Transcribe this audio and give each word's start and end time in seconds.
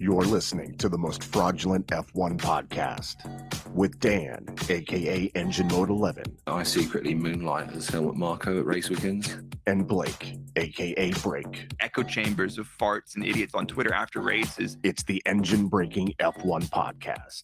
You're 0.00 0.22
listening 0.22 0.76
to 0.78 0.88
the 0.88 0.96
most 0.98 1.24
fraudulent 1.24 1.88
F1 1.88 2.38
podcast 2.38 3.16
with 3.74 3.98
Dan, 3.98 4.46
aka 4.68 5.30
Engine 5.34 5.66
Mode 5.68 5.90
11, 5.90 6.24
I 6.46 6.62
secretly 6.62 7.14
moonlight 7.14 7.72
as 7.72 7.88
Helmut 7.88 8.14
Marko 8.16 8.60
at 8.60 8.64
race 8.64 8.88
weekends. 8.90 9.36
and 9.66 9.86
Blake, 9.88 10.36
aka 10.56 11.10
Break. 11.22 11.72
echo 11.80 12.02
chambers 12.04 12.58
of 12.58 12.68
farts 12.80 13.16
and 13.16 13.24
idiots 13.24 13.54
on 13.54 13.66
Twitter 13.66 13.92
after 13.92 14.20
races. 14.20 14.76
It's 14.84 15.02
the 15.02 15.20
Engine 15.26 15.66
Breaking 15.66 16.14
F1 16.20 16.68
podcast. 16.70 17.42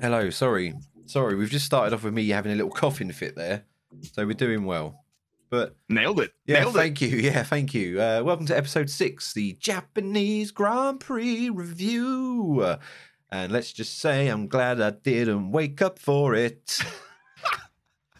Hello, 0.00 0.30
sorry. 0.30 0.74
Sorry, 1.04 1.36
we've 1.36 1.50
just 1.50 1.66
started 1.66 1.94
off 1.94 2.02
with 2.02 2.14
me 2.14 2.26
having 2.28 2.52
a 2.52 2.56
little 2.56 2.70
coughing 2.72 3.12
fit 3.12 3.36
there. 3.36 3.64
So 4.12 4.26
we're 4.26 4.32
doing 4.32 4.64
well. 4.64 5.04
But 5.48 5.76
Nailed 5.88 6.20
it. 6.20 6.32
yeah, 6.46 6.60
Nailed 6.60 6.74
it. 6.74 6.78
thank 6.78 7.00
you. 7.00 7.08
Yeah, 7.08 7.42
thank 7.44 7.72
you. 7.72 8.00
Uh, 8.00 8.22
welcome 8.24 8.46
to 8.46 8.56
episode 8.56 8.90
six, 8.90 9.32
the 9.32 9.52
Japanese 9.54 10.50
Grand 10.50 11.00
Prix 11.00 11.50
review. 11.50 12.60
Uh, 12.62 12.78
and 13.30 13.52
let's 13.52 13.72
just 13.72 13.98
say 14.00 14.28
I'm 14.28 14.48
glad 14.48 14.80
I 14.80 14.90
didn't 14.90 15.52
wake 15.52 15.80
up 15.82 15.98
for 15.98 16.34
it. 16.34 16.80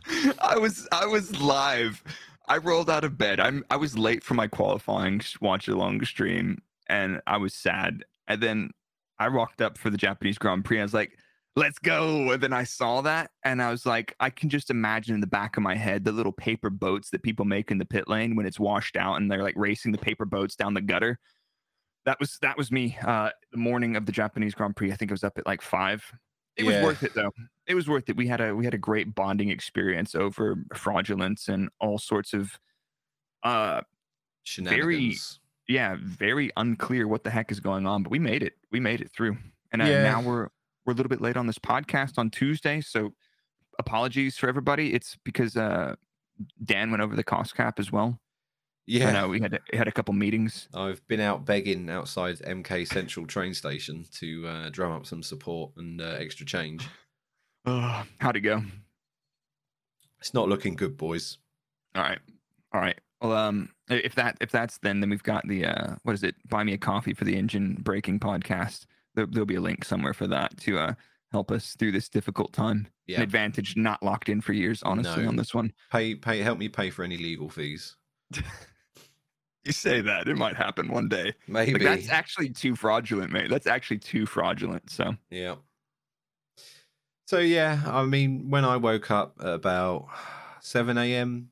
I 0.41 0.57
was 0.59 0.87
I 0.93 1.07
was 1.07 1.39
live. 1.41 2.03
I 2.49 2.59
rolled 2.59 2.89
out 2.89 3.03
of 3.05 3.19
bed. 3.19 3.41
I'm 3.41 3.65
I 3.71 3.77
was 3.77 3.99
late 3.99 4.23
for 4.23 4.35
my 4.35 4.47
qualifying 4.47 5.21
watch 5.41 5.67
along 5.67 6.05
stream, 6.05 6.63
and 6.89 7.21
I 7.27 7.39
was 7.39 7.55
sad. 7.55 8.05
And 8.29 8.41
then 8.41 8.71
I 9.19 9.29
rocked 9.29 9.61
up 9.61 9.79
for 9.79 9.91
the 9.91 9.97
Japanese 9.97 10.39
Grand 10.39 10.65
Prix. 10.65 10.79
I 10.79 10.83
was 10.83 10.95
like, 10.95 11.19
"Let's 11.57 11.79
go!" 11.79 12.31
And 12.33 12.43
then 12.43 12.53
I 12.53 12.65
saw 12.65 13.01
that, 13.03 13.31
and 13.43 13.63
I 13.63 13.71
was 13.71 13.85
like, 13.87 14.15
I 14.21 14.31
can 14.31 14.49
just 14.51 14.71
imagine 14.71 15.15
in 15.15 15.21
the 15.21 15.27
back 15.27 15.57
of 15.57 15.63
my 15.63 15.75
head 15.75 16.05
the 16.05 16.13
little 16.13 16.33
paper 16.33 16.71
boats 16.71 17.11
that 17.11 17.23
people 17.23 17.45
make 17.45 17.71
in 17.71 17.79
the 17.79 17.85
pit 17.87 18.09
lane 18.09 18.37
when 18.37 18.47
it's 18.47 18.61
washed 18.61 18.97
out, 18.97 19.17
and 19.17 19.31
they're 19.31 19.43
like 19.43 19.57
racing 19.57 19.93
the 19.93 19.99
paper 19.99 20.25
boats 20.25 20.55
down 20.55 20.75
the 20.75 20.81
gutter. 20.83 21.19
That 22.05 22.21
was 22.21 22.39
that 22.43 22.57
was 22.57 22.71
me. 22.71 22.97
Uh, 23.05 23.31
the 23.51 23.59
morning 23.59 23.97
of 23.97 24.07
the 24.07 24.13
Japanese 24.13 24.55
Grand 24.55 24.77
Prix. 24.77 24.93
I 24.93 24.97
think 24.97 25.11
I 25.11 25.15
was 25.15 25.25
up 25.25 25.39
at 25.39 25.47
like 25.47 25.63
five. 25.63 26.05
It 26.57 26.65
Yeah. 26.65 26.79
was 26.79 26.85
worth 26.85 27.03
it 27.03 27.13
though. 27.15 27.33
It 27.67 27.75
was 27.75 27.89
worth 27.89 28.09
it. 28.09 28.17
We 28.17 28.29
had 28.29 28.41
a 28.41 28.55
we 28.55 28.65
had 28.65 28.75
a 28.75 28.79
great 28.79 29.15
bonding 29.15 29.51
experience 29.51 30.15
over 30.15 30.57
fraudulence 30.75 31.49
and 31.49 31.69
all 31.81 31.99
sorts 31.99 32.33
of 32.33 32.59
uh 33.43 33.81
Shenanigans. 34.45 35.41
yeah, 35.69 35.97
very 36.01 36.53
unclear 36.57 37.09
what 37.09 37.25
the 37.25 37.31
heck 37.31 37.51
is 37.51 37.59
going 37.61 37.87
on, 37.87 38.03
but 38.05 38.11
we 38.11 38.19
made 38.21 38.43
it. 38.43 38.55
We 38.71 38.79
made 38.79 39.01
it 39.01 39.11
through. 39.11 39.37
And 39.73 39.83
uh, 39.83 39.87
Yeah. 39.87 40.03
now 40.05 40.23
we're 40.23 40.49
we're 40.87 40.93
a 40.93 40.97
little 40.97 41.11
bit 41.11 41.21
late 41.21 41.37
on 41.37 41.47
this 41.47 41.59
podcast 41.59 42.19
on 42.19 42.31
Tuesday, 42.31 42.81
so 42.81 43.13
apologies 43.79 44.39
for 44.39 44.49
everybody. 44.49 44.95
It's 44.95 45.17
because 45.25 45.57
uh 45.57 45.97
Dan 46.65 46.91
went 46.91 47.03
over 47.03 47.17
the 47.17 47.25
cost 47.25 47.55
cap 47.55 47.79
as 47.79 47.91
well. 47.91 48.21
Yeah. 48.87 49.09
I 49.09 49.13
know 49.13 49.29
we 49.29 49.41
had 49.41 49.59
had 49.73 49.89
a 49.89 49.93
couple 49.93 50.15
meetings. 50.15 50.69
I've 50.73 51.07
been 51.09 51.21
out 51.21 51.45
begging 51.45 51.91
outside 51.91 52.39
MK 52.39 52.87
Central 52.87 53.27
train 53.27 53.53
station 53.53 54.05
to 54.21 54.47
uh, 54.47 54.69
drum 54.71 54.93
up 54.93 55.07
some 55.07 55.25
support 55.25 55.73
and 55.77 56.01
uh, 56.01 56.17
extra 56.19 56.47
change. 56.47 56.89
Ugh, 57.65 58.07
how'd 58.21 58.37
it 58.37 58.41
go? 58.41 58.63
It's 60.21 60.35
not 60.35 60.49
looking 60.49 60.77
good, 60.77 60.97
boys. 60.97 61.39
All 61.97 62.03
right. 62.03 62.21
All 62.73 62.81
right. 62.81 62.99
Well, 63.21 63.33
um, 63.33 63.71
if 63.89 64.15
that 64.15 64.37
if 64.41 64.53
that's 64.53 64.79
then 64.79 65.01
then 65.01 65.11
we've 65.11 65.23
got 65.23 65.47
the 65.49 65.67
uh, 65.67 65.97
what 66.05 66.13
is 66.13 66.23
it? 66.23 66.37
Buy 66.49 66.63
me 66.63 66.73
a 66.73 66.79
coffee 66.79 67.15
for 67.15 67.25
the 67.25 67.37
engine 67.37 67.79
breaking 67.81 68.21
podcast. 68.21 68.87
There, 69.17 69.27
there'll 69.27 69.47
be 69.47 69.57
a 69.57 69.61
link 69.61 69.85
somewhere 69.85 70.15
for 70.15 70.29
that 70.29 70.57
to 70.61 70.79
uh 70.79 70.95
help 71.33 71.51
us 71.51 71.75
through 71.77 71.91
this 71.93 72.09
difficult 72.09 72.53
time. 72.53 72.87
Yeah. 73.09 73.17
An 73.17 73.23
advantage 73.25 73.77
not 73.77 74.03
locked 74.03 74.29
in 74.29 74.41
for 74.41 74.53
years, 74.53 74.83
honestly, 74.85 75.25
No. 75.25 75.29
on 75.29 75.37
this 75.37 75.53
one. 75.53 75.73
Pay, 75.91 76.15
pay, 76.15 76.39
help 76.41 76.59
me 76.59 76.69
pay 76.69 76.91
for 76.91 77.03
any 77.03 77.17
legal 77.17 77.49
fees. 77.49 77.97
You 79.65 79.73
say 79.73 80.01
that 80.01 80.29
it 80.29 80.37
might 80.37 80.55
happen 80.55 80.87
one 80.93 81.09
day. 81.09 81.35
Maybe. 81.49 81.73
Like, 81.73 81.83
that's 81.83 82.09
actually 82.09 82.51
too 82.51 82.77
fraudulent, 82.77 83.33
mate. 83.33 83.51
That's 83.51 83.67
actually 83.67 83.99
too 83.99 84.25
fraudulent. 84.25 84.91
So 84.91 85.17
Yeah. 85.29 85.57
So 87.27 87.39
yeah, 87.41 87.83
I 87.85 88.05
mean, 88.05 88.49
when 88.49 88.65
I 88.65 88.77
woke 88.77 89.11
up 89.11 89.35
at 89.41 89.49
about 89.49 90.07
seven 90.61 90.97
a.m. 90.97 91.51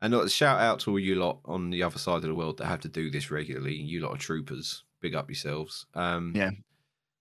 and 0.00 0.30
shout 0.30 0.60
out 0.60 0.78
to 0.80 0.92
all 0.92 0.98
you 1.00 1.16
lot 1.16 1.40
on 1.44 1.70
the 1.70 1.82
other 1.82 1.98
side 1.98 2.18
of 2.18 2.22
the 2.22 2.36
world 2.36 2.58
that 2.58 2.66
have 2.66 2.80
to 2.82 2.88
do 2.88 3.10
this 3.10 3.32
regularly. 3.32 3.74
You 3.74 4.00
lot 4.00 4.12
of 4.12 4.20
troopers. 4.20 4.84
Big 5.00 5.14
up 5.14 5.28
yourselves. 5.28 5.86
Um, 5.94 6.32
Yeah. 6.34 6.50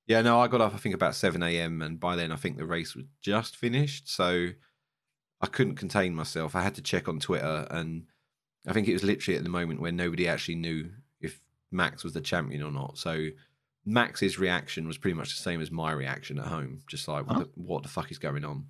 Yeah. 0.07 0.21
No, 0.21 0.39
I 0.39 0.47
got 0.47 0.61
up. 0.61 0.73
I 0.73 0.77
think 0.77 0.95
about 0.95 1.15
seven 1.15 1.43
a.m. 1.43 1.81
and 1.81 1.99
by 1.99 2.15
then 2.15 2.31
I 2.31 2.35
think 2.35 2.57
the 2.57 2.65
race 2.65 2.95
was 2.95 3.05
just 3.21 3.55
finished. 3.55 4.09
So 4.09 4.49
I 5.41 5.47
couldn't 5.47 5.75
contain 5.75 6.15
myself. 6.15 6.55
I 6.55 6.61
had 6.61 6.75
to 6.75 6.81
check 6.81 7.07
on 7.07 7.19
Twitter, 7.19 7.67
and 7.69 8.05
I 8.67 8.73
think 8.73 8.87
it 8.87 8.93
was 8.93 9.03
literally 9.03 9.37
at 9.37 9.43
the 9.43 9.49
moment 9.49 9.81
where 9.81 9.91
nobody 9.91 10.27
actually 10.27 10.55
knew 10.55 10.89
if 11.21 11.39
Max 11.71 12.03
was 12.03 12.13
the 12.13 12.21
champion 12.21 12.63
or 12.63 12.71
not. 12.71 12.97
So 12.97 13.27
Max's 13.85 14.39
reaction 14.39 14.87
was 14.87 14.97
pretty 14.97 15.15
much 15.15 15.35
the 15.35 15.41
same 15.41 15.61
as 15.61 15.71
my 15.71 15.91
reaction 15.91 16.39
at 16.39 16.47
home, 16.47 16.81
just 16.87 17.07
like 17.07 17.27
what, 17.27 17.39
the, 17.39 17.49
what 17.55 17.83
the 17.83 17.89
fuck 17.89 18.11
is 18.11 18.17
going 18.17 18.43
on? 18.43 18.67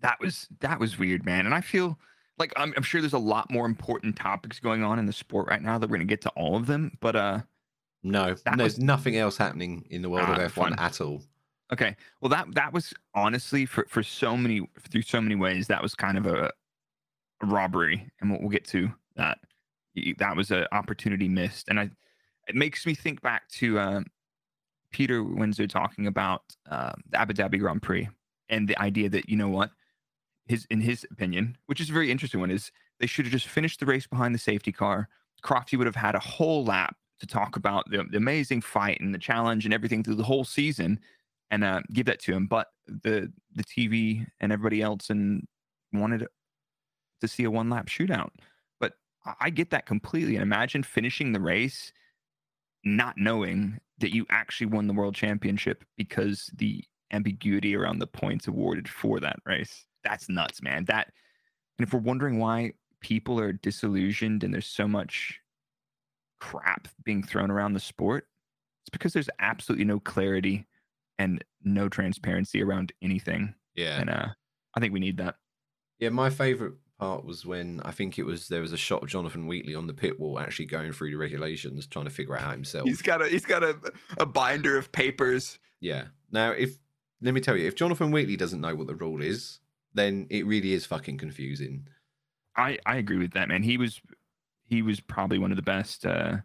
that 0.00 0.20
was 0.20 0.48
that 0.60 0.78
was 0.78 0.98
weird, 0.98 1.24
man. 1.24 1.46
And 1.46 1.54
I 1.54 1.60
feel 1.62 1.98
like 2.38 2.52
I'm, 2.56 2.74
I'm 2.76 2.82
sure 2.82 3.00
there's 3.00 3.14
a 3.14 3.18
lot 3.18 3.50
more 3.50 3.64
important 3.64 4.16
topics 4.16 4.60
going 4.60 4.82
on 4.82 4.98
in 4.98 5.06
the 5.06 5.12
sport 5.12 5.48
right 5.48 5.62
now 5.62 5.78
that 5.78 5.88
we're 5.88 5.96
gonna 5.96 6.04
get 6.04 6.20
to 6.22 6.30
all 6.30 6.56
of 6.56 6.66
them. 6.66 6.98
But 7.00 7.16
uh, 7.16 7.40
No, 8.04 8.34
That 8.44 8.58
there's 8.58 8.74
was- 8.74 8.78
nothing 8.78 9.16
else 9.16 9.36
happening 9.38 9.86
in 9.90 10.02
the 10.02 10.08
world 10.10 10.28
Ah, 10.28 10.34
of 10.34 10.52
F1 10.52 10.54
fun. 10.70 10.74
at 10.78 11.00
all. 11.00 11.22
Okay. 11.72 11.96
Well, 12.20 12.28
that 12.28 12.54
that 12.54 12.72
was 12.72 12.92
honestly 13.14 13.64
for 13.66 13.86
for 13.88 14.02
so 14.02 14.36
many 14.36 14.68
through 14.90 15.02
so 15.02 15.20
many 15.20 15.34
ways 15.34 15.66
that 15.68 15.82
was 15.82 15.94
kind 15.94 16.18
of 16.18 16.26
a, 16.26 16.52
a 17.42 17.46
robbery, 17.46 18.10
and 18.20 18.30
we'll, 18.30 18.40
we'll 18.40 18.50
get 18.50 18.66
to 18.68 18.92
that. 19.16 19.38
That 20.18 20.36
was 20.36 20.50
an 20.50 20.66
opportunity 20.72 21.28
missed, 21.28 21.68
and 21.68 21.80
I 21.80 21.90
it 22.46 22.54
makes 22.54 22.84
me 22.84 22.94
think 22.94 23.22
back 23.22 23.48
to 23.60 23.78
um, 23.80 24.06
Peter 24.90 25.24
Windsor 25.24 25.66
talking 25.66 26.06
about 26.06 26.42
uh, 26.70 26.92
the 27.08 27.18
Abu 27.18 27.32
Dhabi 27.32 27.58
Grand 27.58 27.80
Prix 27.82 28.08
and 28.50 28.68
the 28.68 28.78
idea 28.78 29.08
that 29.08 29.30
you 29.30 29.36
know 29.36 29.48
what 29.48 29.70
his 30.46 30.66
in 30.70 30.82
his 30.82 31.06
opinion, 31.10 31.56
which 31.66 31.80
is 31.80 31.88
a 31.88 31.92
very 31.94 32.10
interesting 32.10 32.40
one, 32.40 32.50
is 32.50 32.70
they 33.00 33.06
should 33.06 33.24
have 33.24 33.32
just 33.32 33.48
finished 33.48 33.80
the 33.80 33.86
race 33.86 34.06
behind 34.06 34.34
the 34.34 34.38
safety 34.38 34.70
car. 34.72 35.08
Crofty 35.42 35.78
would 35.78 35.86
have 35.86 35.96
had 35.96 36.14
a 36.14 36.18
whole 36.20 36.62
lap 36.64 36.96
to 37.26 37.34
talk 37.34 37.56
about 37.56 37.90
the, 37.90 38.04
the 38.10 38.16
amazing 38.16 38.60
fight 38.60 39.00
and 39.00 39.14
the 39.14 39.18
challenge 39.18 39.64
and 39.64 39.74
everything 39.74 40.02
through 40.02 40.16
the 40.16 40.22
whole 40.22 40.44
season 40.44 41.00
and 41.50 41.64
uh, 41.64 41.80
give 41.92 42.06
that 42.06 42.20
to 42.20 42.32
him. 42.32 42.46
But 42.46 42.68
the 42.86 43.32
the 43.54 43.64
TV 43.64 44.26
and 44.40 44.52
everybody 44.52 44.82
else 44.82 45.10
and 45.10 45.46
wanted 45.92 46.26
to 47.20 47.28
see 47.28 47.44
a 47.44 47.50
one 47.50 47.70
lap 47.70 47.86
shootout. 47.86 48.30
But 48.80 48.94
I- 49.40 49.50
get 49.50 49.70
that 49.70 49.86
completely. 49.86 50.36
And 50.36 50.42
imagine 50.42 50.82
finishing 50.82 51.32
the 51.32 51.40
race 51.40 51.92
not 52.84 53.16
knowing 53.16 53.78
that 53.98 54.14
you 54.14 54.26
actually 54.28 54.66
won 54.66 54.86
the 54.86 54.92
world 54.92 55.14
championship 55.14 55.84
because 55.96 56.50
the 56.56 56.84
ambiguity 57.12 57.74
around 57.74 57.98
the 58.00 58.06
points 58.06 58.48
awarded 58.48 58.88
for 58.88 59.20
that 59.20 59.36
race. 59.46 59.86
That's 60.02 60.28
nuts, 60.28 60.62
man. 60.62 60.84
That 60.84 61.12
and 61.78 61.86
if 61.86 61.94
we're 61.94 62.00
wondering 62.00 62.38
why 62.38 62.72
people 63.00 63.38
are 63.40 63.52
disillusioned 63.52 64.44
and 64.44 64.52
there's 64.52 64.66
so 64.66 64.88
much 64.88 65.40
crap 66.40 66.88
being 67.04 67.22
thrown 67.22 67.50
around 67.50 67.74
the 67.74 67.80
sport, 67.80 68.26
it's 68.82 68.90
because 68.90 69.12
there's 69.12 69.30
absolutely 69.38 69.84
no 69.84 70.00
clarity 70.00 70.66
and 71.18 71.42
no 71.62 71.88
transparency 71.88 72.62
around 72.62 72.92
anything. 73.02 73.54
Yeah. 73.74 74.00
And 74.00 74.10
uh 74.10 74.26
I 74.76 74.80
think 74.80 74.92
we 74.92 75.00
need 75.00 75.18
that. 75.18 75.36
Yeah, 76.00 76.08
my 76.08 76.30
favourite 76.30 76.74
part 76.98 77.24
was 77.24 77.44
when 77.44 77.80
I 77.84 77.90
think 77.90 78.18
it 78.18 78.24
was 78.24 78.48
there 78.48 78.60
was 78.60 78.72
a 78.72 78.76
shot 78.76 79.02
of 79.02 79.08
Jonathan 79.08 79.46
Wheatley 79.46 79.74
on 79.74 79.86
the 79.86 79.94
pit 79.94 80.18
wall 80.18 80.38
actually 80.38 80.66
going 80.66 80.92
through 80.92 81.10
the 81.10 81.16
regulations, 81.16 81.86
trying 81.86 82.06
to 82.06 82.10
figure 82.10 82.36
out 82.36 82.52
himself. 82.52 82.86
He's 82.86 83.02
got 83.02 83.22
a 83.22 83.28
he's 83.28 83.44
got 83.44 83.62
a, 83.62 83.76
a 84.18 84.26
binder 84.26 84.76
of 84.76 84.92
papers. 84.92 85.58
Yeah. 85.80 86.04
Now, 86.30 86.50
if 86.50 86.78
let 87.20 87.34
me 87.34 87.40
tell 87.40 87.56
you, 87.56 87.66
if 87.66 87.74
Jonathan 87.74 88.10
Wheatley 88.10 88.36
doesn't 88.36 88.60
know 88.60 88.74
what 88.74 88.86
the 88.86 88.94
rule 88.94 89.22
is, 89.22 89.60
then 89.94 90.26
it 90.30 90.46
really 90.46 90.72
is 90.72 90.86
fucking 90.86 91.18
confusing. 91.18 91.88
I 92.56 92.78
I 92.86 92.96
agree 92.96 93.18
with 93.18 93.32
that, 93.32 93.48
man. 93.48 93.62
He 93.62 93.78
was 93.78 94.00
he 94.66 94.82
was 94.82 95.00
probably 95.00 95.38
one 95.38 95.50
of 95.50 95.56
the 95.56 95.62
best 95.62 96.04
uh, 96.06 96.36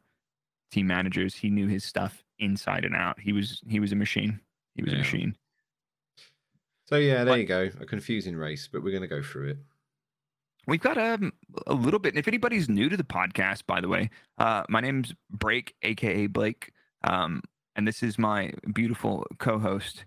team 0.72 0.88
managers. 0.88 1.36
He 1.36 1.50
knew 1.50 1.68
his 1.68 1.84
stuff 1.84 2.24
inside 2.40 2.86
and 2.86 2.96
out. 2.96 3.20
He 3.20 3.34
was 3.34 3.62
he 3.68 3.80
was 3.80 3.92
a 3.92 3.96
machine. 3.96 4.40
He 4.76 4.84
was 4.84 4.92
Yeah. 4.92 5.00
a 5.00 5.02
machine. 5.02 5.36
So 6.86 6.98
yeah, 6.98 7.24
there 7.24 7.34
But- 7.34 7.40
you 7.40 7.46
go, 7.46 7.70
a 7.80 7.86
confusing 7.86 8.36
race, 8.36 8.68
but 8.68 8.84
we're 8.84 8.92
going 8.92 9.02
to 9.04 9.08
go 9.08 9.22
through 9.22 9.50
it. 9.50 9.58
We've 10.68 10.80
got 10.82 10.98
um, 10.98 11.34
a 11.68 11.74
little 11.74 12.00
bit. 12.00 12.14
And 12.14 12.20
if 12.20 12.28
anybody's 12.28 12.70
new 12.70 12.90
to 12.90 12.98
the 12.98 13.04
podcast, 13.04 13.66
by 13.66 13.82
the 13.82 13.88
way, 13.88 14.10
uh, 14.38 14.64
my 14.70 14.82
name's 14.82 15.14
Break, 15.30 15.74
aka 15.82 16.28
Blake, 16.28 16.72
um, 17.04 17.42
and 17.76 17.88
this 17.88 18.04
is 18.04 18.20
my 18.20 18.52
beautiful 18.74 19.26
co-host. 19.40 19.98
Do 19.98 20.04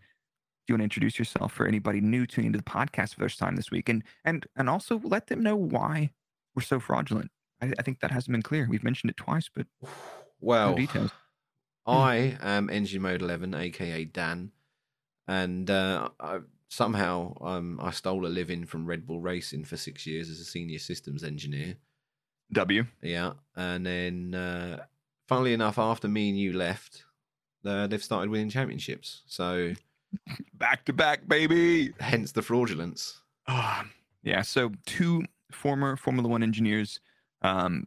you 0.68 0.74
want 0.74 0.80
to 0.80 0.84
introduce 0.84 1.18
yourself 1.18 1.52
for 1.52 1.66
anybody 1.66 2.00
new 2.00 2.26
tuning 2.26 2.48
into 2.48 2.58
the 2.58 2.64
podcast 2.64 3.10
for 3.14 3.20
the 3.20 3.24
first 3.24 3.38
time 3.40 3.56
this 3.56 3.70
week, 3.72 3.88
and 3.88 4.04
and 4.24 4.46
and 4.56 4.68
also 4.70 5.00
let 5.02 5.26
them 5.26 5.42
know 5.42 5.56
why 5.56 6.10
we're 6.54 6.62
so 6.62 6.78
fraudulent? 6.78 7.30
I, 7.62 7.72
I 7.78 7.82
think 7.82 8.00
that 8.00 8.10
hasn't 8.10 8.32
been 8.32 8.42
clear. 8.42 8.66
We've 8.68 8.84
mentioned 8.84 9.10
it 9.10 9.16
twice, 9.16 9.48
but 9.54 9.66
no 9.82 9.88
Well, 10.40 10.74
details. 10.74 11.10
I 11.86 12.36
am 12.40 12.68
Engine 12.70 13.02
Mode 13.02 13.22
11, 13.22 13.54
aka 13.54 14.04
Dan, 14.04 14.52
and 15.26 15.68
uh, 15.70 16.10
I, 16.20 16.38
somehow 16.68 17.34
um, 17.40 17.80
I 17.82 17.90
stole 17.90 18.24
a 18.26 18.28
living 18.28 18.66
from 18.66 18.86
Red 18.86 19.06
Bull 19.06 19.20
Racing 19.20 19.64
for 19.64 19.76
six 19.76 20.06
years 20.06 20.28
as 20.30 20.38
a 20.40 20.44
senior 20.44 20.78
systems 20.78 21.24
engineer. 21.24 21.76
W. 22.52 22.84
Yeah, 23.02 23.32
and 23.56 23.84
then 23.86 24.34
uh, 24.34 24.84
funnily 25.26 25.54
enough, 25.54 25.78
after 25.78 26.06
me 26.06 26.28
and 26.28 26.38
you 26.38 26.52
left, 26.52 27.04
uh, 27.64 27.86
they've 27.86 28.02
started 28.02 28.30
winning 28.30 28.50
championships. 28.50 29.22
So 29.26 29.72
Back 30.54 30.84
to 30.84 30.92
back, 30.92 31.26
baby. 31.26 31.92
hence 31.98 32.30
the 32.32 32.42
fraudulence. 32.42 33.22
Ah, 33.48 33.86
yeah. 34.22 34.42
So 34.42 34.70
two 34.86 35.24
former 35.50 35.96
Formula 35.96 36.28
One 36.28 36.42
engineers 36.42 37.00
um, 37.42 37.84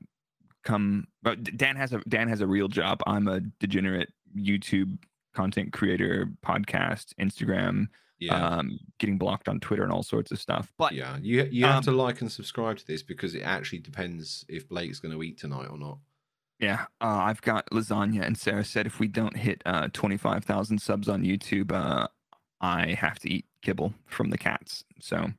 come. 0.64 1.08
But 1.24 1.44
Dan 1.58 1.76
has 1.76 1.94
a 1.94 2.00
Dan 2.08 2.28
has 2.28 2.42
a 2.42 2.48
real 2.48 2.68
job. 2.68 3.02
I'm 3.08 3.28
a 3.28 3.40
degenerate 3.60 4.12
YouTube 4.38 4.98
content 5.34 5.74
creator, 5.74 6.30
podcast, 6.46 7.14
Instagram, 7.20 7.88
Yeah. 8.20 8.36
um, 8.36 8.80
getting 9.00 9.18
blocked 9.18 9.50
on 9.50 9.60
Twitter 9.60 9.84
and 9.84 9.92
all 9.92 10.04
sorts 10.04 10.32
of 10.32 10.40
stuff. 10.40 10.72
But 10.78 10.94
yeah, 10.94 11.18
you 11.22 11.48
you 11.52 11.66
have 11.66 11.78
um, 11.78 11.84
to 11.84 11.92
like 11.92 12.22
and 12.22 12.32
subscribe 12.32 12.78
to 12.78 12.88
this 12.88 13.04
because 13.04 13.36
it 13.36 13.42
actually 13.42 13.80
depends 13.80 14.46
if 14.48 14.68
Blake's 14.70 15.00
going 15.00 15.14
to 15.14 15.22
eat 15.24 15.38
tonight 15.38 15.68
or 15.70 15.78
not. 15.78 15.98
yeah, 16.60 16.86
uh, 17.02 17.20
I've 17.28 17.42
got 17.42 17.70
lasagna, 17.72 18.22
and 18.26 18.38
Sarah 18.38 18.64
said 18.64 18.86
if 18.86 19.00
we 19.00 19.08
don't 19.10 19.36
hit 19.36 19.62
uh, 19.66 19.90
25,000 19.92 20.80
subs 20.80 21.10
on 21.10 21.24
YouTube, 21.24 21.72
uh, 21.74 22.08
I 22.62 22.94
have 22.94 23.20
to 23.20 23.30
eat 23.30 23.46
kibble 23.62 23.94
from 24.06 24.30
the 24.30 24.38
cats. 24.38 24.86
So. 25.02 25.34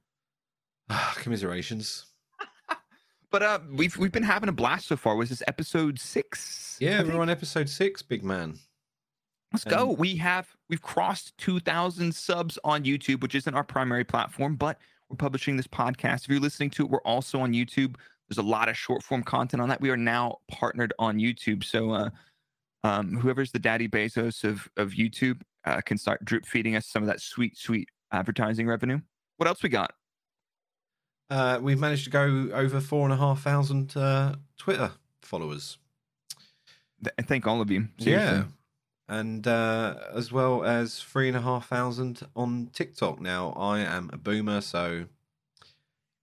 Commiserations. 1.17 2.07
But 3.31 3.43
uh, 3.43 3.59
we've 3.73 3.97
we've 3.97 4.13
been 4.13 4.23
having 4.23 4.49
a 4.49 4.53
blast 4.53 4.87
so 4.87 4.97
far. 4.97 5.17
Was 5.17 5.31
this 5.31 5.43
episode 5.49 5.99
six? 5.99 6.77
Yeah, 6.81 7.01
I 7.01 7.03
we're 7.03 7.11
think? 7.11 7.21
on 7.21 7.31
episode 7.31 7.69
six, 7.69 8.03
big 8.03 8.25
man. 8.25 8.59
Let's 9.53 9.65
go. 9.65 9.93
We 9.93 10.17
have 10.17 10.49
we've 10.69 10.83
crossed 10.83 11.37
two 11.39 11.61
thousand 11.61 12.15
subs 12.15 12.59
on 12.65 12.85
YouTube, 12.85 13.23
which 13.23 13.35
isn't 13.35 13.55
our 13.55 13.65
primary 13.65 14.05
platform, 14.05 14.57
but 14.57 14.79
we're 15.09 15.17
publishing 15.17 15.57
this 15.57 15.67
podcast. 15.67 16.25
If 16.25 16.29
you're 16.29 16.41
listening 16.41 16.71
to 16.71 16.85
it, 16.85 16.91
we're 16.91 17.01
also 17.03 17.41
on 17.41 17.53
YouTube. 17.53 17.97
There's 18.29 18.39
a 18.39 18.43
lot 18.43 18.69
of 18.69 18.77
short 18.77 19.03
form 19.03 19.23
content 19.23 19.61
on 19.61 19.69
that. 19.69 19.81
We 19.81 19.91
are 19.91 19.97
now 19.97 20.39
partnered 20.49 20.93
on 20.99 21.19
YouTube, 21.19 21.65
so 21.65 21.93
uh, 21.93 22.11
um, 22.85 23.17
whoever's 23.17 23.53
the 23.53 23.59
daddy 23.59 23.89
Bezos 23.89 24.45
of 24.45 24.69
of 24.77 24.93
YouTube 24.93 25.41
uh, 25.65 25.81
can 25.81 25.99
start 25.99 26.25
drip 26.25 26.47
feeding 26.47 26.77
us 26.77 26.87
some 26.87 27.03
of 27.03 27.07
that 27.09 27.21
sweet, 27.21 27.57
sweet 27.57 27.89
advertising 28.13 28.67
revenue. 28.67 29.01
What 29.37 29.49
else 29.49 29.63
we 29.63 29.69
got? 29.69 29.93
Uh, 31.29 31.59
we've 31.61 31.79
managed 31.81 32.05
to 32.05 32.11
go 32.11 32.49
over 32.53 32.81
four 32.81 33.05
and 33.05 33.13
a 33.13 33.17
half 33.17 33.43
thousand 33.43 33.97
uh, 33.97 34.35
Twitter 34.57 34.93
followers. 35.23 35.79
Th- 37.03 37.13
And 37.19 37.27
thank 37.27 37.47
all 37.47 37.61
of 37.61 37.71
you. 37.71 37.89
Seriously. 37.99 38.37
Yeah. 38.39 38.45
And 39.09 39.47
uh, 39.47 39.95
as 40.15 40.33
well 40.33 40.65
as 40.65 41.01
three 41.01 41.29
and 41.29 41.37
a 41.37 41.41
half 41.41 41.69
thousand 41.69 42.23
on 42.35 42.71
TikTok. 42.73 43.21
Now, 43.21 43.51
I 43.53 43.81
am 43.81 44.11
a 44.13 44.17
boomer, 44.17 44.61
so 44.61 45.07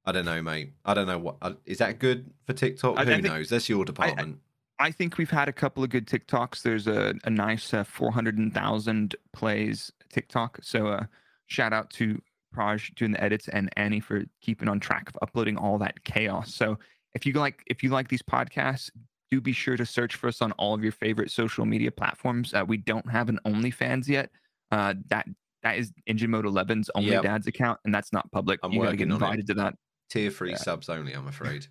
I 0.06 0.12
don't 0.12 0.26
know, 0.26 0.42
mate. 0.42 0.74
I 0.84 0.94
don't 0.94 1.08
know 1.08 1.18
what 1.20 1.36
uh, 1.42 1.54
is 1.66 1.78
that 1.80 2.00
good 2.00 2.32
for 2.46 2.54
TikTok? 2.54 2.98
I- 2.98 3.02
I 3.02 3.06
Who 3.06 3.12
think- 3.12 3.24
knows? 3.26 3.50
That's 3.50 3.68
your 3.70 3.86
department. 3.86 4.40
I 4.80 4.92
think 4.92 5.18
we've 5.18 5.30
had 5.30 5.48
a 5.48 5.54
couple 5.54 5.84
of 5.84 5.92
good 5.92 6.08
TikToks. 6.08 6.62
There's 6.64 6.88
a, 6.88 7.14
a 7.24 7.30
nice 7.30 7.74
uh, 7.74 7.84
400,000 7.84 9.16
plays 9.32 9.92
TikTok. 10.10 10.60
So 10.64 10.88
uh, 10.88 11.06
shout 11.46 11.72
out 11.74 11.90
to 11.92 12.20
Praj 12.54 12.94
doing 12.96 13.12
the 13.12 13.24
edits 13.24 13.48
and 13.50 13.70
Annie 13.78 14.00
for 14.00 14.24
keeping 14.42 14.68
on 14.70 14.80
track 14.80 15.10
of 15.10 15.18
uploading 15.22 15.58
all 15.58 15.78
that 15.80 16.04
chaos. 16.04 16.54
So 16.54 16.78
if 17.14 17.26
you 17.26 17.34
like 17.34 17.64
if 17.68 17.84
you 17.84 17.90
like 17.90 18.08
these 18.08 18.22
podcasts, 18.22 18.90
do 19.32 19.42
be 19.42 19.52
sure 19.54 19.76
to 19.78 19.86
search 19.86 20.16
for 20.16 20.28
us 20.28 20.42
on 20.42 20.52
all 20.54 20.74
of 20.74 20.84
your 20.84 20.92
favorite 20.92 21.32
social 21.32 21.66
media 21.66 21.92
platforms. 21.92 22.54
Uh, 22.54 22.64
we 22.68 22.78
don't 22.78 23.10
have 23.10 23.30
an 23.30 23.40
OnlyFans 23.46 24.08
yet. 24.08 24.30
Uh, 24.72 24.94
that 25.10 25.28
that 25.64 25.78
is 25.78 25.92
Engine 26.08 26.30
Mode 26.32 26.46
11's 26.46 26.90
only 26.96 27.12
Yep. 27.12 27.24
dad's 27.24 27.48
account, 27.48 27.80
and 27.86 27.94
that's 27.94 28.12
not 28.12 28.30
public. 28.32 28.60
I'm 28.64 28.72
you 28.74 28.80
gotta 28.82 28.96
get 28.98 29.08
working 29.08 29.12
on 29.24 29.30
invited 29.30 29.48
to 29.48 29.54
that. 29.56 29.76
Tier 30.10 30.30
three 30.30 30.52
Yeah. 30.52 30.58
subs 30.58 30.90
only, 30.90 31.14
I'm 31.14 31.28
afraid. 31.28 31.68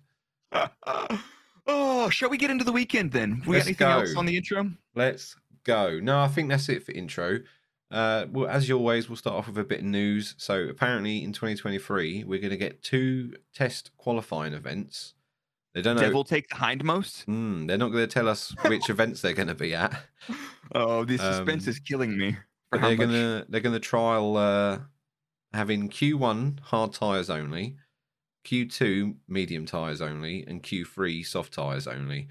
oh, 1.67 2.09
shall 2.09 2.29
we 2.29 2.37
get 2.37 2.49
into 2.51 2.63
the 2.65 2.71
weekend 2.71 3.11
then? 3.11 3.41
We 3.45 3.55
Let's 3.57 3.65
got 3.65 3.67
anything 3.67 3.87
else 4.09 4.17
on 4.17 4.25
the 4.25 4.35
intro? 4.37 4.71
Let's 4.95 5.35
go. 5.63 5.99
No, 5.99 6.19
I 6.19 6.27
think 6.27 6.49
that's 6.49 6.67
it 6.69 6.83
for 6.85 6.91
intro. 6.91 7.39
Uh, 7.93 8.25
well, 8.31 8.49
as 8.49 8.69
always, 8.71 9.07
we'll 9.07 9.15
start 9.15 9.35
off 9.35 9.47
with 9.47 9.57
a 9.59 9.63
bit 9.63 9.79
of 9.79 9.85
news. 9.85 10.33
So, 10.37 10.63
apparently, 10.63 11.23
in 11.23 11.31
2023, 11.31 12.23
we're 12.23 12.39
going 12.39 12.49
to 12.49 12.57
get 12.57 12.81
two 12.81 13.35
test 13.53 13.91
qualifying 13.97 14.53
events. 14.53 15.13
They 15.75 15.81
don't 15.81 15.95
know. 15.95 16.01
Devil 16.01 16.23
take 16.23 16.49
the 16.49 16.55
hindmost. 16.55 17.25
Mm, 17.25 17.67
they're 17.67 17.77
not 17.77 17.89
going 17.91 18.07
to 18.07 18.11
tell 18.11 18.27
us 18.27 18.53
which 18.65 18.89
events 18.89 19.21
they're 19.21 19.33
going 19.33 19.47
to 19.47 19.55
be 19.55 19.75
at. 19.75 19.95
Oh, 20.73 21.05
the 21.05 21.17
suspense 21.17 21.65
Um, 21.65 21.69
is 21.69 21.79
killing 21.79 22.17
me. 22.17 22.33
For 22.33 22.79
But 22.79 22.81
how 22.81 22.95
they're 22.95 23.45
they're 23.47 23.61
gonna 23.61 23.79
trial 23.79 24.35
uh, 24.37 24.79
having 25.53 25.89
Q1 25.89 26.59
hard 26.61 26.93
tires 26.93 27.29
only, 27.29 27.77
Q2 28.45 29.15
medium 29.27 29.65
tires 29.67 30.01
only, 30.01 30.43
and 30.47 30.63
Q3 30.63 31.23
soft 31.25 31.53
tires 31.53 31.87
only. 31.87 32.27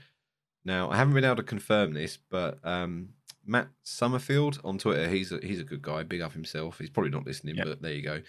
Now 0.65 0.91
I 0.91 0.97
haven't 0.97 1.15
been 1.15 1.25
able 1.25 1.37
to 1.37 1.43
confirm 1.45 1.93
this, 1.95 2.17
but 2.17 2.59
um, 2.65 3.11
Matt 3.45 3.69
Summerfield 3.83 4.61
on 4.65 4.79
Twitter, 4.79 5.09
he's 5.09 5.33
a, 5.33 5.39
he's 5.43 5.61
a 5.61 5.65
good 5.65 5.83
guy, 5.83 6.03
big 6.03 6.21
up 6.21 6.33
himself. 6.33 6.79
He's 6.79 6.91
probably 6.91 7.11
not 7.11 7.27
listening, 7.27 7.57
Yep. 7.57 7.67
but 7.67 7.83
there 7.83 7.93
you 7.93 8.03
go. 8.03 8.23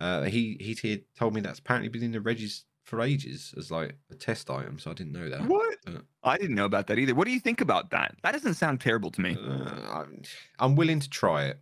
Uh, 0.00 0.22
he 0.24 0.56
he 0.60 1.04
told 1.18 1.34
me 1.34 1.40
that's 1.40 1.58
apparently 1.58 1.88
been 1.88 2.02
in 2.02 2.12
the 2.12 2.20
regis 2.20 2.64
for 2.84 3.00
ages 3.02 3.52
as 3.58 3.70
like 3.70 3.94
a 4.10 4.14
test 4.14 4.48
item, 4.50 4.78
so 4.78 4.90
I 4.90 4.94
didn't 4.94 5.12
know 5.12 5.28
that. 5.28 5.42
What? 5.46 5.76
Uh, 5.86 5.98
I 6.24 6.38
didn't 6.38 6.54
know 6.56 6.64
about 6.64 6.86
that 6.86 6.98
either. 6.98 7.14
What 7.14 7.26
do 7.26 7.32
you 7.32 7.40
think 7.40 7.60
about 7.60 7.90
that? 7.90 8.14
That 8.22 8.32
doesn't 8.32 8.54
sound 8.54 8.80
terrible 8.80 9.10
to 9.10 9.20
me. 9.20 9.36
Uh, 9.38 9.70
I'm, 9.92 10.22
I'm 10.58 10.74
willing 10.76 11.00
to 11.00 11.08
try 11.10 11.44
it. 11.46 11.60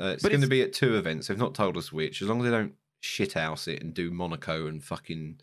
Uh, 0.00 0.06
it's 0.14 0.24
going 0.26 0.40
to 0.40 0.46
be 0.46 0.62
at 0.62 0.72
two 0.72 0.96
events. 0.96 1.28
They've 1.28 1.38
not 1.38 1.54
told 1.54 1.76
us 1.76 1.92
which. 1.92 2.20
As 2.22 2.28
long 2.28 2.38
as 2.40 2.44
they 2.44 2.50
don't 2.50 2.74
shithouse 3.02 3.68
it 3.68 3.82
and 3.82 3.92
do 3.94 4.10
Monaco 4.10 4.66
and 4.66 4.82
fucking 4.82 5.38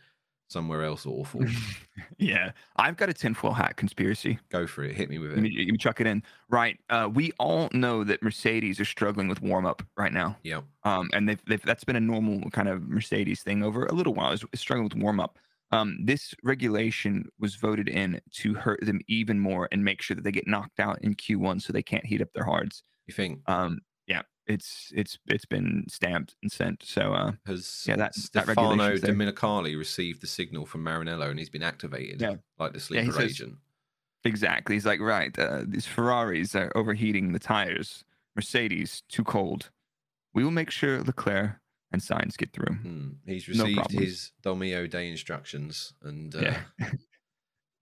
somewhere 0.52 0.84
else 0.84 1.06
awful, 1.06 1.42
yeah, 2.18 2.52
I've 2.76 2.98
got 2.98 3.10
a 3.10 3.14
tinfoil 3.14 3.54
hat 3.54 3.78
conspiracy. 3.78 4.40
go 4.50 4.68
for 4.68 4.84
it. 4.84 4.96
Hit 4.96 5.10
me 5.10 5.18
with 5.18 5.32
Let 5.34 5.42
me, 5.44 5.50
it. 5.50 5.66
let 5.66 5.72
me 5.72 5.78
chuck 5.78 6.02
it 6.02 6.08
in. 6.08 6.24
Right. 6.50 6.78
Uh, 6.90 7.10
we 7.12 7.32
all 7.40 7.70
know 7.74 8.04
that 8.04 8.22
Mercedes 8.22 8.80
are 8.80 8.86
struggling 8.86 9.28
with 9.28 9.42
warm 9.42 9.66
up 9.66 9.82
right 9.98 10.12
now. 10.14 10.38
Yep. 10.44 10.66
Um, 10.84 11.10
and 11.14 11.28
they've, 11.30 11.44
they've, 11.46 11.62
that's 11.62 11.84
been 11.84 11.96
a 11.96 12.00
normal 12.02 12.50
kind 12.52 12.68
of 12.68 12.84
Mercedes 12.88 13.44
thing 13.44 13.64
over 13.64 13.86
a 13.86 13.94
little 13.94 14.14
while, 14.14 14.32
is 14.32 14.44
is 14.54 14.60
struggling 14.60 14.84
with 14.86 14.96
warm 14.96 15.20
up. 15.20 15.40
Um, 15.72 15.98
this 16.04 16.34
regulation 16.44 17.30
was 17.40 17.56
voted 17.56 17.88
in 17.88 18.20
to 18.32 18.54
hurt 18.56 18.82
them 18.86 19.00
even 19.08 19.40
more 19.40 19.70
and 19.72 19.86
make 19.86 20.02
sure 20.02 20.16
that 20.16 20.24
they 20.24 20.32
get 20.32 20.46
knocked 20.48 20.82
out 20.82 21.02
in 21.02 21.16
Q1 21.16 21.62
so 21.62 21.72
they 21.72 21.82
can't 21.84 22.06
heat 22.06 22.22
up 22.22 22.34
their 22.34 22.44
hards. 22.44 22.84
You 23.08 23.14
think 23.14 23.40
Um, 23.46 23.80
yeah, 23.80 23.80
it's 24.48 24.92
it's 24.96 25.18
it's 25.28 25.46
been 25.46 25.86
stamped 25.88 26.36
and 26.42 26.52
sent. 26.52 26.84
So 26.84 27.14
uh, 27.14 27.32
has 27.46 27.86
Yeah, 27.88 27.96
that- 27.98 28.14
that 28.34 28.46
Stefano 28.46 28.98
there. 28.98 29.14
Domenicali 29.14 29.78
received 29.78 30.22
the 30.22 30.28
signal 30.28 30.66
from 30.66 30.84
Maranello 30.84 31.30
and 31.30 31.38
he's 31.40 31.50
been 31.50 31.64
activated 31.64 32.22
Yeah. 32.22 32.36
like 32.60 32.74
the 32.74 32.80
Yeah, 32.80 33.04
sleeper 33.04 33.12
says- 33.14 33.32
agent? 33.32 33.58
Exactly. 34.24 34.76
He's 34.76 34.86
like, 34.86 35.00
right, 35.00 35.38
uh, 35.40 35.64
these 35.68 35.88
Ferraris 35.88 36.54
are 36.56 36.72
overheating 36.76 37.34
the 37.34 37.40
tires. 37.40 38.04
Mercedes, 38.36 39.02
too 39.10 39.24
cold. 39.24 39.72
We 40.34 40.44
will 40.44 40.52
make 40.52 40.70
sure 40.70 41.02
Leclerc 41.04 41.60
and 41.92 42.02
Sainz 42.02 42.38
get 42.38 42.54
through. 42.54 42.76
Hmm. 42.76 43.10
He's 43.26 43.48
No 43.50 43.64
received 43.64 43.78
problems. 43.80 44.06
his 44.06 44.32
Domio 44.44 44.88
Day 44.90 45.10
instructions, 45.10 45.94
and 46.04 46.36
uh, 46.36 46.40
Yeah, 46.40 46.62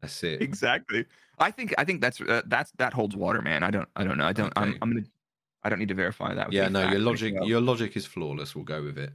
that's 0.01 0.24
it. 0.24 0.42
exactly. 0.50 1.06
I 1.38 1.51
think 1.51 1.74
I 1.78 1.84
think 1.84 2.01
that's 2.01 2.20
uh, 2.22 2.42
that's 2.46 2.72
that 2.78 2.94
holds 2.94 3.16
water, 3.16 3.42
man. 3.42 3.62
I 3.63 3.70
don't 3.70 3.88
I 3.96 4.04
don't 4.04 4.18
know. 4.18 4.25
I 4.25 4.34
don't. 4.34 4.51
I'm 4.56 4.78
I'm 4.82 4.94
gonna. 4.94 5.06
I 5.63 5.70
don't 5.70 5.80
need 5.80 5.89
to 5.89 5.94
verify 5.96 6.34
that. 6.34 6.54
yeah, 6.54 6.70
no, 6.70 6.89
your 6.89 7.00
logic, 7.00 7.36
though. 7.38 7.46
your 7.46 7.62
logic 7.62 7.98
is 7.98 8.06
flawless. 8.06 8.56
We'll 8.56 8.63
go 8.66 8.82
with 8.84 8.98
it. 8.98 9.12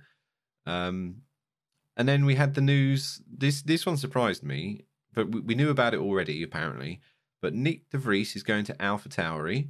Um, 0.67 1.23
and 1.97 2.09
then 2.09 2.25
we 2.27 2.35
had 2.35 2.55
the 2.55 2.61
news. 2.61 3.21
This 3.31 3.63
this 3.63 3.87
one 3.87 3.97
surprised 3.97 4.43
me, 4.43 4.85
but 5.15 5.31
we, 5.31 5.41
we 5.41 5.55
knew 5.55 5.71
about 5.71 5.95
it 5.95 6.01
already 6.01 6.43
apparently. 6.43 7.01
But 7.41 7.55
Nick 7.55 7.91
De 7.91 7.99
Vries 7.99 8.37
is 8.37 8.43
going 8.43 8.65
to 8.67 8.83
Alpha 8.83 9.09
Tauri, 9.09 9.69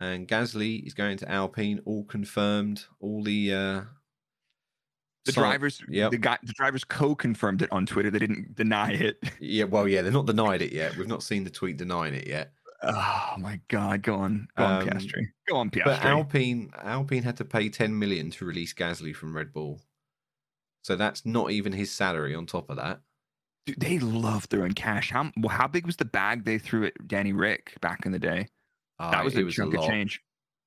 and 0.00 0.26
Gasly 0.26 0.86
is 0.86 0.94
going 0.94 1.18
to 1.18 1.30
Alpine. 1.30 1.80
All 1.84 2.04
confirmed. 2.04 2.84
All 3.00 3.22
the 3.22 3.52
uh, 3.54 3.80
the 5.24 5.32
si- 5.32 5.40
drivers. 5.40 5.82
yeah, 5.88 6.08
The 6.08 6.18
guy. 6.18 6.38
The 6.42 6.52
drivers 6.54 6.84
co-confirmed 6.84 7.62
it 7.62 7.70
on 7.72 7.86
Twitter. 7.86 8.10
They 8.10 8.18
didn't 8.18 8.54
deny 8.54 8.92
it. 8.92 9.22
Yeah, 9.40 9.64
well, 9.64 9.86
yeah, 9.88 10.02
they've 10.02 10.12
not 10.12 10.26
denied 10.26 10.62
it 10.62 10.72
yet. 10.72 10.96
We've 10.96 11.08
not 11.08 11.22
seen 11.22 11.44
the 11.44 11.50
tweet 11.50 11.76
denying 11.76 12.14
it 12.14 12.26
yet. 12.26 12.52
Oh 12.82 13.34
my 13.38 13.60
god! 13.68 14.02
Go 14.02 14.14
on, 14.16 14.48
go 14.56 14.64
on, 14.64 14.82
Um, 14.82 14.88
Piastri. 14.88 15.26
Go 15.48 15.56
on, 15.56 15.70
Piastri. 15.70 15.84
But 15.84 16.04
Alpine, 16.04 16.70
Alpine 16.82 17.22
had 17.22 17.36
to 17.38 17.44
pay 17.44 17.68
10 17.68 17.98
million 17.98 18.30
to 18.32 18.44
release 18.44 18.74
Gasly 18.74 19.14
from 19.14 19.34
Red 19.36 19.52
Bull. 19.52 19.80
So 20.82 20.94
that's 20.94 21.24
not 21.26 21.50
even 21.50 21.72
his 21.72 21.90
salary 21.90 22.34
on 22.34 22.46
top 22.46 22.70
of 22.70 22.76
that. 22.76 23.00
Dude, 23.64 23.80
they 23.80 23.98
love 23.98 24.44
throwing 24.44 24.72
cash. 24.72 25.10
How 25.10 25.32
how 25.48 25.66
big 25.66 25.86
was 25.86 25.96
the 25.96 26.04
bag 26.04 26.44
they 26.44 26.58
threw 26.58 26.84
at 26.86 27.08
Danny 27.08 27.32
Rick 27.32 27.74
back 27.80 28.06
in 28.06 28.12
the 28.12 28.18
day? 28.18 28.46
Uh, 28.98 29.10
That 29.10 29.24
was 29.24 29.36
a 29.36 29.42
was 29.42 29.54
chunk 29.54 29.74
of 29.74 29.82
change. 29.84 30.20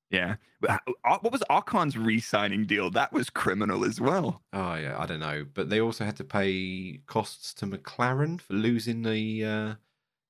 Yeah. 0.09 0.35
Uh, 0.67 0.77
What 1.21 1.31
was 1.31 1.43
Ocon's 1.49 1.95
re-signing 1.97 2.65
deal? 2.65 2.89
That 2.89 3.13
was 3.13 3.29
criminal 3.29 3.85
as 3.85 4.01
well. 4.01 4.41
Oh 4.51 4.73
yeah, 4.75 4.97
I 4.99 5.05
don't 5.05 5.19
know. 5.21 5.45
But 5.53 5.69
they 5.69 5.79
also 5.79 6.03
had 6.03 6.17
to 6.17 6.23
pay 6.23 6.99
costs 7.05 7.53
to 7.55 7.67
McLaren 7.67 8.41
for 8.41 8.53
losing 8.55 9.03
the 9.03 9.45
uh, 9.45 9.75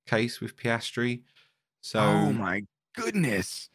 case 0.05 0.39
with 0.41 0.55
Piastri. 0.57 1.24
Oh 1.79 1.88
so 1.88 2.00
oh 2.00 2.33
my 2.33 2.63
goodness. 2.93 3.69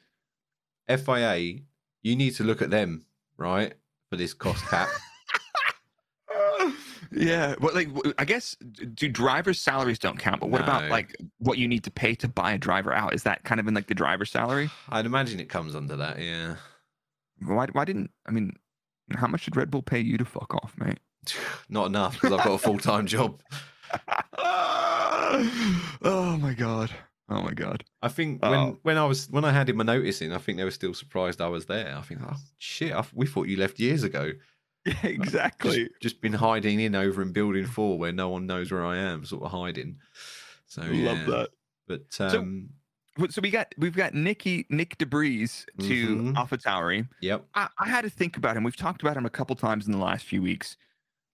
FIA, 0.88 1.61
you 2.02 2.16
need 2.16 2.34
to 2.37 2.44
look 2.44 2.61
at 2.61 2.70
them, 2.70 3.06
right? 3.38 3.73
For 4.11 4.16
this 4.16 4.34
cost 4.34 4.62
cap. 4.66 4.88
yeah. 7.12 7.54
Well, 7.61 7.75
like 7.75 7.88
I 8.18 8.25
guess 8.25 8.54
do 8.94 9.08
drivers' 9.08 9.61
salaries 9.61 9.99
don't 9.99 10.18
count, 10.18 10.40
but 10.40 10.50
what 10.50 10.61
about 10.61 10.90
like 10.90 11.16
what 11.38 11.58
you 11.58 11.66
need 11.66 11.84
to 11.84 11.90
pay 11.90 12.14
to 12.16 12.28
buy 12.28 12.52
a 12.52 12.58
driver 12.58 12.92
out? 12.92 13.14
Is 13.14 13.23
that 13.23 13.44
kind 13.44 13.58
of 13.61 13.66
in 13.66 13.75
like 13.75 13.87
the 13.87 13.94
driver's 13.94 14.30
salary? 14.30 14.70
I'd 14.90 15.06
imagine 15.06 15.40
it 15.40 15.49
comes 15.49 15.75
under 15.75 15.96
that, 15.96 16.20
yeah. 16.20 16.56
Why? 17.40 17.66
Why 17.73 17.84
didn't 17.84 18.11
I 18.26 18.30
mean? 18.30 18.52
How 19.14 19.26
much 19.26 19.44
did 19.44 19.56
Red 19.56 19.70
Bull 19.70 19.82
pay 19.82 20.00
you 20.00 20.18
to 20.18 20.25
fuck 20.25 20.54
off, 20.54 20.75
mate? 20.78 21.00
Not 21.68 21.87
enough 21.87 22.14
because 22.14 22.32
I've 22.32 22.44
got 22.44 22.54
a 22.54 22.58
full 22.58 22.78
time 22.78 23.06
job. 23.06 23.40
oh 26.02 26.38
my 26.40 26.54
god. 26.54 26.90
Oh 27.28 27.40
my 27.43 27.52
god. 27.54 27.85
I 28.02 28.09
think 28.09 28.40
Oh. 28.43 28.50
when 28.50 28.78
when 28.83 28.99
I 28.99 29.07
was 29.07 29.28
when 29.31 29.45
I 29.45 29.52
handed 29.52 29.76
my 29.76 29.85
notice 29.85 30.21
in, 30.21 30.33
I 30.33 30.38
think 30.38 30.59
they 30.59 30.64
were 30.64 30.71
still 30.71 30.95
surprised 30.95 31.40
I 31.40 31.49
was 31.49 31.66
there. 31.66 31.97
I 31.97 32.02
think, 32.02 32.21
oh 32.23 32.37
shit, 32.59 32.93
I, 32.93 33.02
we 33.14 33.26
thought 33.26 33.49
you 33.49 33.57
left 33.57 33.78
years 33.78 34.02
ago. 34.02 34.33
Yeah, 34.87 34.97
exactly. 35.04 35.88
just 36.02 36.21
been 36.21 36.35
hiding 36.35 36.78
in 36.78 36.95
over 36.95 37.23
in 37.23 37.33
Building 37.33 37.64
Four 37.64 37.99
where 37.99 38.12
no 38.12 38.28
one 38.28 38.47
knows 38.47 38.71
where 38.71 38.85
I 38.85 38.99
am, 38.99 39.25
sort 39.25 39.43
of 39.43 39.50
hiding. 39.50 39.97
So 40.66 40.83
yeah. 40.85 41.12
Love 41.12 41.26
that. 41.26 41.49
But 41.88 42.02
So- 42.12 42.28
um, 42.40 42.69
Well, 43.16 43.31
So 43.31 43.40
we 43.40 43.50
got 43.50 43.73
we've 43.78 43.97
got 43.97 44.12
Nicky 44.12 44.66
Nick 44.69 44.99
De 44.99 45.07
Vries 45.07 45.64
to 45.81 46.16
Mhm. 46.16 46.37
Alpha 46.37 46.59
Tauri. 46.59 47.09
yep, 47.23 47.47
I, 47.54 47.69
I 47.78 47.88
had 47.88 48.02
to 48.02 48.11
think 48.11 48.37
about 48.37 48.59
him. 48.59 48.62
We've 48.64 48.76
talked 48.76 49.00
about 49.00 49.16
him 49.16 49.25
a 49.25 49.31
couple 49.31 49.57
times 49.57 49.87
in 49.87 49.93
the 49.93 49.99
last 49.99 50.26
few 50.26 50.43
weeks. 50.43 50.76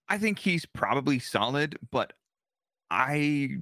I 0.07 0.17
think 0.17 0.39
he's 0.39 0.65
probably 0.65 1.19
solid, 1.19 1.77
but 1.91 2.13
I 2.89 3.57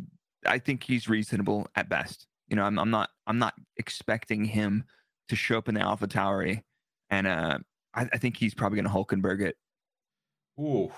I 0.45 0.59
think 0.59 0.83
he's 0.83 1.07
reasonable 1.09 1.67
at 1.75 1.89
best. 1.89 2.27
You 2.47 2.55
know, 2.55 2.63
I'm 2.63 2.79
I'm 2.79 2.89
not 2.89 3.09
I'm 3.27 3.39
not 3.39 3.53
expecting 3.77 4.45
him 4.45 4.83
to 5.27 5.35
show 5.35 5.57
up 5.57 5.69
in 5.69 5.75
the 5.75 5.81
Alpha 5.81 6.07
Tauri, 6.07 6.63
and 7.09 7.27
uh, 7.27 7.59
I, 7.93 8.07
I 8.13 8.17
think 8.17 8.37
he's 8.37 8.53
probably 8.55 8.81
going 8.81 8.91
to 8.91 8.91
Hulkenberg 9.15 9.41
it. 9.41 9.57
Ooh, 10.59 10.91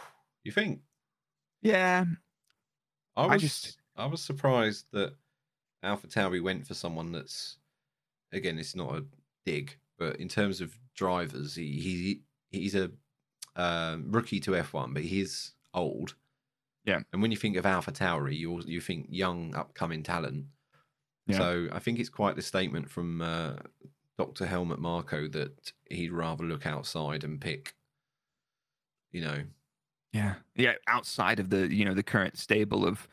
you 0.44 0.52
think? 0.52 0.82
Yeah, 1.62 2.06
I 3.16 3.24
I 3.24 3.28
was 3.28 3.42
just- 3.42 3.78
I 3.98 4.06
was 4.06 4.22
surprised 4.24 4.86
that 4.94 5.16
Alpha 5.84 6.08
Tauri 6.08 6.42
went 6.42 6.66
for 6.66 6.74
someone 6.74 7.12
that's 7.12 7.58
again, 8.32 8.58
it's 8.58 8.76
not 8.76 8.96
a 8.96 9.06
dig, 9.46 9.78
but 10.00 10.16
in 10.16 10.30
terms 10.30 10.62
of 10.62 10.78
drivers, 10.96 11.56
he, 11.56 11.80
he 11.80 12.22
he's 12.58 12.76
a 12.76 12.90
um, 13.58 14.12
rookie 14.12 14.40
to 14.40 14.52
F1, 14.52 14.94
but 14.94 15.04
he's 15.04 15.52
old. 15.74 16.16
Yeah. 16.86 17.00
And 17.14 17.22
when 17.22 17.32
you 17.32 17.38
think 17.38 17.58
of 17.58 17.66
Alpha 17.66 17.92
Tauri, 17.92 18.38
you 18.38 18.62
you 18.66 18.82
think 18.82 19.08
young 19.10 19.56
upcoming 19.56 20.04
talent. 20.04 20.46
Yeah. 21.28 21.38
So 21.38 21.68
I 21.72 21.80
think 21.80 22.00
it's 22.00 22.10
quite 22.10 22.36
the 22.36 22.42
statement 22.42 22.90
from 22.90 23.22
uh, 23.22 23.54
Dr. 24.18 24.46
Helmut 24.46 24.80
Marko 24.80 25.28
that 25.30 25.72
he'd 25.90 26.12
rather 26.12 26.44
look 26.44 26.66
outside 26.66 27.24
and 27.24 27.40
pick, 27.40 27.76
you 29.12 29.22
know, 29.22 29.44
yeah, 30.14 30.36
yeah. 30.56 30.74
Outside 30.88 31.40
of 31.40 31.50
the 31.50 31.74
you 31.74 31.86
know 31.86 31.94
the 31.94 32.04
current 32.04 32.38
stable 32.38 32.86
of 32.86 33.08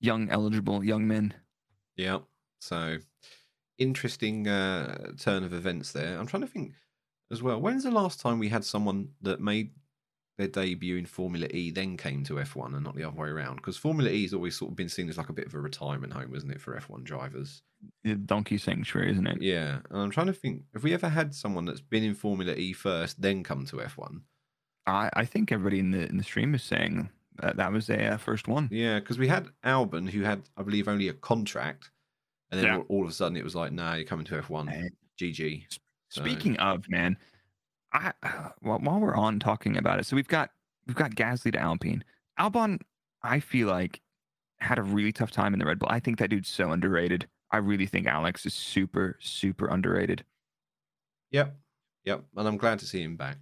young 0.00 0.28
eligible 0.30 0.84
young 0.84 1.06
men. 1.08 1.34
Yeah. 1.96 2.18
So 2.60 2.98
interesting 3.78 4.48
uh, 4.48 5.12
turn 5.18 5.44
of 5.44 5.52
events 5.52 5.92
there. 5.92 6.18
I'm 6.18 6.26
trying 6.26 6.42
to 6.42 6.48
think 6.48 6.72
as 7.30 7.42
well. 7.42 7.60
When's 7.60 7.84
the 7.84 7.90
last 7.90 8.20
time 8.20 8.38
we 8.38 8.48
had 8.48 8.64
someone 8.64 9.10
that 9.22 9.40
made 9.40 9.70
their 10.38 10.48
debut 10.48 10.96
in 10.96 11.06
Formula 11.06 11.46
E 11.50 11.70
then 11.70 11.96
came 11.96 12.22
to 12.24 12.34
F1 12.34 12.74
and 12.74 12.84
not 12.84 12.94
the 12.94 13.04
other 13.04 13.16
way 13.16 13.28
around? 13.28 13.56
Because 13.56 13.76
Formula 13.76 14.10
E 14.10 14.22
has 14.22 14.34
always 14.34 14.56
sort 14.56 14.70
of 14.72 14.76
been 14.76 14.88
seen 14.88 15.08
as 15.08 15.16
like 15.18 15.28
a 15.30 15.32
bit 15.32 15.46
of 15.46 15.54
a 15.54 15.60
retirement 15.60 16.12
home, 16.12 16.34
isn't 16.34 16.50
it, 16.50 16.60
for 16.60 16.74
F1 16.78 17.04
drivers? 17.04 17.62
The 18.04 18.14
donkey 18.14 18.58
sanctuary, 18.58 19.12
isn't 19.12 19.26
it? 19.26 19.40
Yeah. 19.42 19.78
And 19.90 20.00
I'm 20.02 20.10
trying 20.10 20.26
to 20.28 20.32
think 20.32 20.62
have 20.74 20.82
we 20.84 20.92
ever 20.94 21.08
had 21.08 21.34
someone 21.34 21.64
that's 21.64 21.80
been 21.80 22.04
in 22.04 22.14
Formula 22.14 22.52
E 22.54 22.72
first, 22.72 23.20
then 23.20 23.42
come 23.42 23.64
to 23.66 23.76
F1? 23.76 24.20
I, 24.86 25.10
I 25.14 25.24
think 25.24 25.50
everybody 25.52 25.80
in 25.80 25.90
the 25.90 26.08
in 26.08 26.16
the 26.16 26.22
stream 26.24 26.54
is 26.54 26.62
saying 26.62 27.10
that 27.42 27.56
that 27.56 27.72
was 27.72 27.90
uh, 27.90 28.16
first 28.20 28.46
one. 28.48 28.68
Yeah, 28.70 28.98
because 29.00 29.18
we 29.18 29.28
had 29.28 29.48
Albon 29.64 30.08
who 30.08 30.22
had, 30.22 30.42
I 30.56 30.62
believe, 30.62 30.86
only 30.88 31.08
a 31.08 31.12
contract. 31.12 31.90
And 32.50 32.60
then 32.60 32.66
Yeah. 32.66 32.76
all, 32.76 32.84
all 32.88 33.02
of 33.04 33.10
a 33.10 33.12
sudden 33.12 33.36
it 33.36 33.42
was 33.44 33.54
like, 33.56 33.72
nah, 33.72 33.94
you're 33.94 34.04
coming 34.06 34.24
to 34.26 34.40
F1. 34.40 34.70
Hey. 34.70 34.90
GG. 35.20 35.64
So- 36.10 36.20
Speaking 36.22 36.56
of 36.58 36.88
man, 36.88 37.16
I 37.92 38.12
while, 38.60 38.78
while 38.78 39.00
we're 39.00 39.14
on 39.14 39.38
talking 39.38 39.76
about 39.76 39.98
it, 39.98 40.06
so 40.06 40.16
we've 40.16 40.28
got 40.28 40.50
we've 40.86 40.96
got 40.96 41.14
Gasly 41.14 41.52
to 41.52 41.58
Alpine. 41.58 42.04
Albon, 42.38 42.80
I 43.22 43.40
feel 43.40 43.68
like 43.68 44.00
had 44.58 44.78
a 44.78 44.82
really 44.82 45.12
tough 45.12 45.30
time 45.30 45.52
in 45.52 45.58
the 45.58 45.66
Red 45.66 45.78
Bull. 45.78 45.88
I 45.90 46.00
think 46.00 46.18
that 46.18 46.30
dude's 46.30 46.48
so 46.48 46.72
underrated. 46.72 47.28
I 47.50 47.58
really 47.58 47.86
think 47.86 48.06
Alex 48.06 48.44
is 48.46 48.54
super 48.54 49.16
super 49.20 49.66
underrated. 49.66 50.24
Yep. 51.30 51.56
Yep. 52.04 52.24
And 52.36 52.48
I'm 52.48 52.56
glad 52.56 52.78
to 52.80 52.86
see 52.86 53.02
him 53.02 53.16
back. 53.16 53.36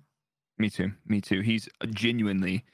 Me 0.59 0.71
too. 0.71 0.93
Me 1.07 1.21
too. 1.21 1.41
He's 1.41 1.69
genuinely, 1.91 2.65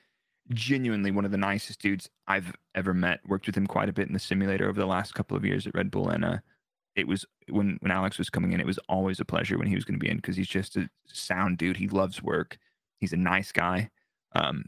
genuinely 0.51 1.11
one 1.11 1.25
of 1.25 1.31
the 1.31 1.39
nicest 1.39 1.81
dudes 1.81 2.11
I've 2.29 2.53
ever 2.75 2.95
met. 2.95 3.21
Worked 3.27 3.47
with 3.47 3.57
him 3.57 3.67
quite 3.67 3.89
a 3.89 3.93
bit 3.93 4.07
in 4.07 4.13
the 4.13 4.19
simulator 4.19 4.69
over 4.69 4.79
the 4.79 4.87
last 4.87 5.15
couple 5.15 5.37
of 5.37 5.45
years 5.45 5.67
at 5.67 5.75
Red 5.75 5.91
Bull, 5.91 6.09
and 6.09 6.25
uh, 6.25 6.39
it 6.95 7.09
was 7.09 7.25
when 7.51 7.79
when 7.81 7.91
Alex 7.93 8.19
was 8.19 8.31
coming 8.31 8.53
in, 8.53 8.61
it 8.61 8.67
was 8.67 8.79
always 8.89 9.21
a 9.21 9.25
pleasure 9.25 9.59
when 9.59 9.67
he 9.67 9.75
was 9.75 9.85
going 9.85 9.99
to 9.99 10.05
be 10.05 10.11
in 10.11 10.17
because 10.17 10.37
he's 10.37 10.49
just 10.49 10.77
a 10.77 10.89
sound 11.07 11.59
dude. 11.59 11.77
He 11.77 11.89
loves 11.89 12.23
work. 12.23 12.59
He's 12.99 13.13
a 13.13 13.17
nice 13.17 13.53
guy. 13.53 13.91
Um, 14.35 14.65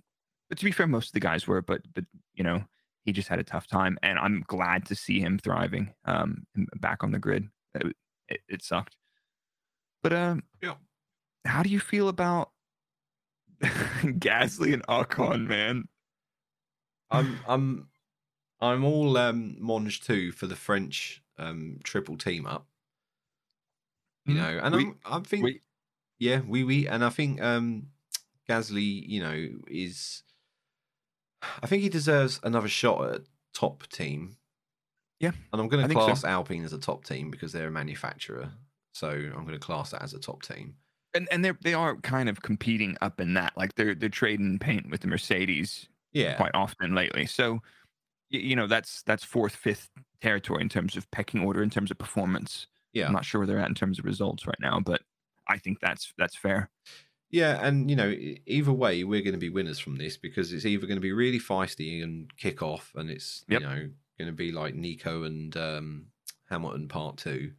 but 0.48 0.58
to 0.58 0.64
be 0.64 0.72
fair, 0.72 0.86
most 0.86 1.08
of 1.08 1.12
the 1.12 1.20
guys 1.20 1.46
were. 1.46 1.62
But 1.62 1.82
but 1.94 2.04
you 2.34 2.44
know, 2.44 2.64
he 3.04 3.12
just 3.12 3.28
had 3.28 3.38
a 3.38 3.44
tough 3.44 3.66
time, 3.66 3.98
and 4.02 4.18
I'm 4.18 4.44
glad 4.46 4.86
to 4.86 4.94
see 4.94 5.20
him 5.20 5.38
thriving. 5.38 5.92
Um, 6.04 6.46
back 6.76 7.02
on 7.04 7.10
the 7.12 7.18
grid. 7.18 7.48
It, 7.74 7.96
it, 8.28 8.40
it 8.48 8.62
sucked. 8.62 8.96
But 10.02 10.12
um, 10.12 10.42
Yeah. 10.60 10.74
how 11.44 11.62
do 11.62 11.68
you 11.70 11.80
feel 11.80 12.08
about 12.08 12.50
Gasly 13.62 14.72
and 14.74 14.84
Ocon, 14.86 15.46
man? 15.46 15.84
I'm 17.10 17.38
I'm 17.46 17.88
I'm 18.60 18.84
all 18.84 19.16
um 19.16 19.56
Monge 19.60 20.00
too 20.00 20.32
for 20.32 20.46
the 20.46 20.56
French 20.56 21.22
um 21.38 21.78
triple 21.84 22.16
team 22.16 22.46
up. 22.46 22.66
You 24.26 24.34
Mm. 24.34 24.36
know, 24.36 24.60
and 24.62 24.74
We- 24.76 24.86
I'm, 24.86 24.98
I 25.04 25.20
think 25.20 25.44
we- 25.44 25.62
yeah, 26.18 26.40
we 26.40 26.64
we 26.64 26.86
and 26.88 27.04
I 27.04 27.10
think 27.10 27.40
um 27.42 27.88
Gasly, 28.48 29.06
you 29.08 29.20
know, 29.20 29.48
is 29.68 30.22
I 31.62 31.66
think 31.66 31.82
he 31.82 31.88
deserves 31.88 32.40
another 32.42 32.68
shot 32.68 33.14
at 33.14 33.22
top 33.52 33.86
team. 33.88 34.36
Yeah, 35.18 35.32
And 35.52 35.60
I'm 35.60 35.68
going 35.68 35.82
to 35.82 35.88
think 35.88 36.00
so. 36.00 36.06
class 36.06 36.24
Alpine 36.24 36.64
as 36.64 36.72
a 36.72 36.78
top 36.80 37.04
team 37.04 37.30
because 37.30 37.52
they're 37.52 37.68
a 37.68 37.70
manufacturer. 37.70 38.52
So 38.92 39.08
I'm 39.08 39.44
going 39.46 39.58
to 39.58 39.58
class 39.60 39.90
that 39.92 40.02
as 40.02 40.14
a 40.14 40.18
top 40.18 40.42
team. 40.42 40.74
And 41.14 41.28
and 41.30 41.44
they 41.44 41.52
they 41.62 41.74
are 41.74 41.96
kind 41.96 42.28
of 42.28 42.42
competing 42.42 42.96
up 43.00 43.20
in 43.20 43.34
that. 43.34 43.56
Like 43.56 43.74
they're 43.76 43.94
they're 43.94 44.08
trading 44.08 44.58
paint 44.58 44.90
with 44.90 45.00
the 45.02 45.08
Mercedes 45.08 45.88
Yeah. 46.12 46.36
quite 46.36 46.54
often 46.54 46.94
lately. 46.94 47.26
So 47.26 47.62
you 48.30 48.56
know 48.56 48.66
that's 48.66 49.02
that's 49.02 49.22
fourth, 49.24 49.54
fifth 49.54 49.90
territory 50.20 50.62
in 50.62 50.68
terms 50.68 50.96
of 50.96 51.10
pecking 51.10 51.40
order, 51.42 51.62
in 51.62 51.70
terms 51.70 51.90
of 51.90 51.98
performance. 51.98 52.66
Yeah. 52.92 53.06
I'm 53.06 53.12
not 53.12 53.24
sure 53.24 53.40
where 53.40 53.46
they're 53.46 53.58
at 53.58 53.68
in 53.68 53.74
terms 53.74 53.98
of 53.98 54.04
results 54.04 54.46
right 54.46 54.60
now, 54.60 54.80
but 54.80 55.02
I 55.48 55.58
think 55.58 55.80
that's 55.80 56.12
that's 56.18 56.36
fair. 56.36 56.70
Yeah, 57.30 57.66
and 57.66 57.88
you 57.88 57.96
know, 57.96 58.14
either 58.46 58.72
way, 58.72 59.04
we're 59.04 59.22
going 59.22 59.32
to 59.32 59.38
be 59.38 59.48
winners 59.48 59.78
from 59.78 59.96
this 59.96 60.18
because 60.18 60.52
it's 60.52 60.66
either 60.66 60.86
going 60.86 60.98
to 60.98 61.02
be 61.02 61.12
really 61.12 61.40
feisty 61.40 62.02
and 62.02 62.30
kick 62.36 62.62
off, 62.62 62.92
and 62.94 63.10
it's 63.10 63.44
Yep. 63.48 63.60
you 63.62 63.66
know 63.66 63.88
going 64.18 64.26
to 64.28 64.32
be 64.32 64.52
like 64.52 64.74
Nico 64.74 65.22
and 65.24 65.56
um, 65.56 66.06
Hamilton 66.50 66.88
Part 66.88 67.16
Two. 67.16 67.52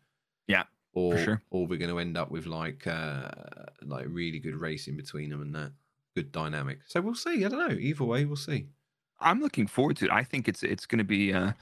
Yeah, 0.48 0.64
or 0.94 1.18
sure. 1.18 1.42
or 1.50 1.66
we're 1.66 1.80
going 1.80 1.90
to 1.90 1.98
end 2.00 2.18
up 2.18 2.30
with 2.30 2.46
like 2.46 2.86
uh, 2.86 3.30
like 3.82 4.06
really 4.08 4.38
good 4.40 4.56
racing 4.56 4.96
between 4.96 5.32
them 5.32 5.42
and 5.42 5.56
that 5.56 5.72
good 6.16 6.32
dynamic. 6.32 6.82
So 6.88 7.02
we'll 7.02 7.16
see. 7.16 7.44
I 7.44 7.50
don't 7.50 7.68
know. 7.68 7.76
Either 7.76 8.04
way, 8.04 8.26
we'll 8.26 8.36
see. 8.36 8.68
I'm 9.20 9.42
looking 9.42 9.66
forward 9.66 9.98
to 9.98 10.06
it. 10.06 10.12
I 10.12 10.24
think 10.24 10.48
it's 10.48 10.62
it's 10.62 10.86
going 10.86 11.00
to 11.00 11.04
be. 11.04 11.34
Uh, 11.34 11.54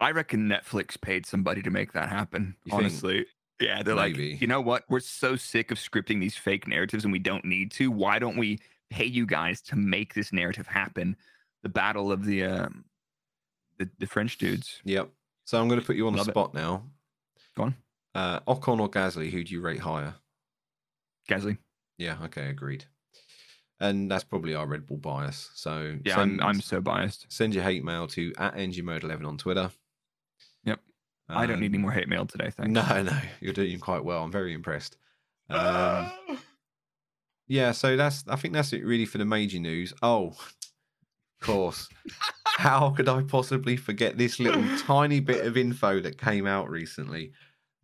I 0.00 0.10
reckon 0.12 0.48
Netflix 0.48 1.00
paid 1.00 1.26
somebody 1.26 1.62
to 1.62 1.70
make 1.70 1.92
that 1.92 2.08
happen. 2.08 2.56
You 2.64 2.70
think? 2.70 2.82
honestly, 2.82 3.26
yeah, 3.60 3.82
they're 3.82 3.94
Maybe. 3.96 4.32
like, 4.32 4.40
you 4.40 4.46
know 4.46 4.60
what? 4.60 4.84
We're 4.88 5.00
so 5.00 5.36
sick 5.36 5.70
of 5.70 5.78
scripting 5.78 6.20
these 6.20 6.36
fake 6.36 6.66
narratives, 6.68 7.04
and 7.04 7.12
we 7.12 7.18
don't 7.18 7.44
need 7.44 7.70
to. 7.72 7.90
Why 7.90 8.18
don't 8.18 8.36
we 8.36 8.58
pay 8.90 9.06
you 9.06 9.26
guys 9.26 9.60
to 9.62 9.76
make 9.76 10.14
this 10.14 10.32
narrative 10.32 10.66
happen? 10.66 11.16
The 11.62 11.68
battle 11.70 12.12
of 12.12 12.24
the 12.24 12.44
um, 12.44 12.84
the, 13.78 13.88
the 13.98 14.06
French 14.06 14.38
dudes. 14.38 14.80
Yep. 14.84 15.08
So 15.46 15.60
I'm 15.60 15.68
going 15.68 15.80
to 15.80 15.86
put 15.86 15.96
you 15.96 16.06
on 16.06 16.14
Love 16.16 16.26
the 16.26 16.30
it. 16.30 16.34
spot 16.34 16.54
now. 16.54 16.82
Go 17.56 17.62
on, 17.64 17.76
Uh, 18.14 18.40
Ocon 18.40 18.80
or 18.80 18.90
Gasly? 18.90 19.30
Who 19.30 19.42
do 19.44 19.54
you 19.54 19.60
rate 19.60 19.80
higher? 19.80 20.14
Gasly. 21.28 21.58
Yeah. 21.98 22.16
Okay. 22.24 22.48
Agreed. 22.48 22.84
And 23.80 24.10
that's 24.10 24.24
probably 24.24 24.54
our 24.54 24.66
Red 24.66 24.86
Bull 24.86 24.96
bias. 24.96 25.50
So 25.54 25.96
Yeah, 26.04 26.16
send, 26.16 26.40
I'm 26.40 26.46
I'm 26.48 26.60
so 26.60 26.80
biased. 26.80 27.26
send 27.28 27.54
your 27.54 27.62
hate 27.64 27.84
mail 27.84 28.06
to 28.08 28.32
at 28.38 28.56
Mode 28.56 29.04
11 29.04 29.24
on 29.26 29.36
Twitter. 29.38 29.70
Yep. 31.28 31.38
I 31.38 31.46
don't 31.46 31.60
need 31.60 31.66
any 31.66 31.76
Um, 31.78 31.82
more 31.82 31.92
hate 31.92 32.08
mail 32.08 32.26
today. 32.26 32.50
Thanks. 32.50 32.70
No, 32.72 33.02
no, 33.02 33.18
you're 33.40 33.52
doing 33.52 33.78
quite 33.80 34.04
well. 34.04 34.22
I'm 34.22 34.30
very 34.32 34.52
impressed. 34.52 34.96
Um, 35.48 36.10
yeah, 37.48 37.72
so 37.72 37.96
that's 37.96 38.24
I 38.28 38.36
think 38.36 38.54
that's 38.54 38.72
it 38.72 38.84
really 38.84 39.06
for 39.06 39.18
the 39.18 39.24
major 39.24 39.58
news. 39.58 39.92
Oh, 40.02 40.28
of 40.28 40.54
course. 41.40 41.88
How 42.56 42.90
could 42.90 43.08
I 43.08 43.22
possibly 43.22 43.76
forget 43.76 44.16
this 44.16 44.40
little 44.40 44.64
tiny 44.78 45.20
bit 45.20 45.44
of 45.46 45.56
info 45.56 46.00
that 46.00 46.18
came 46.18 46.46
out 46.46 46.70
recently? 46.70 47.32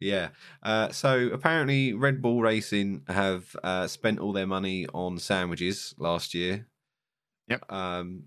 Yeah. 0.00 0.30
Uh, 0.62 0.88
so 0.90 1.28
apparently, 1.32 1.92
Red 1.92 2.22
Bull 2.22 2.40
Racing 2.40 3.02
have 3.08 3.54
uh, 3.62 3.86
spent 3.86 4.18
all 4.18 4.32
their 4.32 4.46
money 4.46 4.86
on 4.94 5.18
sandwiches 5.18 5.94
last 5.98 6.32
year. 6.32 6.66
Yep. 7.48 7.70
Um, 7.70 8.24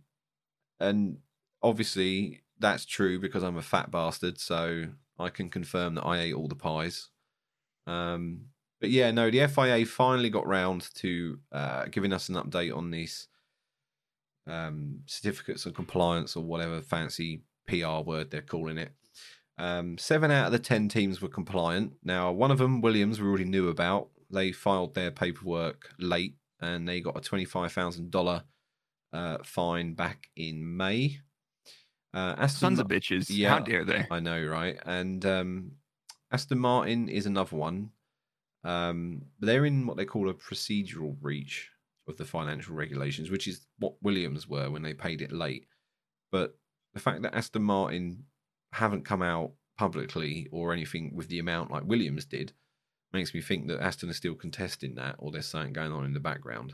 and 0.80 1.18
obviously 1.64 2.44
that's 2.60 2.86
true 2.86 3.20
because 3.20 3.44
I'm 3.44 3.58
a 3.58 3.62
fat 3.62 3.90
bastard, 3.92 4.40
so 4.40 4.86
I 5.20 5.30
can 5.30 5.50
confirm 5.50 5.96
that 5.96 6.06
I 6.06 6.20
ate 6.20 6.34
all 6.34 6.48
the 6.48 6.56
pies. 6.56 7.10
Um, 7.88 8.48
but 8.82 8.90
yeah, 8.90 9.12
no, 9.12 9.30
the 9.32 9.48
FIA 9.48 9.86
finally 9.86 10.30
got 10.30 10.48
round 10.48 10.90
to 10.96 11.40
uh, 11.52 11.86
giving 11.86 12.14
us 12.14 12.30
an 12.30 12.36
update 12.36 12.76
on 12.76 12.92
these 12.92 13.28
um, 14.48 15.00
certificates 15.06 15.66
of 15.66 15.74
compliance 15.74 16.36
or 16.36 16.44
whatever 16.44 16.82
fancy 16.82 17.42
PR 17.68 18.00
word 18.06 18.32
they're 18.32 18.42
calling 18.42 18.78
it. 18.78 18.92
Um, 19.58 19.98
seven 19.98 20.32
out 20.32 20.48
of 20.48 20.52
the 20.52 20.60
ten 20.60 20.90
teams 20.90 21.22
were 21.22 21.30
compliant. 21.30 21.94
Now, 22.04 22.32
one 22.32 22.52
of 22.52 22.58
them, 22.58 22.82
Williams, 22.82 23.22
we 23.22 23.28
already 23.28 23.46
knew 23.46 23.70
about. 23.70 24.10
They 24.30 24.52
filed 24.52 24.96
their 24.96 25.12
paperwork 25.12 25.90
late, 25.98 26.36
and 26.60 26.88
they 26.88 27.00
got 27.00 27.18
a 27.18 27.22
twenty-five 27.22 27.72
thousand 27.72 28.12
dollar 28.12 28.44
uh, 29.14 29.38
fine 29.44 29.94
back 29.94 30.28
in 30.36 30.76
May. 30.76 31.20
Uh, 32.16 32.34
Aston 32.38 32.60
Sons 32.60 32.78
Ma- 32.78 32.84
of 32.84 32.88
bitches. 32.88 33.26
Yeah, 33.30 33.50
How 33.50 33.60
dare 33.60 33.84
they? 33.84 34.08
I 34.10 34.22
know, 34.22 34.42
right? 34.46 34.78
And 34.86 35.26
um, 35.26 35.72
Aston 36.32 36.60
Martin 36.60 37.10
is 37.10 37.26
another 37.26 37.56
one. 37.56 37.92
Um, 38.64 39.24
they're 39.40 39.66
in 39.66 39.86
what 39.86 39.98
they 39.98 40.06
call 40.06 40.30
a 40.30 40.34
procedural 40.34 41.14
breach 41.14 41.70
of 42.08 42.18
the 42.18 42.26
financial 42.26 42.74
regulations, 42.74 43.30
which 43.30 43.48
is 43.48 43.68
what 43.80 44.02
Williams 44.02 44.48
were 44.48 44.70
when 44.70 44.82
they 44.82 44.94
paid 44.94 45.22
it 45.22 45.32
late. 45.32 45.66
But 46.32 46.58
the 46.94 47.00
fact 47.02 47.22
that 47.24 47.36
Aston 47.36 47.64
Martin 47.64 48.24
haven't 48.72 49.06
come 49.06 49.22
out 49.22 49.52
publicly 49.78 50.48
or 50.52 50.72
anything 50.72 51.12
with 51.14 51.28
the 51.28 51.40
amount 51.40 51.70
like 51.70 51.84
Williams 51.84 52.26
did 52.26 52.54
makes 53.12 53.34
me 53.34 53.42
think 53.42 53.68
that 53.68 53.82
Aston 53.82 54.10
is 54.10 54.18
still 54.18 54.36
contesting 54.36 54.96
that 54.96 55.16
or 55.20 55.32
there's 55.32 55.48
something 55.48 55.74
going 55.74 55.92
on 55.92 56.06
in 56.06 56.14
the 56.14 56.20
background. 56.20 56.74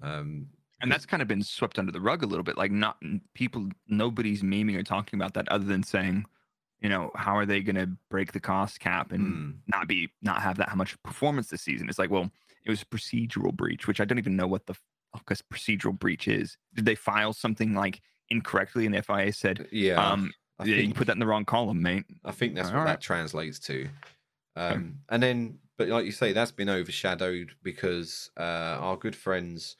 Um, 0.00 0.48
and 0.82 0.90
that's 0.92 1.06
kind 1.06 1.22
of 1.22 1.28
been 1.28 1.42
swept 1.42 1.78
under 1.78 1.92
the 1.92 2.00
rug 2.00 2.22
a 2.22 2.26
little 2.26 2.42
bit. 2.42 2.56
Like 2.58 2.70
not 2.72 2.98
people, 3.34 3.68
nobody's 3.88 4.42
memeing 4.42 4.76
or 4.76 4.82
talking 4.82 5.18
about 5.18 5.34
that 5.34 5.48
other 5.48 5.64
than 5.64 5.82
saying, 5.82 6.24
you 6.80 6.88
know, 6.88 7.10
how 7.14 7.36
are 7.36 7.46
they 7.46 7.60
going 7.60 7.76
to 7.76 7.88
break 8.10 8.32
the 8.32 8.40
cost 8.40 8.80
cap 8.80 9.12
and 9.12 9.22
Hmm. 9.26 9.50
not 9.68 9.86
be 9.88 10.10
not 10.22 10.42
have 10.42 10.56
that 10.58 10.68
how 10.68 10.74
much 10.74 11.00
performance 11.02 11.48
this 11.48 11.62
season? 11.62 11.88
It's 11.88 11.98
like, 11.98 12.10
well, 12.10 12.30
it 12.64 12.70
was 12.70 12.82
a 12.82 12.86
procedural 12.86 13.54
breach, 13.54 13.86
which 13.86 14.00
I 14.00 14.04
don't 14.04 14.18
even 14.18 14.36
know 14.36 14.46
what 14.48 14.66
the 14.66 14.74
fuck 15.12 15.30
a 15.30 15.34
procedural 15.54 15.96
breach 15.98 16.26
is. 16.28 16.56
Did 16.74 16.84
they 16.84 16.94
file 16.96 17.32
something 17.32 17.74
like 17.74 18.00
incorrectly 18.28 18.84
and 18.86 18.94
the 18.94 19.02
FIA 19.02 19.32
said, 19.32 19.68
yeah, 19.72 19.94
um, 20.04 20.32
yeah, 20.60 20.66
you 20.66 20.76
think- 20.82 20.96
put 20.96 21.06
that 21.06 21.12
in 21.14 21.18
the 21.20 21.26
wrong 21.26 21.44
column, 21.44 21.80
mate? 21.82 22.04
I 22.24 22.32
think 22.32 22.54
that's 22.54 22.68
what 22.68 22.78
Alright. 22.78 22.94
that 22.94 23.00
translates 23.00 23.58
to. 23.60 23.88
Um, 24.56 24.98
And 25.08 25.22
then, 25.22 25.58
but 25.78 25.88
like 25.88 26.04
you 26.04 26.12
say, 26.12 26.32
that's 26.32 26.50
been 26.52 26.68
overshadowed 26.68 27.52
because 27.62 28.30
uh, 28.36 28.76
our 28.80 28.96
good 28.96 29.16
friends, 29.16 29.76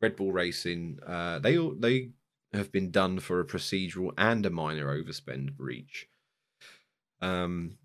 Red 0.00 0.16
Bull 0.16 0.32
Racing, 0.32 0.98
uh, 1.06 1.38
they 1.38 1.58
all 1.58 1.74
they 1.78 2.10
have 2.52 2.72
been 2.72 2.90
done 2.90 3.20
for 3.20 3.40
a 3.40 3.46
procedural 3.46 4.12
and 4.18 4.44
a 4.44 4.50
minor 4.50 4.86
overspend 4.86 5.52
breach. 5.52 6.08
Um, 7.20 7.78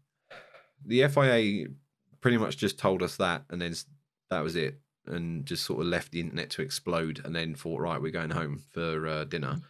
the 0.84 1.08
FIA 1.08 1.67
pretty 2.21 2.38
much 2.38 2.58
just 2.58 2.80
told 2.80 3.04
us 3.04 3.17
that, 3.17 3.43
and 3.49 3.62
then 3.62 3.75
that 4.30 4.43
was 4.43 4.56
it, 4.56 4.80
and 5.06 5.45
just 5.45 5.65
sort 5.65 5.82
of 5.82 5.88
left 5.88 6.12
the 6.12 6.19
internet 6.19 6.49
to 6.51 6.62
explode, 6.62 7.21
and 7.23 7.36
then 7.36 7.54
thought, 7.54 7.82
right, 7.82 8.01
we're 8.01 8.12
going 8.12 8.32
home 8.32 8.62
for 8.71 9.08
uh, 9.08 9.23
dinner. 9.25 9.62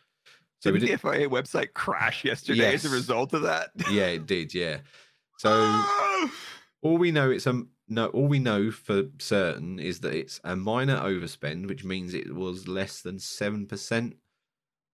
So 0.60 0.72
Did 0.72 0.80
did, 0.82 0.90
the 0.90 0.98
FIA 0.98 1.30
website 1.30 1.74
crash 1.74 2.24
yesterday 2.24 2.74
as 2.74 2.86
a 2.86 2.90
result 2.90 3.34
of 3.34 3.44
that? 3.44 3.72
yeah, 3.92 4.08
it 4.08 4.26
did, 4.26 4.54
yeah. 4.54 4.78
So 5.38 5.50
all 6.82 6.98
we 6.98 7.12
know 7.12 7.30
it's 7.30 7.46
a 7.46 7.62
no 7.88 8.08
all 8.08 8.28
we 8.28 8.40
know 8.40 8.72
for 8.72 9.04
certain 9.20 9.80
is 9.80 10.00
that 10.00 10.14
it's 10.14 10.40
a 10.44 10.56
minor 10.56 10.98
overspend 10.98 11.68
which 11.68 11.84
means 11.84 12.14
it 12.14 12.34
was 12.36 12.68
less 12.68 13.02
than 13.02 13.18
7% 13.18 14.14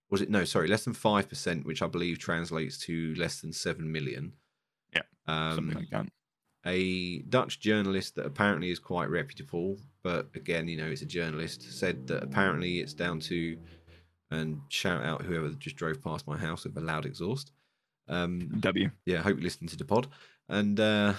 was 0.10 0.22
it 0.22 0.30
no 0.30 0.44
sorry 0.44 0.68
less 0.68 0.84
than 0.84 0.94
5% 0.94 1.66
which 1.66 1.82
i 1.82 1.88
believe 1.88 2.20
translates 2.20 2.78
to 2.80 3.14
less 3.16 3.40
than 3.42 3.54
7 3.54 3.90
million 3.92 4.34
Yeah, 4.94 5.02
um, 5.28 5.56
something 5.56 5.76
like 5.78 5.90
that. 5.92 6.08
a 6.66 7.20
dutch 7.24 7.60
journalist 7.62 8.16
that 8.16 8.26
apparently 8.26 8.70
is 8.72 8.80
quite 8.80 9.10
reputable 9.10 9.78
but 10.04 10.28
again 10.36 10.68
you 10.68 10.78
know 10.78 10.88
it's 10.88 11.02
a 11.02 11.06
journalist 11.06 11.62
said 11.72 12.08
that 12.08 12.22
apparently 12.24 12.80
it's 12.80 12.94
down 12.94 13.20
to 13.22 13.58
and 14.32 14.60
shout 14.70 15.04
out 15.04 15.22
whoever 15.24 15.50
just 15.52 15.76
drove 15.78 16.02
past 16.04 16.28
my 16.28 16.38
house 16.38 16.64
with 16.66 16.76
a 16.78 16.82
loud 16.82 17.06
exhaust 17.06 17.52
um, 18.08 18.50
W. 18.60 18.92
yeah, 19.06 19.20
I 19.20 19.22
hope 19.22 19.38
you're 19.38 19.44
listening 19.44 19.70
to 19.70 19.78
the 19.78 19.86
pod. 19.86 20.08
And 20.50 20.78
uh 20.82 21.14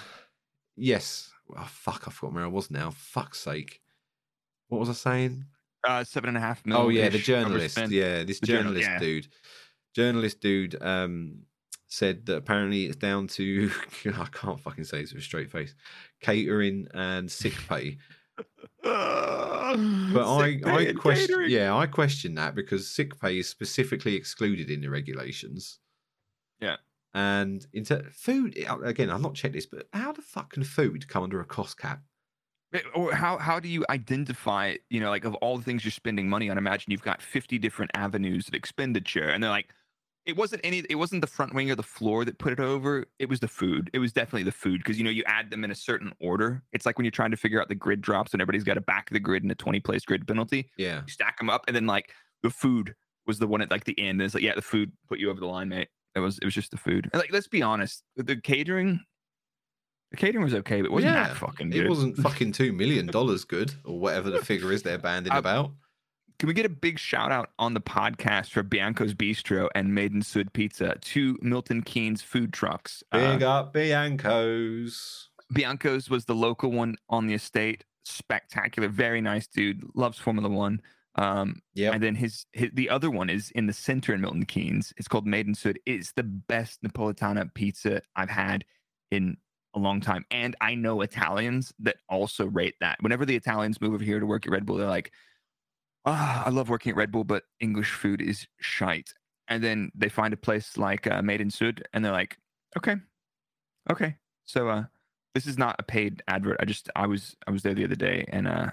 yes, 0.75 1.31
oh, 1.57 1.67
fuck, 1.69 2.03
I 2.07 2.11
forgot 2.11 2.33
where 2.35 2.43
I 2.43 2.47
was 2.47 2.69
now. 2.71 2.91
Fuck's 2.91 3.39
sake. 3.39 3.81
What 4.69 4.79
was 4.79 4.89
I 4.89 4.93
saying? 4.93 5.45
Uh, 5.87 6.03
seven 6.03 6.29
and 6.29 6.37
a 6.37 6.41
half 6.41 6.65
mil. 6.65 6.77
oh 6.77 6.89
yeah, 6.89 7.09
the 7.09 7.19
journalist. 7.19 7.77
Yeah, 7.89 8.23
this 8.23 8.39
The 8.39 8.47
journal- 8.47 8.63
journalist 8.73 8.89
yeah. 8.89 8.99
dude. 8.99 9.27
Journalist 9.95 10.39
dude 10.39 10.81
um 10.81 11.43
said 11.87 12.25
that 12.25 12.37
apparently 12.37 12.85
it's 12.85 12.95
down 12.95 13.27
to 13.27 13.69
I 14.05 14.25
can't 14.31 14.59
fucking 14.59 14.85
say 14.85 15.01
this 15.01 15.13
with 15.13 15.21
a 15.21 15.25
straight 15.25 15.51
face. 15.51 15.75
Catering 16.21 16.87
and 16.93 17.29
sick 17.31 17.53
pay. 17.69 17.97
But 18.83 20.27
I, 20.27 20.59
I 20.65 20.93
question, 20.93 21.45
yeah, 21.47 21.75
I 21.75 21.87
question 21.87 22.35
that 22.35 22.53
because 22.53 22.87
sick 22.89 23.19
pay 23.19 23.39
is 23.39 23.47
specifically 23.49 24.15
excluded 24.15 24.69
in 24.69 24.81
the 24.81 24.89
regulations. 24.89 25.79
Yeah. 26.59 26.75
And 27.13 27.65
into 27.73 28.03
food 28.11 28.57
again, 28.83 29.09
I've 29.09 29.21
not 29.21 29.35
checked 29.35 29.53
this, 29.53 29.67
but 29.67 29.87
how 29.93 30.11
the 30.11 30.21
fuck 30.21 30.53
can 30.53 30.63
food 30.63 31.07
come 31.07 31.23
under 31.23 31.39
a 31.39 31.45
cost 31.45 31.77
cap? 31.77 32.01
Eh, 32.73 32.81
Or 32.95 33.13
how 33.13 33.37
how 33.37 33.59
do 33.59 33.67
you 33.67 33.85
identify? 33.89 34.75
You 34.89 34.99
know, 34.99 35.09
like 35.09 35.25
of 35.25 35.35
all 35.35 35.57
the 35.57 35.63
things 35.63 35.85
you're 35.85 35.91
spending 35.91 36.27
money 36.27 36.49
on, 36.49 36.57
imagine 36.57 36.91
you've 36.91 37.03
got 37.03 37.21
50 37.21 37.59
different 37.59 37.91
avenues 37.93 38.47
of 38.47 38.55
expenditure, 38.55 39.29
and 39.29 39.43
they're 39.43 39.51
like, 39.51 39.69
it 40.25 40.37
wasn't 40.37 40.61
any, 40.63 40.79
it 40.89 40.95
wasn't 40.95 41.21
the 41.21 41.27
front 41.27 41.53
wing 41.53 41.69
or 41.69 41.75
the 41.75 41.83
floor 41.83 42.25
that 42.25 42.39
put 42.39 42.53
it 42.53 42.59
over. 42.59 43.05
It 43.19 43.29
was 43.29 43.41
the 43.41 43.47
food. 43.47 43.89
It 43.93 43.99
was 43.99 44.11
definitely 44.13 44.43
the 44.43 44.51
food 44.53 44.79
because 44.79 44.97
you 44.97 45.03
know 45.03 45.11
you 45.11 45.23
add 45.27 45.51
them 45.51 45.63
in 45.63 45.69
a 45.69 45.75
certain 45.75 46.13
order. 46.19 46.63
It's 46.71 46.85
like 46.85 46.97
when 46.97 47.05
you're 47.05 47.11
trying 47.11 47.31
to 47.31 47.37
figure 47.37 47.61
out 47.61 47.67
the 47.67 47.75
grid 47.75 48.01
drops 48.01 48.33
and 48.33 48.41
everybody's 48.41 48.63
got 48.63 48.77
a 48.77 48.81
back 48.81 49.11
of 49.11 49.13
the 49.13 49.19
grid 49.19 49.43
and 49.43 49.51
a 49.51 49.55
20 49.55 49.79
place 49.81 50.03
grid 50.05 50.25
penalty. 50.27 50.71
Yeah. 50.77 51.01
You 51.05 51.11
stack 51.11 51.37
them 51.37 51.49
up, 51.49 51.65
and 51.67 51.75
then 51.75 51.85
like 51.85 52.11
the 52.41 52.49
food 52.49 52.95
was 53.27 53.37
the 53.39 53.47
one 53.47 53.61
at 53.61 53.69
like 53.69 53.83
the 53.83 53.99
end. 53.99 54.19
And 54.19 54.23
it's 54.23 54.33
like, 54.33 54.43
yeah, 54.43 54.55
the 54.55 54.61
food 54.61 54.93
put 55.07 55.19
you 55.19 55.29
over 55.29 55.39
the 55.39 55.45
line, 55.45 55.69
mate. 55.69 55.89
It 56.15 56.19
was 56.19 56.37
it 56.39 56.45
was 56.45 56.53
just 56.53 56.71
the 56.71 56.77
food. 56.77 57.09
And 57.13 57.19
like, 57.21 57.31
let's 57.31 57.47
be 57.47 57.61
honest, 57.61 58.03
the- 58.15 58.23
the 58.23 58.35
catering, 58.35 58.99
the 60.11 60.17
catering 60.17 60.43
was 60.43 60.53
okay, 60.53 60.81
but 60.81 60.87
it 60.87 60.91
wasn't 60.91 61.13
that 61.15 61.37
fucking 61.37 61.69
good. 61.71 61.85
It 61.85 61.89
wasn't 61.89 62.17
fucking 62.27 62.51
two 62.51 62.71
million 62.73 63.07
dollars 63.07 63.43
good 63.45 63.73
or 63.83 63.99
whatever 63.99 64.29
the 64.29 64.43
figure 64.45 64.71
is 64.71 64.83
they're 64.83 64.97
banding 64.97 65.33
Uh, 65.33 65.37
about. 65.39 65.71
Can 66.39 66.47
we 66.47 66.53
get 66.53 66.65
a 66.65 66.69
big 66.69 66.97
shout 66.99 67.31
out 67.31 67.51
on 67.59 67.73
the 67.73 67.79
podcast 67.79 68.49
for 68.49 68.63
Bianco's 68.63 69.13
Bistro 69.13 69.69
and 69.75 69.93
Made 69.95 70.11
in 70.13 70.21
Sud 70.21 70.51
Pizza, 70.51 70.95
two 70.99 71.37
Milton 71.41 71.81
Keynes 71.83 72.21
food 72.21 72.51
trucks? 72.51 73.03
Big 73.11 73.43
Uh, 73.43 73.49
up 73.59 73.73
Bianco's. 73.73 75.29
Bianco's 75.53 76.09
was 76.09 76.25
the 76.25 76.35
local 76.35 76.71
one 76.71 76.95
on 77.09 77.27
the 77.27 77.33
estate. 77.35 77.85
Spectacular, 78.05 78.89
very 78.89 79.21
nice 79.21 79.47
dude. 79.47 79.83
Loves 79.95 80.17
Formula 80.17 80.49
One. 80.49 80.81
Um, 81.15 81.61
Yep. 81.75 81.93
and 81.93 82.03
then 82.03 82.15
his, 82.15 82.45
his 82.53 82.71
the 82.73 82.89
other 82.89 83.11
one 83.11 83.29
is 83.29 83.51
in 83.51 83.67
the 83.67 83.73
center 83.73 84.13
in 84.13 84.21
Milton 84.21 84.45
Keynes. 84.45 84.93
It's 84.97 85.07
called 85.07 85.27
Made 85.27 85.47
in 85.47 85.53
Sud. 85.55 85.77
It's 85.85 86.11
the 86.13 86.23
best 86.23 86.81
Napolitana 86.81 87.53
pizza 87.53 88.01
I've 88.15 88.29
had 88.29 88.65
in 89.11 89.37
a 89.75 89.79
long 89.79 90.01
time. 90.01 90.25
And 90.31 90.55
I 90.61 90.75
know 90.75 91.01
Italians 91.01 91.73
that 91.79 91.97
also 92.09 92.47
rate 92.47 92.75
that. 92.81 92.97
Whenever 93.01 93.25
the 93.25 93.35
Italians 93.35 93.79
move 93.81 93.93
over 93.93 94.03
here 94.03 94.19
to 94.19 94.25
work 94.25 94.45
at 94.47 94.51
Red 94.51 94.65
Bull, 94.65 94.77
they're 94.77 94.87
like, 94.87 95.11
ah, 96.05 96.43
I 96.45 96.49
love 96.49 96.69
working 96.69 96.91
at 96.91 96.95
Red 96.95 97.11
Bull, 97.11 97.23
but 97.23 97.43
English 97.59 97.91
food 97.91 98.21
is 98.21 98.47
shite. 98.59 99.13
And 99.47 99.63
then 99.63 99.91
they 99.95 100.09
find 100.09 100.33
a 100.33 100.37
place 100.37 100.77
like 100.77 101.05
uh, 101.07 101.21
Made 101.21 101.41
in 101.41 101.49
Sud, 101.51 101.83
and 101.93 102.03
they're 102.03 102.11
like, 102.11 102.37
okay, 102.77 102.95
okay. 103.91 104.15
So 104.45 104.69
uh, 104.69 104.83
this 105.33 105.47
is 105.47 105.57
not 105.57 105.75
a 105.79 105.83
paid 105.83 106.23
advert. 106.27 106.57
I 106.59 106.65
just 106.65 106.89
I 106.95 107.07
was 107.07 107.35
I 107.47 107.51
was 107.51 107.61
there 107.63 107.73
the 107.73 107.83
other 107.83 107.95
day, 107.95 108.25
and 108.29 108.47
uh, 108.47 108.71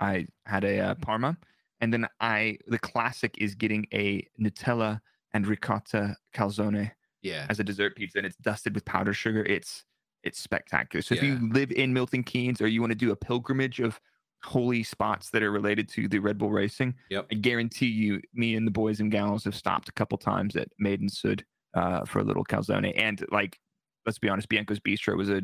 I 0.00 0.26
had 0.44 0.64
a 0.64 0.80
uh, 0.80 0.94
parma, 0.96 1.36
and 1.80 1.92
then 1.92 2.06
I 2.20 2.58
the 2.66 2.78
classic 2.78 3.34
is 3.38 3.54
getting 3.54 3.86
a 3.92 4.26
Nutella 4.40 5.00
and 5.34 5.46
ricotta 5.46 6.16
calzone 6.34 6.90
Yeah. 7.22 7.46
as 7.48 7.60
a 7.60 7.64
dessert 7.64 7.96
pizza, 7.96 8.18
and 8.18 8.26
it's 8.26 8.36
dusted 8.36 8.74
with 8.74 8.84
powdered 8.84 9.14
sugar. 9.14 9.44
It's 9.44 9.84
it's 10.24 10.40
spectacular. 10.40 11.00
So 11.02 11.14
if 11.14 11.22
you 11.22 11.38
live 11.52 11.70
in 11.70 11.92
Milton 11.92 12.24
Keynes 12.24 12.60
or 12.60 12.66
you 12.66 12.80
want 12.80 12.90
to 12.90 12.96
do 12.98 13.12
a 13.12 13.16
pilgrimage 13.16 13.78
of 13.80 14.00
holy 14.44 14.82
spots 14.82 15.30
that 15.30 15.42
are 15.42 15.50
related 15.52 15.88
to 15.90 16.08
the 16.08 16.18
Red 16.18 16.38
Bull 16.38 16.50
racing, 16.50 16.94
Yep. 17.10 17.26
I 17.30 17.34
guarantee 17.36 17.86
you, 17.86 18.20
me 18.34 18.56
and 18.56 18.66
the 18.66 18.70
boys 18.72 19.00
and 19.00 19.10
gals 19.12 19.44
have 19.44 19.54
stopped 19.54 19.88
a 19.88 19.92
couple 19.92 20.18
times 20.18 20.56
at 20.56 20.68
Made 20.78 21.00
in 21.00 21.08
Sud 21.08 21.44
uh, 21.74 22.04
for 22.04 22.18
a 22.18 22.24
little 22.24 22.44
calzone. 22.44 22.92
And 22.96 23.24
like, 23.30 23.58
let's 24.06 24.18
be 24.18 24.28
honest, 24.28 24.48
Bianco's 24.48 24.80
Bistro 24.80 25.16
was 25.16 25.30
a 25.30 25.42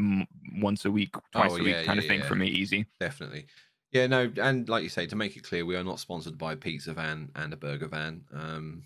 mm, 0.00 0.24
once 0.60 0.84
a 0.84 0.90
week, 0.90 1.10
twice 1.32 1.50
Oh, 1.52 1.56
a 1.56 1.62
week 1.62 1.74
yeah, 1.74 1.84
kind 1.84 1.98
of 1.98 2.06
thing 2.06 2.20
yeah. 2.20 2.26
for 2.26 2.34
me. 2.36 2.46
Easy. 2.48 2.86
Definitely. 3.00 3.46
Yeah, 3.92 4.06
no, 4.06 4.32
and 4.40 4.68
like 4.68 4.82
you 4.82 4.88
say, 4.88 5.06
to 5.06 5.16
make 5.16 5.36
it 5.36 5.44
clear, 5.44 5.66
we 5.66 5.76
are 5.76 5.84
not 5.84 6.00
sponsored 6.00 6.38
by 6.38 6.54
a 6.54 6.56
pizza 6.56 6.94
van 6.94 7.30
and 7.36 7.52
a 7.52 7.56
burger 7.56 7.88
van. 7.88 8.24
Um, 8.32 8.84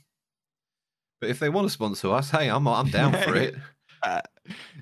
but 1.20 1.30
if 1.30 1.38
they 1.38 1.48
want 1.48 1.66
to 1.66 1.72
sponsor 1.72 2.12
us, 2.12 2.30
hey, 2.30 2.48
I'm 2.48 2.66
I'm 2.66 2.90
down 2.90 3.12
for 3.12 3.34
it. 3.36 3.54
Uh, 4.02 4.20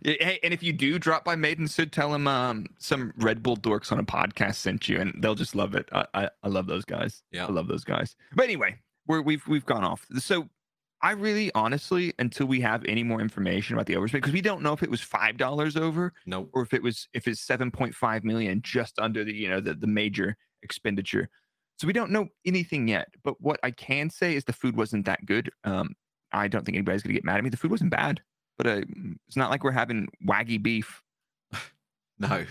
hey, 0.03 0.41
and 0.43 0.53
if 0.53 0.63
you 0.63 0.73
do 0.73 0.99
drop 0.99 1.25
by 1.25 1.37
Made 1.37 1.59
in 1.59 1.69
Sud, 1.69 1.93
tell 1.93 2.11
them 2.11 2.27
um, 2.27 2.67
some 2.79 3.13
Red 3.19 3.43
Bull 3.43 3.57
dorks 3.57 3.93
on 3.93 3.99
a 3.99 4.05
podcast 4.05 4.57
sent 4.57 4.89
you, 4.89 4.99
and 4.99 5.15
they'll 5.19 5.35
just 5.35 5.55
love 5.55 5.75
it. 5.75 5.89
I, 5.93 6.07
I, 6.15 6.31
I 6.43 6.49
love 6.49 6.67
those 6.67 6.85
guys. 6.85 7.23
Yeah. 7.31 7.47
I 7.47 7.51
love 7.51 7.69
those 7.69 7.85
guys. 7.85 8.17
But 8.35 8.45
anyway, 8.45 8.77
we're, 9.07 9.21
we've 9.23 9.47
we've 9.47 9.67
gone 9.67 9.85
off. 9.85 10.07
So 10.19 10.49
I 11.05 11.11
really, 11.11 11.53
honestly, 11.55 12.15
until 12.19 12.47
we 12.47 12.63
have 12.63 12.83
any 12.87 13.03
more 13.03 13.21
information 13.21 13.75
about 13.75 13.85
the 13.85 13.93
overspend, 13.93 14.13
because 14.13 14.33
we 14.33 14.41
don't 14.41 14.63
know 14.63 14.73
if 14.73 14.83
it 14.83 14.91
was 14.91 15.03
five 15.03 15.37
dollars 15.37 15.77
over 15.77 16.15
Nope. 16.25 16.49
or 16.55 16.63
if 16.63 16.73
it 16.73 16.83
was 16.83 17.07
if 17.13 17.29
it's 17.29 17.43
seven 17.43 17.71
point 17.71 17.95
five 17.95 18.25
million 18.25 18.63
just 18.63 18.99
under 18.99 19.23
the 19.23 19.35
you 19.35 19.51
know 19.51 19.61
the 19.61 19.75
the 19.75 19.87
major 19.87 20.35
expenditure. 20.63 21.29
So 21.77 21.87
we 21.87 21.93
don't 21.93 22.11
know 22.11 22.29
anything 22.47 22.89
yet. 22.89 23.09
But 23.23 23.39
what 23.39 23.61
I 23.63 23.71
can 23.71 24.09
say 24.09 24.35
is 24.35 24.45
the 24.45 24.55
food 24.55 24.79
wasn't 24.79 25.05
that 25.05 25.27
good. 25.27 25.51
Um, 25.65 25.95
I 26.33 26.49
don't 26.49 26.65
think 26.65 26.77
anybody's 26.77 27.03
gonna 27.03 27.13
get 27.13 27.25
mad 27.25 27.37
at 27.37 27.45
me. 27.45 27.51
The 27.51 27.59
food 27.59 27.71
wasn't 27.71 27.91
bad, 27.91 28.23
but 28.57 28.67
uh, 28.67 28.81
it's 29.29 29.37
not 29.37 29.51
like 29.51 29.63
we're 29.63 29.73
having 29.73 30.09
wagyu 30.27 30.63
beef. 30.63 31.03
No, 32.19 32.47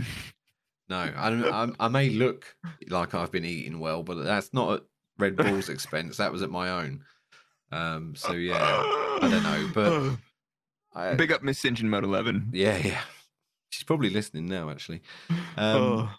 no. 0.89 0.97
I, 0.97 1.63
I, 1.63 1.69
I 1.79 1.87
may 1.87 2.09
look 2.09 2.53
like 2.89 3.15
I've 3.15 3.31
been 3.31 3.45
eating 3.45 3.79
well, 3.79 4.03
but 4.03 4.15
that's 4.15 4.53
not 4.53 4.73
at 4.73 4.81
Red 5.17 5.37
Bull's 5.37 5.69
expense. 5.75 6.17
That 6.17 6.33
was 6.33 6.41
at 6.41 6.51
my 6.51 6.69
own. 6.69 7.01
Um. 7.73 8.15
So 8.15 8.31
yeah, 8.33 8.55
I 8.57 9.17
don't 9.21 9.43
know, 9.43 9.69
but 9.73 10.17
I, 10.99 11.15
Big 11.15 11.31
up 11.31 11.41
Miss 11.43 11.63
Engine 11.65 11.89
Mode 11.89 12.03
Eleven. 12.03 12.49
yeah, 12.53 12.77
yeah. 12.77 13.01
She's 13.69 13.83
probably 13.83 14.09
listening 14.11 14.45
now, 14.45 14.69
actually. 14.69 15.01
Um, 15.29 15.37
Oh. 15.57 16.09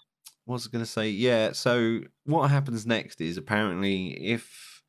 what 0.44 0.54
was 0.54 0.66
I 0.66 0.70
going 0.70 0.84
to 0.84 0.90
say? 0.90 1.08
Yeah. 1.08 1.52
So 1.52 2.00
what 2.24 2.50
happens 2.50 2.84
next 2.84 3.20
is 3.20 3.36
apparently 3.36 4.08
if 4.32 4.82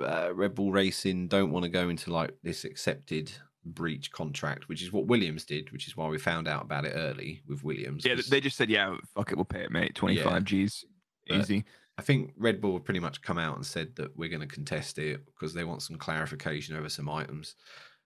uh, 0.00 0.30
Red 0.32 0.54
Bull 0.54 0.70
Racing 0.70 1.26
don't 1.26 1.50
want 1.50 1.64
to 1.64 1.68
go 1.68 1.88
into 1.88 2.12
like 2.12 2.36
this 2.44 2.64
accepted 2.64 3.32
breach 3.64 4.12
contract, 4.12 4.68
which 4.68 4.80
is 4.80 4.92
what 4.92 5.06
Williams 5.08 5.44
did, 5.44 5.72
which 5.72 5.88
is 5.88 5.96
why 5.96 6.06
we 6.06 6.18
found 6.18 6.46
out 6.46 6.62
about 6.62 6.84
it 6.84 6.92
early 6.94 7.42
with 7.48 7.64
Williams. 7.64 8.04
Yeah, 8.04 8.14
'cause 8.14 8.28
they 8.28 8.40
just 8.40 8.56
said, 8.56 8.70
yeah, 8.70 8.96
fuck 9.16 9.32
it, 9.32 9.34
we'll 9.36 9.44
pay 9.44 9.64
it, 9.64 9.72
mate. 9.72 9.96
Twenty 9.96 10.18
five 10.22 10.44
G's, 10.44 10.84
But- 11.26 11.38
easy. 11.40 11.64
I 11.98 12.02
think 12.02 12.32
Red 12.36 12.60
Bull 12.60 12.74
have 12.74 12.84
pretty 12.84 13.00
much 13.00 13.20
come 13.22 13.38
out 13.38 13.56
and 13.56 13.66
said 13.66 13.96
that 13.96 14.16
we're 14.16 14.28
going 14.28 14.40
to 14.40 14.46
contest 14.46 14.98
it 14.98 15.26
because 15.26 15.52
they 15.52 15.64
want 15.64 15.82
some 15.82 15.96
clarification 15.96 16.76
over 16.76 16.88
some 16.88 17.08
items. 17.10 17.56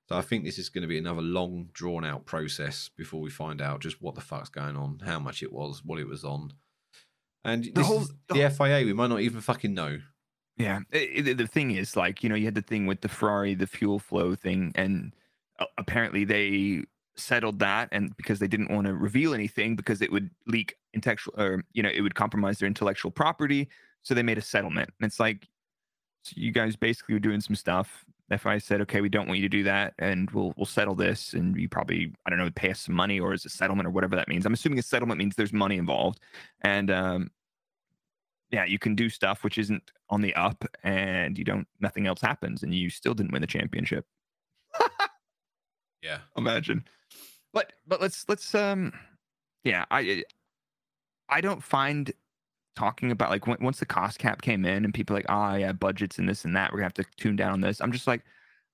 So 0.08 0.16
I 0.16 0.22
think 0.22 0.44
this 0.44 0.58
is 0.58 0.68
going 0.70 0.82
to 0.82 0.88
be 0.88 0.98
another 0.98 1.20
long, 1.22 1.68
drawn 1.74 2.04
out 2.04 2.24
process 2.26 2.90
before 2.96 3.20
we 3.20 3.30
find 3.30 3.60
out 3.60 3.80
just 3.80 4.00
what 4.02 4.14
the 4.14 4.20
fuck's 4.22 4.48
going 4.48 4.76
on, 4.76 4.98
how 5.04 5.18
much 5.20 5.42
it 5.42 5.52
was, 5.52 5.84
what 5.84 6.00
it 6.00 6.08
was 6.08 6.24
on. 6.24 6.54
And 7.44 7.64
this 7.74 7.86
whole- 7.86 8.00
is 8.02 8.08
the 8.28 8.34
the 8.34 8.50
FIA, 8.50 8.84
we 8.84 8.92
might 8.94 9.08
not 9.10 9.20
even 9.20 9.40
fucking 9.40 9.74
know. 9.74 10.00
Yeah, 10.56 10.80
i- 10.92 11.12
i- 11.18 11.32
the 11.32 11.46
thing 11.46 11.70
is, 11.72 11.96
like, 11.96 12.22
you 12.22 12.28
know, 12.28 12.34
you 12.34 12.46
had 12.46 12.54
the 12.54 12.62
thing 12.62 12.86
with 12.86 13.00
the 13.02 13.08
Ferrari, 13.08 13.54
the 13.54 13.66
fuel 13.66 13.98
flow 13.98 14.34
thing, 14.34 14.72
and 14.74 15.14
uh, 15.58 15.66
apparently 15.78 16.24
they 16.24 16.84
settled 17.16 17.58
that, 17.60 17.88
and 17.92 18.16
because 18.16 18.38
they 18.38 18.46
didn't 18.46 18.70
want 18.70 18.86
to 18.86 18.94
reveal 18.94 19.34
anything 19.34 19.76
because 19.76 20.02
it 20.02 20.10
would 20.10 20.30
leak 20.46 20.76
intellectual, 20.94 21.34
or 21.36 21.64
you 21.72 21.82
know, 21.82 21.90
it 21.92 22.00
would 22.00 22.14
compromise 22.14 22.58
their 22.58 22.66
intellectual 22.66 23.10
property, 23.10 23.68
so 24.02 24.14
they 24.14 24.22
made 24.22 24.38
a 24.38 24.42
settlement. 24.42 24.90
And 25.00 25.06
it's 25.06 25.20
like, 25.20 25.48
so 26.22 26.34
you 26.36 26.52
guys 26.52 26.76
basically 26.76 27.14
were 27.14 27.20
doing 27.20 27.40
some 27.40 27.56
stuff. 27.56 28.04
FIA 28.30 28.60
said, 28.60 28.80
okay, 28.80 29.02
we 29.02 29.10
don't 29.10 29.26
want 29.26 29.40
you 29.40 29.48
to 29.48 29.56
do 29.56 29.62
that, 29.64 29.94
and 29.98 30.30
we'll 30.30 30.54
we'll 30.56 30.66
settle 30.66 30.94
this, 30.94 31.34
and 31.34 31.56
you 31.56 31.68
probably, 31.68 32.12
I 32.26 32.30
don't 32.30 32.38
know, 32.38 32.50
pay 32.54 32.70
us 32.70 32.80
some 32.80 32.94
money, 32.94 33.20
or 33.20 33.32
as 33.32 33.44
a 33.44 33.50
settlement, 33.50 33.86
or 33.86 33.90
whatever 33.90 34.16
that 34.16 34.28
means. 34.28 34.46
I'm 34.46 34.54
assuming 34.54 34.78
a 34.78 34.82
settlement 34.82 35.18
means 35.18 35.36
there's 35.36 35.52
money 35.52 35.76
involved, 35.76 36.20
and 36.62 36.90
um, 36.90 37.30
yeah, 38.52 38.66
you 38.66 38.78
can 38.78 38.94
do 38.94 39.08
stuff 39.08 39.42
which 39.42 39.58
isn't 39.58 39.90
on 40.10 40.20
the 40.20 40.34
up 40.34 40.64
and 40.84 41.38
you 41.38 41.44
don't 41.44 41.66
nothing 41.80 42.06
else 42.06 42.20
happens 42.20 42.62
and 42.62 42.74
you 42.74 42.90
still 42.90 43.14
didn't 43.14 43.32
win 43.32 43.40
the 43.40 43.46
championship. 43.46 44.04
Yeah. 46.02 46.18
Imagine. 46.36 46.84
But 47.52 47.72
but 47.86 48.00
let's 48.00 48.28
let's 48.28 48.54
um 48.54 48.92
yeah, 49.64 49.84
I 49.90 50.24
I 51.28 51.40
don't 51.40 51.62
find 51.62 52.12
talking 52.76 53.10
about 53.10 53.30
like 53.30 53.46
when, 53.46 53.58
once 53.60 53.78
the 53.80 53.86
cost 53.86 54.18
cap 54.18 54.42
came 54.42 54.64
in 54.64 54.84
and 54.84 54.94
people 54.94 55.14
like, 55.14 55.26
"Oh, 55.28 55.54
yeah, 55.54 55.72
budgets 55.72 56.18
and 56.18 56.28
this 56.28 56.44
and 56.44 56.56
that, 56.56 56.72
we're 56.72 56.80
going 56.80 56.90
to 56.90 57.02
have 57.02 57.06
to 57.06 57.16
tune 57.16 57.36
down 57.36 57.52
on 57.52 57.60
this." 57.60 57.80
I'm 57.80 57.92
just 57.92 58.06
like 58.06 58.22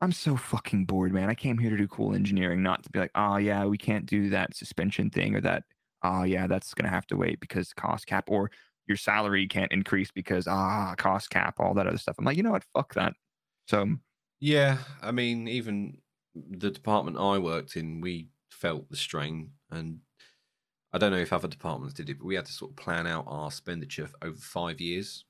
I'm 0.01 0.13
so 0.13 0.37
fucking 0.37 0.87
bored, 0.87 1.13
man. 1.13 1.29
I 1.29 1.35
came 1.35 1.59
here 1.59 1.71
to 1.71 1.77
do 1.77 1.89
cool 1.89 2.15
engineering, 2.15 2.63
not 2.63 2.83
to 2.85 2.91
be 2.91 2.99
like, 3.01 3.11
"Oh, 3.15 3.37
yeah, 3.37 3.65
we 3.67 3.79
can't 3.79 4.07
do 4.07 4.31
that 4.31 4.57
suspension 4.57 5.11
thing 5.11 5.35
or 5.35 5.41
that 5.43 5.65
oh, 6.05 6.23
yeah, 6.23 6.47
that's 6.47 6.75
going 6.75 6.85
to 6.85 6.91
have 6.91 7.07
to 7.09 7.17
wait 7.17 7.41
because 7.41 7.73
cost 7.73 8.07
cap 8.07 8.31
or 8.31 8.51
your 8.87 8.97
salary 8.97 9.47
can't 9.47 9.73
increase 9.73 10.11
because 10.11 10.47
ah 10.49 10.95
cost 10.97 11.29
cap 11.31 11.57
all 11.59 11.75
that 11.75 11.87
other 11.87 11.99
stuff 11.99 12.17
i'm 12.19 12.25
like 12.25 12.39
you 12.39 12.43
know 12.43 12.53
what 12.53 12.65
fuck 12.75 12.95
that 12.95 13.13
so 13.67 13.87
Yeah. 14.41 14.79
I 15.03 15.11
mean, 15.11 15.49
even 15.49 15.99
the 16.35 16.71
department 16.71 17.19
I 17.19 17.39
worked 17.39 17.77
in, 17.77 18.01
we 18.01 18.29
felt 18.61 18.89
the 18.91 18.97
strain. 18.97 19.53
And 19.71 20.01
I 20.93 20.99
don't 20.99 21.11
know 21.13 21.19
if 21.19 21.33
other 21.33 21.49
departments 21.49 21.95
did 21.95 22.09
it, 22.11 22.19
but 22.19 22.27
we 22.27 22.35
had 22.35 22.47
to 22.47 22.53
sort 22.53 22.73
of 22.73 22.77
plan 22.77 23.07
out 23.07 23.25
our 23.27 23.49
expenditure 23.49 24.09
over 24.23 24.37
five 24.39 24.81
years 24.81 25.25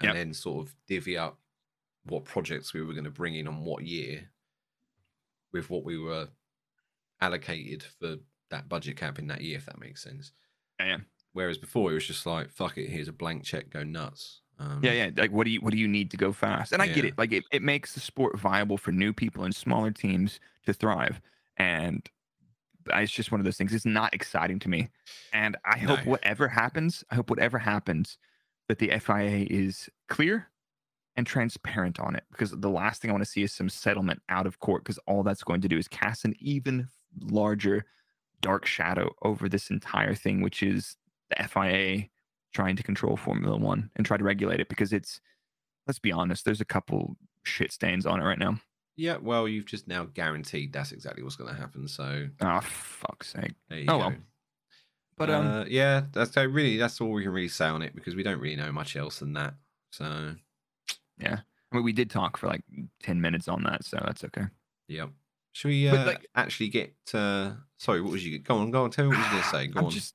and 0.00 0.08
Yep. 0.08 0.14
then 0.14 0.34
sort 0.34 0.66
of 0.66 0.74
divvy 0.86 1.16
up 1.16 1.38
what 2.04 2.24
projects 2.24 2.74
we 2.74 2.82
were 2.82 2.94
going 2.94 3.04
to 3.04 3.10
bring 3.10 3.36
in 3.36 3.46
on 3.46 3.60
what 3.64 3.84
year 3.84 4.28
with 5.52 5.70
what 5.70 5.84
we 5.84 5.98
were 5.98 6.28
allocated 7.20 7.82
for 7.82 8.16
that 8.50 8.68
budget 8.68 8.96
cap 8.96 9.18
in 9.18 9.26
that 9.28 9.40
year, 9.42 9.56
if 9.56 9.66
that 9.66 9.78
makes 9.80 10.02
sense. 10.02 10.32
yeah 10.80 10.86
yeah 10.86 10.98
Whereas 11.34 11.56
before 11.56 11.90
it 11.90 11.94
was 11.94 12.06
just 12.06 12.26
like, 12.26 12.50
fuck 12.50 12.76
it, 12.76 12.90
here's 12.90 13.08
a 13.08 13.12
blank 13.12 13.42
check, 13.44 13.70
go 13.70 13.82
nuts. 13.82 14.42
Um, 14.58 14.80
yeah, 14.84 14.92
yeah. 14.92 15.10
like 15.16 15.32
what 15.32 15.44
do 15.44 15.50
you 15.50 15.60
what 15.60 15.72
do 15.72 15.78
you 15.78 15.88
need 15.88 16.10
to 16.10 16.16
go 16.18 16.30
fast 16.30 16.72
and 16.72 16.82
i 16.82 16.86
get 16.86 17.04
it 17.06 17.16
like 17.18 17.32
it, 17.32 17.42
it 17.50 17.62
makes 17.62 17.94
the 17.94 18.00
sport 18.00 18.38
viable 18.38 18.76
for 18.76 18.92
new 18.92 19.12
people 19.12 19.42
and 19.44 19.56
smaller 19.56 19.90
teams 19.90 20.38
to 20.66 20.72
thrive 20.74 21.20
and 21.56 22.08
it's 22.94 23.12
just 23.12 23.32
one 23.32 23.40
of 23.40 23.44
those 23.44 23.56
things 23.56 23.72
it's 23.72 23.86
not 23.86 24.14
exciting 24.14 24.58
to 24.58 24.68
me 24.68 24.88
and 25.32 25.56
i 25.64 25.78
hope 25.78 26.04
whatever 26.06 26.48
happens 26.48 27.04
i 27.10 27.14
hope 27.14 27.30
whatever 27.30 27.58
happens 27.58 28.18
that 28.68 28.78
the 28.78 28.90
fia 28.98 29.46
is 29.50 29.88
clear 30.08 30.48
and 31.16 31.26
transparent 31.26 32.00
on 32.00 32.14
it 32.16 32.24
because 32.30 32.50
the 32.50 32.70
last 32.70 33.02
thing 33.02 33.10
i 33.10 33.12
want 33.12 33.24
to 33.24 33.30
see 33.30 33.42
is 33.42 33.52
some 33.52 33.68
settlement 33.68 34.20
out 34.28 34.46
of 34.46 34.60
court 34.60 34.82
because 34.82 34.98
all 35.06 35.22
that's 35.22 35.44
going 35.44 35.60
to 35.60 35.68
do 35.68 35.78
is 35.78 35.88
cast 35.88 36.24
an 36.24 36.34
even 36.38 36.88
larger 37.20 37.84
dark 38.40 38.66
shadow 38.66 39.10
over 39.22 39.48
this 39.48 39.70
entire 39.70 40.14
thing 40.14 40.40
which 40.40 40.62
is 40.62 40.96
the 41.30 41.48
fia 41.48 42.04
trying 42.52 42.76
to 42.76 42.82
control 42.82 43.16
Formula 43.16 43.56
One 43.56 43.90
and 43.96 44.06
try 44.06 44.16
to 44.16 44.24
regulate 44.24 44.60
it 44.60 44.68
because 44.68 44.92
it's, 44.92 45.20
let's 45.86 45.98
be 45.98 46.12
honest, 46.12 46.44
there's 46.44 46.60
a 46.60 46.66
couple 46.66 47.16
shit 47.44 47.72
stains 47.72 48.06
on 48.06 48.20
it 48.20 48.24
right 48.24 48.38
now. 48.38 48.60
Yeah, 48.96 49.16
well, 49.16 49.48
you've 49.48 49.66
just 49.66 49.88
now 49.88 50.04
guaranteed 50.04 50.72
that's 50.72 50.92
exactly 50.92 51.22
what's 51.22 51.36
going 51.36 51.52
to 51.54 51.58
happen. 51.60 51.88
So 51.88 52.28
Oh, 52.40 52.60
fuck's 52.60 53.32
sake. 53.32 53.54
Oh, 53.70 53.84
go. 53.86 53.98
well. 53.98 54.14
But, 55.16 55.30
um, 55.30 55.46
Uh, 55.46 55.64
yeah, 55.68 56.02
that's 56.12 56.32
so 56.32 56.44
really 56.44 56.76
that's 56.76 57.00
all 57.00 57.10
we 57.10 57.22
can 57.22 57.32
really 57.32 57.48
say 57.48 57.66
on 57.66 57.82
it 57.82 57.94
because 57.94 58.14
we 58.14 58.22
don't 58.22 58.40
really 58.40 58.56
know 58.56 58.72
much 58.72 58.96
else 58.96 59.18
than 59.20 59.32
that. 59.34 59.54
So 59.92 60.34
Yeah. 61.18 61.40
I 61.70 61.76
mean, 61.76 61.84
we 61.84 61.92
did 61.92 62.10
talk 62.10 62.36
for 62.36 62.48
like 62.48 62.62
10 63.02 63.20
minutes 63.20 63.48
on 63.48 63.62
that, 63.64 63.84
so 63.84 63.98
that's 64.04 64.24
okay. 64.24 64.44
Yep. 64.88 65.10
Should 65.52 65.68
we 65.68 65.88
But, 65.90 66.00
uh, 66.00 66.06
like- 66.06 66.26
actually 66.34 66.68
get? 66.68 66.94
Uh, 67.14 67.52
sorry, 67.78 68.00
what 68.02 68.12
was 68.12 68.24
you? 68.26 68.38
Go 68.38 68.56
on, 68.56 68.70
go 68.70 68.84
on. 68.84 68.90
Tell 68.90 69.04
me 69.04 69.10
what 69.10 69.18
you 69.18 69.24
were 69.24 69.30
going 69.30 69.42
to 69.42 69.48
say. 69.48 69.66
Go 69.68 69.80
I'm 69.80 69.84
on. 69.86 69.90
just. 69.90 70.14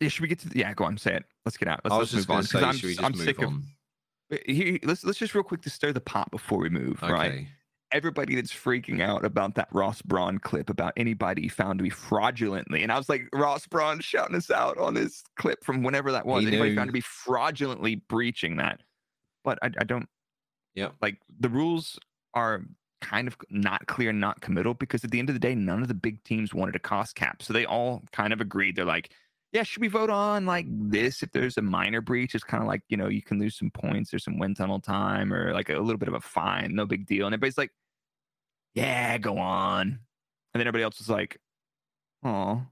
Yeah, 0.00 0.08
should 0.08 0.22
we 0.22 0.28
get 0.28 0.40
to? 0.40 0.48
The, 0.48 0.58
yeah, 0.58 0.74
go 0.74 0.84
on. 0.84 0.98
Say 0.98 1.14
it. 1.14 1.24
Let's 1.44 1.56
get 1.56 1.68
out. 1.68 1.80
Let's, 1.84 1.94
I 1.94 1.98
was 1.98 2.12
let's 2.12 2.26
just 2.26 2.28
move 2.28 2.34
on. 2.36 2.36
going 2.38 2.46
to 2.46 2.52
'cause 2.52 2.60
say, 2.60 2.66
I'm, 2.66 2.74
should 2.76 2.86
we 2.86 2.94
just 2.94 3.04
I'm 3.04 3.12
move 3.12 3.20
sick 3.24 3.38
on? 3.38 3.64
of. 4.32 4.38
Here, 4.46 4.78
let's 4.82 5.04
let's 5.04 5.18
just 5.18 5.34
real 5.34 5.44
quick 5.44 5.62
to 5.62 5.70
stir 5.70 5.92
the 5.92 6.00
pot 6.00 6.30
before 6.32 6.58
we 6.58 6.68
move. 6.70 7.00
okay. 7.04 7.12
Right. 7.12 7.46
Everybody 7.92 8.34
that's 8.34 8.52
freaking 8.52 9.02
out 9.02 9.24
about 9.24 9.54
that 9.56 9.68
Ross 9.72 10.00
Brawn 10.02 10.38
clip 10.38 10.70
about 10.70 10.92
anybody 10.96 11.48
found 11.48 11.78
to 11.78 11.82
be 11.82 11.90
fraudulently, 11.90 12.82
and 12.82 12.90
I 12.90 12.96
was 12.98 13.08
like, 13.08 13.28
Ross 13.32 13.66
Brawn 13.66 14.00
shouting 14.00 14.36
us 14.36 14.50
out 14.50 14.78
on 14.78 14.94
this 14.94 15.22
clip 15.36 15.62
from 15.64 15.82
whenever 15.82 16.12
that 16.12 16.24
was. 16.26 16.42
He 16.42 16.48
anybody 16.48 16.70
knew. 16.70 16.76
found 16.76 16.88
to 16.88 16.92
be 16.92 17.00
fraudulently 17.02 17.96
breaching 17.96 18.56
that, 18.56 18.80
but 19.44 19.58
I, 19.62 19.70
I 19.78 19.84
don't 19.84 20.08
Yep. 20.74 20.94
like 21.02 21.18
the 21.38 21.50
rules 21.50 21.98
are 22.34 22.62
kind 23.02 23.28
of 23.28 23.36
not 23.50 23.86
clear 23.86 24.12
not 24.12 24.40
committal 24.40 24.74
because 24.74 25.04
at 25.04 25.10
the 25.10 25.18
end 25.18 25.28
of 25.28 25.34
the 25.34 25.40
day, 25.40 25.54
none 25.54 25.82
of 25.82 25.88
the 25.88 25.94
big 25.94 26.22
teams 26.24 26.54
wanted 26.54 26.76
a 26.76 26.78
cost 26.78 27.14
cap. 27.14 27.42
So 27.42 27.52
they 27.52 27.66
all 27.66 28.02
kind 28.12 28.32
of 28.32 28.40
agreed. 28.40 28.76
They're 28.76 28.84
like, 28.84 29.12
yeah, 29.52 29.64
should 29.64 29.82
we 29.82 29.88
vote 29.88 30.08
on 30.08 30.46
like 30.46 30.66
this 30.68 31.22
if 31.22 31.30
there's 31.32 31.58
a 31.58 31.62
minor 31.62 32.00
breach? 32.00 32.34
It's 32.34 32.44
kind 32.44 32.62
of 32.62 32.68
like, 32.68 32.80
you 32.88 32.96
know, 32.96 33.08
you 33.08 33.20
can 33.20 33.38
lose 33.38 33.58
some 33.58 33.70
points 33.70 34.14
or 34.14 34.18
some 34.18 34.38
wind 34.38 34.56
tunnel 34.56 34.80
time 34.80 35.32
or 35.32 35.52
like 35.52 35.68
a 35.68 35.78
little 35.78 35.98
bit 35.98 36.08
of 36.08 36.14
a 36.14 36.20
fine, 36.20 36.74
no 36.74 36.86
big 36.86 37.06
deal. 37.06 37.26
And 37.26 37.34
everybody's 37.34 37.58
like, 37.58 37.70
yeah, 38.74 39.18
go 39.18 39.38
on. 39.38 39.88
And 40.54 40.60
then 40.60 40.62
everybody 40.66 40.84
else 40.84 40.98
was 40.98 41.08
like, 41.08 41.38
oh, 42.24 42.62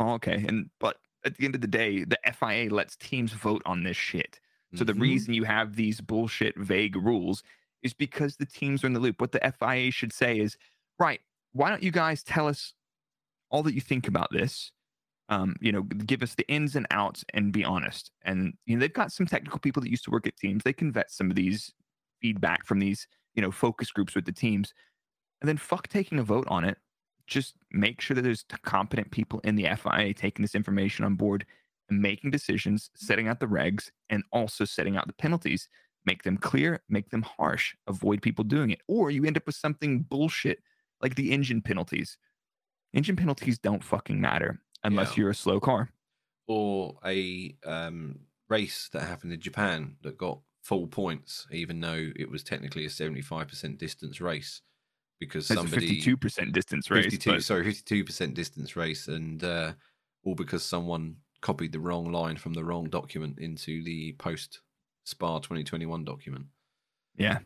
okay. 0.00 0.44
And 0.46 0.70
but 0.80 0.98
at 1.24 1.36
the 1.36 1.44
end 1.44 1.54
of 1.54 1.60
the 1.60 1.66
day, 1.68 2.04
the 2.04 2.18
FIA 2.34 2.68
lets 2.70 2.96
teams 2.96 3.32
vote 3.32 3.62
on 3.64 3.84
this 3.84 3.96
shit. 3.96 4.40
So 4.74 4.84
the 4.84 4.94
Mhm. 4.94 5.00
reason 5.00 5.34
you 5.34 5.44
have 5.44 5.76
these 5.76 6.00
bullshit 6.00 6.56
vague 6.56 6.96
rules 6.96 7.42
is 7.82 7.92
because 7.92 8.36
the 8.36 8.46
teams 8.46 8.82
are 8.82 8.86
in 8.86 8.94
the 8.94 9.00
loop. 9.00 9.20
What 9.20 9.32
the 9.32 9.44
FIA 9.44 9.90
should 9.90 10.12
say 10.12 10.38
is, 10.38 10.56
right, 10.98 11.20
why 11.52 11.68
don't 11.68 11.82
you 11.82 11.90
guys 11.90 12.22
tell 12.22 12.48
us 12.48 12.72
all 13.50 13.62
that 13.64 13.74
you 13.74 13.80
think 13.82 14.08
about 14.08 14.30
this? 14.32 14.72
Um, 15.28 15.56
you 15.60 15.72
know, 15.72 15.82
give 15.82 16.22
us 16.22 16.34
the 16.34 16.48
ins 16.48 16.74
and 16.74 16.86
outs 16.90 17.24
and 17.34 17.52
be 17.52 17.64
honest. 17.64 18.10
And 18.22 18.56
you 18.66 18.76
know, 18.76 18.80
they've 18.80 18.92
got 18.92 19.12
some 19.12 19.26
technical 19.26 19.58
people 19.60 19.82
that 19.82 19.90
used 19.90 20.04
to 20.04 20.10
work 20.10 20.26
at 20.26 20.36
teams. 20.36 20.62
They 20.64 20.72
can 20.72 20.90
vet 20.90 21.10
some 21.10 21.30
of 21.30 21.36
these 21.36 21.72
feedback 22.20 22.64
from 22.64 22.78
these, 22.80 23.06
you 23.34 23.42
know, 23.42 23.50
focus 23.50 23.90
groups 23.90 24.14
with 24.14 24.24
the 24.24 24.32
teams. 24.32 24.72
And 25.42 25.48
then 25.48 25.56
fuck 25.58 25.88
taking 25.88 26.18
a 26.18 26.22
vote 26.22 26.46
on 26.48 26.64
it. 26.64 26.78
Just 27.26 27.56
make 27.72 28.00
sure 28.00 28.14
that 28.14 28.22
there's 28.22 28.44
competent 28.62 29.10
people 29.10 29.40
in 29.44 29.56
the 29.56 29.66
FIA 29.76 30.14
taking 30.14 30.42
this 30.42 30.54
information 30.54 31.04
on 31.04 31.16
board 31.16 31.44
and 31.90 32.00
making 32.00 32.30
decisions, 32.30 32.90
setting 32.94 33.28
out 33.28 33.40
the 33.40 33.46
regs, 33.46 33.90
and 34.08 34.22
also 34.32 34.64
setting 34.64 34.96
out 34.96 35.06
the 35.08 35.12
penalties. 35.12 35.68
Make 36.06 36.22
them 36.22 36.36
clear, 36.36 36.80
make 36.88 37.10
them 37.10 37.22
harsh, 37.22 37.74
avoid 37.86 38.22
people 38.22 38.44
doing 38.44 38.70
it. 38.70 38.80
Or 38.88 39.10
you 39.10 39.24
end 39.24 39.36
up 39.36 39.46
with 39.46 39.54
something 39.56 40.00
bullshit 40.02 40.60
like 41.00 41.16
the 41.16 41.32
engine 41.32 41.60
penalties. 41.60 42.16
Engine 42.94 43.16
penalties 43.16 43.58
don't 43.58 43.82
fucking 43.84 44.20
matter 44.20 44.60
unless 44.84 45.10
Yeah. 45.16 45.22
you're 45.22 45.30
a 45.30 45.34
slow 45.34 45.58
car. 45.60 45.90
or 46.48 46.98
a 47.04 47.56
um, 47.64 48.18
race 48.48 48.88
that 48.92 49.02
happened 49.02 49.32
in 49.32 49.40
Japan 49.40 49.96
that 50.02 50.18
got 50.18 50.40
full 50.62 50.86
points, 50.88 51.46
even 51.52 51.80
though 51.80 52.10
it 52.16 52.28
was 52.30 52.42
technically 52.42 52.84
a 52.84 52.90
seventy-five 52.90 53.48
percent 53.48 53.78
distance 53.78 54.20
race, 54.20 54.60
because 55.26 55.50
It's 55.50 55.60
somebody 55.60 56.00
52% 56.00 56.52
distance 56.52 56.90
race. 56.90 57.04
52 57.04 57.30
but- 57.32 57.44
sorry, 57.44 57.64
fifty-two 57.64 58.04
percent 58.04 58.34
distance 58.34 58.76
race, 58.76 59.08
and 59.08 59.42
uh, 59.44 59.72
all 60.24 60.34
because 60.34 60.62
someone 60.64 61.16
copied 61.40 61.72
the 61.72 61.80
wrong 61.80 62.10
line 62.12 62.36
from 62.36 62.52
the 62.54 62.64
wrong 62.64 62.84
document 62.88 63.38
into 63.38 63.82
the 63.82 64.12
post 64.12 64.60
Spa 65.04 65.38
twenty 65.40 65.64
twenty-one 65.64 66.04
document. 66.04 66.46
Yeah, 67.16 67.38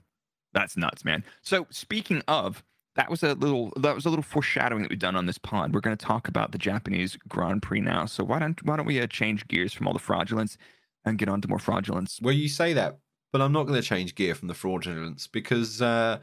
that's 0.52 0.76
nuts, 0.76 1.04
man. 1.04 1.24
So 1.42 1.66
speaking 1.70 2.22
of, 2.28 2.62
that 2.96 3.10
was 3.10 3.22
a 3.22 3.34
little 3.34 3.72
that 3.76 3.94
was 3.94 4.06
a 4.06 4.10
little 4.10 4.22
foreshadowing 4.22 4.82
that 4.82 4.90
we've 4.90 4.98
done 4.98 5.16
on 5.16 5.26
this 5.26 5.38
pod. 5.38 5.72
We're 5.74 5.80
going 5.80 5.96
to 5.96 6.04
talk 6.04 6.28
about 6.28 6.52
the 6.52 6.58
Japanese 6.58 7.16
Grand 7.28 7.62
Prix 7.62 7.80
now. 7.80 8.06
So 8.06 8.24
why 8.24 8.38
don't 8.38 8.62
why 8.64 8.76
don't 8.76 8.86
we 8.86 9.00
uh, 9.00 9.06
change 9.06 9.46
gears 9.48 9.72
from 9.72 9.86
all 9.86 9.92
the 9.92 9.98
fraudulence 9.98 10.56
and 11.04 11.18
get 11.18 11.28
on 11.28 11.40
to 11.40 11.48
more 11.48 11.58
fraudulence? 11.58 12.18
Well, 12.22 12.34
you 12.34 12.48
say 12.48 12.72
that, 12.74 12.98
but 13.32 13.40
I'm 13.40 13.52
not 13.52 13.64
going 13.64 13.80
to 13.80 13.86
change 13.86 14.14
gear 14.14 14.34
from 14.34 14.48
the 14.48 14.54
fraudulence 14.54 15.26
because 15.26 15.80
uh, 15.80 16.18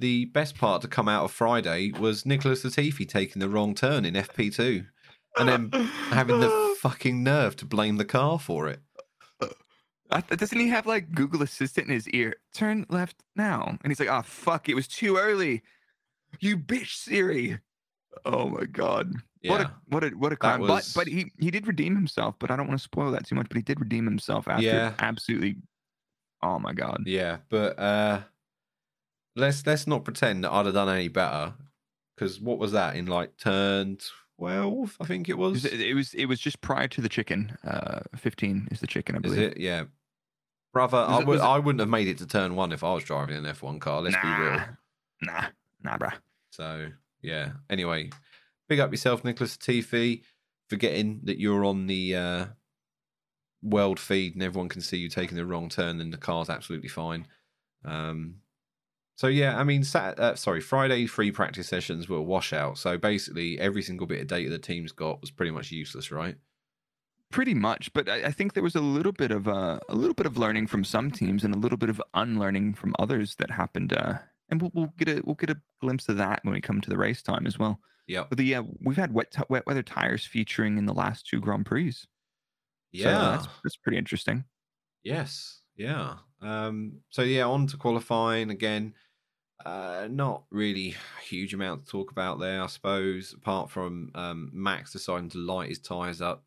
the 0.00 0.24
best 0.26 0.56
part 0.58 0.82
to 0.82 0.88
come 0.88 1.08
out 1.08 1.24
of 1.24 1.30
Friday 1.30 1.92
was 1.92 2.26
Nicholas 2.26 2.64
Latifi 2.64 3.08
taking 3.08 3.38
the 3.40 3.48
wrong 3.48 3.74
turn 3.74 4.04
in 4.04 4.14
FP2 4.14 4.86
and 5.38 5.48
then 5.48 5.70
having 6.10 6.40
the 6.40 6.74
fucking 6.80 7.22
nerve 7.22 7.54
to 7.56 7.64
blame 7.66 7.96
the 7.96 8.04
car 8.04 8.38
for 8.38 8.66
it. 8.68 8.80
Th- 10.12 10.26
Doesn't 10.40 10.58
he 10.58 10.68
have 10.68 10.86
like 10.86 11.12
Google 11.12 11.42
Assistant 11.42 11.86
in 11.86 11.94
his 11.94 12.08
ear? 12.08 12.34
Turn 12.52 12.84
left 12.88 13.16
now, 13.36 13.78
and 13.84 13.90
he's 13.92 14.00
like, 14.00 14.08
"Oh 14.08 14.22
fuck, 14.22 14.68
it 14.68 14.74
was 14.74 14.88
too 14.88 15.16
early." 15.16 15.62
You 16.40 16.56
bitch, 16.58 16.94
Siri. 16.96 17.58
Oh 18.24 18.48
my 18.48 18.64
god. 18.64 19.12
Yeah. 19.40 19.50
What 19.52 19.60
a 19.60 19.72
what 19.86 20.04
a 20.04 20.08
what 20.08 20.32
a 20.32 20.36
crime. 20.36 20.60
was- 20.62 20.92
But 20.92 21.00
but 21.04 21.06
he 21.06 21.30
he 21.38 21.52
did 21.52 21.68
redeem 21.68 21.94
himself. 21.94 22.34
But 22.40 22.50
I 22.50 22.56
don't 22.56 22.66
want 22.66 22.80
to 22.80 22.82
spoil 22.82 23.12
that 23.12 23.24
too 23.26 23.36
much. 23.36 23.46
But 23.48 23.56
he 23.58 23.62
did 23.62 23.78
redeem 23.78 24.04
himself 24.04 24.48
after 24.48 24.64
Yeah. 24.66 24.94
absolutely. 24.98 25.56
Oh 26.42 26.58
my 26.58 26.72
god. 26.72 27.04
Yeah, 27.06 27.36
but 27.48 27.78
uh, 27.78 28.20
let's 29.40 29.66
let's 29.66 29.86
not 29.86 30.04
pretend 30.04 30.44
that 30.44 30.52
I'd 30.52 30.66
have 30.66 30.74
done 30.74 30.88
any 30.88 31.08
better 31.08 31.54
because 32.14 32.40
what 32.40 32.58
was 32.58 32.72
that 32.72 32.96
in 32.96 33.06
like 33.06 33.36
turn 33.38 33.98
twelve? 34.38 34.96
I 35.00 35.04
think 35.06 35.28
it 35.28 35.32
It 35.32 35.38
was. 35.38 35.64
was, 35.64 35.72
it 35.72 35.94
was 35.94 36.14
it 36.14 36.26
was 36.26 36.40
just 36.40 36.60
prior 36.60 36.88
to 36.88 37.00
the 37.00 37.08
chicken. 37.08 37.56
Uh, 37.64 38.00
fifteen 38.16 38.68
is 38.70 38.80
the 38.80 38.86
chicken, 38.86 39.16
I 39.16 39.18
believe. 39.18 39.38
Is 39.38 39.44
it? 39.52 39.60
Yeah, 39.60 39.84
brother. 40.72 40.98
Was 40.98 41.08
I 41.08 41.20
it- 41.20 41.26
would 41.26 41.38
it... 41.38 41.42
I 41.42 41.58
wouldn't 41.58 41.80
have 41.80 41.88
made 41.88 42.08
it 42.08 42.18
to 42.18 42.26
turn 42.26 42.54
one 42.54 42.72
if 42.72 42.84
I 42.84 42.94
was 42.94 43.04
driving 43.04 43.36
an 43.36 43.46
F 43.46 43.62
one 43.62 43.80
car. 43.80 44.00
Let's 44.02 44.16
be 44.16 44.28
real. 44.28 44.52
Nah, 44.52 44.66
nah, 45.22 45.44
nah, 45.82 45.98
bruh. 45.98 46.14
So 46.50 46.88
yeah. 47.22 47.52
Anyway, 47.68 48.10
big 48.68 48.80
up 48.80 48.90
yourself, 48.90 49.24
Nicholas 49.24 49.56
Latifi, 49.56 50.22
forgetting 50.68 51.20
that 51.24 51.38
you're 51.38 51.64
on 51.64 51.86
the 51.86 52.16
uh, 52.16 52.44
world 53.62 54.00
feed 54.00 54.34
and 54.34 54.42
everyone 54.42 54.68
can 54.68 54.80
see 54.80 54.96
you 54.96 55.08
taking 55.08 55.36
the 55.36 55.44
wrong 55.46 55.68
turn, 55.68 56.00
and 56.00 56.12
the 56.12 56.18
car's 56.18 56.48
absolutely 56.50 56.88
fine. 56.88 57.26
Um, 57.84 58.36
so 59.20 59.26
yeah, 59.26 59.58
I 59.60 59.64
mean, 59.64 59.84
Sat- 59.84 60.18
uh, 60.18 60.34
sorry, 60.34 60.62
Friday 60.62 61.04
free 61.06 61.30
practice 61.30 61.68
sessions 61.68 62.08
were 62.08 62.16
a 62.16 62.22
washout. 62.22 62.78
So 62.78 62.96
basically, 62.96 63.60
every 63.60 63.82
single 63.82 64.06
bit 64.06 64.22
of 64.22 64.28
data 64.28 64.48
the 64.48 64.58
team's 64.58 64.92
got 64.92 65.20
was 65.20 65.30
pretty 65.30 65.50
much 65.50 65.70
useless, 65.70 66.10
right? 66.10 66.36
Pretty 67.30 67.52
much, 67.52 67.92
but 67.92 68.08
I, 68.08 68.24
I 68.24 68.30
think 68.30 68.54
there 68.54 68.62
was 68.62 68.76
a 68.76 68.80
little 68.80 69.12
bit 69.12 69.30
of 69.30 69.46
uh, 69.46 69.78
a 69.90 69.94
little 69.94 70.14
bit 70.14 70.24
of 70.24 70.38
learning 70.38 70.68
from 70.68 70.84
some 70.84 71.10
teams 71.10 71.44
and 71.44 71.54
a 71.54 71.58
little 71.58 71.76
bit 71.76 71.90
of 71.90 72.00
unlearning 72.14 72.72
from 72.72 72.94
others 72.98 73.34
that 73.34 73.50
happened. 73.50 73.92
Uh, 73.92 74.14
and 74.48 74.62
we'll, 74.62 74.70
we'll 74.72 74.94
get 74.96 75.10
a 75.10 75.20
we'll 75.22 75.34
get 75.34 75.50
a 75.50 75.60
glimpse 75.82 76.08
of 76.08 76.16
that 76.16 76.40
when 76.42 76.54
we 76.54 76.62
come 76.62 76.80
to 76.80 76.88
the 76.88 76.96
race 76.96 77.20
time 77.20 77.46
as 77.46 77.58
well. 77.58 77.78
Yeah, 78.06 78.24
But 78.26 78.38
the 78.38 78.54
uh, 78.54 78.62
we've 78.82 78.96
had 78.96 79.12
wet 79.12 79.32
t- 79.32 79.42
wet 79.50 79.66
weather 79.66 79.82
tires 79.82 80.24
featuring 80.24 80.78
in 80.78 80.86
the 80.86 80.94
last 80.94 81.26
two 81.26 81.40
Grand 81.40 81.66
Prix. 81.66 81.90
So 81.92 82.06
Yeah. 82.92 83.10
that's 83.36 83.46
that's 83.62 83.76
pretty 83.76 83.98
interesting. 83.98 84.44
Yes, 85.04 85.60
yeah. 85.76 86.14
Um, 86.40 87.00
so 87.10 87.20
yeah, 87.20 87.44
on 87.44 87.66
to 87.66 87.76
qualifying 87.76 88.48
again. 88.50 88.94
Uh, 89.64 90.08
not 90.10 90.44
really 90.50 90.96
a 91.18 91.24
huge 91.24 91.52
amount 91.52 91.84
to 91.84 91.90
talk 91.90 92.10
about 92.10 92.40
there, 92.40 92.62
I 92.62 92.66
suppose, 92.66 93.34
apart 93.34 93.70
from 93.70 94.10
um, 94.14 94.50
Max 94.52 94.92
deciding 94.92 95.28
to 95.30 95.38
light 95.38 95.68
his 95.68 95.78
tyres 95.78 96.22
up 96.22 96.44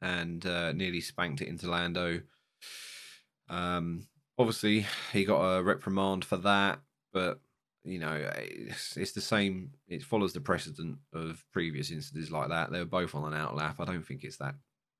and 0.00 0.44
uh, 0.46 0.72
nearly 0.72 1.00
spanked 1.00 1.42
it 1.42 1.48
into 1.48 1.68
Lando. 1.70 2.20
Um, 3.48 4.06
obviously, 4.38 4.86
he 5.12 5.24
got 5.24 5.40
a 5.40 5.62
reprimand 5.62 6.24
for 6.24 6.38
that, 6.38 6.80
but 7.12 7.40
you 7.84 7.98
know, 7.98 8.30
it's, 8.36 8.96
it's 8.96 9.12
the 9.12 9.20
same. 9.20 9.72
It 9.88 10.02
follows 10.02 10.32
the 10.32 10.40
precedent 10.40 10.98
of 11.12 11.44
previous 11.52 11.90
incidents 11.90 12.30
like 12.30 12.48
that. 12.48 12.70
They 12.70 12.78
were 12.78 12.84
both 12.84 13.14
on 13.14 13.32
an 13.32 13.38
outlap. 13.38 13.76
I 13.78 13.84
don't 13.84 14.06
think 14.06 14.24
it's 14.24 14.36
that 14.38 14.54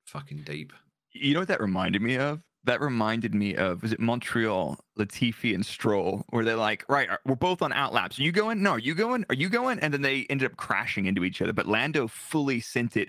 fucking 0.06 0.42
deep. 0.44 0.72
You 1.12 1.34
know 1.34 1.40
what 1.40 1.48
that 1.48 1.60
reminded 1.60 2.02
me 2.02 2.16
of? 2.16 2.40
That 2.68 2.82
reminded 2.82 3.34
me 3.34 3.56
of 3.56 3.80
was 3.80 3.94
it 3.94 3.98
Montreal, 3.98 4.78
Latifi 4.98 5.54
and 5.54 5.64
Stroll, 5.64 6.26
where 6.28 6.44
they're 6.44 6.54
like, 6.54 6.84
right, 6.86 7.08
we're 7.24 7.34
both 7.34 7.62
on 7.62 7.72
outlaps. 7.72 8.18
Are 8.18 8.22
you 8.22 8.30
going? 8.30 8.62
No, 8.62 8.72
are 8.72 8.78
you 8.78 8.94
going? 8.94 9.24
Are 9.30 9.34
you 9.34 9.48
going? 9.48 9.78
And 9.80 9.94
then 9.94 10.02
they 10.02 10.26
ended 10.28 10.50
up 10.50 10.58
crashing 10.58 11.06
into 11.06 11.24
each 11.24 11.40
other. 11.40 11.54
But 11.54 11.66
Lando 11.66 12.06
fully 12.06 12.60
sent 12.60 12.98
it 12.98 13.08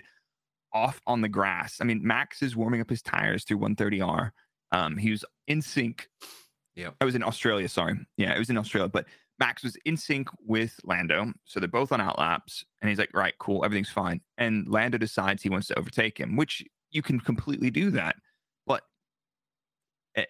off 0.72 1.02
on 1.06 1.20
the 1.20 1.28
grass. 1.28 1.76
I 1.78 1.84
mean, 1.84 2.00
Max 2.02 2.40
is 2.40 2.56
warming 2.56 2.80
up 2.80 2.88
his 2.88 3.02
tires 3.02 3.44
through 3.44 3.58
130R. 3.58 4.30
Um, 4.72 4.96
he 4.96 5.10
was 5.10 5.26
in 5.46 5.60
sync. 5.60 6.08
Yeah, 6.74 6.90
I 6.98 7.04
was 7.04 7.14
in 7.14 7.22
Australia. 7.22 7.68
Sorry, 7.68 7.98
yeah, 8.16 8.34
it 8.34 8.38
was 8.38 8.48
in 8.48 8.56
Australia. 8.56 8.88
But 8.88 9.08
Max 9.38 9.62
was 9.62 9.76
in 9.84 9.98
sync 9.98 10.28
with 10.46 10.80
Lando, 10.84 11.34
so 11.44 11.60
they're 11.60 11.68
both 11.68 11.92
on 11.92 12.00
outlaps. 12.00 12.64
And 12.80 12.88
he's 12.88 12.98
like, 12.98 13.10
right, 13.12 13.34
cool, 13.38 13.62
everything's 13.62 13.90
fine. 13.90 14.22
And 14.38 14.66
Lando 14.68 14.96
decides 14.96 15.42
he 15.42 15.50
wants 15.50 15.66
to 15.66 15.78
overtake 15.78 16.18
him, 16.18 16.36
which 16.36 16.64
you 16.90 17.02
can 17.02 17.20
completely 17.20 17.70
do 17.70 17.90
that. 17.90 18.16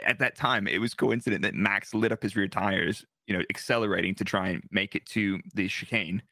At 0.05 0.19
that 0.19 0.37
time, 0.37 0.67
it 0.67 0.79
was 0.79 0.95
coincident 0.95 1.43
that 1.43 1.55
Max 1.55 1.95
lit 1.95 2.13
up 2.13 2.23
his 2.23 2.37
rear 2.37 2.49
tires, 2.49 3.05
you 3.27 3.37
know, 3.37 3.45
accelerating 3.51 4.15
to 4.17 4.25
try 4.25 4.49
and 4.49 4.63
make 4.71 4.95
it 4.95 5.07
to 5.07 5.39
the 5.55 5.69
chicane. 5.69 6.23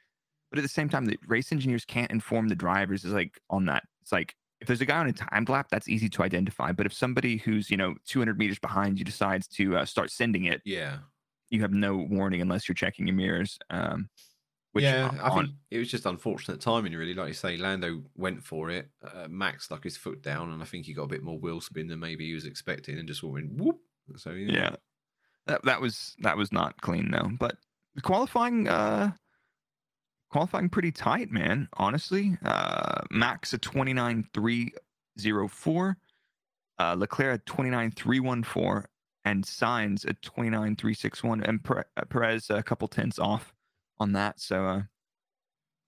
But 0.50 0.58
at 0.58 0.62
the 0.62 0.68
same 0.68 0.88
time, 0.88 1.04
the 1.06 1.18
race 1.26 1.52
engineers 1.52 1.84
can't 1.84 2.10
inform 2.10 2.48
the 2.48 2.54
drivers 2.54 3.04
is 3.04 3.12
like 3.12 3.40
on 3.50 3.66
that. 3.66 3.84
It's 4.02 4.12
like 4.12 4.34
if 4.60 4.66
there's 4.66 4.80
a 4.80 4.86
guy 4.86 4.98
on 4.98 5.06
a 5.08 5.12
time 5.12 5.44
lap, 5.48 5.68
that's 5.70 5.88
easy 5.88 6.08
to 6.08 6.22
identify. 6.22 6.72
But 6.72 6.86
if 6.86 6.92
somebody 6.92 7.36
who's 7.36 7.70
you 7.70 7.76
know 7.76 7.94
200 8.06 8.38
meters 8.38 8.58
behind 8.58 8.98
you 8.98 9.04
decides 9.04 9.46
to 9.48 9.76
uh, 9.76 9.84
start 9.84 10.10
sending 10.10 10.44
it, 10.44 10.62
Yeah. 10.64 10.98
you 11.50 11.60
have 11.60 11.72
no 11.72 11.96
warning 11.96 12.40
unless 12.40 12.68
you're 12.68 12.74
checking 12.74 13.06
your 13.06 13.16
mirrors. 13.16 13.58
Um, 13.70 14.08
which 14.72 14.84
yeah, 14.84 15.08
on- 15.08 15.20
I 15.20 15.34
think 15.34 15.50
it 15.70 15.78
was 15.78 15.90
just 15.90 16.06
unfortunate 16.06 16.60
timing, 16.60 16.92
really. 16.92 17.14
Like 17.14 17.28
you 17.28 17.34
say, 17.34 17.56
Lando 17.56 18.02
went 18.16 18.44
for 18.44 18.70
it. 18.70 18.90
Uh, 19.02 19.26
Max 19.28 19.64
stuck 19.64 19.84
his 19.84 19.96
foot 19.96 20.22
down, 20.22 20.52
and 20.52 20.62
I 20.62 20.66
think 20.66 20.86
he 20.86 20.92
got 20.92 21.04
a 21.04 21.08
bit 21.08 21.22
more 21.22 21.38
wheel 21.38 21.60
spin 21.60 21.88
than 21.88 22.00
maybe 22.00 22.26
he 22.26 22.34
was 22.34 22.44
expecting, 22.44 22.98
and 22.98 23.08
just 23.08 23.22
went 23.22 23.52
whoop. 23.52 23.78
So 24.16 24.30
yeah, 24.30 24.52
yeah 24.52 24.76
that 25.48 25.64
that 25.64 25.80
was 25.80 26.14
that 26.20 26.36
was 26.36 26.52
not 26.52 26.80
clean 26.80 27.10
though 27.10 27.30
but 27.38 27.56
qualifying 28.02 28.68
uh 28.68 29.10
qualifying 30.30 30.68
pretty 30.68 30.92
tight 30.92 31.32
man 31.32 31.66
honestly 31.78 32.38
uh 32.44 33.00
max 33.10 33.52
at 33.52 33.60
29304 33.62 35.96
uh 36.78 36.94
leclerc 36.96 37.40
at 37.40 37.46
29314 37.46 38.84
and 39.24 39.44
sainz 39.44 40.08
at 40.08 40.22
29361 40.22 41.42
and 41.42 41.58
uh, 41.68 41.82
perez 42.08 42.50
a 42.50 42.62
couple 42.62 42.86
tenths 42.86 43.18
off 43.18 43.52
on 44.00 44.12
that 44.12 44.40
so 44.40 44.66
uh 44.66 44.82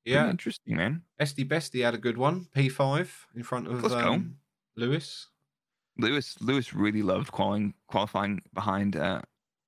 yeah. 0.05 0.29
interesting 0.31 0.77
man 0.77 1.03
Esty 1.19 1.45
Bestie 1.45 1.85
had 1.85 1.95
a 1.95 1.99
good 1.99 2.17
one, 2.17 2.47
P 2.55 2.69
five 2.69 3.27
in 3.35 3.43
front 3.43 3.67
of 3.69 3.85
um, 3.93 4.37
Lewis. 4.77 5.27
lewis 5.99 6.37
lewis 6.41 6.73
really 6.75 7.03
loved 7.03 7.31
qualifying 7.31 7.75
qualifying 7.87 8.43
behind 8.55 8.97
uh 8.97 9.21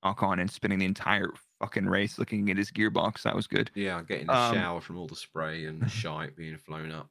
Ocon 0.05 0.41
and 0.41 0.51
spinning 0.51 0.79
the 0.81 0.85
entire 0.87 1.31
fucking 1.61 1.87
race 1.87 2.19
looking 2.19 2.51
at 2.51 2.57
his 2.57 2.73
gearbox 2.73 3.23
that 3.23 3.37
was 3.37 3.47
good 3.47 3.71
Yeah, 3.75 4.03
getting 4.03 4.29
a 4.29 4.33
Um, 4.33 4.55
shower 4.55 4.81
from 4.81 4.99
all 4.99 5.07
the 5.07 5.15
spray 5.15 5.65
and 5.67 5.81
the 5.81 5.89
shite 5.89 6.35
being 6.37 6.57
flown 6.57 6.91
up. 6.91 7.09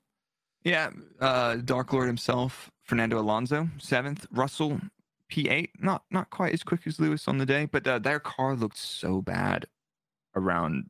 Yeah, 0.63 0.91
uh, 1.19 1.55
Dark 1.55 1.91
Lord 1.93 2.07
himself, 2.07 2.69
Fernando 2.83 3.17
Alonso, 3.19 3.69
seventh. 3.79 4.27
Russell, 4.31 4.79
P 5.29 5.47
eight, 5.49 5.71
not 5.79 6.03
not 6.11 6.29
quite 6.29 6.53
as 6.53 6.63
quick 6.63 6.85
as 6.85 6.99
Lewis 6.99 7.27
on 7.27 7.37
the 7.39 7.45
day, 7.45 7.65
but 7.65 7.87
uh, 7.87 7.97
their 7.97 8.19
car 8.19 8.55
looked 8.55 8.77
so 8.77 9.21
bad 9.23 9.65
around 10.35 10.89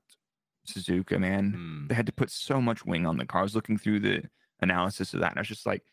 Suzuka. 0.74 1.20
Man, 1.20 1.52
Hmm. 1.52 1.88
they 1.88 1.96
had 1.96 2.06
to 2.06 2.12
put 2.14 2.30
so 2.30 2.62
much 2.62 2.86
wing 2.86 3.06
on 3.06 3.18
the 3.18 3.26
car. 3.26 3.42
I 3.42 3.44
was 3.44 3.56
looking 3.56 3.78
through 3.78 4.00
the 4.02 4.30
analysis 4.62 5.14
of 5.14 5.20
that, 5.22 5.32
and 5.32 5.40
I 5.40 5.42
was 5.42 5.48
just 5.48 5.66
like, 5.66 5.84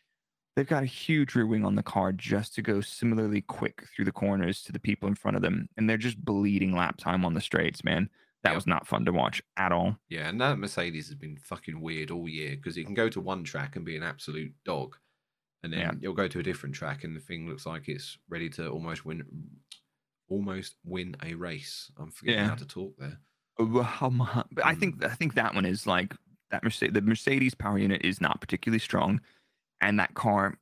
they've 0.55 0.67
got 0.67 0.83
a 0.83 0.87
huge 0.87 1.35
rear 1.35 1.47
wing 1.47 1.63
on 1.65 1.75
the 1.75 1.83
car 1.83 2.11
just 2.11 2.53
to 2.55 2.61
go 2.61 2.81
similarly 2.81 3.41
quick 3.41 3.85
through 3.95 4.05
the 4.05 4.11
corners 4.11 4.61
to 4.63 4.71
the 4.71 4.79
people 4.79 5.07
in 5.07 5.15
front 5.15 5.35
of 5.37 5.41
them, 5.43 5.69
and 5.77 5.89
they're 5.89 5.97
just 5.97 6.23
bleeding 6.23 6.73
lap 6.75 6.97
time 6.97 7.23
on 7.25 7.33
the 7.33 7.41
straights. 7.41 7.83
Man, 7.83 8.09
that 8.43 8.49
Yep. 8.51 8.55
was 8.55 8.67
not 8.67 8.87
fun 8.87 9.05
to 9.05 9.11
watch 9.13 9.41
at 9.57 9.71
all. 9.71 9.97
Yeah, 10.09 10.29
and 10.29 10.39
that 10.41 10.57
Mercedes 10.59 11.07
has 11.07 11.15
been 11.15 11.37
fucking 11.37 11.79
weird 11.81 12.11
all 12.11 12.27
year 12.29 12.55
because 12.55 12.77
you 12.77 12.85
can 12.85 12.93
go 12.93 13.09
to 13.09 13.19
one 13.21 13.43
track 13.43 13.75
and 13.75 13.85
be 13.85 13.95
an 13.97 14.03
absolute 14.03 14.53
dog, 14.63 14.97
and 15.63 15.71
then 15.73 15.79
Yeah. 15.79 15.91
you'll 15.99 16.13
go 16.13 16.27
to 16.27 16.39
a 16.39 16.43
different 16.43 16.75
track 16.75 17.03
and 17.03 17.15
the 17.15 17.19
thing 17.21 17.47
looks 17.49 17.65
like 17.65 17.87
it's 17.89 18.17
ready 18.29 18.49
to 18.51 18.69
almost 18.69 19.03
win, 19.05 19.23
almost 20.27 20.75
win 20.83 21.15
a 21.23 21.33
race. 21.33 21.91
I'm 21.97 22.11
forgetting 22.11 22.41
Yeah. 22.41 22.49
how 22.49 22.55
to 22.55 22.65
talk 22.67 22.97
there. 22.97 23.19
But 23.59 24.65
I 24.65 24.73
think 24.73 25.03
I 25.03 25.09
think 25.09 25.35
that 25.35 25.53
one 25.53 25.65
is 25.65 25.85
like 25.85 26.15
that 26.51 26.63
Mercedes. 26.63 26.93
The 26.93 27.01
Mercedes 27.01 27.53
power 27.53 27.77
unit 27.77 28.01
is 28.03 28.21
not 28.21 28.39
particularly 28.39 28.79
strong, 28.79 29.19
and 29.81 29.99
that 29.99 30.13
car 30.13 30.57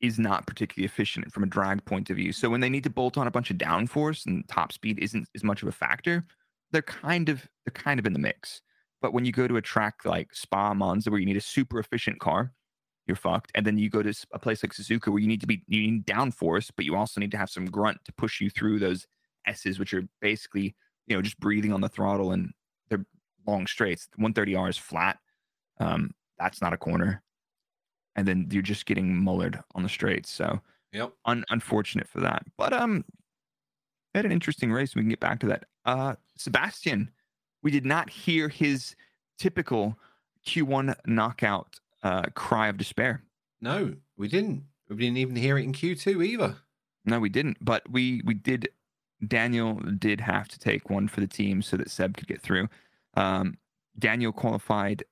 is 0.00 0.18
not 0.18 0.46
particularly 0.46 0.84
efficient 0.84 1.32
from 1.32 1.42
a 1.42 1.46
drag 1.46 1.84
point 1.84 2.10
of 2.10 2.16
view. 2.16 2.32
So 2.32 2.48
when 2.48 2.60
they 2.60 2.68
need 2.68 2.84
to 2.84 2.90
bolt 2.90 3.18
on 3.18 3.26
a 3.26 3.32
bunch 3.32 3.50
of 3.50 3.56
downforce 3.56 4.26
and 4.26 4.46
top 4.46 4.72
speed 4.72 4.98
isn't 5.00 5.28
as 5.34 5.42
much 5.42 5.62
of 5.62 5.68
a 5.68 5.72
factor, 5.72 6.24
they're 6.70 6.82
kind 6.82 7.28
of 7.28 7.48
they're 7.64 7.72
kind 7.72 7.98
of 7.98 8.06
in 8.06 8.12
the 8.12 8.18
mix. 8.18 8.60
But 9.00 9.12
when 9.12 9.24
you 9.24 9.32
go 9.32 9.48
to 9.48 9.56
a 9.56 9.62
track 9.62 10.04
like 10.04 10.34
Spa 10.34 10.74
Monza 10.74 11.10
where 11.10 11.20
you 11.20 11.26
need 11.26 11.36
a 11.36 11.40
super 11.40 11.78
efficient 11.78 12.20
car, 12.20 12.52
you're 13.06 13.16
fucked. 13.16 13.50
And 13.54 13.66
then 13.66 13.78
you 13.78 13.88
go 13.88 14.02
to 14.02 14.12
a 14.32 14.38
place 14.38 14.62
like 14.62 14.72
Suzuka 14.74 15.08
where 15.08 15.20
you 15.20 15.28
need 15.28 15.40
to 15.40 15.46
be 15.46 15.62
you 15.66 15.80
need 15.90 16.06
downforce, 16.06 16.70
but 16.76 16.84
you 16.84 16.94
also 16.94 17.20
need 17.20 17.30
to 17.30 17.38
have 17.38 17.50
some 17.50 17.66
grunt 17.66 17.98
to 18.04 18.12
push 18.12 18.40
you 18.40 18.50
through 18.50 18.78
those 18.80 19.06
S's, 19.46 19.78
which 19.78 19.94
are 19.94 20.02
basically 20.20 20.76
you 21.08 21.16
know 21.16 21.22
just 21.22 21.40
breathing 21.40 21.72
on 21.72 21.80
the 21.80 21.88
throttle 21.88 22.32
and 22.32 22.52
they're 22.88 23.04
long 23.46 23.66
straights. 23.66 24.08
130R 24.18 24.68
is 24.70 24.76
flat. 24.78 25.18
Um, 25.80 26.12
that's 26.38 26.60
not 26.60 26.72
a 26.72 26.76
corner. 26.76 27.22
And 28.16 28.26
then 28.26 28.48
you're 28.50 28.62
just 28.62 28.86
getting 28.86 29.12
mullered 29.14 29.62
on 29.74 29.82
the 29.82 29.88
straights. 29.88 30.30
So 30.30 30.60
Yep. 30.92 31.12
un- 31.26 31.44
unfortunate 31.50 32.08
for 32.08 32.20
that. 32.20 32.44
But 32.56 32.72
um, 32.72 33.04
had 34.14 34.24
an 34.24 34.32
interesting 34.32 34.72
race. 34.72 34.94
We 34.94 35.02
can 35.02 35.08
get 35.10 35.20
back 35.20 35.38
to 35.40 35.46
that. 35.48 35.64
Uh, 35.84 36.16
Sebastian, 36.36 37.10
we 37.62 37.70
did 37.70 37.84
not 37.86 38.08
hear 38.10 38.48
his 38.48 38.96
typical 39.38 39.98
Q1 40.46 40.94
knockout 41.06 41.78
uh, 42.02 42.22
cry 42.34 42.68
of 42.68 42.76
despair. 42.76 43.22
No, 43.60 43.94
we 44.16 44.28
didn't. 44.28 44.64
We 44.88 44.96
didn't 44.96 45.18
even 45.18 45.36
hear 45.36 45.58
it 45.58 45.64
in 45.64 45.72
Q2 45.72 46.24
either. 46.24 46.56
No, 47.04 47.20
we 47.20 47.28
didn't. 47.28 47.58
But 47.60 47.88
we 47.90 48.22
we 48.24 48.34
did. 48.34 48.68
Daniel 49.26 49.74
did 49.98 50.20
have 50.20 50.48
to 50.48 50.58
take 50.58 50.90
one 50.90 51.08
for 51.08 51.20
the 51.20 51.26
team 51.26 51.62
so 51.62 51.76
that 51.76 51.90
Seb 51.90 52.16
could 52.16 52.28
get 52.28 52.40
through. 52.40 52.68
Um, 53.14 53.58
Daniel 53.98 54.32
qualified 54.32 55.04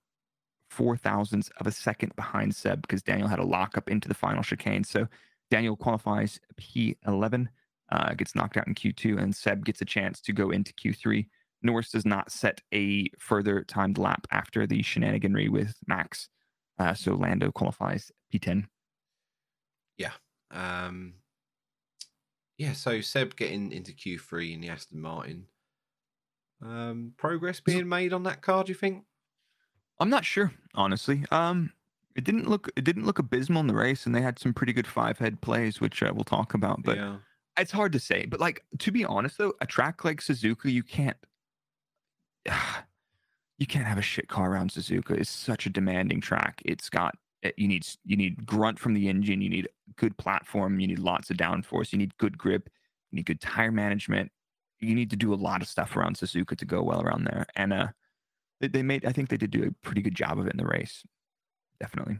four 0.70 0.96
thousandths 0.96 1.50
of 1.58 1.66
a 1.66 1.72
second 1.72 2.14
behind 2.16 2.54
Seb 2.54 2.82
because 2.82 3.02
Daniel 3.02 3.28
had 3.28 3.38
a 3.38 3.44
lockup 3.44 3.90
into 3.90 4.08
the 4.08 4.14
final 4.14 4.42
chicane. 4.42 4.84
So 4.84 5.08
Daniel 5.50 5.76
qualifies 5.76 6.40
P11, 6.60 7.48
uh, 7.90 8.14
gets 8.14 8.34
knocked 8.34 8.56
out 8.56 8.66
in 8.66 8.74
Q2, 8.74 9.20
and 9.20 9.34
Seb 9.34 9.64
gets 9.64 9.80
a 9.80 9.84
chance 9.84 10.20
to 10.22 10.32
go 10.32 10.50
into 10.50 10.72
Q3. 10.74 11.26
Norris 11.62 11.90
does 11.90 12.04
not 12.04 12.30
set 12.30 12.60
a 12.72 13.08
further 13.18 13.64
timed 13.64 13.98
lap 13.98 14.26
after 14.30 14.66
the 14.66 14.82
shenaniganry 14.82 15.48
with 15.48 15.74
Max. 15.86 16.28
Uh, 16.78 16.94
so 16.94 17.14
Lando 17.14 17.50
qualifies 17.50 18.12
P10. 18.32 18.66
Um, 20.50 21.14
yeah, 22.58 22.72
so 22.72 23.00
Seb 23.00 23.36
getting 23.36 23.72
into 23.72 23.92
Q3 23.92 24.54
in 24.54 24.60
the 24.60 24.68
Aston 24.70 25.00
Martin. 25.00 25.46
Um, 26.62 27.12
progress 27.16 27.60
being 27.60 27.88
made 27.88 28.12
on 28.12 28.22
that 28.22 28.40
car, 28.40 28.64
do 28.64 28.70
you 28.70 28.74
think? 28.74 29.04
I'm 30.00 30.08
not 30.08 30.24
sure, 30.24 30.52
honestly. 30.74 31.24
Um, 31.30 31.72
it 32.14 32.24
didn't 32.24 32.48
look 32.48 32.70
it 32.76 32.84
didn't 32.84 33.04
look 33.04 33.18
abysmal 33.18 33.60
in 33.60 33.66
the 33.66 33.74
race, 33.74 34.06
and 34.06 34.14
they 34.14 34.22
had 34.22 34.38
some 34.38 34.54
pretty 34.54 34.72
good 34.72 34.86
five 34.86 35.18
head 35.18 35.40
plays, 35.42 35.80
which 35.80 36.02
uh, 36.02 36.12
we'll 36.14 36.24
talk 36.24 36.54
about. 36.54 36.82
But 36.82 36.96
yeah. 36.96 37.16
it's 37.58 37.72
hard 37.72 37.92
to 37.92 38.00
say. 38.00 38.24
But 38.24 38.40
like 38.40 38.64
to 38.78 38.90
be 38.90 39.04
honest, 39.04 39.36
though, 39.36 39.52
a 39.60 39.66
track 39.66 40.04
like 40.04 40.20
Suzuka, 40.20 40.72
you 40.72 40.82
can't 40.82 41.16
you 43.58 43.66
can't 43.66 43.86
have 43.86 43.98
a 43.98 44.02
shit 44.02 44.28
car 44.28 44.50
around 44.50 44.70
Suzuka. 44.70 45.10
It's 45.10 45.30
such 45.30 45.66
a 45.66 45.70
demanding 45.70 46.22
track. 46.22 46.62
It's 46.64 46.88
got 46.88 47.16
you 47.56 47.68
need 47.68 47.86
you 48.04 48.16
need 48.16 48.46
grunt 48.46 48.78
from 48.78 48.94
the 48.94 49.08
engine. 49.08 49.40
You 49.40 49.50
need 49.50 49.68
good 49.96 50.16
platform. 50.16 50.80
You 50.80 50.88
need 50.88 50.98
lots 50.98 51.30
of 51.30 51.36
downforce. 51.36 51.92
You 51.92 51.98
need 51.98 52.16
good 52.18 52.36
grip. 52.36 52.68
You 53.10 53.16
need 53.16 53.26
good 53.26 53.40
tire 53.40 53.72
management. 53.72 54.30
You 54.80 54.94
need 54.94 55.10
to 55.10 55.16
do 55.16 55.32
a 55.32 55.36
lot 55.36 55.62
of 55.62 55.68
stuff 55.68 55.96
around 55.96 56.16
Suzuka 56.16 56.56
to 56.56 56.64
go 56.64 56.82
well 56.82 57.02
around 57.02 57.24
there. 57.24 57.46
And 57.56 57.72
uh, 57.72 57.88
they, 58.60 58.68
they 58.68 58.82
made. 58.82 59.04
I 59.04 59.12
think 59.12 59.28
they 59.28 59.36
did 59.36 59.50
do 59.50 59.64
a 59.64 59.86
pretty 59.86 60.02
good 60.02 60.14
job 60.14 60.38
of 60.38 60.46
it 60.46 60.52
in 60.52 60.58
the 60.58 60.66
race. 60.66 61.04
Definitely. 61.80 62.18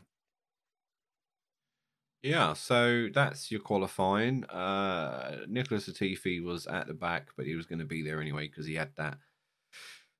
Yeah, 2.23 2.55
so 2.55 3.09
that's 3.15 3.53
your 3.53 3.61
qualifying. 3.61 4.45
Uh, 4.47 5.45
Nicholas 5.47 5.89
Latifi 5.89 6.43
was 6.43 6.67
at 6.67 6.89
the 6.89 6.95
back, 6.95 7.29
but 7.37 7.47
he 7.47 7.55
was 7.55 7.67
going 7.67 7.79
to 7.79 7.85
be 7.85 8.03
there 8.03 8.21
anyway 8.21 8.49
because 8.49 8.67
he 8.67 8.75
had 8.75 8.91
that 8.97 9.19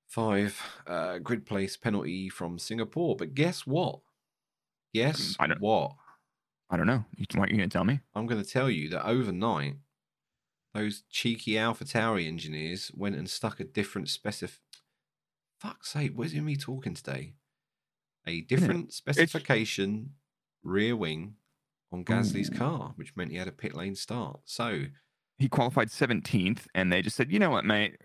five 0.07 0.59
uh, 0.85 1.17
grid 1.19 1.45
place 1.45 1.75
penalty 1.75 2.29
from 2.29 2.59
Singapore. 2.59 3.15
But 3.17 3.33
guess 3.33 3.67
what? 3.67 3.99
Guess 4.97 5.35
I 5.39 5.47
don't- 5.47 5.61
what? 5.61 5.93
I 6.69 6.75
don't 6.75 6.87
know. 6.87 7.05
You, 7.15 7.25
what 7.35 7.49
you 7.49 7.55
gonna 7.55 7.69
tell 7.69 7.85
me? 7.85 8.01
I'm 8.13 8.27
going 8.27 8.43
to 8.43 8.49
tell 8.49 8.69
you 8.69 8.89
that 8.89 9.07
overnight, 9.07 9.75
those 10.73 11.03
cheeky 11.09 11.57
Alpha 11.57 11.85
Tauri 11.85 12.27
engineers 12.27 12.91
went 12.93 13.15
and 13.15 13.29
stuck 13.29 13.59
a 13.61 13.63
different 13.63 14.09
specif. 14.09 14.59
Fuck's 15.61 15.89
sake, 15.89 16.11
where's 16.13 16.35
me 16.35 16.55
talking 16.57 16.93
today? 16.93 17.35
A 18.27 18.41
different 18.41 18.91
specification 18.91 20.11
rear 20.61 20.95
wing 20.95 21.35
on 21.91 22.03
Gasly's 22.03 22.49
Ooh. 22.51 22.57
car, 22.57 22.91
which 22.97 23.15
meant 23.15 23.31
he 23.31 23.37
had 23.37 23.47
a 23.47 23.53
pit 23.53 23.73
lane 23.73 23.95
start. 23.95 24.41
So, 24.43 24.83
he 25.39 25.47
qualified 25.47 25.87
17th 25.87 26.67
and 26.75 26.91
they 26.91 27.01
just 27.01 27.15
said 27.15 27.31
you 27.31 27.39
know 27.39 27.51
what 27.51 27.63
mate 27.63 27.95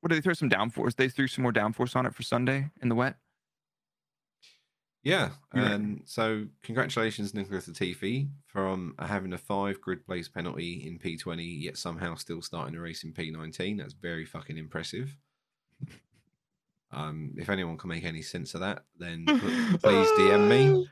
what 0.00 0.08
did 0.08 0.16
they 0.16 0.20
throw 0.22 0.32
some 0.32 0.48
downforce 0.48 0.96
they 0.96 1.08
threw 1.08 1.26
some 1.26 1.42
more 1.42 1.52
downforce 1.52 1.94
on 1.94 2.06
it 2.06 2.14
for 2.14 2.22
sunday 2.22 2.70
in 2.80 2.88
the 2.88 2.94
wet 2.94 3.16
yeah. 5.08 5.30
You're 5.54 5.96
so, 6.04 6.46
congratulations, 6.62 7.34
Nicholas 7.34 7.68
Latifi, 7.68 8.28
from 8.46 8.94
having 8.98 9.32
a 9.32 9.38
five 9.38 9.80
grid 9.80 10.04
place 10.06 10.28
penalty 10.28 10.86
in 10.86 10.98
P20, 10.98 11.62
yet 11.62 11.76
somehow 11.76 12.14
still 12.14 12.42
starting 12.42 12.74
the 12.74 12.80
race 12.80 13.04
in 13.04 13.12
P19. 13.12 13.78
That's 13.78 13.94
very 13.94 14.24
fucking 14.24 14.58
impressive. 14.58 15.16
Um, 16.90 17.32
if 17.36 17.50
anyone 17.50 17.76
can 17.76 17.90
make 17.90 18.04
any 18.04 18.22
sense 18.22 18.54
of 18.54 18.60
that, 18.60 18.84
then 18.98 19.24
please 19.82 20.08
DM 20.18 20.48
me. 20.48 20.88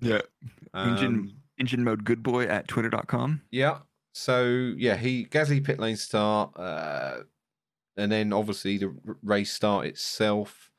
yeah 0.00 0.20
engine 0.74 1.06
Um, 1.06 1.36
engine 1.58 1.84
mode 1.84 2.04
good 2.04 2.22
boy 2.22 2.44
at 2.44 2.68
twitter.com 2.68 3.40
Yeah. 3.50 3.78
So 4.12 4.74
yeah, 4.76 4.96
he 4.96 5.26
Gasly 5.26 5.62
pit 5.64 5.78
lane 5.78 5.96
start, 5.96 6.58
uh, 6.58 7.18
and 7.96 8.10
then 8.10 8.32
obviously 8.32 8.78
the 8.78 8.94
race 9.22 9.52
start 9.52 9.86
itself. 9.86 10.70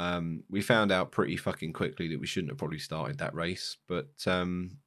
Um, 0.00 0.44
we 0.48 0.62
found 0.62 0.90
out 0.90 1.12
pretty 1.12 1.36
fucking 1.36 1.72
quickly 1.72 2.08
that 2.08 2.20
we 2.20 2.26
shouldn't 2.26 2.50
have 2.50 2.58
probably 2.58 2.78
started 2.78 3.18
that 3.18 3.34
race, 3.34 3.76
but 3.86 4.08
um, 4.26 4.78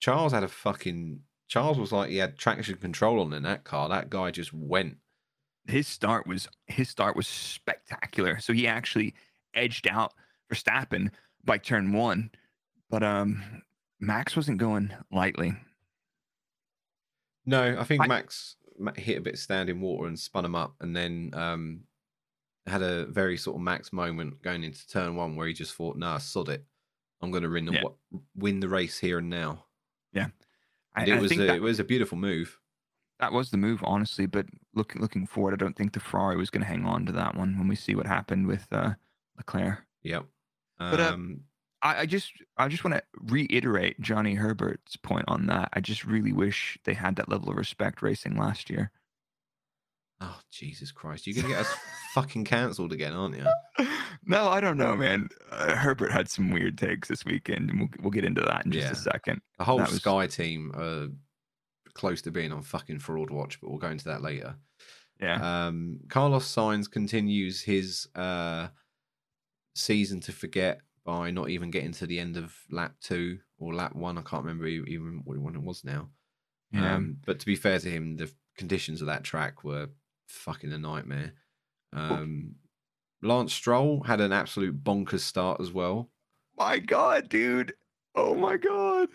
Charles 0.00 0.32
had 0.32 0.44
a 0.44 0.48
fucking 0.48 1.20
Charles 1.48 1.78
was 1.78 1.92
like 1.92 2.10
he 2.10 2.18
had 2.18 2.38
traction 2.38 2.76
control 2.76 3.20
on 3.20 3.32
in 3.32 3.42
that 3.44 3.64
car. 3.64 3.88
That 3.88 4.10
guy 4.10 4.30
just 4.30 4.52
went. 4.52 4.98
His 5.66 5.88
start 5.88 6.26
was 6.26 6.48
his 6.66 6.88
start 6.88 7.16
was 7.16 7.26
spectacular. 7.26 8.38
So 8.38 8.52
he 8.52 8.66
actually 8.66 9.14
edged 9.54 9.88
out 9.88 10.12
Verstappen 10.52 11.10
by 11.44 11.58
turn 11.58 11.92
one, 11.92 12.30
but 12.88 13.02
um, 13.02 13.62
Max 13.98 14.36
wasn't 14.36 14.58
going 14.58 14.92
lightly. 15.10 15.54
No, 17.46 17.76
I 17.78 17.84
think 17.84 18.02
I- 18.02 18.06
Max 18.06 18.56
hit 18.96 19.18
a 19.18 19.20
bit 19.20 19.34
of 19.34 19.38
standing 19.40 19.80
water 19.80 20.06
and 20.06 20.18
spun 20.18 20.44
him 20.44 20.54
up, 20.54 20.74
and 20.80 20.94
then 20.96 21.30
um, 21.34 21.80
had 22.66 22.82
a 22.82 23.06
very 23.06 23.36
sort 23.36 23.56
of 23.56 23.62
Max 23.62 23.92
moment 23.92 24.42
going 24.42 24.64
into 24.64 24.86
turn 24.88 25.16
one 25.16 25.36
where 25.36 25.46
he 25.46 25.52
just 25.52 25.74
thought, 25.74 25.96
"Nah, 25.96 26.18
sod 26.18 26.48
it, 26.48 26.64
I'm 27.20 27.30
going 27.30 27.42
to 27.42 27.48
win 27.48 27.64
the 27.66 27.72
Yeah. 27.72 28.18
win 28.34 28.60
the 28.60 28.68
race 28.68 28.98
here 28.98 29.18
and 29.18 29.30
now." 29.30 29.66
Yeah. 30.12 30.28
And 30.96 31.08
it 31.08 31.12
I 31.12 31.20
was 31.20 31.32
a, 31.32 31.36
that, 31.36 31.56
it 31.56 31.62
was 31.62 31.78
a 31.80 31.84
beautiful 31.84 32.18
move. 32.18 32.58
that 33.20 33.32
was 33.32 33.50
the 33.50 33.56
move, 33.56 33.80
honestly. 33.84 34.26
But 34.26 34.46
looking 34.74 35.00
looking 35.00 35.26
forward, 35.26 35.54
I 35.54 35.56
don't 35.56 35.76
think 35.76 35.92
the 35.92 36.00
Ferrari 36.00 36.36
was 36.36 36.50
going 36.50 36.62
to 36.62 36.68
hang 36.68 36.84
on 36.84 37.06
to 37.06 37.12
that 37.12 37.34
one 37.36 37.58
when 37.58 37.68
we 37.68 37.76
see 37.76 37.94
what 37.94 38.06
happened 38.06 38.46
with 38.46 38.66
uh, 38.72 38.94
Leclerc. 39.36 39.84
Yep. 40.02 40.26
But, 40.78 41.00
uh, 41.00 41.12
Um, 41.12 41.40
I, 41.82 42.00
I 42.00 42.06
just 42.06 42.32
I 42.56 42.68
just 42.68 42.84
want 42.84 42.96
to 42.96 43.02
reiterate 43.20 44.00
Johnny 44.00 44.34
Herbert's 44.34 44.96
point 44.96 45.24
on 45.28 45.46
that. 45.46 45.68
I 45.72 45.80
just 45.80 46.04
really 46.04 46.32
wish 46.32 46.78
they 46.84 46.94
had 46.94 47.16
that 47.16 47.28
level 47.28 47.50
of 47.50 47.56
respect 47.56 48.02
racing 48.02 48.36
last 48.36 48.68
year. 48.68 48.90
Oh 50.20 50.38
Jesus 50.50 50.92
Christ, 50.92 51.26
you're 51.26 51.34
going 51.34 51.46
to 51.46 51.52
get 51.52 51.60
us 51.66 51.74
fucking 52.14 52.44
cancelled 52.44 52.92
again, 52.92 53.12
aren't 53.12 53.36
you? 53.36 53.46
no, 54.26 54.48
I 54.48 54.60
don't 54.60 54.76
know, 54.76 54.96
man. 54.96 55.28
Uh, 55.50 55.74
Herbert 55.76 56.12
had 56.12 56.28
some 56.28 56.50
weird 56.50 56.76
takes 56.78 57.08
this 57.08 57.24
weekend, 57.24 57.70
and 57.70 57.78
we'll, 57.80 57.88
we'll 58.00 58.10
get 58.10 58.24
into 58.24 58.42
that 58.42 58.64
in 58.66 58.72
just 58.72 58.84
Yeah. 58.86 58.92
a 58.92 58.94
second. 58.96 59.40
The 59.58 59.64
whole 59.64 59.78
That 59.78 59.88
was- 59.90 60.00
Sky 60.00 60.26
team 60.26 60.72
are 60.74 61.08
close 61.94 62.22
to 62.22 62.30
being 62.30 62.52
on 62.52 62.62
fucking 62.62 62.98
fraud 63.00 63.30
watch, 63.30 63.60
but 63.60 63.70
we'll 63.70 63.78
go 63.78 63.88
into 63.90 64.04
that 64.06 64.22
later. 64.22 64.56
Yeah, 65.20 65.66
Um, 65.66 66.00
Carlos 66.08 66.46
Sainz 66.54 66.90
continues 66.90 67.60
his 67.62 68.08
uh, 68.14 68.68
season 69.74 70.20
to 70.20 70.32
forget 70.32 70.80
by 71.04 71.30
not 71.30 71.50
even 71.50 71.70
getting 71.70 71.92
to 71.92 72.06
the 72.06 72.18
end 72.20 72.36
of 72.36 72.54
lap 72.70 72.94
two 73.00 73.38
or 73.58 73.74
lap 73.74 73.94
one. 73.94 74.16
I 74.18 74.22
can't 74.22 74.44
remember 74.44 74.66
even 74.66 75.20
what 75.24 75.38
one 75.38 75.54
it 75.56 75.62
was 75.62 75.84
now. 75.84 76.08
yeah. 76.72 76.94
Um, 76.94 77.16
but 77.26 77.38
to 77.40 77.46
be 77.46 77.56
fair 77.56 77.78
to 77.78 77.90
him, 77.90 78.16
the 78.16 78.30
conditions 78.56 79.00
of 79.00 79.06
that 79.08 79.24
track 79.24 79.64
were 79.64 79.88
fucking 80.30 80.72
a 80.72 80.78
nightmare. 80.78 81.32
Um, 81.92 82.54
Lance 83.22 83.52
Stroll 83.52 84.02
had 84.02 84.20
an 84.20 84.32
absolute 84.32 84.82
bonkers 84.82 85.20
start 85.20 85.60
as 85.60 85.72
well. 85.72 86.10
my 86.56 86.78
God, 86.78 87.28
dude. 87.28 87.74
Oh 88.14 88.34
my 88.34 88.56
God. 88.56 89.08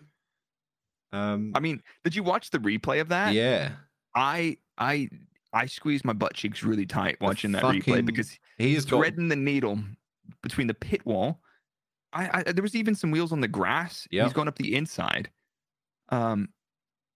Um, 1.12 1.52
I 1.56 1.60
mean, 1.60 1.82
did 2.04 2.16
you 2.16 2.24
watch 2.24 2.50
the 2.52 2.60
replay 2.60 3.00
of 3.02 3.10
that? 3.10 3.34
yeah, 3.34 3.72
I 4.16 4.58
I 4.78 5.10
I 5.54 5.66
squeezed 5.66 6.04
my 6.04 6.14
butt 6.14 6.34
cheeks 6.34 6.64
really 6.64 6.86
tight 6.86 7.18
watching 7.22 7.52
that 7.54 7.64
replay 7.64 8.06
because 8.06 8.38
he 8.58 8.76
got 8.76 8.84
threading 8.86 9.30
the 9.30 9.36
needle 9.36 9.80
between 10.44 10.68
the 10.68 10.74
pit 10.74 11.06
wall. 11.06 11.40
I, 12.12 12.42
I 12.46 12.52
there 12.52 12.62
was 12.64 12.76
even 12.76 12.96
some 12.96 13.12
wheels 13.12 13.32
on 13.32 13.40
the 13.42 13.48
grass. 13.48 14.08
Yep. 14.12 14.24
He's 14.26 14.34
going 14.34 14.48
up 14.48 14.58
the 14.58 14.76
inside. 14.76 15.30
Um, 16.10 16.50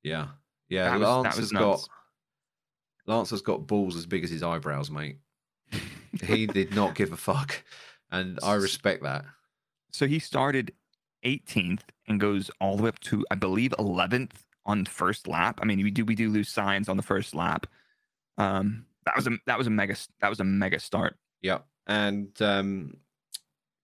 yeah, 0.03 0.27
yeah. 0.69 0.85
That 0.91 0.99
was- 0.99 1.07
that 1.07 1.13
Lance 1.23 1.35
was 1.35 1.45
has 1.45 1.51
nuts. 1.53 1.87
got 1.87 1.89
Lance 3.09 3.31
has 3.31 3.41
got 3.41 3.67
balls 3.67 3.95
as 3.95 4.05
big 4.05 4.23
as 4.23 4.29
his 4.29 4.43
eyebrows, 4.43 4.91
mate. 4.91 5.17
he 6.23 6.45
did 6.59 6.73
not 6.75 6.93
give 6.95 7.11
a 7.11 7.17
fuck, 7.17 7.63
and 8.11 8.39
I 8.43 8.53
respect 8.53 9.01
that. 9.03 9.25
so 9.91 10.07
he 10.07 10.19
started 10.19 10.71
18th 11.25 11.81
and 12.07 12.19
goes 12.19 12.49
all 12.61 12.77
the 12.77 12.83
way 12.83 12.89
up 12.89 12.99
to 12.99 13.25
I 13.29 13.35
believe 13.35 13.73
11th 13.79 14.31
on 14.65 14.85
first 14.85 15.27
lap. 15.27 15.59
I 15.61 15.65
mean, 15.65 15.83
we 15.83 15.91
do 15.91 16.05
we 16.05 16.15
do 16.15 16.29
lose 16.29 16.53
Sainz 16.53 16.87
on 16.87 16.97
the 16.97 17.03
first 17.03 17.33
lap. 17.33 17.65
Um, 18.37 18.85
that 19.05 19.15
was 19.15 19.27
a 19.27 19.31
that 19.47 19.57
was 19.57 19.67
a 19.67 19.71
mega 19.71 19.95
that 20.21 20.29
was 20.29 20.39
a 20.39 20.43
mega 20.43 20.79
start. 20.79 21.17
Yep. 21.41 21.65
And 21.87 22.39
um, 22.41 22.97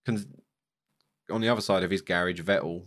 con- 0.06 0.24
on 1.32 1.42
the 1.42 1.50
other 1.50 1.62
side 1.62 1.84
of 1.84 1.90
his 1.90 2.02
garage, 2.02 2.40
Vettel 2.42 2.84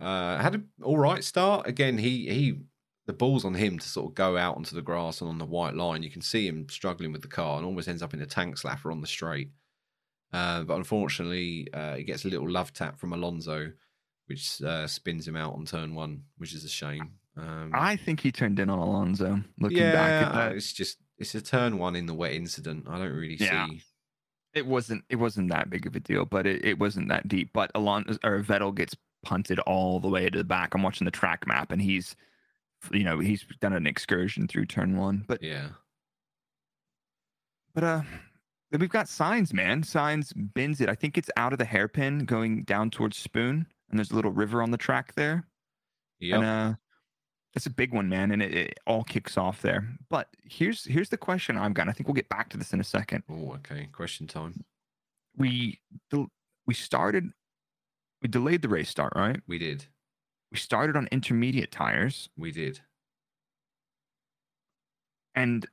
uh, 0.00 0.38
had 0.38 0.54
an 0.54 0.68
all 0.82 0.98
right 0.98 1.22
start. 1.22 1.66
Again, 1.66 1.98
he 1.98 2.28
he 2.30 2.58
the 3.06 3.12
ball's 3.12 3.44
on 3.44 3.54
him 3.54 3.78
to 3.78 3.88
sort 3.88 4.10
of 4.10 4.14
go 4.14 4.36
out 4.36 4.56
onto 4.56 4.74
the 4.74 4.82
grass 4.82 5.20
and 5.20 5.28
on 5.28 5.38
the 5.38 5.44
white 5.44 5.74
line. 5.74 6.02
You 6.02 6.10
can 6.10 6.22
see 6.22 6.46
him 6.46 6.66
struggling 6.70 7.12
with 7.12 7.22
the 7.22 7.28
car 7.28 7.56
and 7.58 7.66
almost 7.66 7.88
ends 7.88 8.02
up 8.02 8.14
in 8.14 8.22
a 8.22 8.26
tank 8.26 8.56
slapper 8.56 8.90
on 8.90 9.00
the 9.00 9.06
straight. 9.06 9.50
Uh, 10.32 10.62
but 10.64 10.76
unfortunately, 10.76 11.68
uh, 11.72 11.94
he 11.96 12.04
gets 12.04 12.24
a 12.24 12.28
little 12.28 12.50
love 12.50 12.72
tap 12.72 12.98
from 12.98 13.12
Alonso, 13.12 13.72
which 14.26 14.60
uh, 14.62 14.86
spins 14.86 15.28
him 15.28 15.36
out 15.36 15.54
on 15.54 15.64
turn 15.64 15.94
one, 15.94 16.22
which 16.38 16.54
is 16.54 16.64
a 16.64 16.68
shame. 16.68 17.12
Um, 17.36 17.70
I 17.74 17.96
think 17.96 18.20
he 18.20 18.32
turned 18.32 18.58
in 18.58 18.70
on 18.70 18.78
Alonso. 18.78 19.40
Looking 19.60 19.78
yeah, 19.78 19.92
back 19.92 20.26
at 20.26 20.32
that, 20.34 20.52
it's 20.52 20.72
just 20.72 20.98
it's 21.18 21.34
a 21.34 21.40
turn 21.42 21.78
one 21.78 21.94
in 21.96 22.06
the 22.06 22.14
wet 22.14 22.32
incident. 22.32 22.86
I 22.88 22.98
don't 22.98 23.12
really 23.12 23.36
Yeah. 23.36 23.66
see. 23.66 23.82
it 24.54 24.66
wasn't 24.66 25.04
it 25.08 25.16
wasn't 25.16 25.50
that 25.50 25.68
big 25.70 25.86
of 25.86 25.94
a 25.94 26.00
deal, 26.00 26.24
but 26.24 26.46
it, 26.46 26.64
it 26.64 26.78
wasn't 26.78 27.08
that 27.08 27.28
deep. 27.28 27.50
But 27.52 27.70
Alonso 27.74 28.18
or 28.24 28.40
Vettel 28.42 28.74
gets 28.74 28.96
punted 29.24 29.58
all 29.60 30.00
the 30.00 30.08
way 30.08 30.28
to 30.30 30.38
the 30.38 30.44
back. 30.44 30.74
I'm 30.74 30.82
watching 30.82 31.04
the 31.04 31.10
track 31.10 31.46
map, 31.46 31.70
and 31.72 31.80
he's, 31.82 32.14
you 32.92 33.04
know, 33.04 33.18
he's 33.18 33.44
done 33.60 33.72
an 33.72 33.86
excursion 33.86 34.48
through 34.48 34.66
turn 34.66 34.96
one. 34.96 35.24
But 35.26 35.42
Yeah. 35.42 35.68
but 37.74 37.84
uh, 37.84 38.02
we've 38.72 38.88
got 38.88 39.06
Sainz, 39.06 39.52
man. 39.52 39.82
Sainz 39.82 40.32
bends 40.36 40.80
it. 40.80 40.88
I 40.88 40.94
think 40.94 41.18
it's 41.18 41.30
out 41.36 41.52
of 41.52 41.58
the 41.58 41.64
hairpin 41.64 42.24
going 42.24 42.62
down 42.64 42.90
towards 42.90 43.16
Spoon, 43.16 43.66
and 43.90 43.98
there's 43.98 44.10
a 44.10 44.14
little 44.14 44.32
river 44.32 44.62
on 44.62 44.70
the 44.70 44.76
track 44.78 45.14
there. 45.14 45.46
yeah 46.20 46.36
And 46.36 46.44
uh, 46.44 46.74
it's 47.54 47.66
a 47.66 47.70
big 47.70 47.92
one, 47.92 48.08
man, 48.08 48.30
and 48.30 48.42
it, 48.42 48.54
it 48.54 48.80
all 48.86 49.04
kicks 49.04 49.36
off 49.38 49.62
there. 49.62 49.88
But 50.10 50.28
here's 50.44 50.84
here's 50.84 51.08
the 51.08 51.16
question 51.16 51.56
I've 51.56 51.74
got. 51.74 51.88
I 51.88 51.92
think 51.92 52.08
we'll 52.08 52.14
get 52.14 52.28
back 52.28 52.48
to 52.50 52.56
this 52.56 52.72
in 52.72 52.80
a 52.80 52.84
second. 52.84 53.22
Oh, 53.28 53.52
okay. 53.54 53.88
Question 53.92 54.26
time. 54.26 54.64
We 55.36 55.80
we 56.66 56.74
started 56.74 57.30
we 58.22 58.28
delayed 58.28 58.62
the 58.62 58.68
race 58.68 58.88
start, 58.88 59.12
right? 59.16 59.40
We 59.46 59.58
did. 59.58 59.86
We 60.54 60.58
started 60.58 60.94
on 60.94 61.08
intermediate 61.10 61.72
tires, 61.72 62.28
We 62.38 62.52
did. 62.52 62.80
and 65.34 65.66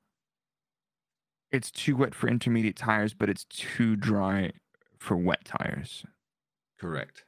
it's 1.51 1.69
too 1.69 1.95
wet 1.95 2.15
for 2.15 2.27
intermediate 2.27 2.77
tires, 2.77 3.13
but 3.13 3.29
it's 3.29 3.43
too 3.43 3.95
dry 3.95 4.53
for 4.97 5.15
wet 5.15 5.45
tires. 5.45 6.03
Correct. 6.79 7.25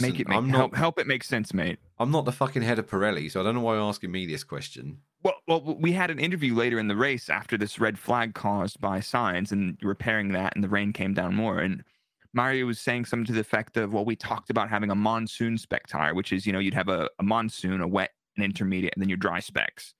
Make 0.00 0.18
it 0.18 0.28
make 0.28 0.38
I'm 0.38 0.48
help 0.48 0.72
not. 0.72 0.78
help 0.78 0.98
it 0.98 1.06
make 1.06 1.22
sense, 1.24 1.52
mate. 1.52 1.78
I'm 1.98 2.10
not 2.10 2.24
the 2.24 2.32
fucking 2.32 2.62
head 2.62 2.78
of 2.78 2.88
Pirelli, 2.88 3.30
so 3.30 3.42
I 3.42 3.44
don't 3.44 3.56
know 3.56 3.60
why 3.60 3.74
you're 3.74 3.82
asking 3.82 4.12
me 4.12 4.24
this 4.24 4.44
question. 4.44 5.02
Well, 5.22 5.34
well, 5.46 5.60
we 5.78 5.92
had 5.92 6.10
an 6.10 6.18
interview 6.18 6.54
later 6.54 6.78
in 6.78 6.88
the 6.88 6.96
race 6.96 7.28
after 7.28 7.58
this 7.58 7.78
red 7.78 7.98
flag 7.98 8.32
caused 8.32 8.80
by 8.80 9.00
Sainz 9.00 9.52
and 9.52 9.76
repairing 9.82 10.32
that, 10.32 10.54
and 10.54 10.64
the 10.64 10.70
rain 10.70 10.94
came 10.94 11.12
down 11.12 11.34
more. 11.34 11.58
And 11.58 11.84
Mario 12.32 12.66
was 12.66 12.80
saying 12.80 13.04
something 13.06 13.26
to 13.26 13.32
the 13.32 13.40
effect 13.40 13.76
of, 13.76 13.92
"Well, 13.92 14.04
we 14.04 14.16
talked 14.16 14.50
about 14.50 14.70
having 14.70 14.90
a 14.90 14.94
monsoon 14.94 15.58
spec 15.58 15.86
tire, 15.86 16.14
which 16.14 16.32
is, 16.32 16.46
you 16.46 16.52
know, 16.52 16.58
you'd 16.58 16.74
have 16.74 16.88
a, 16.88 17.08
a 17.18 17.22
monsoon, 17.22 17.80
a 17.80 17.88
wet, 17.88 18.10
an 18.36 18.44
intermediate, 18.44 18.94
and 18.94 19.02
then 19.02 19.08
your 19.08 19.18
dry 19.18 19.40
specs." 19.40 19.94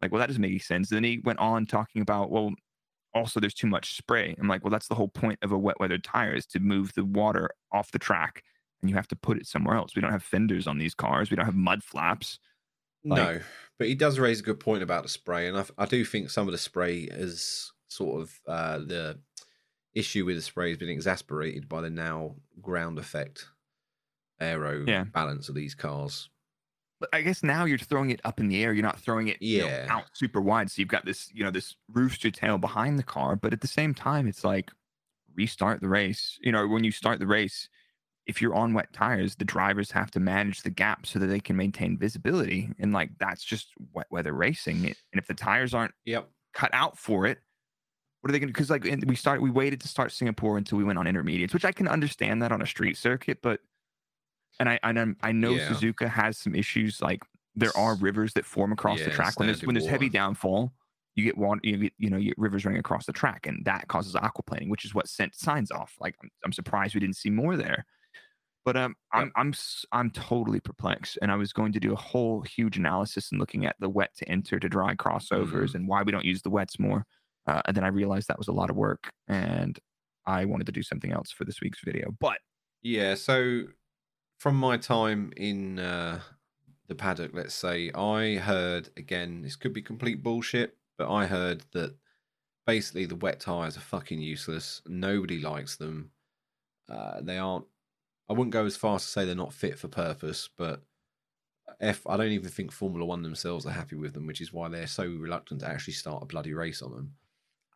Like, 0.00 0.10
well, 0.10 0.18
that 0.18 0.26
doesn't 0.26 0.42
make 0.42 0.50
any 0.50 0.58
sense. 0.58 0.88
then 0.88 1.04
he 1.04 1.20
went 1.24 1.38
on 1.38 1.64
talking 1.64 2.02
about, 2.02 2.30
well, 2.30 2.52
also 3.14 3.38
there's 3.38 3.54
too 3.54 3.68
much 3.68 3.96
spray. 3.96 4.34
I'm 4.38 4.48
like, 4.48 4.64
well, 4.64 4.70
that's 4.70 4.88
the 4.88 4.96
whole 4.96 5.08
point 5.08 5.38
of 5.42 5.52
a 5.52 5.58
wet 5.58 5.78
weather 5.78 5.98
tire 5.98 6.34
is 6.34 6.46
to 6.46 6.58
move 6.60 6.92
the 6.94 7.04
water 7.04 7.50
off 7.72 7.92
the 7.92 7.98
track, 7.98 8.42
and 8.80 8.90
you 8.90 8.96
have 8.96 9.08
to 9.08 9.16
put 9.16 9.36
it 9.36 9.46
somewhere 9.46 9.76
else. 9.76 9.94
We 9.94 10.02
don't 10.02 10.10
have 10.12 10.24
fenders 10.24 10.66
on 10.66 10.78
these 10.78 10.94
cars. 10.94 11.30
We 11.30 11.36
don't 11.36 11.46
have 11.46 11.54
mud 11.54 11.82
flaps. 11.84 12.38
Like- 13.04 13.18
no, 13.18 13.40
but 13.78 13.88
he 13.88 13.94
does 13.94 14.18
raise 14.18 14.40
a 14.40 14.44
good 14.44 14.60
point 14.60 14.82
about 14.82 15.02
the 15.02 15.08
spray, 15.08 15.48
and 15.48 15.56
I, 15.58 15.64
I 15.78 15.86
do 15.86 16.04
think 16.04 16.30
some 16.30 16.48
of 16.48 16.52
the 16.52 16.58
spray 16.58 17.00
is 17.00 17.72
sort 17.88 18.22
of 18.22 18.40
uh, 18.46 18.78
the 18.78 19.20
issue 19.94 20.24
with 20.24 20.36
the 20.36 20.42
spray 20.42 20.70
has 20.70 20.78
been 20.78 20.88
exasperated 20.88 21.68
by 21.68 21.80
the 21.80 21.90
now 21.90 22.36
ground 22.60 22.98
effect 22.98 23.46
aero 24.40 24.84
Yeah. 24.86 25.04
balance 25.04 25.48
of 25.48 25.54
these 25.54 25.74
cars. 25.74 26.28
But 27.00 27.10
I 27.12 27.22
guess 27.22 27.42
now 27.42 27.64
you're 27.64 27.78
throwing 27.78 28.10
it 28.10 28.20
up 28.24 28.38
in 28.38 28.48
the 28.48 28.62
air. 28.62 28.72
You're 28.72 28.84
not 28.84 29.00
throwing 29.00 29.28
it 29.28 29.42
you 29.42 29.58
know, 29.58 29.80
out 29.88 30.04
super 30.14 30.40
wide. 30.40 30.70
So 30.70 30.80
you've 30.80 30.88
got 30.88 31.04
this, 31.04 31.32
you 31.34 31.42
know, 31.42 31.50
this 31.50 31.74
rooster 31.88 32.30
tail 32.30 32.58
behind 32.58 32.98
the 32.98 33.02
car. 33.02 33.34
But 33.34 33.52
at 33.52 33.60
the 33.60 33.66
same 33.68 33.92
time, 33.92 34.28
it's 34.28 34.44
like 34.44 34.70
restart 35.34 35.80
the 35.80 35.88
race. 35.88 36.38
You 36.42 36.52
know, 36.52 36.66
when 36.68 36.84
you 36.84 36.92
start 36.92 37.18
the 37.18 37.26
race, 37.26 37.68
if 38.26 38.40
you're 38.40 38.54
on 38.54 38.72
wet 38.74 38.92
tires, 38.92 39.34
the 39.36 39.44
drivers 39.44 39.90
have 39.90 40.10
to 40.12 40.20
manage 40.20 40.62
the 40.62 40.70
gap 40.70 41.06
so 41.06 41.18
that 41.18 41.26
they 41.26 41.40
can 41.40 41.56
maintain 41.56 41.98
visibility. 41.98 42.70
And 42.78 42.92
like 42.92 43.10
that's 43.18 43.44
just 43.44 43.68
wet 43.92 44.06
weather 44.10 44.32
racing. 44.32 44.86
And 44.86 44.96
if 45.14 45.26
the 45.26 45.34
tires 45.34 45.74
aren't 45.74 45.94
Yep. 46.04 46.30
cut 46.54 46.70
out 46.72 46.98
for 46.98 47.26
it, 47.26 47.40
what 48.22 48.30
are 48.30 48.32
they 48.32 48.38
going 48.38 48.48
to? 48.48 48.52
Because 48.52 48.70
like 48.70 48.84
in- 48.86 49.02
we 49.06 49.14
started, 49.16 49.42
we 49.42 49.50
waited 49.50 49.80
to 49.82 49.88
start 49.88 50.10
Singapore 50.12 50.56
until 50.56 50.78
we 50.78 50.84
went 50.84 50.98
on 50.98 51.06
intermediates, 51.06 51.52
which 51.52 51.64
I 51.66 51.72
can 51.72 51.86
understand 51.88 52.40
that 52.42 52.50
on 52.52 52.62
a 52.62 52.66
street 52.66 52.96
circuit, 52.96 53.38
but 53.42 53.60
and 54.58 54.68
I 54.68 54.78
and 54.82 54.98
I'm, 54.98 55.16
I 55.22 55.32
know 55.32 55.50
Yeah. 55.52 55.68
Suzuka 55.68 56.08
has 56.08 56.38
some 56.38 56.54
issues. 56.54 57.00
Like 57.02 57.22
there 57.54 57.76
are 57.76 57.96
rivers 57.96 58.32
that 58.34 58.46
form 58.46 58.72
across 58.72 58.98
the 59.00 59.10
track 59.10 59.38
when 59.38 59.46
there's 59.48 59.62
when 59.66 59.74
there's 59.74 59.86
heavy 59.90 60.08
downfall. 60.08 60.72
you 61.14 61.24
get 61.24 61.36
water, 61.36 61.60
you 61.62 61.76
get, 61.76 61.92
you 61.98 62.08
know, 62.08 62.16
you 62.16 62.28
get 62.30 62.38
rivers 62.38 62.64
running 62.64 62.80
across 62.80 63.04
the 63.04 63.12
track, 63.12 63.46
and 63.46 63.62
that 63.66 63.86
causes 63.88 64.14
aquaplaning, 64.14 64.70
which 64.70 64.84
is 64.86 64.94
what 64.94 65.08
sent 65.08 65.34
Sainz 65.34 65.70
off. 65.70 65.94
Like, 66.00 66.14
I'm, 66.22 66.30
I'm 66.46 66.52
surprised 66.54 66.94
we 66.94 67.00
didn't 67.00 67.16
see 67.16 67.28
more 67.28 67.54
there. 67.56 67.84
But 68.64 68.76
um, 68.76 68.94
I'm 69.12 69.32
I'm 69.36 69.48
s- 69.48 69.84
I'm 69.90 70.08
totally 70.10 70.60
perplexed, 70.60 71.18
and 71.20 71.32
I 71.32 71.36
was 71.36 71.52
going 71.52 71.72
to 71.72 71.80
do 71.80 71.92
a 71.92 71.96
whole 71.96 72.42
huge 72.42 72.76
analysis 72.78 73.30
and 73.32 73.40
looking 73.40 73.66
at 73.66 73.74
the 73.80 73.88
wet 73.88 74.14
to 74.18 74.28
enter 74.28 74.60
to 74.60 74.68
dry 74.68 74.94
crossovers 74.94 75.74
and 75.74 75.88
why 75.88 76.02
we 76.04 76.12
don't 76.12 76.24
use 76.24 76.42
the 76.42 76.50
wets 76.50 76.78
more. 76.78 77.04
Uh, 77.46 77.62
and 77.66 77.76
then 77.76 77.84
I 77.84 77.88
realized 77.88 78.28
that 78.28 78.38
was 78.38 78.48
a 78.48 78.52
lot 78.52 78.70
of 78.70 78.76
work, 78.76 79.10
and 79.28 79.78
I 80.26 80.44
wanted 80.44 80.66
to 80.66 80.72
do 80.72 80.82
something 80.82 81.12
else 81.12 81.30
for 81.30 81.44
this 81.44 81.60
week's 81.60 81.80
video. 81.84 82.14
But 82.20 82.38
Yeah, 82.82 83.14
so 83.14 83.64
from 84.38 84.56
my 84.56 84.76
time 84.76 85.32
in 85.36 85.78
uh, 85.78 86.20
the 86.88 86.94
paddock, 86.94 87.32
let's 87.34 87.54
say, 87.54 87.90
I 87.92 88.36
heard 88.36 88.90
again, 88.96 89.42
this 89.42 89.56
could 89.56 89.72
be 89.72 89.82
complete 89.82 90.22
bullshit, 90.22 90.76
but 90.98 91.12
I 91.12 91.26
heard 91.26 91.64
that 91.72 91.94
basically 92.66 93.06
the 93.06 93.16
wet 93.16 93.40
tires 93.40 93.76
are 93.76 93.80
fucking 93.80 94.20
useless. 94.20 94.82
Nobody 94.86 95.40
likes 95.40 95.76
them. 95.76 96.10
Uh, 96.88 97.20
they 97.20 97.38
aren't. 97.38 97.64
I 98.28 98.34
wouldn't 98.34 98.52
go 98.52 98.64
as 98.64 98.76
far 98.76 98.96
as 98.96 99.02
to 99.02 99.08
say 99.08 99.24
they're 99.24 99.34
not 99.34 99.52
fit 99.52 99.78
for 99.78 99.88
purpose, 99.88 100.48
but 100.56 100.82
F. 101.80 102.06
I 102.06 102.16
don't 102.16 102.32
even 102.32 102.50
think 102.50 102.72
Formula 102.72 103.04
One 103.04 103.22
themselves 103.22 103.66
are 103.66 103.72
happy 103.72 103.96
with 103.96 104.14
them, 104.14 104.26
which 104.26 104.40
is 104.40 104.52
why 104.52 104.68
they're 104.68 104.86
so 104.86 105.04
reluctant 105.04 105.60
to 105.60 105.68
actually 105.68 105.94
start 105.94 106.22
a 106.22 106.26
bloody 106.26 106.54
race 106.54 106.82
on 106.82 106.92
them. 106.92 107.14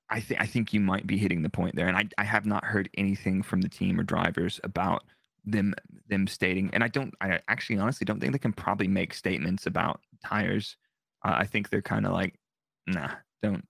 I 0.08 0.20
think 0.20 0.40
I 0.40 0.46
think 0.46 0.72
you 0.72 0.80
might 0.80 1.06
be 1.06 1.18
hitting 1.18 1.42
the 1.42 1.50
point 1.50 1.74
there, 1.74 1.88
and 1.88 1.96
I 1.96 2.04
I 2.18 2.24
have 2.24 2.46
not 2.46 2.64
heard 2.64 2.88
anything 2.96 3.42
from 3.42 3.60
the 3.60 3.68
team 3.68 3.98
or 3.98 4.04
drivers 4.04 4.60
about 4.62 5.04
them 5.44 5.74
them 6.08 6.26
stating, 6.26 6.70
and 6.72 6.84
I 6.84 6.88
don't 6.88 7.14
I 7.20 7.40
actually 7.48 7.78
honestly 7.78 8.04
don't 8.04 8.20
think 8.20 8.32
they 8.32 8.38
can 8.38 8.52
probably 8.52 8.88
make 8.88 9.14
statements 9.14 9.66
about 9.66 10.00
tires. 10.24 10.76
Uh, 11.24 11.34
I 11.38 11.44
think 11.44 11.70
they're 11.70 11.82
kind 11.82 12.06
of 12.06 12.12
like, 12.12 12.38
nah, 12.86 13.10
don't. 13.42 13.66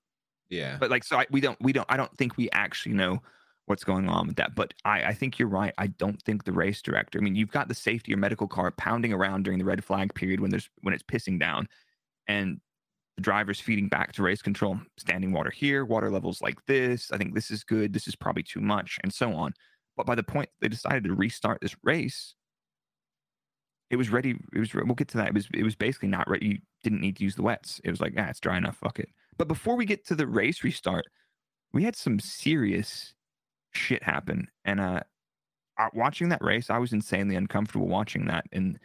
Yeah, 0.49 0.77
But 0.79 0.91
like, 0.91 1.05
so 1.05 1.19
I, 1.19 1.27
we 1.31 1.41
don't 1.41 1.61
we 1.61 1.73
don't 1.73 1.87
I 1.89 1.97
don't 1.97 2.17
think 2.17 2.37
we 2.37 2.51
actually 2.51 2.95
know 2.95 3.21
what's 3.67 3.85
going 3.85 4.09
on 4.09 4.27
with 4.29 4.37
that. 4.37 4.55
But 4.55 4.75
I 4.85 5.05
I 5.05 5.15
think 5.15 5.39
you're 5.39 5.49
right. 5.49 5.75
I 5.79 5.89
don't 5.89 6.21
think 6.23 6.45
the 6.45 6.53
race 6.53 6.83
director. 6.83 7.19
I 7.19 7.23
mean, 7.23 7.35
you've 7.35 7.51
got 7.51 7.69
the 7.69 7.75
safety 7.75 8.13
or 8.13 8.17
medical 8.17 8.47
car 8.47 8.71
pounding 8.73 9.13
around 9.13 9.45
during 9.45 9.59
the 9.59 9.65
red 9.65 9.85
flag 9.85 10.15
period 10.15 10.41
when 10.41 10.51
there's 10.51 10.69
when 10.83 10.95
it's 10.95 11.03
pissing 11.03 11.41
down, 11.41 11.69
and 12.29 12.61
the 13.17 13.23
driver's 13.23 13.61
feeding 13.61 13.89
back 13.89 14.13
to 14.13 14.23
race 14.23 14.43
control, 14.43 14.79
standing 14.99 15.33
water 15.33 15.51
here, 15.51 15.85
water 15.85 16.11
levels 16.11 16.43
like 16.43 16.65
this. 16.67 17.11
I 17.11 17.17
think 17.17 17.35
this 17.35 17.51
is 17.51 17.65
good. 17.65 17.93
This 17.93 18.07
is 18.07 18.15
probably 18.15 18.43
too 18.43 18.61
much, 18.61 18.99
and 19.03 19.13
so 19.13 19.33
on. 19.35 19.55
But 19.97 20.07
by 20.07 20.15
the 20.15 20.23
point 20.23 20.51
they 20.61 20.69
decided 20.69 21.05
to 21.05 21.15
restart 21.15 21.61
this 21.61 21.75
race, 21.83 22.35
it 23.91 23.97
was 23.97 24.11
ready. 24.11 24.37
It 24.53 24.59
was. 24.59 24.75
We'll 24.75 24.95
get 24.95 25.09
to 25.09 25.19
that. 25.19 25.29
It 25.29 25.35
was. 25.35 25.49
It 25.55 25.63
was 25.63 25.77
basically 25.77 26.09
not 26.09 26.29
ready. 26.29 26.47
You 26.47 26.59
didn't 26.83 27.01
need 27.01 27.17
to 27.17 27.25
use 27.25 27.37
the 27.37 27.43
wets. 27.43 27.81
It 27.85 27.91
was 27.91 28.01
like, 28.01 28.15
ah, 28.19 28.27
it's 28.29 28.41
dry 28.41 28.59
enough. 28.59 28.77
Fuck 28.77 28.99
it. 28.99 29.09
But 29.39 29.49
before 29.49 29.77
we 29.77 29.87
get 29.87 30.07
to 30.07 30.15
the 30.15 30.27
race 30.27 30.63
restart, 30.63 31.07
we 31.73 31.85
had 31.85 31.97
some 31.97 32.21
serious 32.21 33.15
shit 33.73 34.03
happen. 34.03 34.49
And 34.65 34.81
uh, 34.81 35.01
watching 35.95 36.29
that 36.31 36.43
race, 36.45 36.69
I 36.69 36.79
was 36.79 36.93
insanely 36.93 37.37
uncomfortable 37.37 37.89
watching 37.89 38.27
that. 38.27 38.45
And 38.53 38.79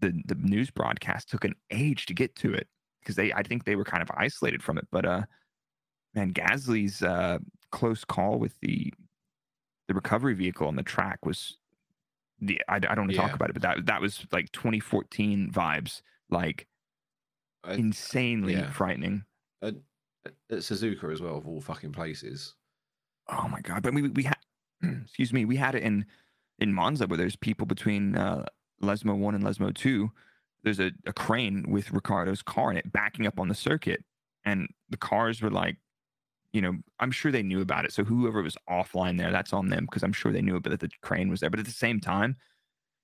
the 0.00 0.22
the 0.24 0.36
news 0.36 0.70
broadcast 0.70 1.28
took 1.28 1.44
an 1.44 1.54
age 1.70 2.06
to 2.06 2.14
get 2.14 2.34
to 2.36 2.54
it 2.54 2.68
because 3.04 3.16
they 3.16 3.32
I 3.32 3.42
think 3.42 3.64
they 3.64 3.76
were 3.76 3.84
kind 3.84 4.02
of 4.02 4.10
isolated 4.16 4.62
from 4.62 4.78
it. 4.78 4.86
But 4.90 5.04
uh, 5.04 5.22
man, 6.14 6.32
Gasly's 6.32 7.02
uh 7.02 7.38
close 7.70 8.04
call 8.04 8.38
with 8.38 8.58
the 8.60 8.92
the 9.88 9.94
recovery 9.94 10.34
vehicle 10.34 10.66
on 10.66 10.76
the 10.76 10.82
track 10.82 11.26
was 11.26 11.58
the 12.40 12.60
I, 12.68 12.76
I 12.76 12.78
don't 12.78 12.98
want 12.98 13.10
to 13.10 13.16
talk 13.16 13.34
about 13.34 13.50
it, 13.50 13.54
but 13.54 13.62
that 13.62 13.86
that 13.86 14.00
was 14.00 14.26
like 14.32 14.50
2014 14.52 15.50
vibes, 15.52 16.02
like 16.30 16.66
I- 17.64 17.74
insanely 17.74 18.54
yeah. 18.54 18.70
frightening. 18.70 19.24
at, 19.62 19.74
at 20.26 20.58
Suzuka 20.58 21.12
as 21.12 21.20
well, 21.20 21.36
of 21.36 21.46
all 21.46 21.60
fucking 21.60 21.92
places. 21.92 22.54
Oh 23.28 23.48
my 23.48 23.60
god! 23.60 23.82
But 23.82 23.94
we 23.94 24.08
we 24.08 24.24
had 24.24 24.38
excuse 24.82 25.32
me, 25.32 25.44
we 25.44 25.56
had 25.56 25.74
it 25.74 25.82
in 25.82 26.06
in 26.58 26.72
Monza 26.72 27.06
where 27.06 27.16
there's 27.16 27.36
people 27.36 27.66
between 27.66 28.16
uh, 28.16 28.44
Lesmo 28.82 29.16
one 29.16 29.34
and 29.34 29.44
Lesmo 29.44 29.74
two. 29.74 30.10
There's 30.64 30.80
a, 30.80 30.90
a 31.06 31.12
crane 31.12 31.64
with 31.68 31.92
Ricciardo's 31.92 32.42
car 32.42 32.70
in 32.70 32.76
it 32.76 32.90
backing 32.92 33.26
up 33.26 33.38
on 33.38 33.48
the 33.48 33.54
circuit, 33.54 34.04
and 34.44 34.68
the 34.90 34.96
cars 34.96 35.40
were 35.40 35.50
like, 35.50 35.76
you 36.52 36.60
know, 36.62 36.74
I'm 37.00 37.10
sure 37.10 37.30
they 37.30 37.42
knew 37.42 37.60
about 37.60 37.84
it. 37.84 37.92
So 37.92 38.04
whoever 38.04 38.42
was 38.42 38.56
offline 38.68 39.18
there, 39.18 39.30
that's 39.30 39.52
on 39.52 39.68
them 39.68 39.84
because 39.86 40.02
I'm 40.02 40.12
sure 40.12 40.32
they 40.32 40.42
knew 40.42 40.56
about 40.56 40.70
that 40.70 40.80
the 40.80 40.90
crane 41.02 41.28
was 41.28 41.40
there. 41.40 41.50
But 41.50 41.60
at 41.60 41.66
the 41.66 41.72
same 41.72 42.00
time, 42.00 42.36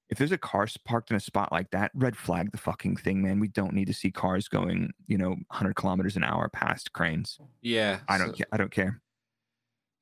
if 0.09 0.19
there's 0.19 0.33
a 0.33 0.39
car 0.39 0.67
parked 0.85 1.11
in 1.11 1.17
a 1.17 1.21
spot 1.21 1.53
like 1.53 1.71
that, 1.71 1.91
red 1.95 2.17
flag 2.17 2.53
the 2.53 2.59
fucking 2.59 2.97
thing, 2.97 3.23
man. 3.23 3.41
We 3.41 3.49
don't 3.49 3.75
need 3.75 3.87
to 3.87 3.95
see 3.95 4.11
cars 4.11 4.49
going, 4.49 4.93
you 5.07 5.19
know, 5.19 5.31
100 5.31 5.75
kilometers 5.77 6.17
an 6.17 6.25
hour 6.25 6.49
past 6.49 6.93
cranes. 6.93 7.39
Yeah, 7.61 8.01
I 8.09 8.19
don't, 8.19 8.37
so- 8.37 8.45
I 8.53 8.57
don't 8.57 8.73
care. 8.73 9.01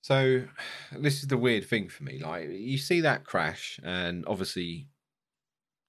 So 0.03 0.45
this 0.93 1.21
is 1.23 1.29
the 1.29 1.37
weird 1.39 1.67
thing 1.67 1.89
for 1.89 2.05
me. 2.05 2.21
Like 2.21 2.49
you 2.51 2.79
see 2.79 3.01
that 3.03 3.25
crash, 3.25 3.79
and 3.83 4.25
obviously, 4.27 4.89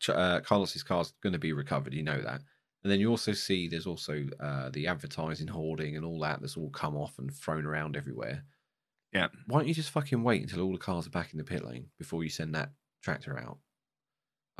uh, 0.08 0.39
Carlos's 0.41 0.84
car's 0.84 1.14
going 1.22 1.34
to 1.34 1.39
be 1.39 1.52
recovered. 1.52 1.93
You 1.93 2.04
know 2.04 2.22
that, 2.22 2.41
and 2.84 2.91
then 2.91 3.00
you 3.00 3.10
also 3.10 3.34
see 3.34 3.68
there's 3.68 3.88
also 3.88 4.26
uh, 4.39 4.70
the 4.70 4.88
advertising 4.88 5.47
hoarding 5.47 5.97
and 5.97 6.06
all 6.06 6.20
that 6.22 6.39
that's 6.39 6.56
all 6.56 6.70
come 6.70 6.95
off 6.95 7.18
and 7.20 7.34
thrown 7.34 7.66
around 7.66 7.97
everywhere. 7.97 8.43
Yeah. 9.12 9.28
Why 9.47 9.60
don't 9.60 9.68
you 9.68 9.74
just 9.74 9.89
fucking 9.89 10.22
wait 10.24 10.43
until 10.43 10.62
all 10.62 10.72
the 10.72 10.78
cars 10.78 11.08
are 11.08 11.10
back 11.10 11.32
in 11.34 11.39
the 11.39 11.43
pit 11.43 11.66
lane 11.66 11.88
before 11.97 12.24
you 12.24 12.30
send 12.30 12.54
that 12.56 12.70
tractor 13.04 13.38
out? 13.39 13.58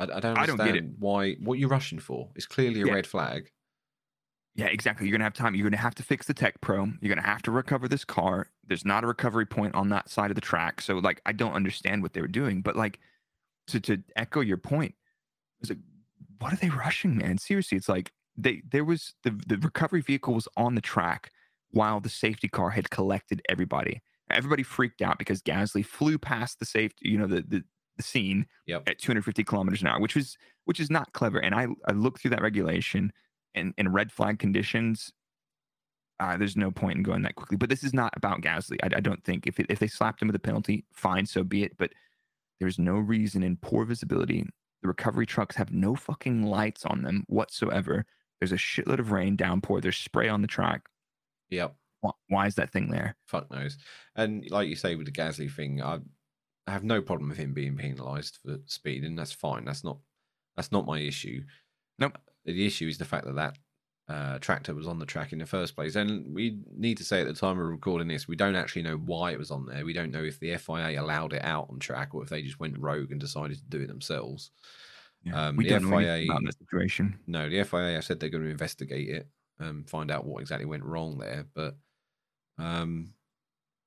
I, 0.00 0.04
I 0.16 0.20
don't 0.20 0.36
I 0.38 0.46
don't 0.46 0.56
get 0.56 0.76
it. 0.76 0.84
why. 0.98 1.34
What 1.34 1.58
you're 1.58 1.68
rushing 1.68 2.00
for? 2.00 2.30
It's 2.34 2.46
clearly 2.46 2.82
a 2.82 2.86
Yeah. 2.86 2.92
red 2.94 3.06
flag. 3.06 3.50
Yeah, 4.56 4.66
exactly. 4.66 5.06
You're 5.06 5.12
gonna 5.16 5.24
have 5.24 5.34
time. 5.34 5.54
You're 5.54 5.68
gonna 5.70 5.80
have 5.80 5.94
to 5.94 6.02
fix 6.02 6.26
the 6.26 6.34
TecPro. 6.34 6.98
You're 7.00 7.14
gonna 7.14 7.26
have 7.26 7.42
to 7.42 7.50
recover 7.52 7.86
this 7.86 8.04
car. 8.04 8.48
There's 8.66 8.84
not 8.84 9.04
a 9.04 9.06
recovery 9.06 9.46
point 9.46 9.74
on 9.76 9.88
that 9.90 10.08
side 10.10 10.30
of 10.30 10.34
the 10.34 10.40
track. 10.40 10.80
So 10.80 10.98
like, 10.98 11.20
I 11.24 11.32
don't 11.32 11.52
understand 11.54 12.02
what 12.02 12.12
they 12.14 12.20
were 12.20 12.26
doing. 12.26 12.60
But 12.60 12.74
like, 12.76 12.98
to 13.68 13.78
to 13.80 14.02
echo 14.16 14.40
your 14.40 14.56
point, 14.56 14.94
was 15.60 15.70
like, 15.70 15.78
what 16.38 16.52
are 16.52 16.56
they 16.56 16.70
rushing, 16.70 17.16
man? 17.16 17.38
Seriously, 17.38 17.76
it's 17.76 17.88
like 17.88 18.12
they 18.36 18.62
there 18.70 18.84
was 18.84 19.14
the 19.24 19.30
the 19.46 19.58
recovery 19.58 20.00
vehicle 20.00 20.34
was 20.34 20.48
on 20.56 20.74
the 20.74 20.80
track 20.80 21.30
while 21.70 22.00
the 22.00 22.08
safety 22.08 22.48
car 22.48 22.70
had 22.70 22.90
collected 22.90 23.42
everybody. 23.48 24.00
Everybody 24.30 24.62
freaked 24.62 25.02
out 25.02 25.18
because 25.18 25.42
Gasly 25.42 25.84
flew 25.84 26.18
past 26.18 26.58
the 26.58 26.64
safety, 26.66 27.08
you 27.08 27.18
know, 27.18 27.26
the 27.26 27.42
the, 27.42 27.64
the 27.96 28.02
scene 28.02 28.46
Yep. 28.66 28.88
at 28.88 28.98
250 28.98 29.44
kilometers 29.44 29.82
an 29.82 29.88
hour, 29.88 30.00
which 30.00 30.14
was 30.14 30.36
which 30.64 30.80
is 30.80 30.90
not 30.90 31.12
clever. 31.12 31.38
And 31.38 31.54
I 31.54 31.66
I 31.86 31.92
looked 31.92 32.22
through 32.22 32.30
that 32.32 32.42
regulation, 32.42 33.12
and 33.54 33.74
in 33.76 33.92
red 33.92 34.10
flag 34.12 34.38
conditions, 34.38 35.12
uh, 36.20 36.36
there's 36.36 36.56
no 36.56 36.70
point 36.70 36.98
in 36.98 37.02
going 37.02 37.22
that 37.22 37.34
quickly. 37.34 37.56
But 37.56 37.70
this 37.70 37.82
is 37.82 37.94
not 37.94 38.12
about 38.16 38.40
Gasly. 38.42 38.76
I, 38.82 38.96
I 38.96 39.00
don't 39.00 39.24
think 39.24 39.46
if 39.46 39.58
it, 39.58 39.66
if 39.68 39.78
they 39.78 39.88
slapped 39.88 40.22
him 40.22 40.28
with 40.28 40.36
a 40.36 40.40
penalty, 40.40 40.84
fine, 40.92 41.26
so 41.26 41.42
be 41.42 41.64
it. 41.64 41.76
But 41.78 41.92
there's 42.60 42.78
no 42.78 42.94
reason 42.98 43.42
in 43.42 43.56
poor 43.56 43.84
visibility. 43.84 44.46
The 44.82 44.88
recovery 44.88 45.26
trucks 45.26 45.56
have 45.56 45.72
no 45.72 45.94
fucking 45.94 46.44
lights 46.44 46.86
on 46.86 47.02
them 47.02 47.24
whatsoever. 47.28 48.06
There's 48.40 48.52
a 48.52 48.56
shitload 48.56 48.98
of 48.98 49.10
rain 49.10 49.36
downpour. 49.36 49.80
There's 49.80 49.96
spray 49.96 50.28
on 50.28 50.40
the 50.40 50.48
track. 50.48 50.88
Yep. 51.50 51.74
Why, 52.00 52.10
why 52.28 52.46
is 52.46 52.54
that 52.54 52.72
thing 52.72 52.90
there? 52.90 53.16
Fuck 53.26 53.50
knows. 53.50 53.76
And 54.16 54.48
like 54.50 54.68
you 54.68 54.76
say 54.76 54.94
with 54.94 55.06
the 55.06 55.12
Gasly 55.12 55.52
thing, 55.52 55.82
I, 55.82 55.98
I 56.66 56.70
have 56.70 56.84
no 56.84 57.02
problem 57.02 57.28
with 57.28 57.38
him 57.38 57.52
being 57.52 57.76
penalised 57.76 58.38
for 58.42 58.58
speed, 58.66 59.04
and 59.04 59.18
that's 59.18 59.32
fine. 59.32 59.64
That's 59.64 59.84
not 59.84 59.98
that's 60.56 60.72
not 60.72 60.86
my 60.86 60.98
issue. 60.98 61.42
Nope. 61.98 62.18
The 62.44 62.66
issue 62.66 62.88
is 62.88 62.98
the 62.98 63.04
fact 63.04 63.26
that 63.26 63.36
that 63.36 63.58
uh, 64.10 64.38
tractor 64.40 64.74
was 64.74 64.88
on 64.88 64.98
the 64.98 65.06
track 65.06 65.32
in 65.32 65.38
the 65.38 65.46
first 65.46 65.76
place, 65.76 65.94
and 65.94 66.34
we 66.34 66.58
need 66.76 66.98
to 66.98 67.04
say 67.04 67.20
at 67.20 67.26
the 67.28 67.34
time 67.34 67.58
of 67.60 67.66
recording 67.68 68.08
this, 68.08 68.26
we 68.26 68.36
don't 68.36 68.56
actually 68.56 68.82
know 68.82 68.96
why 68.96 69.30
it 69.30 69.38
was 69.38 69.50
on 69.50 69.66
there. 69.66 69.84
We 69.84 69.92
don't 69.92 70.10
know 70.10 70.24
if 70.24 70.40
the 70.40 70.50
FIA 70.56 71.00
allowed 71.00 71.32
it 71.32 71.44
out 71.44 71.68
on 71.70 71.78
track 71.78 72.14
or 72.14 72.22
if 72.22 72.28
they 72.28 72.42
just 72.42 72.58
went 72.58 72.78
rogue 72.78 73.12
and 73.12 73.20
decided 73.20 73.58
to 73.58 73.64
do 73.64 73.80
it 73.82 73.86
themselves. 73.86 74.50
Um, 75.32 75.56
we 75.56 75.64
the 75.64 75.70
don't 75.70 75.82
know 75.82 75.96
anything 75.96 76.24
about 76.30 76.44
the 76.44 76.52
situation. 76.52 77.18
no, 77.26 77.48
the 77.48 77.60
FIA 77.60 77.94
have 77.94 78.04
said 78.04 78.18
they're 78.20 78.30
going 78.30 78.44
to 78.44 78.50
investigate 78.50 79.08
it 79.08 79.28
and 79.58 79.88
find 79.88 80.10
out 80.10 80.24
what 80.24 80.40
exactly 80.40 80.66
went 80.66 80.84
wrong 80.84 81.18
there. 81.18 81.46
But 81.54 81.76
um, 82.58 83.14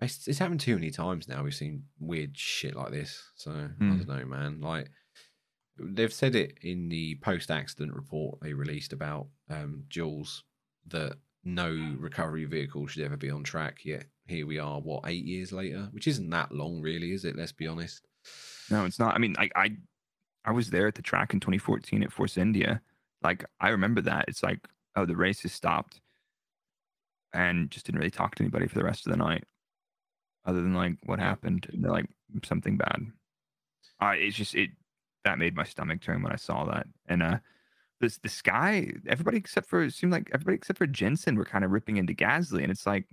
it's, 0.02 0.28
it's 0.28 0.40
happened 0.40 0.60
too 0.62 0.76
many 0.76 0.92
times 0.92 1.28
now. 1.28 1.44
We've 1.44 1.54
seen 1.56 1.86
weird 2.00 2.38
shit 2.38 2.76
like 2.76 2.92
this. 2.92 3.24
So 3.36 3.52
I 3.52 3.68
Hmm. 3.78 3.98
don't 3.98 4.08
know, 4.08 4.26
man. 4.26 4.62
Like 4.62 4.90
they've 5.78 6.14
said 6.14 6.36
it 6.36 6.58
in 6.62 6.90
the 6.90 7.16
post-accident 7.16 7.94
report 7.94 8.40
they 8.42 8.54
released 8.54 8.94
about 8.94 9.28
um, 9.50 9.84
Jules 9.90 10.44
that 10.88 11.18
no 11.44 11.70
recovery 12.00 12.46
vehicle 12.46 12.88
should 12.88 13.04
ever 13.04 13.18
be 13.18 13.30
on 13.30 13.44
track. 13.44 13.84
Yet 13.84 14.06
here 14.28 14.48
we 14.48 14.60
are, 14.60 14.80
what 14.80 15.04
eight 15.08 15.26
years 15.26 15.52
later, 15.52 15.90
which 15.92 16.08
isn't 16.08 16.30
that 16.30 16.52
long, 16.52 16.82
really, 16.82 17.12
is 17.12 17.26
it? 17.26 17.36
Let's 17.36 17.52
be 17.52 17.68
honest. 17.68 18.06
No, 18.70 18.86
it's 18.86 19.00
not. 19.00 19.16
I 19.16 19.18
mean, 19.18 19.34
like 19.38 19.52
I, 19.56 19.76
I 20.46 20.52
was 20.52 20.70
there 20.70 20.88
at 20.88 20.96
the 20.96 21.02
track 21.02 21.34
in 21.34 21.40
2014 21.40 22.04
at 22.04 22.12
Force 22.12 22.38
India. 22.38 22.82
Like 23.22 23.46
I 23.60 23.70
remember 23.70 24.02
that. 24.02 24.26
It's 24.28 24.44
like, 24.44 24.60
oh, 24.96 25.06
the 25.06 25.16
race 25.16 25.42
has 25.42 25.52
stopped, 25.52 26.00
and 27.34 27.70
just 27.72 27.86
didn't 27.86 28.00
really 28.00 28.12
talk 28.12 28.36
to 28.36 28.44
anybody 28.44 28.68
for 28.68 28.78
the 28.78 28.86
rest 28.86 29.06
of 29.06 29.12
the 29.12 29.18
night, 29.18 29.44
other 30.46 30.62
than 30.62 30.74
like 30.74 30.94
what 31.06 31.20
happened. 31.20 31.68
And 31.72 31.84
they're 31.84 31.92
like 31.92 32.10
something 32.44 32.78
bad. 32.78 33.02
Uh, 34.02 34.14
it's 34.16 34.36
just 34.36 34.56
it 34.56 34.70
that 35.24 35.40
made 35.40 35.56
my 35.56 35.64
stomach 35.64 36.02
turn 36.02 36.22
when 36.22 36.32
I 36.32 36.38
saw 36.38 36.66
that. 36.66 36.88
And 37.08 37.24
uh, 37.24 37.38
this 38.00 38.18
the 38.18 38.30
sky, 38.30 38.92
everybody 39.08 39.38
except 39.38 39.68
for 39.68 39.84
it 39.84 39.94
seemed 39.94 40.12
like 40.12 40.30
everybody 40.34 40.56
except 40.56 40.78
for 40.78 40.88
Jenson 40.88 41.36
were 41.36 41.46
kind 41.46 41.66
of 41.66 41.72
ripping 41.72 41.98
into 41.98 42.14
Gasly, 42.14 42.62
and 42.62 42.72
it's 42.72 42.86
like, 42.86 43.08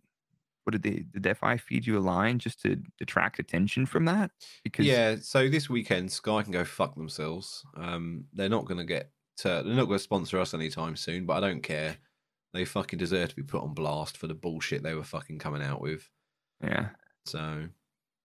what 0.64 0.72
did 0.72 0.82
they 0.82 1.04
did 1.12 1.22
the 1.22 1.34
FI 1.34 1.56
feed 1.56 1.86
you 1.86 1.98
a 1.98 2.00
line 2.00 2.38
just 2.38 2.60
to 2.62 2.76
detract 2.98 3.38
attention 3.38 3.86
from 3.86 4.04
that? 4.06 4.30
Because 4.62 4.86
yeah, 4.86 5.16
so 5.20 5.48
this 5.48 5.70
weekend 5.70 6.12
Sky 6.12 6.42
can 6.42 6.52
go 6.52 6.64
fuck 6.64 6.94
themselves. 6.94 7.64
Um, 7.76 8.24
they're 8.32 8.48
not 8.48 8.66
going 8.66 8.78
to 8.78 8.84
get 8.84 9.10
to, 9.38 9.48
they're 9.48 9.74
not 9.74 9.86
going 9.86 9.98
to 9.98 10.04
sponsor 10.04 10.38
us 10.38 10.54
anytime 10.54 10.96
soon, 10.96 11.24
but 11.24 11.42
I 11.42 11.48
don't 11.48 11.62
care. 11.62 11.96
They 12.52 12.64
fucking 12.64 12.98
deserve 12.98 13.28
to 13.28 13.36
be 13.36 13.42
put 13.42 13.62
on 13.62 13.74
blast 13.74 14.16
for 14.16 14.26
the 14.26 14.34
bullshit 14.34 14.82
they 14.82 14.94
were 14.94 15.04
fucking 15.04 15.38
coming 15.38 15.62
out 15.62 15.80
with. 15.80 16.08
yeah, 16.62 16.88
So, 17.24 17.68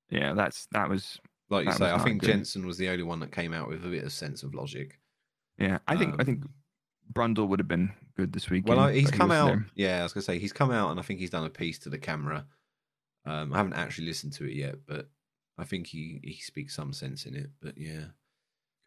yeah, 0.09 0.33
that's 0.33 0.67
that 0.71 0.89
was 0.89 1.19
like 1.49 1.65
you 1.65 1.71
That 1.71 1.77
say, 1.77 1.91
I 1.91 1.97
think 1.99 2.21
good. 2.21 2.27
Jenson 2.27 2.65
was 2.65 2.77
the 2.77 2.89
only 2.89 3.03
one 3.03 3.19
that 3.19 3.31
came 3.31 3.53
out 3.53 3.67
with 3.69 3.85
a 3.85 3.89
bit 3.89 4.03
of 4.03 4.11
sense 4.11 4.43
of 4.43 4.53
logic. 4.55 4.99
yeah. 5.57 5.79
I 5.87 5.95
think 5.95 6.15
I 6.19 6.23
think 6.23 6.43
Um, 6.43 6.53
Brundle 7.13 7.47
would 7.47 7.59
have 7.59 7.67
been 7.67 7.91
good 8.17 8.33
this 8.33 8.49
weekend. 8.49 8.77
Well, 8.77 8.87
he's 8.87 9.05
but 9.05 9.13
he 9.13 9.17
come 9.19 9.31
out. 9.31 9.47
there. 9.47 9.65
Yeah, 9.75 9.99
I 9.99 10.03
was 10.03 10.13
gonna 10.13 10.23
say 10.23 10.39
he's 10.39 10.53
come 10.53 10.71
out, 10.71 10.89
and 10.91 10.99
I 10.99 11.03
think 11.03 11.19
he's 11.19 11.29
done 11.29 11.45
a 11.45 11.49
piece 11.49 11.77
to 11.79 11.89
the 11.89 11.99
camera. 11.99 12.45
Um, 13.25 13.53
I 13.53 13.57
haven't 13.57 13.73
actually 13.73 14.07
listened 14.07 14.33
to 14.33 14.45
it 14.45 14.53
yet, 14.55 14.75
but 14.87 15.09
I 15.57 15.63
think 15.65 15.87
he 15.87 16.19
he 16.23 16.39
speaks 16.41 16.75
some 16.75 16.93
sense 16.93 17.25
in 17.25 17.35
it. 17.35 17.49
But 17.61 17.77
yeah, 17.77 18.05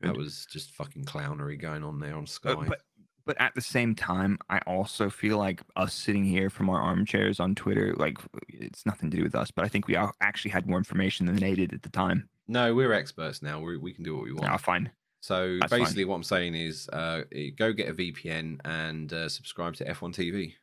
that 0.00 0.16
was 0.16 0.46
just 0.50 0.72
fucking 0.72 1.04
clownery 1.04 1.56
going 1.60 1.84
on 1.84 2.00
there 2.00 2.16
on 2.16 2.26
Sky. 2.26 2.50
Uh, 2.52 2.64
but 2.68 2.82
but 3.28 3.38
at 3.38 3.54
the 3.54 3.60
same 3.60 3.94
time, 3.94 4.38
I 4.48 4.58
also 4.60 5.10
feel 5.10 5.36
like 5.36 5.60
us 5.76 5.92
sitting 5.92 6.24
here 6.24 6.48
from 6.48 6.70
our 6.70 6.80
armchairs 6.80 7.38
on 7.38 7.54
Twitter, 7.54 7.94
like 7.98 8.16
it's 8.48 8.86
nothing 8.86 9.10
to 9.10 9.18
do 9.18 9.22
with 9.22 9.34
us. 9.34 9.50
But 9.50 9.66
I 9.66 9.68
think 9.68 9.86
we 9.86 9.96
actually 10.22 10.50
had 10.50 10.66
more 10.66 10.78
information 10.78 11.26
than 11.26 11.36
they 11.36 11.54
did 11.54 11.74
at 11.74 11.82
the 11.82 11.90
time. 11.90 12.30
no, 12.48 12.74
we're 12.74 12.94
experts 12.94 13.42
now. 13.42 13.60
We 13.60 13.76
we 13.76 13.92
can 13.92 14.02
do 14.02 14.16
what 14.16 14.24
we 14.24 14.32
want. 14.32 14.50
Ah, 14.50 14.56
fine. 14.56 14.90
so 15.20 15.58
that's 15.60 15.70
fine. 15.70 15.80
basically, 15.80 16.06
what 16.06 16.14
I'm 16.16 16.22
saying 16.22 16.54
is, 16.54 16.88
uh, 16.88 17.24
go 17.58 17.74
get 17.74 17.90
a 17.90 17.92
VPN 17.92 18.60
and 18.64 19.12
uh, 19.12 19.28
subscribe 19.28 19.74
to 19.76 19.84
F1 19.84 20.14
TV. 20.14 20.54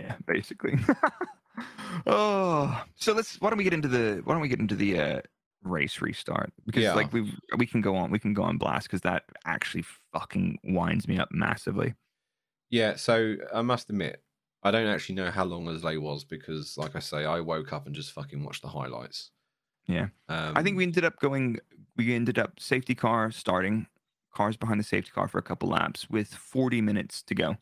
Yeah, 0.00 0.16
basically. 0.26 0.76
oh, 2.08 2.82
so 2.96 3.12
let's. 3.12 3.40
Why 3.40 3.50
don't 3.50 3.58
we 3.58 3.64
get 3.64 3.74
into 3.74 3.86
the? 3.86 4.22
Why 4.24 4.34
don't 4.34 4.42
we 4.42 4.48
get 4.48 4.58
into 4.58 4.74
the 4.74 5.00
uh, 5.00 5.20
race 5.62 6.00
restart? 6.00 6.52
Because 6.66 6.82
Yeah. 6.82 6.94
like 6.94 7.12
we 7.12 7.32
we 7.56 7.66
can 7.66 7.80
go 7.80 7.94
on 7.94 8.10
we 8.10 8.18
can 8.18 8.34
go 8.34 8.42
on 8.42 8.58
blast 8.58 8.88
because 8.88 9.02
that 9.02 9.22
actually 9.44 9.84
fucking 10.20 10.58
winds 10.64 11.06
me 11.06 11.18
up 11.18 11.28
massively. 11.30 11.94
Yeah, 12.70 12.96
so 12.96 13.36
I 13.54 13.62
must 13.62 13.90
admit, 13.90 14.22
I 14.62 14.70
don't 14.70 14.86
actually 14.86 15.14
know 15.16 15.30
how 15.30 15.44
long 15.44 15.66
delay 15.66 15.98
was 15.98 16.24
because, 16.24 16.76
like 16.78 16.96
I 16.96 17.00
say, 17.00 17.24
I 17.24 17.40
woke 17.40 17.72
up 17.72 17.86
and 17.86 17.94
just 17.94 18.12
fucking 18.12 18.42
watched 18.42 18.62
the 18.62 18.68
highlights. 18.68 19.30
Yeah. 19.86 20.08
Um, 20.28 20.52
I 20.56 20.62
think 20.62 20.76
we 20.76 20.82
ended 20.84 21.04
up 21.04 21.20
going. 21.20 21.58
We 21.96 22.14
ended 22.14 22.38
up 22.38 22.58
safety 22.58 22.94
car 22.94 23.30
starting, 23.30 23.86
cars 24.34 24.56
behind 24.56 24.80
the 24.80 24.84
safety 24.84 25.10
car 25.14 25.28
for 25.28 25.38
a 25.38 25.42
couple 25.42 25.68
laps 25.68 26.10
with 26.10 26.28
40 26.34 26.80
minutes 26.80 27.22
to 27.24 27.34
go. 27.34 27.56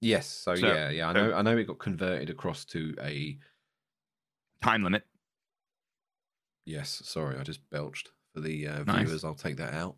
Yes. 0.00 0.26
So, 0.26 0.54
So- 0.54 0.66
yeah, 0.66 0.90
yeah. 0.90 1.08
I 1.08 1.12
so- 1.14 1.26
know. 1.28 1.34
I 1.36 1.42
know 1.42 1.56
it 1.56 1.66
got 1.66 1.78
converted 1.78 2.30
across 2.30 2.64
to 2.66 2.94
a. 3.00 3.38
Time 4.62 4.82
limit. 4.82 5.04
Yes. 6.66 7.00
Sorry, 7.04 7.38
I 7.38 7.42
just 7.42 7.68
belched 7.70 8.10
for 8.34 8.40
the 8.40 8.66
uh, 8.66 8.84
Nice. 8.84 9.06
viewers. 9.06 9.24
I'll 9.24 9.34
take 9.34 9.56
that 9.58 9.72
out. 9.74 9.96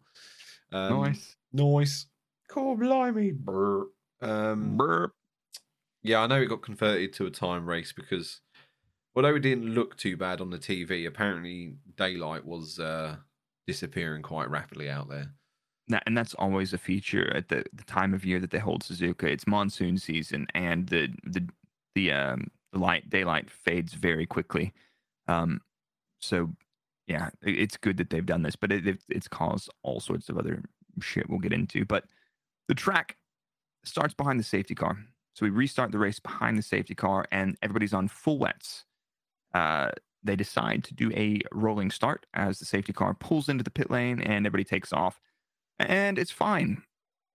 Um, 0.73 1.03
nice. 1.03 1.37
Nice. 1.57 2.07
Cool, 2.49 2.77
blimey. 2.77 3.33
Brr. 3.33 3.87
Um, 4.21 4.77
Burp. 4.77 5.13
yeah, 6.03 6.21
I 6.21 6.27
know 6.27 6.41
it 6.41 6.47
got 6.47 6.63
converted 6.63 7.13
to 7.15 7.27
a 7.27 7.31
time 7.31 7.67
race 7.69 7.93
because, 7.93 8.41
although 9.15 9.35
it 9.35 9.41
didn't 9.41 9.75
look 9.75 9.97
too 9.97 10.17
bad 10.17 10.41
on 10.41 10.51
the 10.51 10.59
TV, 10.59 11.07
apparently 11.07 11.75
daylight 11.97 12.45
was 12.45 12.79
uh, 12.79 13.17
disappearing 13.67 14.23
quite 14.23 14.49
rapidly 14.51 14.89
out 14.89 15.09
there. 15.09 15.33
That, 15.89 16.03
and 16.07 16.17
that's 16.17 16.35
always 16.35 16.73
a 16.73 16.79
feature 16.79 17.35
at 17.37 17.49
the, 17.49 17.65
the 17.73 17.85
time 17.85 18.13
of 18.15 18.25
year 18.25 18.41
that 18.41 18.51
they 18.51 18.59
hold 18.59 18.83
Suzuka. 18.83 19.25
It's 19.25 19.47
monsoon 19.47 19.99
season, 19.99 20.47
and 20.55 20.89
the 20.89 21.09
the 21.25 21.49
the 21.95 22.13
um 22.13 22.49
the 22.73 22.79
light 22.79 23.09
daylight 23.09 23.51
fades 23.51 23.95
very 23.95 24.27
quickly. 24.27 24.73
Um, 25.29 25.61
so 26.21 26.51
yeah, 27.07 27.29
it- 27.45 27.59
it's 27.59 27.77
good 27.77 27.99
that 27.99 28.11
they've 28.11 28.27
done 28.27 28.43
this, 28.43 28.57
but 28.57 28.73
it, 28.73 28.87
it 28.87 28.99
it's 29.09 29.29
caused 29.29 29.71
all 29.83 30.01
sorts 30.01 30.29
of 30.29 30.37
other 30.39 30.65
shit 31.01 31.29
we'll 31.29 31.39
get 31.39 31.53
into. 31.53 31.85
But 31.85 32.05
the 32.69 32.75
track 32.75 33.17
starts 33.85 34.15
behind 34.15 34.41
the 34.41 34.45
safety 34.45 34.75
car, 34.75 34.99
so 35.35 35.47
we 35.47 35.51
restart 35.51 35.93
the 35.93 35.99
race 35.99 36.21
behind 36.21 36.59
the 36.59 36.63
safety 36.63 36.95
car, 36.95 37.27
and 37.31 37.57
everybody's 37.63 37.95
on 37.95 38.09
full 38.09 38.39
wets. 38.39 38.85
Uh, 39.55 39.91
they 40.27 40.37
decide 40.37 40.85
to 40.85 40.95
do 40.95 41.11
a 41.13 41.41
rolling 41.53 41.91
start 41.91 42.27
as 42.35 42.59
the 42.59 42.65
safety 42.65 42.93
car 42.93 43.15
pulls 43.15 43.49
into 43.49 43.65
the 43.65 43.71
pit 43.71 43.91
lane 43.91 44.21
and 44.21 44.45
everybody 44.45 44.65
takes 44.65 44.93
off 44.93 45.21
and 45.79 46.19
it's 46.19 46.31
fine. 46.31 46.83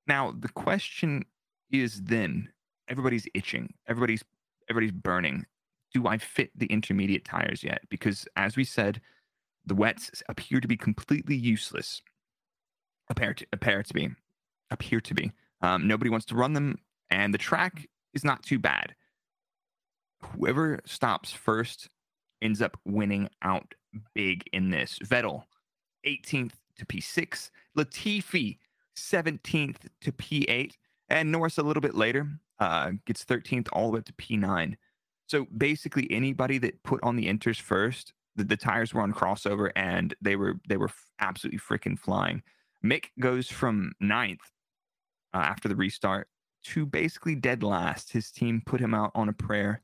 Now 0.07 0.33
the 0.37 0.49
question 0.49 1.25
is 1.71 2.01
then 2.03 2.49
everybody's 2.87 3.27
itching, 3.33 3.73
everybody's 3.87 4.23
everybody's 4.69 4.91
burning. 4.91 5.45
Do 5.93 6.07
I 6.07 6.17
fit 6.17 6.51
the 6.55 6.67
intermediate 6.67 7.25
tires 7.25 7.63
yet? 7.63 7.81
Because 7.89 8.27
as 8.35 8.55
we 8.55 8.63
said, 8.63 9.01
the 9.65 9.75
wets 9.75 10.23
appear 10.29 10.59
to 10.59 10.67
be 10.67 10.77
completely 10.77 11.35
useless. 11.35 12.01
Appear 13.11 13.33
to 13.33 13.45
appear 13.51 13.83
to 13.83 13.93
be, 13.93 14.09
appear 14.69 15.01
to 15.01 15.13
be. 15.13 15.33
Um, 15.61 15.85
nobody 15.85 16.09
wants 16.09 16.25
to 16.27 16.35
run 16.35 16.53
them, 16.53 16.77
and 17.09 17.33
the 17.33 17.37
track 17.37 17.87
is 18.13 18.23
not 18.23 18.41
too 18.41 18.57
bad. 18.57 18.95
Whoever 20.23 20.79
stops 20.85 21.33
first 21.33 21.89
ends 22.41 22.61
up 22.61 22.77
winning 22.85 23.29
out 23.41 23.75
big 24.15 24.45
in 24.53 24.69
this. 24.69 24.97
Vettel, 25.03 25.43
18th 26.07 26.53
to 26.77 26.85
P6. 26.85 27.51
Latifi, 27.77 28.57
17th 28.95 29.89
to 29.99 30.11
P8. 30.13 30.73
And 31.09 31.33
Norris 31.33 31.57
a 31.57 31.63
little 31.63 31.81
bit 31.81 31.95
later 31.95 32.27
uh, 32.59 32.91
gets 33.05 33.25
13th 33.25 33.67
all 33.73 33.87
the 33.87 33.93
way 33.93 33.99
up 33.99 34.05
to 34.05 34.13
P9. 34.13 34.75
So 35.27 35.47
basically, 35.57 36.07
anybody 36.09 36.59
that 36.59 36.81
put 36.83 37.03
on 37.03 37.17
the 37.17 37.27
inters 37.27 37.59
first, 37.59 38.13
the, 38.37 38.45
the 38.45 38.57
tires 38.57 38.93
were 38.93 39.01
on 39.01 39.13
crossover 39.13 39.71
and 39.75 40.13
they 40.21 40.37
were 40.37 40.55
they 40.67 40.77
were 40.77 40.89
absolutely 41.19 41.59
freaking 41.59 41.99
flying. 41.99 42.41
Mick 42.83 43.05
goes 43.19 43.47
from 43.47 43.93
ninth 43.99 44.51
uh, 45.33 45.37
after 45.37 45.67
the 45.67 45.75
restart 45.75 46.27
to 46.63 46.85
basically 46.85 47.35
dead 47.35 47.63
last. 47.63 48.11
His 48.11 48.31
team 48.31 48.61
put 48.65 48.81
him 48.81 48.93
out 48.93 49.11
on 49.15 49.29
a 49.29 49.33
prayer 49.33 49.81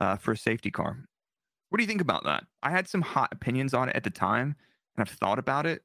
uh, 0.00 0.16
for 0.16 0.32
a 0.32 0.36
safety 0.36 0.70
car. 0.70 1.04
What 1.68 1.78
do 1.78 1.82
you 1.84 1.88
think 1.88 2.00
about 2.00 2.24
that? 2.24 2.44
I 2.62 2.70
had 2.70 2.88
some 2.88 3.00
hot 3.02 3.30
opinions 3.32 3.72
on 3.72 3.88
it 3.88 3.96
at 3.96 4.04
the 4.04 4.10
time, 4.10 4.56
and 4.96 5.06
I've 5.08 5.14
thought 5.14 5.38
about 5.38 5.64
it, 5.66 5.82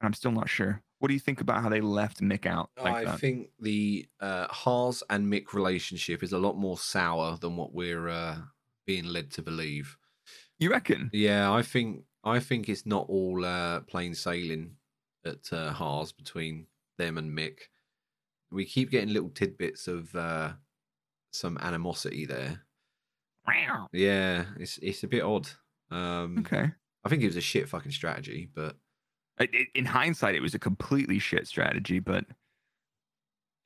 and 0.00 0.06
I'm 0.06 0.14
still 0.14 0.32
not 0.32 0.48
sure. 0.48 0.82
What 0.98 1.08
do 1.08 1.14
you 1.14 1.20
think 1.20 1.42
about 1.42 1.62
how 1.62 1.68
they 1.68 1.82
left 1.82 2.22
Mick 2.22 2.46
out 2.46 2.70
like 2.82 2.94
I 2.94 3.04
that? 3.04 3.20
think 3.20 3.50
the 3.60 4.06
uh, 4.18 4.46
Haas 4.48 5.02
and 5.10 5.30
Mick 5.30 5.52
relationship 5.52 6.22
is 6.22 6.32
a 6.32 6.38
lot 6.38 6.56
more 6.56 6.78
sour 6.78 7.36
than 7.36 7.56
what 7.56 7.74
we're 7.74 8.08
uh, 8.08 8.36
being 8.86 9.04
led 9.04 9.30
to 9.32 9.42
believe. 9.42 9.98
you 10.58 10.70
reckon? 10.70 11.10
Yeah, 11.12 11.52
I 11.52 11.60
think 11.60 12.04
I 12.24 12.40
think 12.40 12.70
it's 12.70 12.86
not 12.86 13.06
all 13.10 13.44
uh, 13.44 13.80
plain 13.80 14.14
sailing 14.14 14.76
at 15.26 15.52
uh, 15.52 15.72
Haas 15.72 16.12
between 16.12 16.66
them 16.98 17.18
and 17.18 17.30
Mick. 17.36 17.58
We 18.50 18.64
keep 18.64 18.90
getting 18.90 19.12
little 19.12 19.30
tidbits 19.30 19.88
of 19.88 20.14
uh, 20.14 20.52
some 21.32 21.58
animosity 21.58 22.24
there. 22.26 22.62
Wow. 23.46 23.88
Yeah, 23.92 24.44
it's 24.58 24.78
it's 24.78 25.02
a 25.04 25.08
bit 25.08 25.22
odd. 25.22 25.48
Um, 25.90 26.38
Okay. 26.38 26.70
I 27.04 27.08
think 27.08 27.22
it 27.22 27.26
was 27.26 27.36
a 27.36 27.40
shit 27.40 27.68
fucking 27.68 27.92
strategy, 27.92 28.48
but 28.52 28.76
In 29.74 29.84
hindsight, 29.84 30.34
it 30.34 30.40
was 30.40 30.54
a 30.54 30.58
completely 30.58 31.18
shit 31.20 31.46
strategy, 31.46 31.98
but 32.00 32.24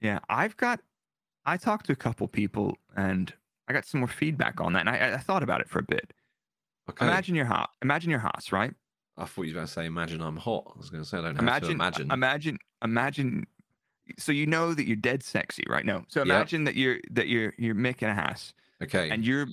yeah, 0.00 0.18
I've 0.28 0.56
got. 0.56 0.80
I 1.46 1.56
talked 1.56 1.86
to 1.86 1.92
a 1.92 1.96
couple 1.96 2.28
people, 2.28 2.76
and 2.96 3.32
I 3.68 3.72
got 3.72 3.86
some 3.86 4.00
more 4.00 4.08
feedback 4.08 4.61
on 4.61 4.72
that, 4.74 4.80
and 4.80 4.90
I, 4.90 5.14
I 5.14 5.18
thought 5.18 5.42
about 5.42 5.61
it 5.62 5.68
for 5.68 5.78
a 5.78 5.82
bit. 5.82 6.12
okay. 6.90 7.06
Imagine 7.06 7.34
you're 7.34 7.46
hot. 7.46 7.70
Imagine 7.82 8.11
you're 8.11 8.20
Haas, 8.20 8.52
right? 8.52 8.74
I 9.21 9.27
thought 9.27 9.43
you 9.43 9.51
were 9.53 9.57
going 9.57 9.66
to 9.66 9.73
say, 9.73 9.87
"Imagine 9.87 10.21
I'm 10.21 10.37
hot." 10.37 10.73
I 10.75 10.79
was 10.79 10.91
going 10.91 11.03
to 11.03 11.09
say, 11.09 11.18
"I 11.18 11.23
don't 11.23 11.35
have 11.37 11.43
imagine, 11.43 11.68
to 11.68 11.75
imagine." 11.75 12.11
imagine, 12.11 12.59
imagine. 12.83 13.47
So 14.18 14.33
you 14.33 14.47
know 14.47 14.75
that 14.75 14.87
you're 14.87 14.97
dead 14.97 15.23
sexy, 15.23 15.62
right? 15.68 15.85
No. 15.87 16.05
So 16.09 16.21
Yep. 16.21 16.27
imagine 16.27 16.64
that 16.64 16.75
you're 16.75 16.99
that 17.12 17.29
you're 17.29 17.55
you're 17.59 17.75
Mick 17.75 18.03
and 18.03 18.11
a 18.11 18.14
Haas, 18.14 18.53
okay. 18.83 19.11
and 19.11 19.25
you're. 19.25 19.47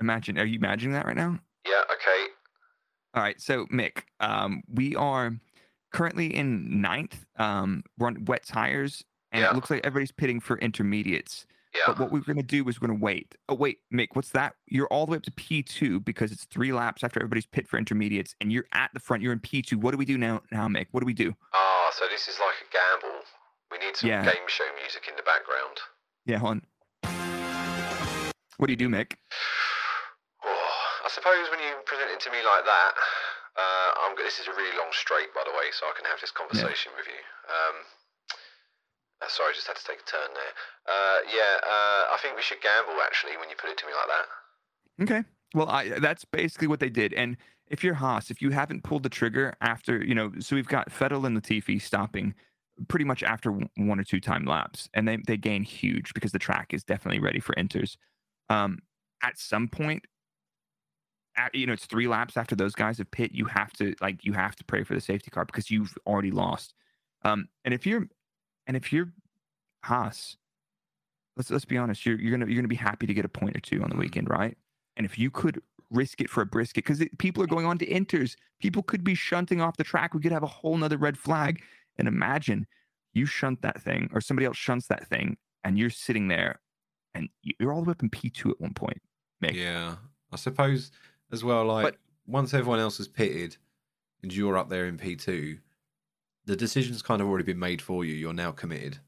Imagine. 0.00 0.38
Are 0.38 0.44
you 0.44 0.56
imagining 0.58 0.92
that 0.92 1.06
right 1.06 1.16
now? 1.16 1.38
yeah. 1.66 1.82
Okay. 1.92 2.26
All 3.14 3.22
right. 3.22 3.40
So 3.40 3.66
Mick, 3.66 4.02
um, 4.20 4.62
we 4.72 4.94
are 4.94 5.32
currently 5.90 6.26
in 6.36 6.80
ninth. 6.80 7.24
Um, 7.36 7.82
we're 7.98 8.06
on 8.08 8.24
wet 8.26 8.46
tires, 8.46 9.02
and 9.32 9.42
Yeah. 9.42 9.50
it 9.50 9.54
looks 9.54 9.70
like 9.70 9.84
everybody's 9.84 10.12
pitting 10.12 10.38
for 10.40 10.56
intermediates. 10.58 11.46
Yeah. 11.78 11.84
But 11.92 11.98
what 12.00 12.10
we're 12.12 12.20
going 12.20 12.36
to 12.36 12.42
do 12.42 12.68
is 12.68 12.80
we're 12.80 12.88
going 12.88 12.98
to 12.98 13.04
wait. 13.04 13.34
Oh, 13.48 13.54
wait, 13.54 13.78
Mick, 13.92 14.08
what's 14.14 14.30
that? 14.30 14.54
You're 14.66 14.88
all 14.88 15.06
the 15.06 15.12
way 15.12 15.16
up 15.18 15.22
to 15.24 15.30
P2 15.30 16.04
because 16.04 16.32
it's 16.32 16.44
three 16.44 16.72
laps 16.72 17.04
after 17.04 17.20
everybody's 17.20 17.46
pit 17.46 17.68
for 17.68 17.78
intermediates, 17.78 18.34
and 18.40 18.52
you're 18.52 18.66
at 18.72 18.90
the 18.94 19.00
front. 19.00 19.22
You're 19.22 19.32
in 19.32 19.40
P2. 19.40 19.76
What 19.76 19.92
do 19.92 19.96
we 19.98 20.04
do 20.04 20.18
now, 20.18 20.42
now, 20.50 20.66
Mick? 20.68 20.86
What 20.90 21.00
do 21.00 21.06
we 21.06 21.14
do? 21.14 21.34
Ah, 21.54 21.90
so 21.92 22.06
this 22.10 22.26
is 22.28 22.38
like 22.40 22.56
a 22.66 22.68
gamble. 22.72 23.20
We 23.70 23.78
need 23.78 23.96
some 23.96 24.08
Yeah. 24.10 24.24
game 24.24 24.48
show 24.48 24.64
music 24.80 25.06
in 25.08 25.14
the 25.16 25.22
background. 25.22 25.78
Yeah, 26.26 26.38
hold 26.38 26.60
on. 26.60 26.62
What 28.56 28.66
do 28.66 28.72
you 28.72 28.76
do, 28.80 28.88
Mick? 28.88 29.14
Oh, 30.44 30.48
I 31.04 31.08
suppose 31.08 31.48
when 31.50 31.60
you 31.60 31.72
present 31.86 32.10
it 32.10 32.20
to 32.26 32.30
me 32.30 32.38
like 32.44 32.64
that, 32.64 32.92
uh, 33.56 33.88
I'm. 34.02 34.16
This 34.18 34.38
is 34.40 34.46
a 34.48 34.52
really 34.52 34.76
long 34.76 34.90
straight, 34.92 35.32
by 35.34 35.42
the 35.46 35.52
way, 35.56 35.70
so 35.72 35.86
I 35.86 35.92
can 35.96 36.04
have 36.06 36.20
this 36.20 36.30
conversation 36.32 36.92
with 36.98 37.06
you. 37.06 37.20
Um, 37.48 37.76
uh, 39.20 39.28
sorry, 39.28 39.50
I 39.50 39.54
just 39.54 39.66
had 39.66 39.76
to 39.76 39.84
take 39.84 40.00
a 40.00 40.10
turn 40.10 40.30
there. 40.34 40.54
Uh, 40.86 41.18
yeah, 41.26 41.58
uh, 41.64 42.14
I 42.14 42.18
think 42.22 42.36
we 42.36 42.42
should 42.42 42.60
gamble 42.60 43.00
actually 43.04 43.36
when 43.36 43.48
you 43.48 43.56
put 43.56 43.70
it 43.70 43.78
to 43.78 43.86
me 43.86 43.92
like 43.92 44.08
that. 44.08 44.26
Okay. 45.02 45.28
Well, 45.54 45.68
I, 45.68 45.98
that's 45.98 46.24
basically 46.24 46.68
what 46.68 46.80
they 46.80 46.90
did. 46.90 47.12
And 47.14 47.36
if 47.68 47.82
you're 47.82 47.94
Haas, 47.94 48.30
if 48.30 48.42
you 48.42 48.50
haven't 48.50 48.84
pulled 48.84 49.02
the 49.02 49.08
trigger 49.08 49.54
after, 49.60 50.04
you 50.04 50.14
know, 50.14 50.32
so 50.38 50.56
we've 50.56 50.68
got 50.68 50.90
Vettel 50.90 51.26
and 51.26 51.40
Latifi 51.40 51.80
stopping 51.80 52.34
pretty 52.86 53.04
much 53.04 53.22
after 53.22 53.50
one 53.76 53.98
or 53.98 54.04
two 54.04 54.20
time 54.20 54.44
laps, 54.44 54.88
and 54.94 55.08
they 55.08 55.18
they 55.26 55.36
gain 55.36 55.62
huge 55.62 56.14
because 56.14 56.32
the 56.32 56.38
track 56.38 56.72
is 56.72 56.84
definitely 56.84 57.20
ready 57.20 57.40
for 57.40 57.54
inters. 57.54 57.96
Um, 58.48 58.78
at 59.22 59.38
some 59.38 59.68
point, 59.68 60.04
at, 61.36 61.54
you 61.54 61.66
know, 61.66 61.72
it's 61.72 61.86
three 61.86 62.06
laps 62.06 62.36
after 62.36 62.54
those 62.54 62.74
guys 62.74 62.98
have 62.98 63.10
pit. 63.10 63.32
You 63.32 63.46
have 63.46 63.72
to 63.74 63.94
like 64.00 64.24
you 64.24 64.32
have 64.32 64.54
to 64.56 64.64
pray 64.64 64.84
for 64.84 64.94
the 64.94 65.00
safety 65.00 65.30
car 65.30 65.44
because 65.44 65.70
you've 65.70 65.94
already 66.06 66.30
lost. 66.30 66.74
Um, 67.24 67.48
and 67.64 67.74
if 67.74 67.86
you're 67.86 68.06
and 68.68 68.76
if 68.76 68.92
you're 68.92 69.12
Haas, 69.82 70.36
let's 71.36 71.50
let's 71.50 71.64
be 71.64 71.76
honest, 71.76 72.06
you're 72.06 72.20
you're 72.20 72.30
gonna 72.30 72.46
you're 72.46 72.60
gonna 72.60 72.68
be 72.68 72.76
happy 72.76 73.06
to 73.06 73.14
get 73.14 73.24
a 73.24 73.28
point 73.28 73.56
or 73.56 73.60
two 73.60 73.82
on 73.82 73.88
the 73.88 73.88
mm-hmm. 73.88 74.02
weekend, 74.02 74.30
right? 74.30 74.56
And 74.96 75.04
if 75.04 75.18
you 75.18 75.30
could 75.30 75.60
risk 75.90 76.20
it 76.20 76.30
for 76.30 76.42
a 76.42 76.46
brisket, 76.46 76.84
because 76.84 77.02
people 77.18 77.42
are 77.42 77.46
going 77.46 77.66
on 77.66 77.78
to 77.78 77.86
inters, 77.86 78.36
people 78.60 78.82
could 78.82 79.02
be 79.02 79.14
shunting 79.14 79.60
off 79.60 79.76
the 79.76 79.84
track. 79.84 80.14
We 80.14 80.20
could 80.20 80.32
have 80.32 80.42
a 80.42 80.46
whole 80.46 80.76
nother 80.76 80.98
red 80.98 81.18
flag. 81.18 81.62
And 81.96 82.06
imagine 82.06 82.66
you 83.14 83.26
shunt 83.26 83.62
that 83.62 83.82
thing, 83.82 84.10
or 84.12 84.20
somebody 84.20 84.46
else 84.46 84.56
shunts 84.56 84.86
that 84.88 85.08
thing, 85.08 85.36
and 85.64 85.76
you're 85.78 85.90
sitting 85.90 86.28
there, 86.28 86.60
and 87.14 87.28
you're 87.42 87.72
all 87.72 87.80
the 87.80 87.88
way 87.88 87.92
up 87.92 88.02
in 88.02 88.10
P 88.10 88.30
two 88.30 88.50
at 88.50 88.60
one 88.60 88.74
point. 88.74 89.00
Mick. 89.42 89.54
Yeah, 89.54 89.96
I 90.30 90.36
suppose 90.36 90.92
as 91.32 91.42
well. 91.42 91.64
Like 91.64 91.84
But- 91.84 91.96
once 92.26 92.52
everyone 92.52 92.78
else 92.78 92.98
has 92.98 93.08
pitted, 93.08 93.56
and 94.22 94.32
you're 94.32 94.58
up 94.58 94.68
there 94.68 94.86
in 94.86 94.98
P 94.98 95.16
two, 95.16 95.58
the 96.48 96.56
decision's 96.56 97.02
kind 97.02 97.20
of 97.20 97.28
already 97.28 97.44
been 97.44 97.58
made 97.58 97.82
for 97.82 98.04
you. 98.06 98.14
You're 98.14 98.32
now 98.32 98.52
committed. 98.52 98.98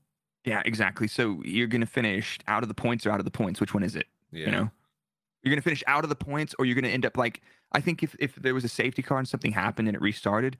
Yeah, 0.45 0.62
exactly. 0.66 1.09
So 1.09 1.41
you're 1.43 1.66
gonna 1.66 1.86
finish 1.86 2.38
out 2.47 2.62
of 2.62 2.68
the 2.68 2.74
points 2.74 3.07
or 3.07 3.11
out 3.11 3.18
of 3.18 3.24
the 3.24 3.30
points. 3.30 3.61
Which 3.61 3.72
one 3.72 3.82
is 3.82 3.97
it? 3.97 4.07
Yeah. 4.30 4.47
You 4.47 4.53
know, 4.53 4.70
you're 5.43 5.55
gonna 5.55 5.62
finish 5.62 5.82
out 5.86 6.05
of 6.05 6.11
the 6.11 6.16
points, 6.16 6.55
or 6.59 6.66
you're 6.66 6.74
gonna 6.74 6.88
end 6.88 7.07
up 7.07 7.16
like 7.16 7.41
I 7.72 7.80
think 7.80 8.03
if 8.03 8.14
if 8.18 8.34
there 8.36 8.55
was 8.55 8.64
a 8.64 8.68
safety 8.68 9.03
car 9.03 9.18
and 9.18 9.26
something 9.26 9.53
happened 9.53 9.88
and 9.88 9.97
it 9.97 10.03
restarted, 10.03 10.59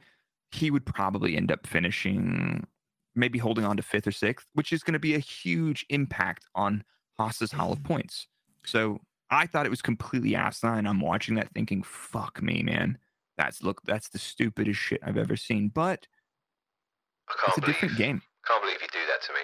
he 0.53 0.71
would 0.71 0.87
probably 0.87 1.37
end 1.37 1.53
up 1.53 1.67
finishing 1.67 2.67
maybe 3.15 3.39
holding 3.39 3.65
on 3.65 3.77
to 3.77 3.83
fifth 3.83 4.07
or 4.07 4.13
sixth, 4.13 4.47
which 4.55 4.73
is 4.73 4.83
going 4.83 4.93
to 4.93 4.99
be 4.99 5.15
a 5.15 5.19
huge 5.19 5.85
impact 5.91 6.47
on 6.55 6.83
Haas's 7.19 7.53
haul 7.53 7.73
of 7.73 7.79
mm-hmm. 7.79 7.89
Points. 7.89 8.29
So 8.65 9.01
I 9.31 9.47
thought 9.47 9.67
it 9.67 9.71
was 9.71 9.83
completely 9.83 10.35
asinine. 10.35 10.87
I'm 10.87 11.01
watching 11.01 11.35
that 11.35 11.53
thinking, 11.53 11.83
fuck 11.83 12.41
me, 12.41 12.63
man. 12.63 12.99
That's 13.37 13.63
look, 13.63 13.83
that's 13.85 14.09
the 14.09 14.19
stupidest 14.19 14.79
shit 14.79 15.01
I've 15.03 15.19
ever 15.19 15.37
seen. 15.37 15.69
But 15.69 16.07
I 17.31 17.33
it's 17.35 17.43
can't 17.45 17.59
a 17.59 17.61
believe. 17.61 17.75
different 17.75 17.97
game. 17.99 18.23
Can't 18.47 18.63
believe 18.63 18.81
you 18.81 18.89
do 18.93 18.99
that 19.09 19.23
to 19.27 19.33
me. 19.33 19.41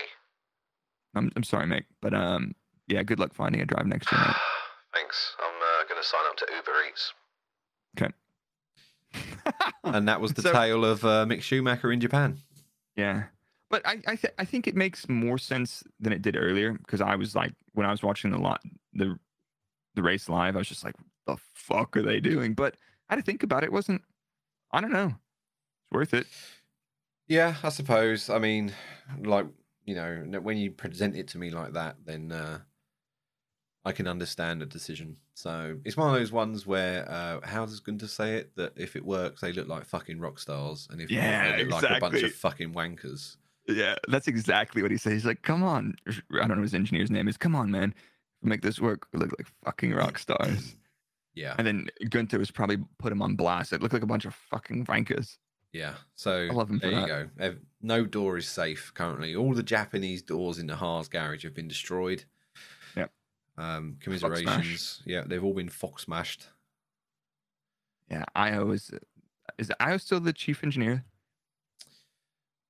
I'm, 1.15 1.33
I'm 1.37 1.43
sorry, 1.45 1.67
Mick, 1.67 1.85
but 2.03 2.13
um, 2.15 2.55
yeah, 2.89 3.03
good 3.03 3.19
luck 3.19 3.33
finding 3.35 3.61
a 3.63 3.67
drive 3.67 3.87
next 3.87 4.11
year, 4.13 4.21
mate. 4.21 4.37
Thanks. 4.95 5.35
I'm 5.41 5.55
uh, 5.63 5.89
going 5.89 6.01
to 6.03 6.07
sign 6.07 6.21
up 6.29 6.37
to 6.39 6.47
Uber 6.55 6.73
Eats. 6.91 7.13
Okay. 7.99 8.13
And 9.85 10.09
that 10.09 10.21
was 10.21 10.35
the 10.35 10.43
So- 10.43 10.53
tale 10.53 10.85
of 10.85 11.05
uh, 11.05 11.25
Mick 11.29 11.41
Schumacher 11.43 11.93
in 11.93 12.01
Japan. 12.01 12.39
Yeah. 12.97 13.25
But 13.71 13.87
I 13.87 14.01
I, 14.07 14.17
th- 14.17 14.35
I 14.39 14.45
think 14.45 14.67
it 14.67 14.77
makes 14.77 15.09
more 15.09 15.39
sense 15.39 15.83
than 16.01 16.13
it 16.13 16.23
did 16.23 16.37
earlier 16.37 16.73
because 16.73 17.01
I 17.01 17.17
was 17.17 17.35
like 17.35 17.53
when 17.73 17.87
I 17.87 17.91
was 17.91 18.03
watching 18.03 18.31
the 18.31 18.39
lot 18.39 18.61
the 18.93 19.19
the 19.95 20.03
race 20.03 20.29
live, 20.29 20.55
I 20.57 20.59
was 20.59 20.69
just 20.69 20.85
like, 20.85 20.95
the 21.27 21.37
fuck 21.55 21.97
are 21.97 22.03
they 22.03 22.21
doing? 22.21 22.55
But 22.55 22.77
I 23.09 23.15
had 23.15 23.17
to 23.17 23.23
think 23.23 23.43
about 23.43 23.63
it. 23.65 23.67
it 23.67 23.73
wasn't 23.73 24.03
I 24.73 24.81
don't 24.81 24.93
know. 24.93 25.07
It's 25.07 25.93
worth 25.93 26.15
it. 26.15 26.27
Yeah, 27.29 27.55
I 27.63 27.69
suppose. 27.71 28.31
I 28.31 28.39
mean, 28.39 28.73
like 29.25 29.47
you 29.85 29.95
know, 29.95 30.41
when 30.41 30.57
you 30.57 30.71
present 30.71 31.17
it 31.17 31.29
to 31.29 31.39
me 31.39 31.51
like 31.51 31.73
that, 31.75 31.97
then 32.05 32.33
uh, 32.33 32.59
I 33.85 33.93
can 33.93 34.09
understand 34.09 34.61
the 34.61 34.67
decision. 34.67 35.17
So 35.35 35.77
it's 35.85 35.97
one 35.97 36.09
of 36.09 36.15
those 36.19 36.33
ones 36.33 36.67
where 36.67 37.09
uh, 37.11 37.41
how 37.45 37.67
does 37.67 37.81
Gunter 37.81 38.09
say 38.09 38.37
it? 38.37 38.57
That 38.57 38.73
if 38.77 38.97
it 38.97 39.05
works, 39.05 39.41
they 39.41 39.53
look 39.53 39.69
like 39.69 39.85
fucking 39.85 40.19
rock 40.19 40.39
stars, 40.39 40.89
and 40.91 41.01
if 41.01 41.11
not, 41.11 41.17
Yeah, 41.17 41.57
they 41.57 41.65
look 41.65 41.83
like 41.83 41.97
a 41.97 42.01
bunch 42.01 42.23
of 42.23 42.33
fucking 42.33 42.73
wankers. 42.73 43.37
Yeah, 43.69 43.97
that's 44.09 44.29
exactly 44.29 44.83
what 44.83 44.91
he 44.93 44.97
says. 44.97 45.13
He's 45.13 45.27
like, 45.27 45.43
come 45.43 45.65
on. 45.65 45.97
I 46.09 46.47
don't 46.47 46.57
know 46.57 46.63
his 46.63 46.75
engineer's 46.75 47.11
name 47.11 47.27
is. 47.27 47.37
Come 47.37 47.57
on, 47.57 47.71
man. 47.71 47.95
Make 48.43 48.63
this 48.63 48.81
work. 48.81 49.09
We 49.13 49.19
look 49.19 49.35
like 49.39 49.49
fucking 49.65 49.93
rock 49.93 50.19
stars. 50.21 50.77
Yeah, 51.35 51.55
and 51.59 51.67
then 51.67 51.89
Gunther 52.09 52.39
was 52.39 52.51
probably 52.51 52.79
put 52.99 53.13
him 53.13 53.23
on 53.23 53.37
blast. 53.37 53.73
It 53.73 53.83
looked 53.83 53.93
like 53.93 54.03
a 54.03 54.07
bunch 54.07 54.25
of 54.25 54.35
fucking 54.35 54.87
wankers. 54.87 55.37
Yeah. 55.73 55.95
So 56.15 56.49
I 56.51 56.53
love 56.53 56.71
him 56.71 56.81
for 56.81 56.87
there 56.87 57.01
you 57.01 57.07
that. 57.07 57.39
go. 57.39 57.57
No 57.83 58.05
door 58.05 58.37
is 58.37 58.49
safe 58.49 58.93
currently. 58.95 59.37
All 59.37 59.53
the 59.55 59.63
Japanese 59.63 60.23
doors 60.23 60.59
in 60.59 60.67
the 60.67 60.77
Haas 60.77 61.09
garage 61.09 61.45
have 61.45 61.55
been 61.55 61.69
destroyed. 61.69 62.25
Yeah. 62.97 63.07
Um, 63.59 63.97
commiserations. 64.01 65.03
Yeah, 65.05 65.23
they've 65.27 65.45
all 65.45 65.55
been 65.55 65.69
fox 65.69 66.05
smashed. 66.05 66.49
Yeah, 68.11 68.25
Ayao 68.37 68.73
is 68.75 68.91
is 69.59 69.73
Ayao 69.81 70.01
still 70.01 70.21
the 70.21 70.33
chief 70.33 70.63
engineer? 70.63 71.05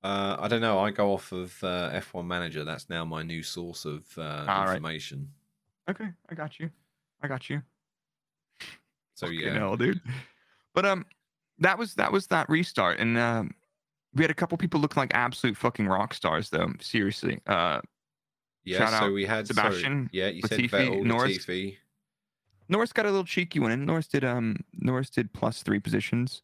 Uh, 0.03 0.37
I 0.39 0.49
don't 0.49 0.61
know. 0.61 0.79
I 0.79 0.91
go 0.91 1.13
off 1.13 1.33
of 1.33 1.53
uh, 1.65 1.91
F1 1.93 2.27
Manager. 2.27 2.65
That's 2.65 2.89
now 2.89 3.05
my 3.05 3.23
new 3.23 3.43
source 3.43 3.85
of 3.85 4.05
uh, 4.17 4.45
right. 4.47 4.75
information. 4.75 5.31
Okay, 5.91 6.09
I 6.29 6.35
got 6.35 6.61
you. 6.61 6.71
I 7.23 7.29
got 7.29 7.51
you. 7.51 7.63
So 9.15 9.27
Fucking 9.27 9.41
yeah, 9.41 9.55
hell, 9.55 9.77
dude. 9.77 10.01
But 10.75 10.85
um, 10.85 11.07
that 11.59 11.79
was 11.79 11.95
that 11.95 12.13
was 12.13 12.27
that 12.29 12.49
restart, 12.49 12.99
and 12.99 13.17
um, 13.19 13.55
we 14.15 14.23
had 14.23 14.31
a 14.31 14.35
couple 14.35 14.57
people 14.59 14.81
looking 14.81 15.01
like 15.01 15.15
absolute 15.15 15.57
fucking 15.57 15.87
rock 15.87 16.15
stars, 16.15 16.51
though. 16.51 16.73
Seriously. 16.81 17.41
Uh, 17.47 17.81
yeah. 18.65 18.99
So 18.99 19.13
we 19.13 19.25
had 19.25 19.47
Sebastian, 19.47 20.11
yeah, 20.13 20.29
you 20.29 20.43
said 20.43 20.59
Latifi, 20.59 20.71
Vettel, 20.71 21.05
Norris. 21.05 21.39
Latifi. 21.39 21.77
Norris 22.69 22.93
got 22.93 23.07
a 23.07 23.11
little 23.11 23.25
cheeky 23.25 23.61
one, 23.61 23.71
and 23.71 23.87
Norris 23.87 24.09
did 24.09 24.25
um 24.25 24.57
Norris 24.75 25.11
did 25.11 25.33
plus 25.33 25.63
three 25.63 25.79
positions. 25.79 26.43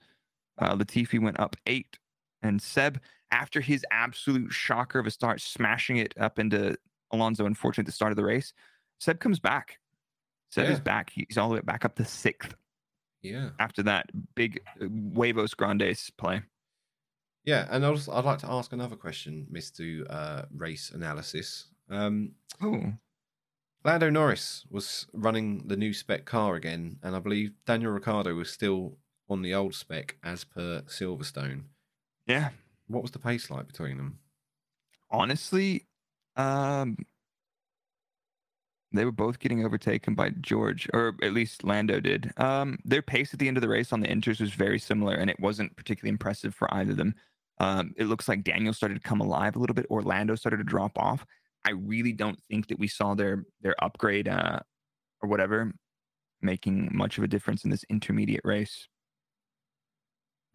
Uh, 0.59 0.77
Latifi 0.77 1.21
went 1.21 1.41
up 1.41 1.57
eight, 1.67 1.99
and 2.43 2.63
Seb, 2.63 3.01
after 3.33 3.61
his 3.61 3.85
absolute 3.91 4.53
shocker 4.53 4.99
of 4.99 5.07
a 5.07 5.11
start, 5.11 5.41
smashing 5.41 5.97
it 5.97 6.15
up 6.21 6.39
into 6.39 6.77
Alonso, 7.11 7.45
unfortunately 7.47 7.83
at 7.83 7.87
the 7.87 7.93
start 7.93 8.13
of 8.13 8.17
the 8.17 8.25
race, 8.25 8.53
Seb 9.01 9.19
comes 9.19 9.41
back. 9.41 9.79
Seb 10.51 10.71
is 10.71 10.81
back. 10.81 11.11
He's 11.15 11.39
all 11.39 11.49
the 11.49 11.57
way 11.57 11.61
back 11.63 11.85
up 11.85 11.97
to 11.97 12.05
sixth 12.05 12.55
Yeah, 13.23 13.51
after 13.59 13.83
that 13.85 14.07
big 14.35 14.61
uh, 14.81 14.87
huevos 15.15 15.55
grandes 15.55 16.11
play. 16.11 16.43
yeah. 17.45 17.67
And 17.71 17.85
I'd, 17.87 18.09
I'd 18.09 18.25
like 18.25 18.39
to 18.41 18.51
ask 18.51 18.73
another 18.73 18.97
question, 18.97 19.47
Mister 19.51 20.05
uh, 20.11 20.43
Race 20.55 20.91
Analysis. 20.91 21.69
Um, 21.91 22.33
Oh, 22.61 22.93
Lando 23.85 24.11
Norris 24.11 24.65
was 24.71 25.07
running 25.13 25.67
the 25.67 25.77
new 25.77 25.93
spec 25.93 26.25
car 26.25 26.55
again, 26.55 26.99
and 27.03 27.17
I 27.17 27.19
believe 27.19 27.53
Daniel 27.67 27.93
Ricciardo 27.93 28.35
was 28.35 28.51
still 28.51 28.99
on 29.29 29.43
the 29.43 29.55
old 29.55 29.75
spec 29.75 30.17
as 30.23 30.45
per 30.45 30.83
Silverstone. 30.87 31.65
yeah. 32.27 32.51
What 32.89 33.03
was 33.03 33.13
the 33.13 33.19
pace 33.19 33.51
like 33.51 33.67
between 33.67 33.97
them? 33.97 34.19
Honestly, 35.11 35.87
um, 36.37 36.97
they 38.93 39.05
were 39.05 39.13
both 39.13 39.39
getting 39.39 39.65
overtaken 39.65 40.15
by 40.15 40.31
George, 40.41 40.89
or 40.93 41.15
at 41.23 41.33
least 41.33 41.65
Lando 41.65 42.01
did. 42.01 42.33
Um, 42.39 42.79
their 42.85 43.03
pace 43.03 43.33
at 43.33 43.41
the 43.41 43.49
end 43.49 43.57
of 43.57 43.61
the 43.63 43.69
race 43.69 43.93
on 43.93 44.01
the 44.01 44.09
inters 44.09 44.41
was 44.41 44.53
very 44.53 44.79
similar, 44.79 45.15
and 45.15 45.31
it 45.31 45.41
wasn't 45.41 45.75
particularly 45.77 46.11
impressive 46.11 46.55
for 46.55 46.73
either 46.75 46.93
of 46.93 46.97
them. 46.97 47.15
Um, 47.59 47.95
it 47.97 48.05
looks 48.05 48.29
like 48.29 48.45
Daniel 48.45 48.73
started 48.75 48.95
to 49.03 49.09
come 49.09 49.21
alive 49.21 49.57
a 49.57 49.59
little 49.59 49.75
bit. 49.75 49.87
or 49.89 50.03
Lando 50.03 50.35
started 50.35 50.57
to 50.59 50.65
drop 50.65 50.99
off. 50.99 51.25
I 51.65 51.71
really 51.73 52.13
don't 52.13 52.41
think 52.51 52.69
that 52.69 52.79
we 52.79 52.89
saw 52.89 53.15
their 53.15 53.45
their 53.61 53.77
upgrade 53.83 54.27
uh, 54.29 54.59
or 55.23 55.29
whatever 55.29 55.73
making 56.41 56.89
much 56.93 57.19
of 57.19 57.25
a 57.25 57.29
difference 57.29 57.63
in 57.65 57.71
this 57.71 57.85
intermediate 57.89 58.41
race. 58.45 58.89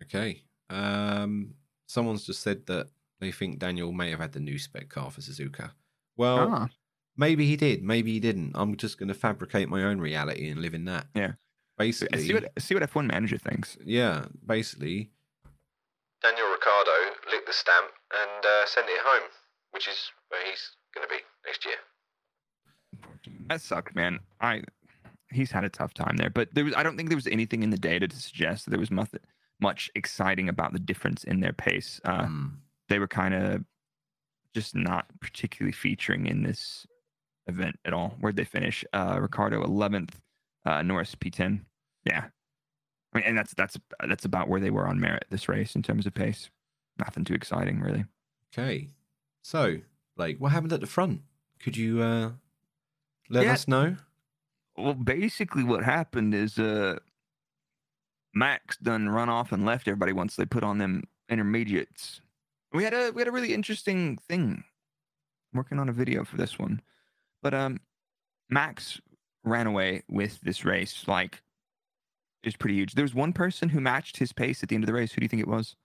Okay. 0.03 0.43
Um, 0.69 1.53
someone's 1.87 2.25
just 2.25 2.41
said 2.41 2.65
that 2.67 2.87
they 3.19 3.31
think 3.31 3.59
Daniel 3.59 3.91
may 3.93 4.09
have 4.11 4.19
had 4.19 4.33
the 4.33 4.39
new 4.39 4.59
spec 4.59 4.89
car 4.89 5.09
for 5.09 5.21
Suzuka. 5.21 5.71
Well, 6.17 6.53
Ah, 6.53 6.69
maybe 7.17 7.45
he 7.45 7.55
did, 7.57 7.83
maybe 7.83 8.13
he 8.13 8.19
didn't. 8.19 8.51
I'm 8.55 8.77
just 8.77 8.97
going 8.97 9.09
to 9.09 9.13
fabricate 9.13 9.67
my 9.69 9.83
own 9.83 9.99
reality 9.99 10.49
and 10.49 10.61
live 10.61 10.73
in 10.73 10.85
that. 10.85 11.07
Yeah. 11.13 11.33
Basically, 11.77 12.25
see 12.25 12.33
what 12.33 12.51
see 12.59 12.73
what 12.73 12.83
F1 12.83 13.11
manager 13.11 13.37
thinks. 13.37 13.77
yeah, 13.85 14.25
basically. 14.45 15.11
Daniel 16.23 16.47
Ricciardo 16.47 16.91
licked 17.31 17.45
the 17.45 17.53
stamp 17.53 17.91
and 18.11 18.45
uh, 18.45 18.65
sent 18.65 18.87
it 18.89 18.99
home, 19.03 19.29
which 19.71 19.87
is 19.87 20.11
where 20.29 20.43
he's 20.49 20.71
going 20.95 21.07
to 21.07 21.13
be 21.13 21.21
next 21.45 21.63
year. 21.65 21.75
That 23.49 23.61
sucked, 23.61 23.95
man. 23.95 24.19
I 24.41 24.63
he's 25.31 25.51
had 25.51 25.63
a 25.65 25.69
tough 25.69 25.93
time 25.93 26.17
there, 26.17 26.31
but 26.31 26.49
there 26.53 26.63
was 26.65 26.73
I 26.75 26.81
don't 26.81 26.97
think 26.97 27.09
there 27.09 27.17
was 27.17 27.27
anything 27.27 27.61
in 27.61 27.69
the 27.69 27.77
data 27.77 28.07
to 28.07 28.15
suggest 28.15 28.65
that 28.65 28.71
there 28.71 28.79
was 28.79 28.89
much 28.89 29.09
much 29.61 29.91
exciting 29.93 30.49
about 30.49 30.73
the 30.73 30.79
difference 30.79 31.23
in 31.23 31.41
their 31.41 31.53
pace. 31.53 32.01
Uh, 32.03 32.25
Hmm. 32.25 32.47
They 32.89 32.99
were 32.99 33.07
kind 33.07 33.33
of 33.35 33.63
just 34.55 34.73
not 34.73 35.05
particularly 35.19 35.73
featuring 35.73 36.25
in 36.25 36.41
this 36.41 36.87
event 37.47 37.77
at 37.85 37.93
all. 37.93 38.15
Where'd 38.19 38.35
they 38.35 38.43
finish? 38.43 38.83
Uh, 38.93 39.17
Ricciardo 39.21 39.63
11th, 39.63 40.11
uh, 40.65 40.81
Norris 40.81 41.15
P10. 41.15 41.61
Yeah, 42.05 42.25
I 43.13 43.17
mean, 43.17 43.25
and 43.27 43.37
that's 43.37 43.53
that's 43.53 43.77
that's 44.07 44.25
about 44.25 44.47
where 44.47 44.59
they 44.59 44.69
were 44.71 44.87
on 44.87 44.99
merit 44.99 45.25
this 45.29 45.49
race 45.49 45.75
in 45.75 45.81
terms 45.83 46.05
of 46.05 46.13
pace. 46.13 46.49
Nothing 46.99 47.23
too 47.25 47.33
exciting, 47.33 47.79
really. 47.81 48.05
Okay. 48.53 48.87
So 49.43 49.77
like, 50.17 50.37
What 50.39 50.51
happened 50.51 50.73
at 50.73 50.81
the 50.81 50.87
front? 50.87 51.21
Could 51.59 51.77
you 51.77 52.01
uh, 52.01 52.31
let 53.29 53.45
Yeah. 53.45 53.53
us 53.53 53.67
know? 53.67 53.97
Well, 54.75 54.93
basically, 54.93 55.63
what 55.63 55.83
happened 55.83 56.33
is 56.33 56.57
uh, 56.59 56.97
Max 58.33 58.77
done 58.77 59.09
run 59.09 59.29
off 59.29 59.51
and 59.51 59.65
left 59.65 59.87
everybody 59.87 60.13
once 60.13 60.35
they 60.35 60.45
put 60.45 60.63
on 60.63 60.77
them 60.77 61.03
intermediates. 61.29 62.21
We 62.73 62.83
had 62.83 62.93
a 62.93 63.11
we 63.11 63.21
had 63.21 63.27
a 63.27 63.31
really 63.31 63.53
interesting 63.53 64.17
thing. 64.17 64.63
working 65.53 65.79
on 65.79 65.89
a 65.89 65.93
video 65.93 66.23
for 66.23 66.37
this 66.37 66.59
one, 66.59 66.81
but 67.41 67.53
um, 67.53 67.79
Max 68.49 68.99
ran 69.43 69.67
away 69.67 70.03
with 70.09 70.39
this 70.41 70.65
race. 70.65 71.07
Like, 71.07 71.41
it 72.43 72.47
was 72.47 72.55
pretty 72.55 72.75
huge. 72.75 72.93
There 72.93 73.03
was 73.03 73.15
one 73.15 73.33
person 73.33 73.69
who 73.69 73.79
matched 73.79 74.17
his 74.17 74.33
pace 74.33 74.63
at 74.63 74.69
the 74.69 74.75
end 74.75 74.83
of 74.83 74.87
the 74.87 74.93
race. 74.93 75.11
Who 75.11 75.19
do 75.19 75.25
you 75.25 75.29
think 75.29 75.41
it 75.41 75.47
was? 75.47 75.75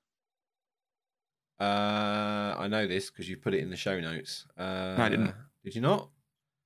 Uh, 1.61 2.57
I 2.59 2.67
know 2.69 2.87
this 2.87 3.11
because 3.11 3.29
you 3.29 3.37
put 3.37 3.55
it 3.55 3.61
in 3.61 3.71
the 3.71 3.77
show 3.77 4.01
notes. 4.01 4.47
Uh, 4.59 4.97
I 4.99 5.09
didn't. 5.09 5.35
Did 5.65 5.75
you 5.75 5.81
not? 5.81 6.09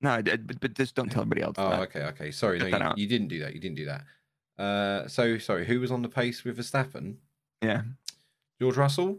No, 0.00 0.10
I 0.10 0.22
did, 0.22 0.46
but, 0.46 0.60
but 0.60 0.74
just 0.74 0.94
don't 0.94 1.10
tell 1.10 1.22
everybody 1.22 1.42
else. 1.42 1.54
Oh, 1.58 1.70
that. 1.70 1.80
okay, 1.80 2.02
okay. 2.04 2.30
Sorry, 2.30 2.58
no, 2.58 2.66
you, 2.66 2.92
you 2.96 3.06
didn't 3.06 3.28
do 3.28 3.40
that. 3.40 3.54
You 3.54 3.60
didn't 3.60 3.76
do 3.76 3.86
that. 3.86 4.62
Uh, 4.62 5.08
so 5.08 5.38
sorry. 5.38 5.66
Who 5.66 5.80
was 5.80 5.90
on 5.90 6.02
the 6.02 6.08
pace 6.08 6.44
with 6.44 6.58
Verstappen? 6.58 7.16
Yeah, 7.62 7.82
George 8.60 8.76
Russell. 8.76 9.18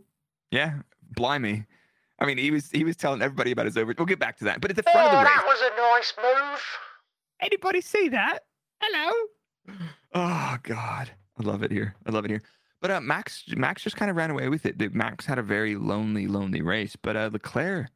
yeah. 0.51 0.79
Blimey. 1.15 1.65
I 2.19 2.25
mean, 2.25 2.37
he 2.37 2.51
was 2.51 2.71
he 2.71 2.83
was 2.83 2.95
telling 2.95 3.21
everybody 3.21 3.51
about 3.51 3.65
his 3.65 3.77
over. 3.77 3.93
We'll 3.97 4.05
get 4.05 4.19
back 4.19 4.37
to 4.39 4.45
that. 4.45 4.61
But 4.61 4.71
at 4.71 4.77
the 4.77 4.83
front 4.83 5.13
of 5.13 5.19
the 5.19 5.25
race, 5.25 5.43
was 5.45 5.61
a 5.61 5.77
nice 5.77 6.13
move. 6.21 6.61
Anybody 7.41 7.81
see 7.81 8.09
that? 8.09 8.39
Hello. 8.81 9.75
Oh 10.13 10.57
God, 10.63 11.11
I 11.39 11.43
love 11.43 11.63
it 11.63 11.71
here. 11.71 11.95
I 12.05 12.11
love 12.11 12.25
it 12.25 12.31
here. 12.31 12.41
But 12.81 12.91
uh, 12.91 13.01
Max, 13.01 13.43
Max 13.55 13.83
just 13.83 13.95
kind 13.95 14.11
of 14.11 14.17
ran 14.17 14.29
away 14.29 14.49
with 14.49 14.65
it. 14.65 14.93
Max 14.93 15.25
had 15.25 15.39
a 15.39 15.43
very 15.43 15.75
lonely, 15.75 16.27
lonely 16.27 16.61
race. 16.61 16.95
But 16.95 17.15
uh, 17.15 17.29
Leclerc, 17.33 17.89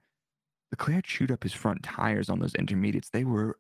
Leclerc 0.72 1.06
chewed 1.06 1.32
up 1.32 1.44
his 1.44 1.54
front 1.54 1.84
tires 1.84 2.30
on 2.30 2.40
those 2.40 2.56
intermediates. 2.56 3.10
They 3.10 3.24
were 3.24 3.58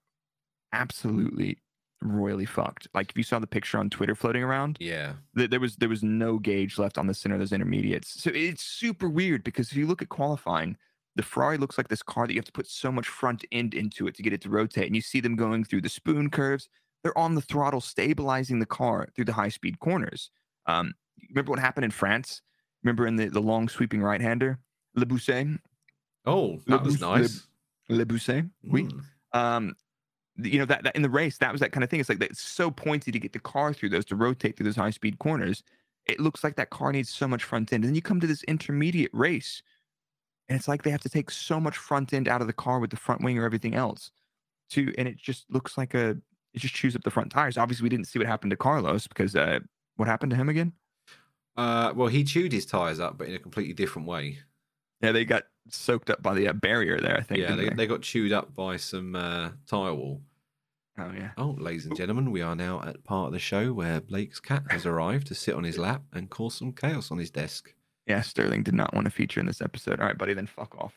absolutely 0.73 1.59
royally 2.01 2.45
fucked. 2.45 2.87
Like 2.93 3.11
if 3.11 3.17
you 3.17 3.23
saw 3.23 3.39
the 3.39 3.47
picture 3.47 3.77
on 3.77 3.89
Twitter 3.89 4.15
floating 4.15 4.43
around, 4.43 4.77
Yeah. 4.79 5.13
th- 5.37 5.49
there 5.49 5.59
was 5.59 5.75
there 5.77 5.89
was 5.89 6.03
no 6.03 6.39
gauge 6.39 6.77
left 6.77 6.97
on 6.97 7.07
the 7.07 7.13
center 7.13 7.35
of 7.35 7.39
those 7.39 7.51
intermediates. 7.53 8.21
So 8.21 8.31
it's 8.33 8.63
super 8.63 9.07
weird 9.09 9.43
because 9.43 9.71
if 9.71 9.77
you 9.77 9.85
look 9.87 10.01
at 10.01 10.09
qualifying, 10.09 10.77
the 11.15 11.23
Ferrari 11.23 11.57
looks 11.57 11.77
like 11.77 11.89
this 11.89 12.01
car 12.03 12.25
that 12.25 12.33
you 12.33 12.39
have 12.39 12.45
to 12.45 12.51
put 12.51 12.67
so 12.67 12.91
much 12.91 13.07
front 13.07 13.45
end 13.51 13.73
into 13.73 14.07
it 14.07 14.15
to 14.15 14.23
get 14.23 14.33
it 14.33 14.41
to 14.41 14.49
rotate. 14.49 14.87
And 14.87 14.95
you 14.95 15.01
see 15.01 15.19
them 15.19 15.35
going 15.35 15.63
through 15.63 15.81
the 15.81 15.89
spoon 15.89 16.29
curves. 16.29 16.69
They're 17.03 17.17
on 17.17 17.35
the 17.35 17.41
throttle, 17.41 17.81
stabilizing 17.81 18.59
the 18.59 18.65
car 18.65 19.07
through 19.15 19.25
the 19.25 19.33
high 19.33 19.49
speed 19.49 19.79
corners. 19.79 20.29
Um, 20.67 20.93
remember 21.29 21.49
what 21.51 21.59
happened 21.59 21.85
in 21.85 21.91
France? 21.91 22.41
Remember 22.83 23.05
in 23.07 23.15
the, 23.15 23.27
the 23.27 23.41
long 23.41 23.67
sweeping 23.69 24.01
right 24.01 24.21
hander, 24.21 24.59
Le 24.95 25.05
Beausset, 25.05 25.47
Oh, 26.25 26.59
that 26.67 26.83
was 26.83 26.97
Lebus- 26.97 27.01
Le- 27.01 27.19
nice. 27.19 27.47
Le 27.89 28.05
Beausset. 28.05 28.45
Oui 28.63 28.83
Mm. 28.83 29.03
um 29.33 29.75
you 30.43 30.59
know 30.59 30.65
that, 30.65 30.83
that 30.83 30.95
in 30.95 31.01
the 31.01 31.09
race 31.09 31.37
that 31.39 31.51
was 31.51 31.61
that 31.61 31.71
kind 31.71 31.83
of 31.83 31.89
thing 31.89 31.99
it's 31.99 32.09
like 32.09 32.19
that- 32.19 32.31
it's 32.31 32.41
so 32.41 32.69
pointy 32.71 33.11
to 33.11 33.19
get 33.19 33.33
the 33.33 33.39
car 33.39 33.73
through 33.73 33.89
those 33.89 34.05
to 34.05 34.15
rotate 34.15 34.55
through 34.57 34.65
those 34.65 34.75
high 34.75 34.89
speed 34.91 35.19
corners 35.19 35.63
it 36.07 36.19
looks 36.19 36.43
like 36.43 36.55
that 36.55 36.69
car 36.71 36.91
needs 36.91 37.09
so 37.09 37.27
much 37.27 37.43
front 37.43 37.71
end 37.73 37.83
and 37.83 37.89
then 37.89 37.95
you 37.95 38.01
come 38.01 38.19
to 38.19 38.27
this 38.27 38.43
intermediate 38.43 39.11
race 39.13 39.61
and 40.49 40.57
it's 40.57 40.67
like 40.67 40.83
they 40.83 40.89
have 40.91 41.01
to 41.01 41.09
take 41.09 41.29
so 41.31 41.59
much 41.59 41.77
front 41.77 42.13
end 42.13 42.27
out 42.27 42.41
of 42.41 42.47
the 42.47 42.53
car 42.53 42.79
with 42.79 42.89
the 42.89 42.97
front 42.97 43.23
wing 43.23 43.37
or 43.37 43.45
everything 43.45 43.75
else 43.75 44.11
to 44.69 44.93
and 44.97 45.07
it 45.07 45.17
just 45.17 45.45
looks 45.51 45.77
like 45.77 45.93
a 45.93 46.09
it 46.53 46.59
just 46.59 46.73
chews 46.73 46.95
up 46.95 47.03
the 47.03 47.11
front 47.11 47.31
tires 47.31 47.57
obviously 47.57 47.83
we 47.83 47.89
didn't 47.89 48.07
see 48.07 48.19
what 48.19 48.27
happened 48.27 48.49
to 48.51 48.57
carlos 48.57 49.07
because 49.07 49.35
uh 49.35 49.59
what 49.97 50.07
happened 50.07 50.29
to 50.31 50.35
him 50.35 50.49
again 50.49 50.73
Uh, 51.57 51.91
well, 51.95 52.07
he 52.07 52.23
chewed 52.23 52.53
his 52.53 52.65
tires 52.65 52.99
up, 52.99 53.17
but 53.17 53.27
in 53.27 53.35
a 53.35 53.39
completely 53.39 53.73
different 53.73 54.07
way. 54.07 54.39
yeah 55.01 55.11
they 55.11 55.25
got 55.25 55.43
soaked 55.69 56.09
up 56.09 56.23
by 56.23 56.33
the 56.33 56.47
uh, 56.47 56.53
barrier 56.53 56.99
there 56.99 57.17
i 57.17 57.21
think 57.21 57.41
Yeah, 57.41 57.55
didn't 57.55 57.77
they, 57.77 57.83
they 57.83 57.87
got 57.87 58.01
chewed 58.01 58.31
up 58.31 58.55
by 58.55 58.77
some 58.77 59.15
uh, 59.15 59.51
tire 59.67 59.93
wall. 59.93 60.21
Oh 61.09 61.11
yeah 61.15 61.31
Oh, 61.37 61.55
ladies 61.59 61.85
and 61.85 61.95
gentlemen, 61.95 62.31
we 62.31 62.41
are 62.41 62.55
now 62.55 62.81
at 62.81 63.03
part 63.03 63.27
of 63.27 63.33
the 63.33 63.39
show 63.39 63.73
where 63.73 64.01
Blake's 64.01 64.39
cat 64.39 64.63
has 64.69 64.85
arrived 64.85 65.27
to 65.27 65.35
sit 65.35 65.55
on 65.55 65.63
his 65.63 65.77
lap 65.77 66.03
and 66.13 66.29
cause 66.29 66.55
some 66.55 66.71
chaos 66.73 67.11
on 67.11 67.17
his 67.17 67.31
desk. 67.31 67.73
yeah 68.07 68.21
sterling 68.21 68.63
did 68.63 68.73
not 68.75 68.93
want 68.93 69.05
to 69.05 69.11
feature 69.11 69.39
in 69.39 69.45
this 69.45 69.61
episode 69.61 69.99
all 69.99 70.07
right 70.07 70.17
buddy 70.17 70.33
then 70.33 70.47
fuck 70.47 70.75
off 70.77 70.93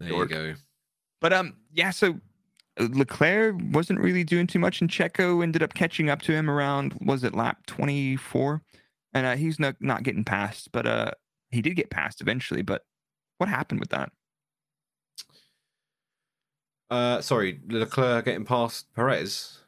There 0.00 0.08
dork. 0.10 0.30
you 0.30 0.36
go. 0.36 0.54
But 1.20 1.32
um, 1.32 1.56
yeah. 1.72 1.90
So 1.90 2.20
uh, 2.78 2.88
Leclerc 2.92 3.56
wasn't 3.72 3.98
really 4.00 4.22
doing 4.22 4.46
too 4.46 4.60
much, 4.60 4.80
and 4.80 4.88
Checo 4.88 5.42
ended 5.42 5.62
up 5.64 5.74
catching 5.74 6.08
up 6.08 6.22
to 6.22 6.32
him 6.32 6.48
around 6.48 6.94
was 7.00 7.24
it 7.24 7.34
lap 7.34 7.66
twenty 7.66 8.14
four, 8.16 8.62
and 9.14 9.26
uh, 9.26 9.34
he's 9.36 9.58
not 9.58 9.74
not 9.80 10.04
getting 10.04 10.22
past, 10.24 10.70
but 10.72 10.86
uh, 10.86 11.10
he 11.50 11.60
did 11.60 11.74
get 11.74 11.90
past 11.90 12.20
eventually. 12.20 12.62
But 12.62 12.82
what 13.38 13.48
happened 13.48 13.80
with 13.80 13.88
that? 13.90 14.12
Uh, 16.90 17.20
sorry, 17.20 17.60
Leclerc 17.68 18.24
getting 18.24 18.44
past 18.44 18.92
Perez. 18.94 19.58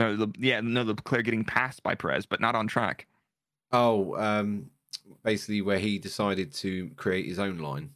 No, 0.00 0.16
the, 0.16 0.28
yeah, 0.38 0.60
no, 0.60 0.82
Leclerc 0.82 1.24
getting 1.24 1.44
passed 1.44 1.82
by 1.82 1.94
Perez, 1.94 2.26
but 2.26 2.40
not 2.40 2.54
on 2.54 2.66
track. 2.66 3.06
Oh, 3.72 4.14
um, 4.16 4.70
basically 5.24 5.62
where 5.62 5.78
he 5.78 5.98
decided 5.98 6.52
to 6.54 6.90
create 6.96 7.26
his 7.26 7.38
own 7.38 7.58
line. 7.58 7.90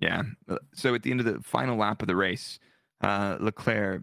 Yeah. 0.00 0.22
uh, 0.48 0.58
So 0.74 0.94
at 0.94 1.02
the 1.02 1.10
end 1.10 1.20
of 1.20 1.26
the 1.26 1.40
final 1.42 1.76
lap 1.76 2.02
of 2.02 2.08
the 2.08 2.16
race, 2.16 2.58
uh, 3.00 3.36
Leclerc 3.40 4.02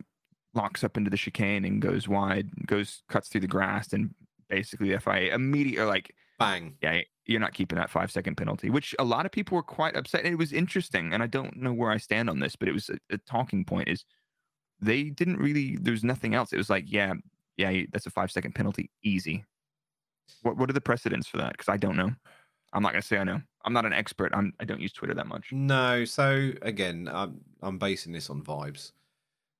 locks 0.53 0.83
up 0.83 0.97
into 0.97 1.09
the 1.09 1.17
chicane 1.17 1.65
and 1.65 1.81
goes 1.81 2.07
wide, 2.07 2.49
goes 2.65 3.03
cuts 3.09 3.27
through 3.27 3.41
the 3.41 3.47
grass, 3.47 3.91
and 3.93 4.13
basically 4.49 4.91
the 4.91 4.99
FIA 4.99 5.33
immediately 5.33 5.85
like, 5.85 6.13
Bang. 6.39 6.75
yeah, 6.81 7.01
you're 7.25 7.39
not 7.39 7.53
keeping 7.53 7.77
that 7.77 7.89
five 7.89 8.11
second 8.11 8.35
penalty, 8.35 8.69
which 8.69 8.93
a 8.99 9.03
lot 9.03 9.25
of 9.25 9.31
people 9.31 9.55
were 9.55 9.63
quite 9.63 9.95
upset. 9.95 10.25
It 10.25 10.37
was 10.37 10.53
interesting, 10.53 11.13
and 11.13 11.23
I 11.23 11.27
don't 11.27 11.57
know 11.57 11.73
where 11.73 11.91
I 11.91 11.97
stand 11.97 12.29
on 12.29 12.39
this, 12.39 12.55
but 12.55 12.67
it 12.67 12.73
was 12.73 12.89
a, 12.89 12.97
a 13.09 13.17
talking 13.17 13.65
point. 13.65 13.87
Is 13.87 14.05
they 14.79 15.03
didn't 15.03 15.37
really? 15.37 15.77
There's 15.77 16.03
nothing 16.03 16.35
else. 16.35 16.53
It 16.53 16.57
was 16.57 16.69
like, 16.69 16.85
yeah, 16.87 17.13
yeah, 17.57 17.83
that's 17.91 18.05
a 18.05 18.11
five 18.11 18.31
second 18.31 18.53
penalty, 18.53 18.91
easy. 19.03 19.43
What 20.41 20.57
what 20.57 20.69
are 20.69 20.73
the 20.73 20.81
precedents 20.81 21.27
for 21.27 21.37
that? 21.37 21.53
Because 21.53 21.69
I 21.69 21.77
don't 21.77 21.97
know. 21.97 22.11
I'm 22.73 22.83
not 22.83 22.91
gonna 22.91 23.01
say 23.01 23.17
I 23.17 23.23
know. 23.23 23.41
I'm 23.63 23.73
not 23.73 23.85
an 23.85 23.93
expert. 23.93 24.31
I'm 24.35 24.53
I 24.59 24.65
don't 24.65 24.81
use 24.81 24.93
Twitter 24.93 25.13
that 25.13 25.27
much. 25.27 25.51
No, 25.51 26.05
so 26.05 26.51
again, 26.61 27.09
I'm 27.11 27.41
I'm 27.61 27.77
basing 27.77 28.13
this 28.13 28.29
on 28.29 28.43
vibes, 28.43 28.91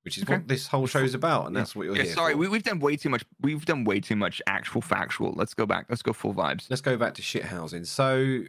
which 0.06 0.16
is 0.18 0.22
Okay. 0.22 0.34
what 0.34 0.46
this 0.46 0.68
whole 0.68 0.86
show's 0.86 1.14
about, 1.14 1.48
and 1.48 1.56
that's 1.56 1.74
what 1.74 1.84
you're 1.84 1.96
Yeah, 1.96 2.04
here 2.04 2.14
sorry, 2.14 2.32
for. 2.34 2.38
we, 2.38 2.46
we've 2.48 2.62
done 2.62 2.78
way 2.78 2.94
too 2.96 3.08
much. 3.10 3.24
We've 3.40 3.64
done 3.64 3.82
way 3.82 3.98
too 3.98 4.14
much 4.14 4.40
actual 4.46 4.80
factual. 4.80 5.32
Let's 5.36 5.52
go 5.52 5.66
back. 5.66 5.86
Let's 5.88 6.00
go 6.00 6.12
full 6.12 6.32
vibes. 6.32 6.68
Let's 6.70 6.80
go 6.80 6.96
back 6.96 7.14
to 7.14 7.22
shithousing. 7.22 7.84
So, 7.88 8.44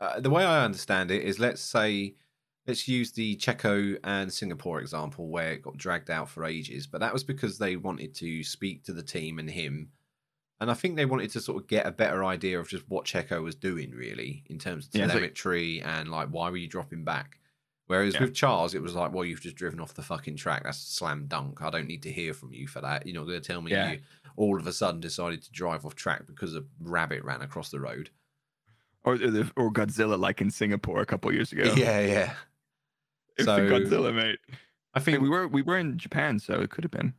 uh, 0.00 0.20
the 0.20 0.28
way 0.28 0.44
I 0.44 0.66
understand 0.66 1.10
it 1.10 1.22
is, 1.22 1.38
let's 1.38 1.62
say, 1.62 2.14
let's 2.66 2.86
use 2.86 3.12
the 3.12 3.36
Checo 3.36 3.96
and 4.04 4.30
Singapore 4.30 4.80
example 4.82 5.28
where 5.30 5.52
it 5.52 5.62
got 5.62 5.78
dragged 5.78 6.10
out 6.10 6.28
for 6.28 6.44
ages, 6.44 6.86
but 6.86 7.00
that 7.00 7.14
was 7.14 7.24
because 7.24 7.56
they 7.56 7.76
wanted 7.76 8.14
to 8.16 8.44
speak 8.44 8.84
to 8.84 8.92
the 8.92 9.02
team 9.02 9.38
and 9.38 9.48
him, 9.50 9.88
and 10.60 10.70
I 10.70 10.74
think 10.74 10.96
they 10.96 11.06
wanted 11.06 11.30
to 11.30 11.40
sort 11.40 11.62
of 11.62 11.68
get 11.68 11.86
a 11.86 11.90
better 11.90 12.22
idea 12.22 12.60
of 12.60 12.68
just 12.68 12.84
what 12.86 13.06
Checo 13.06 13.42
was 13.42 13.54
doing, 13.54 13.92
really, 13.92 14.44
in 14.50 14.58
terms 14.58 14.88
of 14.88 14.94
Yeah, 14.94 15.06
so- 15.06 15.14
telemetry 15.14 15.80
and 15.80 16.10
like 16.10 16.28
why 16.28 16.50
were 16.50 16.58
you 16.58 16.68
dropping 16.68 17.02
back. 17.04 17.38
Whereas 17.88 18.14
Yeah. 18.14 18.20
with 18.20 18.34
Charles, 18.34 18.74
it 18.74 18.82
was 18.82 18.94
like, 18.94 19.12
well, 19.12 19.24
you've 19.24 19.40
just 19.40 19.56
driven 19.56 19.80
off 19.80 19.94
the 19.94 20.02
fucking 20.02 20.36
track. 20.36 20.62
That's 20.64 20.78
a 20.78 20.86
slam 20.92 21.26
dunk. 21.26 21.60
I 21.62 21.70
don't 21.70 21.88
need 21.88 22.02
to 22.04 22.12
hear 22.12 22.32
from 22.34 22.52
you 22.52 22.66
for 22.68 22.80
that. 22.82 23.06
You're 23.06 23.16
not 23.16 23.26
going 23.26 23.40
to 23.40 23.46
tell 23.46 23.60
me 23.62 23.72
Yeah. 23.72 23.92
you 23.92 23.98
all 24.36 24.58
of 24.58 24.66
a 24.66 24.72
sudden 24.72 25.00
decided 25.00 25.42
to 25.42 25.50
drive 25.52 25.84
off 25.84 25.94
track 25.96 26.26
because 26.26 26.54
a 26.54 26.64
rabbit 26.80 27.24
ran 27.24 27.40
across 27.42 27.70
the 27.70 27.80
road. 27.80 28.10
Or 29.04 29.14
or 29.14 29.18
the- 29.18 29.50
or 29.56 29.72
Godzilla, 29.72 30.18
like 30.18 30.40
in 30.40 30.50
Singapore 30.50 31.00
a 31.00 31.06
couple 31.06 31.32
years 31.32 31.50
ago. 31.50 31.64
Yeah, 31.76 32.00
yeah. 32.00 32.34
It's 33.36 33.46
So- 33.46 33.56
the 33.56 33.74
Godzilla, 33.74 34.14
mate. 34.14 34.38
I 34.50 34.56
I 34.94 35.00
think 35.00 35.16
mean, 35.18 35.22
we 35.24 35.28
were 35.30 35.48
we 35.48 35.62
were 35.62 35.78
in 35.78 35.96
Japan, 35.98 36.38
so 36.38 36.60
it 36.60 36.70
could 36.70 36.84
have 36.84 36.90
been. 36.90 37.14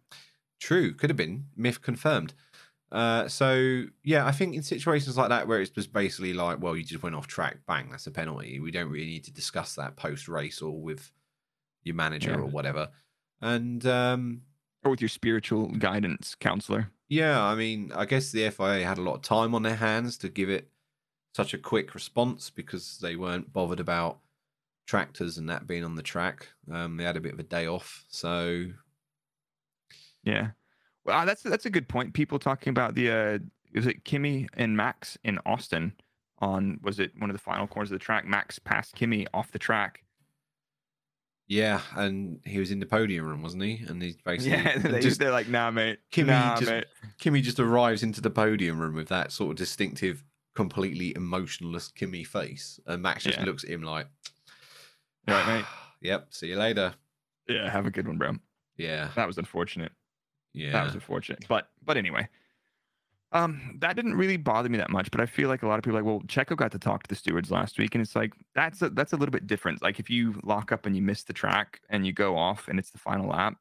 true. 0.59 0.93
Could 0.93 1.09
have 1.09 1.17
been 1.17 1.45
myth 1.55 1.82
confirmed. 1.82 2.34
Uh, 2.91 3.27
so 3.27 3.83
yeah, 4.03 4.25
I 4.25 4.31
think 4.31 4.55
in 4.55 4.63
situations 4.63 5.15
like 5.17 5.29
that 5.29 5.47
where 5.47 5.61
it's 5.61 5.69
just 5.69 5.93
basically 5.93 6.33
like, 6.33 6.59
well, 6.61 6.75
you 6.75 6.83
just 6.83 7.03
went 7.03 7.15
off 7.15 7.27
track, 7.27 7.57
bang, 7.67 7.89
that's 7.91 8.07
a 8.07 8.11
penalty. 8.11 8.59
We 8.59 8.71
don't 8.71 8.89
really 8.89 9.05
need 9.05 9.25
to 9.25 9.31
discuss 9.33 9.75
that 9.75 9.95
post 9.95 10.27
race 10.27 10.61
or 10.61 10.81
with 10.81 11.11
your 11.83 11.95
manager 11.95 12.31
Yeah. 12.31 12.37
or 12.37 12.45
whatever. 12.47 12.89
And 13.41 13.85
um, 13.85 14.41
Or 14.83 14.91
with 14.91 15.01
your 15.01 15.09
spiritual 15.09 15.67
guidance 15.67 16.35
counselor. 16.35 16.91
yeah, 17.09 17.41
I 17.43 17.55
mean, 17.55 17.91
I 17.93 18.05
guess 18.05 18.31
the 18.31 18.49
FIA 18.49 18.83
had 18.85 18.97
a 18.97 19.01
lot 19.03 19.15
of 19.15 19.21
time 19.21 19.53
on 19.53 19.61
their 19.63 19.75
hands 19.75 20.17
to 20.19 20.29
give 20.29 20.49
it 20.49 20.69
such 21.35 21.53
a 21.53 21.57
quick 21.59 21.93
response 21.93 22.49
because 22.49 22.97
they 22.99 23.15
weren't 23.15 23.53
bothered 23.53 23.79
about 23.79 24.19
tractors 24.87 25.37
and 25.37 25.47
that 25.47 25.67
being 25.67 25.83
on 25.85 25.93
the 25.95 26.01
track. 26.01 26.47
Um, 26.71 26.97
they 26.97 27.03
had 27.03 27.17
a 27.17 27.21
bit 27.21 27.33
of 27.33 27.39
a 27.39 27.43
day 27.43 27.67
off, 27.67 28.03
so 28.09 28.65
Yeah. 30.23 30.51
Well, 31.06 31.26
that's 31.26 31.41
that's 31.43 31.66
a 31.66 31.70
good 31.70 31.88
point. 31.88 32.14
People 32.14 32.39
talking 32.39 32.72
about 32.72 32.95
the 32.95 33.10
uh 33.12 33.39
is 33.74 33.86
it 33.88 34.04
Kimi 34.06 34.47
and 34.56 34.76
Max 34.76 35.18
in 35.24 35.39
Austin 35.45 35.93
on 36.39 36.80
was 36.82 37.00
it 37.00 37.12
one 37.18 37.30
of 37.30 37.36
the 37.36 37.41
final 37.41 37.68
corners 37.68 37.91
of 37.91 38.00
the 38.00 38.04
track? 38.04 38.26
Max 38.26 38.60
passed 38.60 38.95
Kimi 38.95 39.28
off 39.34 39.52
the 39.52 39.60
track. 39.60 40.04
Yeah, 41.47 41.82
and 41.95 42.39
he 42.45 42.60
was 42.60 42.70
in 42.70 42.80
the 42.80 42.86
podium 42.86 43.26
room, 43.26 43.41
wasn't 43.41 43.64
he? 43.64 43.84
And 43.88 44.02
he's 44.04 44.18
basically 44.24 44.58
Yeah, 44.58 44.78
they, 44.78 45.00
just 45.00 45.20
they're 45.20 45.32
like, 45.32 45.47
nah, 45.47 45.72
mate. 45.72 46.00
Kimi 46.12 46.30
nah, 46.30 46.58
just 46.58 46.70
mate. 46.70 46.86
Kimi 47.18 47.41
just 47.41 47.60
arrives 47.60 48.04
into 48.04 48.22
the 48.22 48.30
podium 48.30 48.80
room 48.80 48.93
with 48.93 49.08
that 49.08 49.32
sort 49.32 49.52
of 49.52 49.58
distinctive, 49.58 50.24
completely 50.56 51.16
emotionless 51.16 51.88
Kimi 51.88 52.24
face, 52.24 52.80
and 52.86 53.02
Max 53.02 53.24
just 53.24 53.39
Yeah. 53.39 53.45
looks 53.45 53.64
at 53.64 53.72
him 53.72 53.82
like, 53.82 54.06
All 55.28 55.34
right, 55.34 55.47
mate. 55.47 55.66
yep. 56.02 56.28
See 56.30 56.47
you 56.50 56.56
later. 56.58 56.93
Yeah, 57.47 57.68
have 57.70 57.88
a 57.88 57.91
good 57.91 58.08
one, 58.08 58.20
bro. 58.20 58.34
Yeah. 58.78 59.10
That 59.16 59.26
was 59.26 59.39
unfortunate. 59.39 59.91
Yeah. 60.54 60.72
That 60.72 60.84
was 60.86 60.93
unfortunate. 60.93 61.45
But 61.47 61.70
but 61.84 61.97
anyway. 61.97 62.28
Um, 63.32 63.78
that 63.82 63.95
didn't 63.95 64.16
really 64.16 64.38
bother 64.38 64.70
me 64.70 64.80
that 64.80 64.89
much, 64.89 65.12
but 65.12 65.22
I 65.22 65.28
feel 65.28 65.50
like 65.50 65.62
a 65.62 65.68
lot 65.68 65.78
of 65.78 65.84
people 65.84 66.00
are 66.00 66.02
like, 66.02 66.08
well, 66.08 66.22
Checo 66.22 66.58
got 66.58 66.72
to 66.72 66.80
talk 66.80 67.04
to 67.04 67.08
the 67.10 67.14
stewards 67.16 67.52
last 67.52 67.78
week, 67.78 67.93
and 67.93 68.02
it's 68.02 68.16
like 68.16 68.34
that's 68.56 68.82
a, 68.82 68.89
that's 68.89 69.14
a 69.14 69.18
little 69.18 69.32
bit 69.32 69.45
different. 69.45 69.84
Like 69.84 70.00
if 70.00 70.10
you 70.10 70.39
lock 70.43 70.72
up 70.72 70.88
and 70.88 70.95
you 70.95 71.04
miss 71.04 71.24
the 71.24 71.34
track 71.34 71.80
and 71.89 72.08
you 72.08 72.12
go 72.12 72.36
off 72.36 72.68
and 72.68 72.80
it's 72.80 72.89
the 72.89 72.97
final 72.97 73.28
lap, 73.30 73.54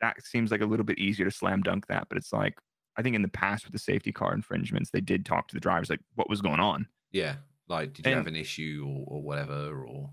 that 0.00 0.24
seems 0.24 0.50
like 0.50 0.62
a 0.62 0.66
little 0.66 0.86
bit 0.86 0.98
easier 0.98 1.26
to 1.26 1.30
slam 1.30 1.60
dunk 1.60 1.86
that. 1.88 2.08
But 2.08 2.16
it's 2.16 2.32
like 2.32 2.56
I 2.96 3.02
think 3.02 3.14
in 3.14 3.20
the 3.20 3.28
past 3.28 3.64
with 3.66 3.72
the 3.74 3.78
safety 3.78 4.10
car 4.10 4.32
infringements, 4.32 4.88
they 4.90 5.02
did 5.02 5.26
talk 5.26 5.48
to 5.48 5.54
the 5.54 5.60
drivers 5.60 5.90
like 5.90 6.00
what 6.14 6.30
was 6.30 6.40
going 6.40 6.60
on. 6.60 6.86
yeah. 7.12 7.36
Like, 7.66 7.94
did 7.94 8.04
you 8.04 8.12
And- 8.12 8.18
have 8.18 8.26
an 8.26 8.36
issue 8.36 8.84
or, 8.86 9.16
or 9.16 9.22
whatever? 9.22 9.84
Or 9.86 10.10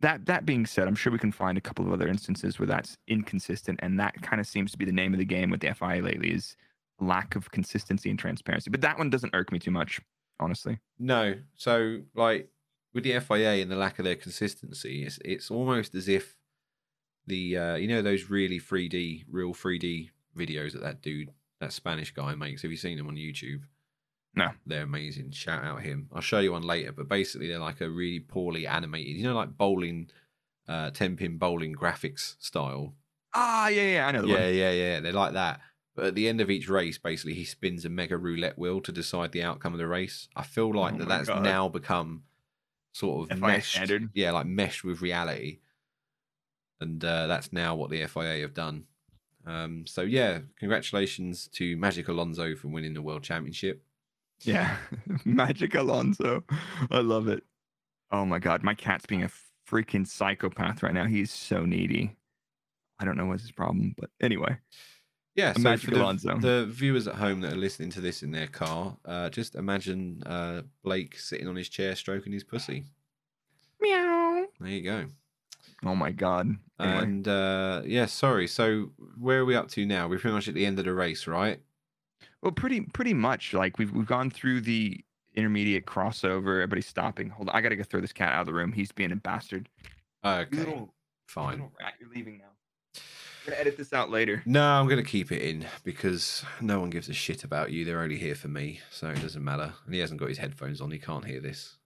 That 0.00 0.26
that 0.26 0.46
being 0.46 0.66
said, 0.66 0.88
I'm 0.88 0.94
sure 0.94 1.12
we 1.12 1.18
can 1.18 1.32
find 1.32 1.58
a 1.58 1.60
couple 1.60 1.86
of 1.86 1.92
other 1.92 2.08
instances 2.08 2.58
where 2.58 2.66
that's 2.66 2.96
inconsistent, 3.06 3.80
and 3.82 3.98
that 4.00 4.20
kind 4.22 4.40
of 4.40 4.46
seems 4.46 4.72
to 4.72 4.78
be 4.78 4.84
the 4.84 4.92
name 4.92 5.12
of 5.12 5.18
the 5.18 5.24
game 5.24 5.50
with 5.50 5.60
the 5.60 5.74
FIA 5.74 6.02
lately 6.02 6.30
is 6.30 6.56
lack 7.00 7.36
of 7.36 7.50
consistency 7.50 8.10
and 8.10 8.18
transparency. 8.18 8.70
But 8.70 8.80
that 8.82 8.98
one 8.98 9.10
doesn't 9.10 9.34
irk 9.34 9.52
me 9.52 9.58
too 9.58 9.70
much, 9.70 10.00
honestly. 10.38 10.78
no. 10.98 11.34
So, 11.56 12.00
like 12.14 12.48
with 12.94 13.04
the 13.04 13.18
FIA 13.20 13.62
and 13.62 13.70
the 13.70 13.76
lack 13.76 13.98
of 13.98 14.04
their 14.04 14.16
consistency, 14.16 15.04
it's 15.04 15.18
it's 15.24 15.50
almost 15.50 15.94
as 15.94 16.08
if 16.08 16.36
the 17.26 17.56
uh, 17.56 17.74
you 17.76 17.88
know 17.88 18.02
those 18.02 18.30
really 18.30 18.58
3D, 18.58 19.24
real 19.30 19.52
3D 19.52 20.10
videos 20.36 20.72
that 20.72 20.82
that 20.82 21.02
dude, 21.02 21.30
that 21.60 21.72
Spanish 21.72 22.12
guy 22.12 22.34
makes. 22.34 22.62
Have 22.62 22.70
you 22.70 22.76
seen 22.76 22.96
them 22.96 23.08
on 23.08 23.16
YouTube? 23.16 23.62
No. 24.34 24.50
They're 24.66 24.82
amazing. 24.84 25.32
Shout 25.32 25.64
out 25.64 25.82
him. 25.82 26.08
I'll 26.14 26.20
show 26.20 26.38
you 26.38 26.52
one 26.52 26.62
later. 26.62 26.92
But 26.92 27.08
basically, 27.08 27.48
they're 27.48 27.58
like 27.58 27.80
a 27.80 27.90
really 27.90 28.20
poorly 28.20 28.66
animated, 28.66 29.16
you 29.16 29.24
know, 29.24 29.34
like 29.34 29.56
bowling, 29.56 30.10
uh, 30.68 30.90
ten 30.90 31.16
pin 31.16 31.36
bowling 31.38 31.74
graphics 31.74 32.36
style. 32.38 32.94
Ah, 33.34 33.68
yeah, 33.68 33.82
yeah, 33.94 34.06
I 34.06 34.12
know 34.12 34.22
the 34.22 34.28
Yeah, 34.28 34.34
one. 34.46 34.54
yeah, 34.54 34.70
yeah. 34.70 35.00
They're 35.00 35.12
like 35.12 35.32
that. 35.34 35.60
But 35.96 36.06
at 36.06 36.14
the 36.14 36.28
end 36.28 36.40
of 36.40 36.50
each 36.50 36.68
race, 36.68 36.98
basically, 36.98 37.34
he 37.34 37.44
spins 37.44 37.84
a 37.84 37.88
mega 37.88 38.16
roulette 38.16 38.56
wheel 38.58 38.80
to 38.82 38.92
decide 38.92 39.32
the 39.32 39.42
outcome 39.42 39.72
of 39.72 39.78
the 39.78 39.88
race. 39.88 40.28
I 40.36 40.42
feel 40.44 40.72
like 40.72 40.94
Oh 40.94 40.98
that 40.98 41.08
that's 41.08 41.28
God. 41.28 41.42
now 41.42 41.68
become 41.68 42.22
sort 42.92 43.30
of 43.30 43.38
FIA 43.38 43.46
meshed. 43.48 43.72
standard? 43.72 44.10
Yeah, 44.14 44.30
like 44.32 44.46
meshed 44.46 44.84
with 44.84 45.02
reality. 45.02 45.58
And 46.80 47.04
uh, 47.04 47.26
that's 47.26 47.52
now 47.52 47.74
what 47.74 47.90
the 47.90 48.06
FIA 48.06 48.40
have 48.40 48.54
done. 48.54 48.84
Um, 49.46 49.86
so, 49.86 50.02
yeah, 50.02 50.38
congratulations 50.58 51.48
to 51.54 51.76
Magic 51.76 52.08
Alonso 52.08 52.54
for 52.56 52.68
winning 52.68 52.94
the 52.94 53.02
World 53.02 53.22
Championship. 53.22 53.82
Yeah. 54.42 54.76
Magic 55.24 55.74
Alonso. 55.74 56.44
I 56.90 57.00
love 57.00 57.28
it. 57.28 57.44
Oh 58.10 58.24
my 58.24 58.38
god, 58.38 58.62
my 58.62 58.74
cat's 58.74 59.06
being 59.06 59.22
a 59.22 59.30
freaking 59.68 60.06
psychopath 60.06 60.82
right 60.82 60.94
now. 60.94 61.06
He's 61.06 61.30
so 61.30 61.64
needy. 61.64 62.16
I 62.98 63.04
don't 63.04 63.16
know 63.16 63.26
what's 63.26 63.42
his 63.42 63.52
problem, 63.52 63.94
but 63.96 64.10
anyway. 64.20 64.58
Yeah, 65.36 65.52
so 65.52 65.60
Magic 65.60 65.90
the, 65.90 66.02
Alonso. 66.02 66.38
the 66.38 66.66
viewers 66.66 67.06
at 67.06 67.14
home 67.14 67.40
that 67.42 67.52
are 67.52 67.56
listening 67.56 67.90
to 67.90 68.00
this 68.00 68.22
in 68.22 68.32
their 68.32 68.48
car, 68.48 68.96
uh, 69.04 69.30
just 69.30 69.54
imagine 69.54 70.22
uh, 70.26 70.62
Blake 70.82 71.16
sitting 71.18 71.46
on 71.46 71.56
his 71.56 71.68
chair 71.68 71.94
stroking 71.94 72.32
his 72.32 72.44
pussy. 72.44 72.84
Meow. 73.80 74.46
There 74.58 74.70
you 74.70 74.82
go. 74.82 75.06
Oh 75.84 75.94
my 75.94 76.10
god. 76.10 76.56
Anyway. 76.78 77.02
And 77.02 77.28
uh, 77.28 77.82
yeah, 77.86 78.06
sorry. 78.06 78.48
So 78.48 78.90
where 79.18 79.40
are 79.40 79.44
we 79.44 79.54
up 79.54 79.68
to 79.70 79.86
now? 79.86 80.08
We're 80.08 80.18
pretty 80.18 80.34
much 80.34 80.48
at 80.48 80.54
the 80.54 80.66
end 80.66 80.78
of 80.78 80.84
the 80.84 80.92
race, 80.92 81.26
right? 81.26 81.60
Well, 82.42 82.52
pretty 82.52 82.80
pretty 82.82 83.14
much. 83.14 83.52
Like 83.52 83.78
we've 83.78 83.92
we've 83.92 84.06
gone 84.06 84.30
through 84.30 84.62
the 84.62 85.00
intermediate 85.34 85.86
crossover. 85.86 86.54
Everybody's 86.56 86.86
stopping. 86.86 87.28
Hold 87.30 87.48
on, 87.50 87.56
I 87.56 87.60
gotta 87.60 87.76
go 87.76 87.82
throw 87.82 88.00
this 88.00 88.12
cat 88.12 88.32
out 88.32 88.40
of 88.40 88.46
the 88.46 88.54
room. 88.54 88.72
He's 88.72 88.92
being 88.92 89.12
a 89.12 89.16
bastard. 89.16 89.68
Okay, 90.24 90.56
Little- 90.56 90.94
fine. 91.26 91.52
Little 91.52 91.72
rat, 91.80 91.94
you're 92.00 92.10
leaving 92.10 92.38
now. 92.38 92.44
I'm 92.96 93.52
gonna 93.52 93.60
edit 93.60 93.76
this 93.78 93.92
out 93.92 94.10
later. 94.10 94.42
No, 94.44 94.62
I'm 94.62 94.86
going 94.86 95.02
to 95.02 95.08
keep 95.10 95.32
it 95.32 95.40
in 95.40 95.64
because 95.82 96.44
no 96.60 96.78
one 96.78 96.90
gives 96.90 97.08
a 97.08 97.14
shit 97.14 97.42
about 97.42 97.70
you. 97.72 97.86
They're 97.86 98.02
only 98.02 98.18
here 98.18 98.34
for 98.34 98.48
me, 98.48 98.80
so 98.90 99.08
it 99.08 99.22
doesn't 99.22 99.42
matter. 99.42 99.72
And 99.86 99.94
he 99.94 100.00
hasn't 100.00 100.20
got 100.20 100.28
his 100.28 100.36
headphones 100.36 100.80
on; 100.82 100.90
he 100.90 100.98
can't 100.98 101.24
hear 101.24 101.40
this. 101.40 101.78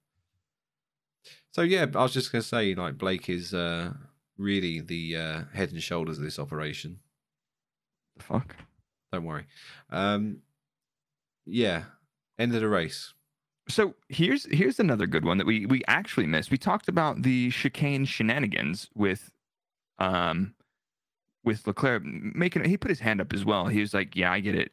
So 1.52 1.62
yeah, 1.62 1.86
I 1.94 2.02
was 2.02 2.12
just 2.12 2.32
going 2.32 2.42
to 2.42 2.48
say, 2.48 2.74
like 2.74 2.98
Blake 2.98 3.28
is 3.28 3.54
uh, 3.54 3.92
really 4.36 4.80
the 4.80 5.16
uh, 5.16 5.42
head 5.52 5.70
and 5.70 5.80
shoulders 5.80 6.18
of 6.18 6.24
this 6.24 6.40
operation. 6.40 6.98
The 8.16 8.24
fuck. 8.24 8.56
Don't 9.12 9.24
worry. 9.24 9.46
Um, 9.90 10.38
yeah, 11.46 11.84
end 12.38 12.54
of 12.54 12.60
the 12.60 12.68
race. 12.68 13.12
So 13.68 13.94
here's 14.08 14.44
here's 14.46 14.78
another 14.78 15.06
good 15.06 15.24
one 15.24 15.38
that 15.38 15.46
we 15.46 15.66
we 15.66 15.82
actually 15.88 16.26
missed. 16.26 16.50
We 16.50 16.58
talked 16.58 16.88
about 16.88 17.22
the 17.22 17.50
chicane 17.50 18.04
shenanigans 18.04 18.88
with 18.94 19.30
um 19.98 20.54
with 21.44 21.66
Leclerc 21.66 22.02
making 22.04 22.64
he 22.64 22.76
put 22.76 22.90
his 22.90 23.00
hand 23.00 23.20
up 23.20 23.32
as 23.32 23.44
well. 23.44 23.66
He 23.66 23.80
was 23.80 23.94
like, 23.94 24.16
"Yeah, 24.16 24.32
I 24.32 24.40
get 24.40 24.54
it. 24.54 24.72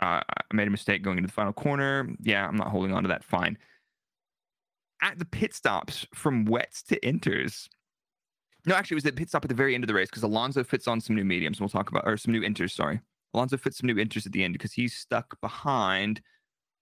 Uh, 0.00 0.20
I 0.28 0.54
made 0.54 0.68
a 0.68 0.70
mistake 0.70 1.02
going 1.02 1.16
into 1.18 1.28
the 1.28 1.32
final 1.32 1.52
corner. 1.52 2.08
Yeah, 2.20 2.46
I'm 2.46 2.56
not 2.56 2.68
holding 2.68 2.92
on 2.92 3.02
to 3.04 3.08
that. 3.08 3.24
Fine." 3.24 3.56
At 5.02 5.18
the 5.18 5.24
pit 5.26 5.54
stops 5.54 6.06
from 6.14 6.46
wets 6.46 6.82
to 6.84 6.98
inters. 7.00 7.68
No, 8.66 8.74
actually, 8.74 8.94
it 8.94 8.96
was 8.96 9.04
the 9.04 9.12
pit 9.12 9.28
stop 9.28 9.44
at 9.44 9.48
the 9.48 9.54
very 9.54 9.74
end 9.74 9.84
of 9.84 9.88
the 9.88 9.94
race 9.94 10.08
because 10.10 10.22
Alonso 10.22 10.64
fits 10.64 10.88
on 10.88 11.00
some 11.00 11.16
new 11.16 11.24
mediums. 11.24 11.60
We'll 11.60 11.68
talk 11.68 11.90
about 11.90 12.06
or 12.06 12.16
some 12.16 12.32
new 12.32 12.40
inters. 12.40 12.72
Sorry, 12.72 13.00
Alonso 13.36 13.56
fits 13.56 13.78
some 13.78 13.86
new 13.86 13.94
inters 13.96 14.26
at 14.26 14.32
the 14.32 14.42
end 14.42 14.54
because 14.54 14.72
he's 14.72 14.94
stuck 14.94 15.38
behind 15.40 16.22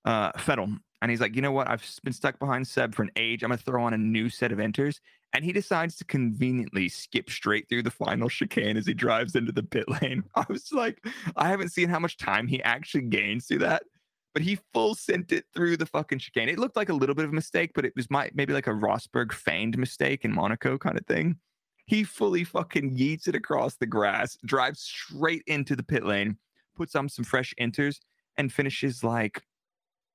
uh, 0.04 0.32
Vettel. 0.32 0.78
And 1.02 1.10
he's 1.10 1.20
like, 1.20 1.36
you 1.36 1.42
know 1.42 1.52
what? 1.52 1.68
I've 1.68 1.84
been 2.02 2.12
stuck 2.12 2.38
behind 2.38 2.66
Seb 2.66 2.94
for 2.94 3.02
an 3.02 3.10
age. 3.16 3.42
I'm 3.42 3.50
going 3.50 3.58
to 3.58 3.64
throw 3.64 3.84
on 3.84 3.92
a 3.92 3.98
new 3.98 4.30
set 4.30 4.52
of 4.52 4.58
inters. 4.58 5.00
And 5.34 5.44
he 5.44 5.52
decides 5.52 5.96
to 5.96 6.04
conveniently 6.04 6.88
skip 6.88 7.28
straight 7.28 7.68
through 7.68 7.82
the 7.82 7.90
final 7.90 8.28
chicane 8.28 8.76
as 8.76 8.86
he 8.86 8.94
drives 8.94 9.34
into 9.34 9.52
the 9.52 9.64
pit 9.64 9.84
lane. 10.00 10.22
I 10.34 10.46
was 10.48 10.72
like, 10.72 11.04
I 11.36 11.48
haven't 11.48 11.72
seen 11.72 11.88
how 11.88 11.98
much 11.98 12.16
time 12.16 12.46
he 12.46 12.62
actually 12.62 13.02
gains 13.02 13.46
through 13.46 13.58
that. 13.58 13.82
But 14.32 14.42
he 14.42 14.58
full 14.72 14.94
sent 14.94 15.32
it 15.32 15.44
through 15.54 15.76
the 15.76 15.86
fucking 15.86 16.20
chicane. 16.20 16.48
It 16.48 16.58
looked 16.58 16.76
like 16.76 16.88
a 16.88 16.94
little 16.94 17.14
bit 17.14 17.24
of 17.24 17.32
a 17.32 17.34
mistake, 17.34 17.72
but 17.74 17.84
it 17.84 17.92
was 17.96 18.10
my, 18.10 18.30
maybe 18.34 18.52
like 18.52 18.66
a 18.66 18.70
Rosberg 18.70 19.32
feigned 19.32 19.76
mistake 19.76 20.24
in 20.24 20.32
Monaco 20.32 20.78
kind 20.78 20.98
of 20.98 21.06
thing. 21.06 21.36
He 21.86 22.04
fully 22.04 22.44
fucking 22.44 22.96
yeets 22.96 23.28
it 23.28 23.34
across 23.34 23.76
the 23.76 23.86
grass, 23.86 24.38
drives 24.44 24.80
straight 24.80 25.42
into 25.46 25.76
the 25.76 25.82
pit 25.82 26.04
lane, 26.04 26.38
puts 26.74 26.94
on 26.94 27.08
some 27.08 27.24
fresh 27.24 27.52
inters, 27.60 28.00
and 28.38 28.52
finishes 28.52 29.04
like 29.04 29.42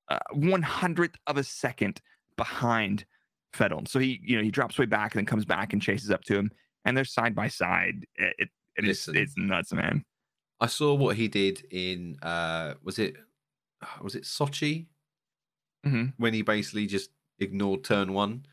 uh, 0.09 0.19
one 0.33 0.63
hundredth 0.63 1.15
of 1.27 1.37
a 1.37 1.43
second 1.43 2.01
behind 2.37 3.05
Vettel. 3.53 3.87
So 3.87 3.99
he, 3.99 4.19
you 4.23 4.37
know, 4.37 4.43
he 4.43 4.51
drops 4.51 4.79
way 4.79 4.85
back 4.85 5.13
and 5.13 5.19
then 5.19 5.25
comes 5.25 5.45
back 5.45 5.73
and 5.73 5.81
chases 5.81 6.09
up 6.11 6.23
to 6.25 6.37
him, 6.37 6.51
and 6.85 6.97
they're 6.97 7.05
side 7.05 7.35
by 7.35 7.47
side. 7.49 8.05
It, 8.15 8.35
it, 8.39 8.49
it 8.77 8.83
is 8.85 9.07
Listen. 9.07 9.15
it's 9.17 9.37
nuts, 9.37 9.71
man. 9.73 10.03
I 10.59 10.67
saw 10.67 10.93
what 10.95 11.15
he 11.15 11.27
did 11.27 11.65
in 11.71 12.17
uh 12.21 12.73
was 12.83 12.97
it 12.99 13.15
was 14.01 14.15
it 14.15 14.23
Sochi 14.23 14.87
Mhm. 15.85 16.13
when 16.17 16.33
he 16.33 16.41
basically 16.41 16.87
just 16.87 17.11
ignored 17.39 17.83
turn 17.85 18.11
one 18.13 18.45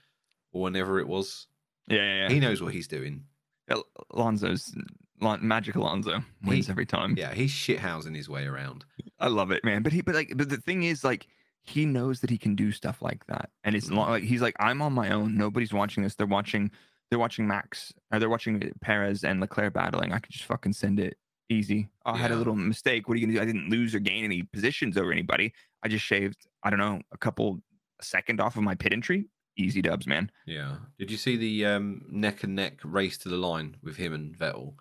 or 0.52 0.62
whenever 0.62 1.00
it 1.00 1.08
was. 1.08 1.48
Yeah, 1.88 2.22
yeah, 2.22 2.28
He 2.28 2.40
knows 2.40 2.62
what 2.62 2.72
he's 2.72 2.88
doing. 2.88 3.24
Al- 3.68 3.86
Alonso's 4.10 4.74
Lon- 5.20 5.46
magic. 5.46 5.76
Alonso 5.76 6.22
wins 6.44 6.66
He- 6.66 6.70
every 6.70 6.86
time. 6.86 7.16
Yeah, 7.16 7.32
he's 7.32 7.52
shithousing 7.52 8.14
his 8.14 8.28
way 8.28 8.46
around. 8.46 8.84
I 9.18 9.28
love 9.28 9.50
it, 9.50 9.64
man. 9.64 9.82
But 9.82 9.92
he, 9.92 10.02
but 10.02 10.14
like, 10.14 10.32
but 10.36 10.48
the 10.48 10.58
thing 10.58 10.82
is, 10.82 11.04
like, 11.04 11.26
he 11.62 11.84
knows 11.84 12.20
that 12.20 12.30
he 12.30 12.38
can 12.38 12.54
do 12.54 12.70
stuff 12.70 13.02
like 13.02 13.26
that, 13.26 13.50
and 13.64 13.74
it's 13.74 13.86
mm-hmm. 13.86 13.96
not 13.96 14.10
like 14.10 14.22
he's 14.24 14.42
like, 14.42 14.54
I'm 14.60 14.82
on 14.82 14.92
my 14.92 15.10
own. 15.10 15.36
Nobody's 15.36 15.72
watching 15.72 16.02
this. 16.02 16.14
They're 16.14 16.26
watching. 16.26 16.70
They're 17.08 17.18
watching 17.20 17.46
Max. 17.46 17.92
Or 18.12 18.18
they're 18.18 18.28
watching 18.28 18.72
Perez 18.80 19.22
and 19.22 19.40
Leclerc 19.40 19.72
battling. 19.72 20.12
I 20.12 20.18
could 20.18 20.32
just 20.32 20.44
fucking 20.44 20.72
send 20.72 20.98
it 20.98 21.16
easy. 21.48 21.88
Oh, 22.04 22.12
I 22.12 22.16
had 22.16 22.32
a 22.32 22.36
little 22.36 22.56
mistake. 22.56 23.08
What 23.08 23.14
are 23.16 23.20
you 23.20 23.26
gonna 23.26 23.38
do? 23.38 23.42
I 23.42 23.46
didn't 23.46 23.70
lose 23.70 23.94
or 23.94 24.00
gain 24.00 24.24
any 24.24 24.42
positions 24.42 24.96
over 24.96 25.12
anybody. 25.12 25.52
I 25.82 25.88
just 25.88 26.04
shaved. 26.04 26.46
I 26.62 26.70
don't 26.70 26.80
know, 26.80 27.00
a 27.12 27.18
couple 27.18 27.60
a 28.00 28.04
second 28.04 28.40
off 28.40 28.56
of 28.56 28.62
my 28.62 28.74
pit 28.74 28.92
entry. 28.92 29.28
Easy 29.56 29.80
dubs, 29.82 30.06
man. 30.06 30.30
Yeah. 30.46 30.76
Did 30.98 31.10
you 31.10 31.16
see 31.16 31.36
the 31.36 31.64
um, 31.66 32.04
neck 32.10 32.42
and 32.44 32.54
neck 32.54 32.78
race 32.84 33.16
to 33.18 33.28
the 33.28 33.36
line 33.36 33.76
with 33.82 33.96
him 33.96 34.12
and 34.12 34.36
Vettel? 34.36 34.74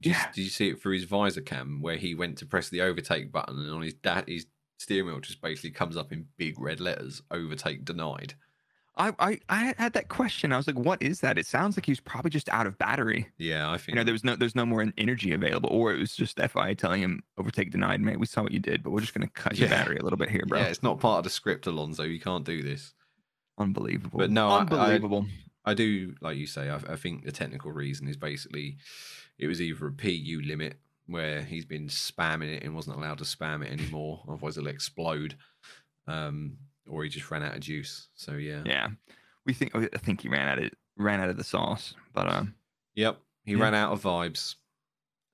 Did 0.00 0.10
you, 0.10 0.12
Yeah. 0.12 0.26
did 0.34 0.42
you 0.42 0.50
see 0.50 0.68
it 0.68 0.80
through 0.80 0.94
his 0.94 1.04
visor 1.04 1.40
cam 1.40 1.80
where 1.82 1.96
he 1.96 2.14
went 2.14 2.38
to 2.38 2.46
press 2.46 2.68
the 2.68 2.80
overtake 2.80 3.32
button 3.32 3.58
and 3.58 3.70
on 3.70 3.82
his 3.82 3.94
dad 3.94 4.24
his 4.28 4.46
steering 4.78 5.06
wheel 5.06 5.20
just 5.20 5.42
basically 5.42 5.70
comes 5.72 5.96
up 5.96 6.12
in 6.12 6.26
big 6.38 6.58
red 6.60 6.80
letters 6.80 7.22
overtake 7.30 7.84
denied. 7.84 8.34
I, 8.96 9.12
I 9.18 9.40
I 9.48 9.74
had 9.78 9.92
that 9.94 10.08
question. 10.08 10.52
I 10.52 10.56
was 10.58 10.66
like, 10.66 10.78
what 10.78 11.00
is 11.02 11.20
that? 11.20 11.38
It 11.38 11.46
sounds 11.46 11.76
like 11.76 11.86
he 11.86 11.92
was 11.92 12.00
probably 12.00 12.30
just 12.30 12.48
out 12.50 12.66
of 12.66 12.76
battery. 12.76 13.28
Yeah, 13.38 13.70
I 13.70 13.78
think 13.78 13.88
You 13.90 13.94
know, 13.94 14.04
there 14.04 14.12
was 14.12 14.24
no 14.24 14.36
there's 14.36 14.54
no 14.56 14.66
more 14.66 14.84
energy 14.98 15.32
available, 15.32 15.70
or 15.70 15.92
it 15.94 15.98
was 15.98 16.14
just 16.14 16.38
FI 16.38 16.74
telling 16.74 17.00
him 17.02 17.22
overtake 17.38 17.70
denied, 17.70 18.00
mate. 18.00 18.18
We 18.20 18.26
saw 18.26 18.42
what 18.42 18.52
you 18.52 18.58
did, 18.58 18.82
but 18.82 18.90
we're 18.90 19.00
just 19.00 19.14
gonna 19.14 19.28
cut 19.28 19.56
your 19.58 19.68
battery 19.70 19.96
a 19.98 20.02
little 20.02 20.18
bit 20.18 20.28
here, 20.28 20.44
bro. 20.46 20.58
Yeah, 20.60 20.66
it's 20.66 20.82
not 20.82 20.98
part 21.00 21.18
of 21.18 21.24
the 21.24 21.30
script, 21.30 21.66
Alonso. 21.66 22.02
You 22.02 22.20
can't 22.20 22.44
do 22.44 22.62
this. 22.62 22.92
Unbelievable. 23.60 24.18
But 24.18 24.30
no, 24.30 24.48
I- 24.48 24.56
I- 24.56 24.60
unbelievable. 24.60 25.26
I 25.64 25.74
do, 25.74 26.14
like 26.22 26.38
you 26.38 26.46
say, 26.46 26.70
I, 26.70 26.76
I 26.76 26.96
think 26.96 27.24
the 27.24 27.30
technical 27.32 27.70
reason 27.70 28.08
is 28.08 28.16
basically 28.16 28.78
it 29.38 29.46
was 29.46 29.60
either 29.60 29.86
a 29.86 29.92
PU 29.92 30.40
limit 30.44 30.80
where 31.06 31.42
he's 31.42 31.66
been 31.66 31.88
spamming 31.88 32.54
it 32.56 32.62
and 32.62 32.74
wasn't 32.74 32.96
allowed 32.96 33.18
to 33.18 33.24
spam 33.24 33.62
it 33.64 33.70
anymore, 33.70 34.22
otherwise 34.26 34.56
it'll 34.56 34.70
explode, 34.70 35.36
um, 36.06 36.56
or 36.88 37.04
he 37.04 37.10
just 37.10 37.30
ran 37.30 37.42
out 37.42 37.54
of 37.54 37.60
juice. 37.60 38.08
So 38.14 38.32
yeah, 38.32 38.62
yeah. 38.64 38.88
We 39.44 39.52
think 39.52 39.74
I 39.74 39.86
think 39.98 40.22
he 40.22 40.28
ran 40.28 40.48
out 40.48 40.62
of 40.62 40.70
ran 40.96 41.20
out 41.20 41.28
of 41.28 41.36
the 41.36 41.44
sauce. 41.44 41.94
But 42.14 42.28
um, 42.32 42.54
Yep, 42.94 43.18
he 43.44 43.52
Yeah. 43.52 43.62
ran 43.62 43.74
out 43.74 43.92
of 43.92 44.02
vibes, 44.02 44.54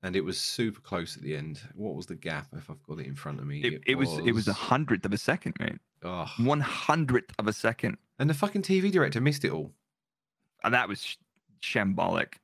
and 0.03 0.16
it 0.16 0.24
was 0.24 0.41
super 0.41 0.81
close 0.81 1.16
at 1.16 1.22
the 1.22 1.37
end. 1.37 1.61
What 1.74 1.95
was 1.95 2.07
the 2.07 2.14
gap? 2.16 2.49
If 2.57 2.68
I've 2.68 2.83
got 2.83 2.99
it 2.99 3.07
in 3.07 3.14
front 3.14 3.39
of 3.39 3.47
me, 3.47 3.61
it, 3.61 3.83
it 3.87 3.95
was 3.95 4.18
it 4.18 4.33
was 4.33 4.49
a 4.49 4.53
hundredth 4.53 5.05
of 5.05 5.12
a 5.12 5.18
second, 5.18 5.55
mate. 5.61 5.79
Oh. 6.07 6.26
One 6.38 6.61
hundredth 6.61 7.34
of 7.38 7.48
a 7.48 7.52
second. 7.52 7.98
And 8.18 8.30
the 8.30 8.34
fucking 8.34 8.62
TV 8.62 8.90
director 8.90 9.20
missed 9.20 9.44
it 9.44 9.50
all. 9.52 9.72
And 10.64 10.72
that 10.72 10.88
was 10.88 11.02
sh- 11.02 11.16
shambolic. 11.61 12.34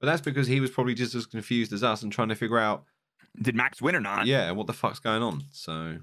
But 0.00 0.06
that's 0.06 0.20
because 0.22 0.46
he 0.46 0.60
was 0.60 0.70
probably 0.70 0.94
just 0.94 1.14
as 1.14 1.26
confused 1.26 1.72
as 1.72 1.82
us 1.82 2.02
and 2.02 2.12
trying 2.12 2.28
to 2.28 2.34
figure 2.36 2.58
out, 2.58 2.84
Did 3.42 3.54
Max 3.56 3.82
win 3.82 3.96
or 3.96 4.00
not? 4.00 4.26
yeah, 4.26 4.50
what 4.52 4.66
the 4.68 4.72
fuck's 4.72 5.00
going 5.00 5.22
on. 5.22 5.42
So 5.50 5.98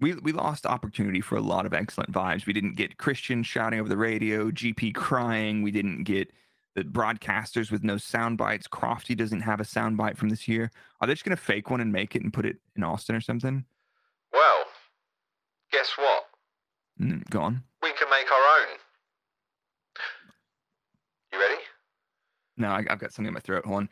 we 0.00 0.14
we 0.14 0.32
lost 0.32 0.66
opportunity 0.66 1.20
for 1.20 1.36
a 1.36 1.40
lot 1.40 1.64
of 1.66 1.72
excellent 1.74 2.12
vibes. 2.12 2.46
We 2.46 2.52
didn't 2.52 2.76
get 2.76 2.98
Christian 2.98 3.42
shouting 3.42 3.80
over 3.80 3.88
the 3.88 3.96
radio, 3.96 4.50
GP 4.50 4.94
crying. 4.94 5.62
We 5.62 5.70
didn't 5.70 6.04
get 6.04 6.30
the 6.76 6.84
broadcasters 6.84 7.72
with 7.72 7.82
no 7.82 7.96
sound 7.96 8.38
bites. 8.38 8.68
Crofty 8.68 9.16
doesn't 9.16 9.40
have 9.40 9.60
a 9.60 9.64
sound 9.64 9.96
bite 9.96 10.16
from 10.18 10.28
this 10.28 10.46
year. 10.46 10.70
Are 11.00 11.06
they 11.08 11.14
just 11.14 11.24
gonna 11.24 11.36
fake 11.36 11.70
one 11.70 11.80
and 11.80 11.90
make 11.92 12.14
it 12.14 12.22
and 12.22 12.32
put 12.32 12.46
it 12.46 12.58
in 12.76 12.84
Austin 12.84 13.16
or 13.16 13.20
something? 13.20 13.64
Well, 14.32 14.64
guess 15.72 15.90
what? 15.96 16.24
Mm, 17.00 17.28
go 17.30 17.40
on. 17.40 17.62
We 17.82 17.92
can 17.92 18.10
make 18.10 18.30
our 18.30 18.60
own. 18.60 18.68
You 21.32 21.38
ready? 21.38 21.60
No, 22.56 22.68
I, 22.68 22.84
I've 22.90 22.98
got 22.98 23.12
something 23.12 23.28
in 23.28 23.34
my 23.34 23.40
throat. 23.40 23.64
Hold 23.64 23.76
on. 23.76 23.88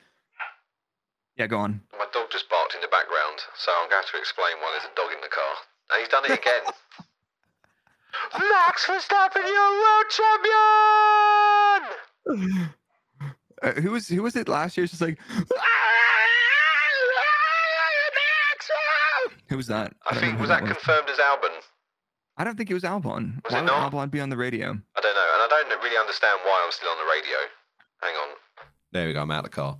Yeah, 1.37 1.47
go 1.47 1.59
on. 1.59 1.81
My 1.93 2.07
dog 2.13 2.31
just 2.31 2.49
barked 2.49 2.75
in 2.75 2.81
the 2.81 2.89
background, 2.89 3.39
so 3.57 3.71
I'm 3.71 3.89
going 3.91 4.03
to 4.03 4.07
have 4.07 4.11
to 4.13 4.19
explain 4.19 4.57
why 4.61 4.71
there's 4.73 4.91
a 4.91 4.95
dog 4.97 5.13
in 5.13 5.21
the 5.21 5.29
car. 5.29 5.55
And 5.93 6.01
he's 6.01 6.09
done 6.09 6.25
it 6.25 6.33
again. 6.33 6.63
Max 8.51 8.87
Verstappen, 8.87 9.45
you're 9.45 9.81
world 9.85 10.09
champion! 10.09 10.57
Uh, 13.63 13.73
who 13.81 13.93
was 13.93 14.09
who 14.09 14.23
was 14.23 14.37
it 14.37 14.49
last 14.49 14.77
year? 14.77 14.85
It's 14.85 14.93
just 14.93 15.01
like 15.03 15.19
who 19.49 19.57
was 19.57 19.67
that? 19.69 19.95
I 20.07 20.13
don't 20.13 20.21
think 20.21 20.39
was 20.41 20.49
that 20.49 20.65
confirmed 20.65 21.09
as 21.09 21.19
Albon? 21.19 21.51
I 22.37 22.45
don't 22.45 22.57
think 22.57 22.71
it 22.71 22.75
was 22.75 22.83
Albon. 22.83 23.43
Was 23.45 23.53
Why 23.53 23.59
it 23.59 23.63
would 23.63 23.67
not? 23.67 23.93
Albon 23.93 24.11
be 24.11 24.21
on 24.21 24.29
the 24.29 24.37
radio? 24.37 24.67
I 24.67 25.01
don't 25.01 25.15
know, 25.15 25.31
and 25.35 25.43
I 25.43 25.49
don't 25.51 25.83
really 25.83 25.97
understand 25.97 26.41
why 26.45 26.63
I'm 26.65 26.73
still 26.73 26.91
on 26.91 26.99
the 26.99 27.11
radio. 27.11 27.37
Hang 28.03 28.15
on. 28.15 28.29
There 28.93 29.07
we 29.07 29.13
go. 29.15 29.23
I'm 29.23 29.31
out 29.31 29.45
of 29.45 29.45
the 29.45 29.51
car. 29.51 29.79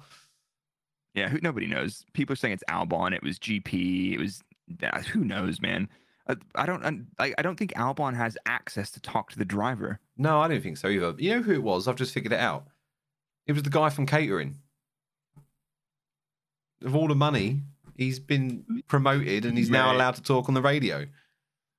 Yeah, 1.15 1.29
who, 1.29 1.39
nobody 1.43 1.67
knows. 1.67 2.05
People 2.13 2.35
are 2.35 2.37
saying 2.37 2.55
it's 2.55 2.65
Albon. 2.71 3.15
It 3.15 3.23
was 3.23 3.39
GP. 3.39 4.13
It 4.13 4.19
was 4.19 4.43
uh, 4.83 5.01
who 5.03 5.25
knows, 5.25 5.61
man. 5.61 5.89
Uh, 6.27 6.37
I 6.55 6.67
don't. 6.67 7.07
I, 7.19 7.35
I 7.39 7.43
don't 7.43 7.59
think 7.59 7.73
Albon 7.75 8.17
has 8.17 8.37
access 8.47 8.91
to 8.93 9.01
talk 9.01 9.31
to 9.31 9.39
the 9.39 9.45
driver. 9.45 10.01
No, 10.17 10.41
I 10.41 10.49
don't 10.49 10.63
think 10.63 10.77
so 10.77 10.89
either. 10.89 11.15
You 11.19 11.37
know 11.37 11.43
who 11.43 11.53
it 11.53 11.63
was? 11.63 11.89
I've 11.89 11.97
just 11.97 12.13
figured 12.13 12.33
it 12.33 12.41
out. 12.41 12.67
It 13.47 13.53
was 13.53 13.63
the 13.63 13.71
guy 13.71 13.91
from 13.91 14.07
catering. 14.07 14.57
Of 16.85 16.95
all 16.95 17.09
the 17.09 17.15
money, 17.15 17.63
he's 17.95 18.19
been 18.19 18.83
promoted 18.87 19.47
and 19.47 19.57
he's 19.57 19.71
now 19.71 19.95
allowed 19.95 20.17
to 20.17 20.23
talk 20.23 20.49
on 20.49 20.55
the 20.55 20.63
radio. 20.63 21.07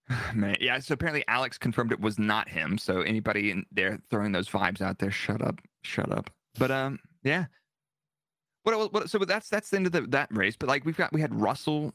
Man, 0.34 0.55
yeah. 0.60 0.80
So 0.80 0.93
apparently 0.93 1.24
Alex 1.28 1.58
confirmed 1.58 1.91
it 1.91 1.99
was 1.99 2.18
not 2.18 2.47
him. 2.47 2.78
So 2.78 3.01
anybody 3.01 3.51
in 3.51 3.66
there 3.72 3.99
throwing 4.10 4.32
those 4.32 4.47
vibes 4.49 4.82
out 4.82 4.99
there, 4.99 5.12
shut 5.12 5.41
up, 5.41 5.60
shut 5.84 6.12
up. 6.12 6.30
But 6.58 6.72
um, 6.72 6.99
yeah. 7.24 7.45
What? 8.64 8.93
What? 8.93 9.10
So 9.10 9.20
that's 9.20 9.49
that's 9.49 9.70
the 9.70 9.78
end 9.78 9.86
of 9.86 9.91
the, 9.91 10.01
that 10.01 10.30
race. 10.32 10.55
But 10.58 10.70
like 10.70 10.86
we've 10.86 10.97
got 10.97 11.12
we 11.14 11.22
had 11.22 11.34
Russell. 11.39 11.93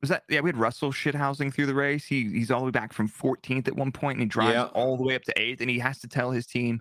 Was 0.00 0.10
that 0.10 0.24
yeah? 0.28 0.40
We 0.40 0.48
had 0.48 0.56
Russell 0.56 0.92
shithousing 0.92 1.54
through 1.54 1.66
the 1.66 1.74
race. 1.74 2.04
He 2.06 2.28
he's 2.30 2.50
all 2.50 2.60
the 2.60 2.66
way 2.66 2.70
back 2.70 2.92
from 2.92 3.08
14th 3.08 3.68
at 3.68 3.76
one 3.76 3.90
point, 3.92 4.16
and 4.16 4.22
he 4.22 4.28
drives 4.28 4.52
Yeah. 4.54 4.64
all 4.74 4.96
the 4.96 5.02
way 5.02 5.14
up 5.14 5.22
to 5.22 5.32
eighth, 5.40 5.60
and 5.60 5.70
he 5.70 5.78
has 5.78 5.98
to 6.00 6.08
tell 6.08 6.30
his 6.30 6.46
team. 6.46 6.80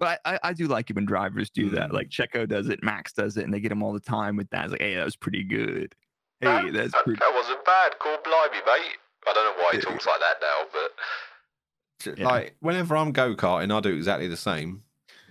But 0.00 0.20
I, 0.24 0.34
I, 0.34 0.38
I 0.44 0.52
do 0.52 0.66
like 0.68 0.88
it 0.90 0.96
when 0.96 1.04
drivers 1.04 1.50
do 1.50 1.70
that. 1.70 1.90
Mm. 1.90 1.92
Like 1.92 2.08
Checo 2.08 2.48
does 2.48 2.68
it, 2.68 2.82
Max 2.82 3.12
does 3.12 3.36
it, 3.36 3.44
and 3.44 3.52
they 3.52 3.60
get 3.60 3.70
him 3.72 3.82
all 3.82 3.92
the 3.92 4.00
time 4.00 4.36
with 4.36 4.48
that. 4.50 4.64
It's 4.64 4.72
like, 4.72 4.80
hey, 4.80 4.94
that 4.96 5.04
was 5.04 5.16
pretty 5.16 5.44
good. 5.44 5.94
Hey, 6.40 6.46
That- 6.46 6.72
that's 6.72 6.92
that, 6.92 7.04
pretty. 7.04 7.20
that 7.20 7.32
wasn't 7.34 7.64
bad. 7.64 7.98
Call 7.98 8.16
blimey, 8.24 8.62
mate. 8.66 8.96
I 9.28 9.32
don't 9.32 9.44
know 9.56 9.62
why 9.62 9.70
he 9.72 9.78
Yeah. 9.78 9.84
talks 9.84 10.06
like 10.06 10.20
that 10.20 10.36
now, 10.40 10.66
but 10.72 12.18
Yeah. 12.18 12.24
like 12.28 12.56
whenever 12.60 12.96
I'm 12.96 13.12
go 13.12 13.34
karting, 13.34 13.74
I 13.76 13.80
do 13.80 13.94
exactly 13.94 14.28
the 14.28 14.36
same. 14.36 14.82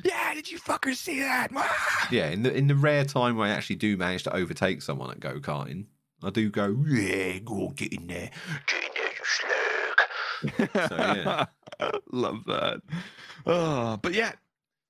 Yeah, 0.04 0.34
did 0.34 0.50
you 0.52 0.58
fuckers 0.60 0.96
see 0.96 1.20
that? 1.20 1.50
Yeah, 2.12 2.30
in 2.30 2.44
the 2.44 2.54
in 2.54 2.68
the 2.68 2.76
rare 2.76 3.06
time 3.06 3.36
where 3.38 3.48
I 3.48 3.52
actually 3.52 3.76
do 3.78 3.96
manage 3.98 4.24
to 4.24 4.36
overtake 4.36 4.82
someone 4.82 5.12
at 5.12 5.20
go 5.20 5.40
karting, 5.40 5.86
I 6.24 6.30
do 6.30 6.50
go, 6.50 6.76
yeah, 6.88 7.40
go 7.40 7.68
on, 7.68 7.74
get 7.76 7.94
in 7.94 8.08
there, 8.08 8.32
get 8.68 8.84
in 8.84 8.90
there, 8.96 9.12
you 9.12 9.26
slug. 9.26 10.70
So, 10.90 10.96
yeah. 10.98 11.46
Love 12.12 12.44
that. 12.46 12.82
Oh, 13.46 13.98
but 13.98 14.14
yeah. 14.14 14.34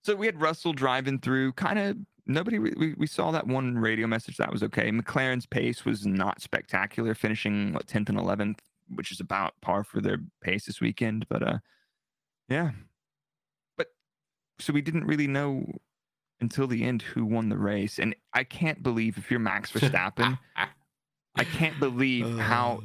So 0.04 0.16
we 0.16 0.26
had 0.26 0.42
Russell 0.42 0.74
driving 0.74 1.20
through 1.20 1.54
kind 1.54 1.78
of 1.78 1.98
nobody 2.26 2.58
we, 2.60 2.94
we 2.98 3.06
saw 3.08 3.32
that 3.32 3.48
one 3.48 3.78
radio 3.78 4.08
message 4.08 4.38
that 4.38 4.52
was 4.52 4.64
okay. 4.64 4.92
McLaren's 4.92 5.46
pace 5.46 5.84
was 5.86 6.06
not 6.06 6.42
spectacular, 6.42 7.14
finishing 7.14 7.74
what 7.74 7.86
10th 7.88 8.10
and 8.10 8.18
11th, 8.18 8.60
which 8.96 9.12
is 9.12 9.20
about 9.20 9.54
par 9.62 9.84
for 9.84 10.02
their 10.02 10.18
pace 10.42 10.66
this 10.66 10.82
weekend, 10.82 11.26
but 11.30 11.44
uh 11.44 11.58
yeah. 12.50 12.72
But 13.78 13.88
so 14.60 14.74
we 14.74 14.82
didn't 14.82 15.06
really 15.06 15.28
know 15.28 15.66
until 16.40 16.68
the 16.68 16.84
end 16.84 17.02
who 17.02 17.24
won 17.26 17.50
the 17.50 17.58
race 17.58 18.00
and 18.00 18.16
I 18.34 18.44
can't 18.44 18.82
believe 18.82 19.18
if 19.18 19.30
you're 19.30 19.40
Max 19.40 19.72
Verstappen, 19.74 20.38
I 21.36 21.44
can't 21.44 21.80
believe 21.80 22.38
how 22.38 22.82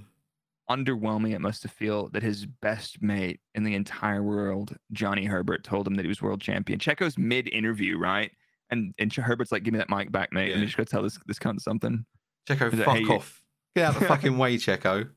underwhelming 0.71 1.33
it 1.33 1.41
must 1.41 1.63
have 1.63 1.73
felt 1.73 2.13
that 2.13 2.23
his 2.23 2.45
best 2.47 3.01
mate 3.01 3.41
in 3.55 3.63
the 3.65 3.75
entire 3.75 4.23
world, 4.23 4.77
Johnny 4.93 5.25
Herbert, 5.25 5.65
told 5.65 5.87
him 5.87 5.95
that 5.95 6.03
he 6.03 6.09
was 6.09 6.21
world 6.21 6.41
champion. 6.41 6.79
Checo's 6.79 7.17
mid 7.19 7.49
interview, 7.49 7.99
right? 7.99 8.31
And 8.71 8.95
and 8.99 9.13
Herbert's 9.13 9.53
like, 9.53 9.63
"Give 9.63 9.73
me 9.73 9.79
that 9.79 9.91
mic 9.91 10.11
back, 10.11 10.33
mate. 10.33 10.51
Yeah. 10.51 10.65
just 10.65 10.77
go 10.77 10.83
tell 10.85 11.03
this 11.03 11.19
this 11.27 11.39
cunt 11.39 11.61
something." 11.61 12.05
Checo, 12.49 12.85
fuck 12.85 13.01
you- 13.01 13.13
off. 13.13 13.43
Get 13.77 13.85
out 13.85 13.95
the 13.95 14.05
fucking 14.07 14.39
way, 14.39 14.57
Checo. 14.57 15.09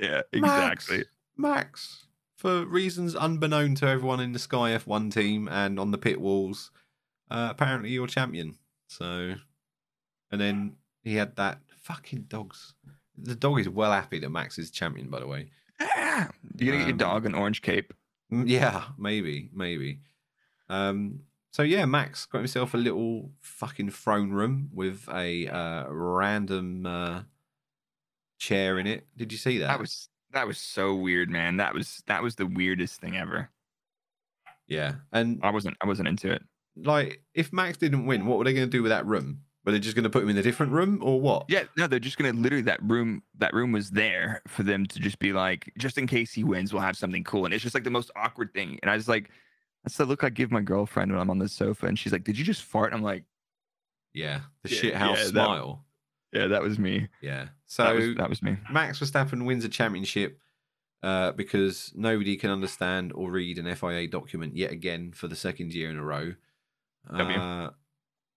Yeah, 0.00 0.22
exactly. 0.32 0.98
Max, 0.98 1.06
Max, 1.36 2.06
for 2.36 2.64
reasons 2.64 3.14
unbeknown 3.14 3.74
to 3.76 3.86
everyone 3.86 4.20
in 4.20 4.32
the 4.32 4.38
Sky 4.38 4.70
F1 4.76 5.12
team 5.12 5.48
and 5.48 5.78
on 5.78 5.90
the 5.90 5.98
pit 5.98 6.20
walls, 6.20 6.70
uh, 7.30 7.48
apparently 7.50 7.90
you're 7.90 8.06
champion. 8.06 8.56
So, 8.88 9.34
and 10.30 10.40
then 10.40 10.76
he 11.02 11.14
had 11.16 11.36
that 11.36 11.60
fucking 11.82 12.22
dogs. 12.28 12.74
The 13.16 13.34
dog 13.34 13.60
is 13.60 13.68
well 13.68 13.92
happy 13.92 14.18
that 14.20 14.30
Max 14.30 14.58
is 14.58 14.70
champion, 14.70 15.08
by 15.10 15.20
the 15.20 15.26
way. 15.26 15.50
Yeah. 15.80 16.28
You're 16.56 16.72
gonna 16.74 16.84
get 16.84 16.98
your 16.98 17.08
Um, 17.08 17.12
dog 17.14 17.26
an 17.26 17.34
orange 17.34 17.62
cape. 17.62 17.92
Yeah, 18.30 18.84
maybe, 18.98 19.50
maybe. 19.52 20.00
Um, 20.68 21.20
so 21.52 21.62
yeah, 21.62 21.84
Max 21.84 22.26
got 22.26 22.38
himself 22.38 22.74
a 22.74 22.78
little 22.78 23.32
fucking 23.40 23.90
throne 23.90 24.30
room 24.30 24.70
with 24.72 25.08
a 25.12 25.48
uh, 25.48 25.86
random 25.90 26.86
uh, 26.86 27.22
chair 28.40 28.78
in 28.80 28.88
it. 28.88 29.06
Did 29.16 29.30
you 29.30 29.38
see 29.38 29.58
that? 29.58 29.68
That 29.68 29.78
was 29.78 30.08
that 30.32 30.46
was 30.48 30.58
so 30.58 30.94
weird, 30.96 31.30
man. 31.30 31.58
That 31.58 31.74
was 31.74 32.02
that 32.06 32.22
was 32.22 32.34
the 32.34 32.46
weirdest 32.46 33.00
thing 33.00 33.16
ever. 33.16 33.50
yeah, 34.66 34.94
and 35.12 35.38
I 35.42 35.50
wasn't 35.50 35.76
I 35.80 35.86
wasn't 35.86 36.08
into 36.08 36.30
it. 36.32 36.42
like 36.76 37.22
if 37.34 37.52
Max 37.52 37.78
didn't 37.78 38.06
win, 38.06 38.26
what 38.26 38.38
were 38.38 38.44
they 38.44 38.54
going 38.54 38.66
to 38.66 38.76
do 38.76 38.82
with 38.82 38.90
that 38.90 39.06
room? 39.06 39.42
Were 39.64 39.72
they 39.72 39.78
just 39.80 39.94
going 39.94 40.04
to 40.04 40.10
put 40.10 40.22
him 40.22 40.30
in 40.30 40.38
a 40.38 40.42
different 40.42 40.72
room 40.72 41.00
or 41.02 41.20
what? 41.20 41.44
Yeah, 41.48 41.64
no, 41.76 41.86
they're 41.86 41.98
just 41.98 42.16
gonna 42.16 42.32
literally 42.32 42.62
that 42.62 42.82
room. 42.82 43.22
That 43.38 43.52
room 43.52 43.72
was 43.72 43.90
there 43.90 44.40
for 44.48 44.62
them 44.62 44.86
to 44.86 44.98
just 44.98 45.18
be 45.18 45.32
like, 45.34 45.70
just 45.78 45.98
in 45.98 46.06
case 46.06 46.32
he 46.32 46.44
wins, 46.44 46.72
we'll 46.72 46.80
have 46.82 46.96
something 46.96 47.24
cool. 47.24 47.44
And 47.44 47.52
it's 47.52 47.62
just 47.62 47.74
like 47.74 47.84
the 47.84 47.90
most 47.90 48.10
awkward 48.16 48.54
thing. 48.54 48.78
And 48.82 48.90
I 48.90 48.94
was 48.94 49.06
like, 49.08 49.28
that's 49.84 49.96
the 49.98 50.06
look 50.06 50.24
I 50.24 50.30
give 50.30 50.50
my 50.50 50.62
girlfriend 50.62 51.12
when 51.12 51.20
I'm 51.20 51.28
on 51.30 51.38
the 51.38 51.48
sofa, 51.48 51.86
and 51.86 51.98
she's 51.98 52.12
like, 52.12 52.24
"Did 52.24 52.38
you 52.38 52.44
just 52.44 52.62
fart?" 52.62 52.92
I'm 52.94 53.02
like, 53.02 53.24
Yeah, 54.14 54.40
the 54.62 54.70
Yeah, 54.70 54.80
shit 54.80 54.94
house 54.94 55.18
yeah, 55.18 55.24
that- 55.24 55.30
smile. 55.32 55.84
"Yeah, 56.32 56.46
that 56.48 56.62
was 56.62 56.78
me. 56.78 57.08
Yeah. 57.22 57.48
So 57.66 57.84
that 57.84 57.94
was 57.94 58.14
that 58.16 58.28
was 58.28 58.42
me." 58.42 58.56
Max 58.70 58.98
Verstappen 59.00 59.44
wins 59.46 59.64
a 59.64 59.68
championship 59.68 60.38
uh, 61.02 61.32
because 61.32 61.92
nobody 61.94 62.36
can 62.36 62.50
understand 62.50 63.12
or 63.14 63.30
read 63.30 63.58
an 63.58 63.74
FIA 63.74 64.08
document 64.08 64.56
yet 64.56 64.70
again 64.70 65.12
for 65.12 65.28
the 65.28 65.36
second 65.36 65.72
year 65.72 65.90
in 65.90 65.96
a 65.96 66.04
row. 66.04 66.34
Uh, 67.08 67.70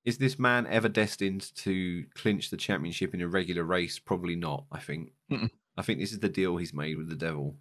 is 0.05 0.17
this 0.17 0.39
man 0.39 0.67
ever 0.67 0.89
destined 0.89 1.53
to 1.55 2.05
clinch 2.15 2.49
the 2.49 2.57
championship 2.57 3.13
in 3.13 3.21
a 3.21 3.27
regular 3.27 3.63
race? 3.63 3.99
Probably 3.99 4.35
not. 4.35 4.65
I 4.71 4.79
think. 4.79 5.11
Mm-mm. 5.31 5.49
I 5.77 5.81
think 5.81 5.99
this 5.99 6.11
is 6.11 6.19
the 6.19 6.29
deal 6.29 6.57
he's 6.57 6.73
made 6.73 6.97
with 6.97 7.09
the 7.09 7.15
devil. 7.15 7.55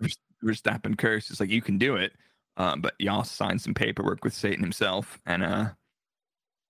Verstappen 0.45 0.99
curse. 0.99 1.31
It's 1.31 1.41
like 1.41 1.51
you 1.51 1.63
can 1.63 1.79
do 1.79 1.97
it, 1.97 2.13
um, 2.57 2.83
but 2.83 2.95
also 3.09 3.31
signed 3.31 3.61
some 3.61 3.75
paperwork 3.75 4.23
with 4.23 4.35
Satan 4.35 4.63
himself, 4.63 5.21
and 5.25 5.43
uh, 5.43 5.71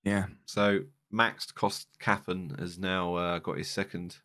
yeah, 0.05 0.27
So 0.47 0.81
Max 1.13 1.53
Kostkappen 1.53 2.59
has 2.59 2.79
now 2.79 3.15
uh, 3.15 3.39
got 3.39 3.59
his 3.59 3.71
second 3.71 4.17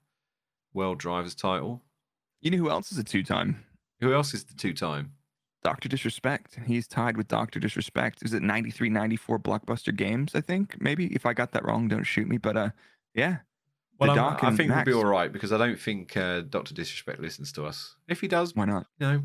world 0.74 0.98
drivers 1.00 1.36
title. 1.36 1.84
you 2.42 2.50
know 2.52 2.58
who 2.58 2.70
else 2.70 2.92
is 2.92 2.98
a 2.98 3.04
two-time 3.04 3.64
Who 4.00 4.14
else 4.14 4.34
is 4.34 4.46
the 4.46 4.54
two-time? 4.54 5.14
Doctor 5.64 5.90
Disrespect? 5.90 6.60
He's 6.66 6.88
tied 6.88 7.18
with 7.18 7.28
Doctor 7.28 7.60
Disrespect. 7.60 8.20
Is 8.24 8.34
it 8.34 8.42
93, 8.44 8.90
94 8.90 9.40
blockbuster 9.40 9.94
games? 9.94 10.34
I 10.36 10.40
think 10.40 10.78
maybe. 10.80 11.08
If 11.08 11.26
I 11.26 11.34
got 11.34 11.52
that 11.52 11.66
wrong, 11.66 11.88
don't 11.90 12.04
shoot 12.06 12.28
me. 12.28 12.38
But 12.38 12.56
uh, 12.56 12.70
yeah, 13.16 13.38
Well, 14.00 14.14
The 14.14 14.22
I'm- 14.22 14.34
Doc 14.34 14.44
I 14.44 14.56
think 14.56 14.74
we'll 14.74 14.86
be 14.86 14.94
all 14.94 15.04
right 15.06 15.32
because 15.34 15.52
I 15.52 15.58
don't 15.58 15.80
think 15.80 16.16
uh, 16.16 16.42
Doctor 16.42 16.74
Disrespect 16.74 17.20
listens 17.20 17.52
to 17.54 17.66
us. 17.66 17.96
If 18.08 18.22
he 18.22 18.28
does, 18.30 18.56
why 18.56 18.66
not? 18.66 18.86
you 19.00 19.08
know, 19.08 19.24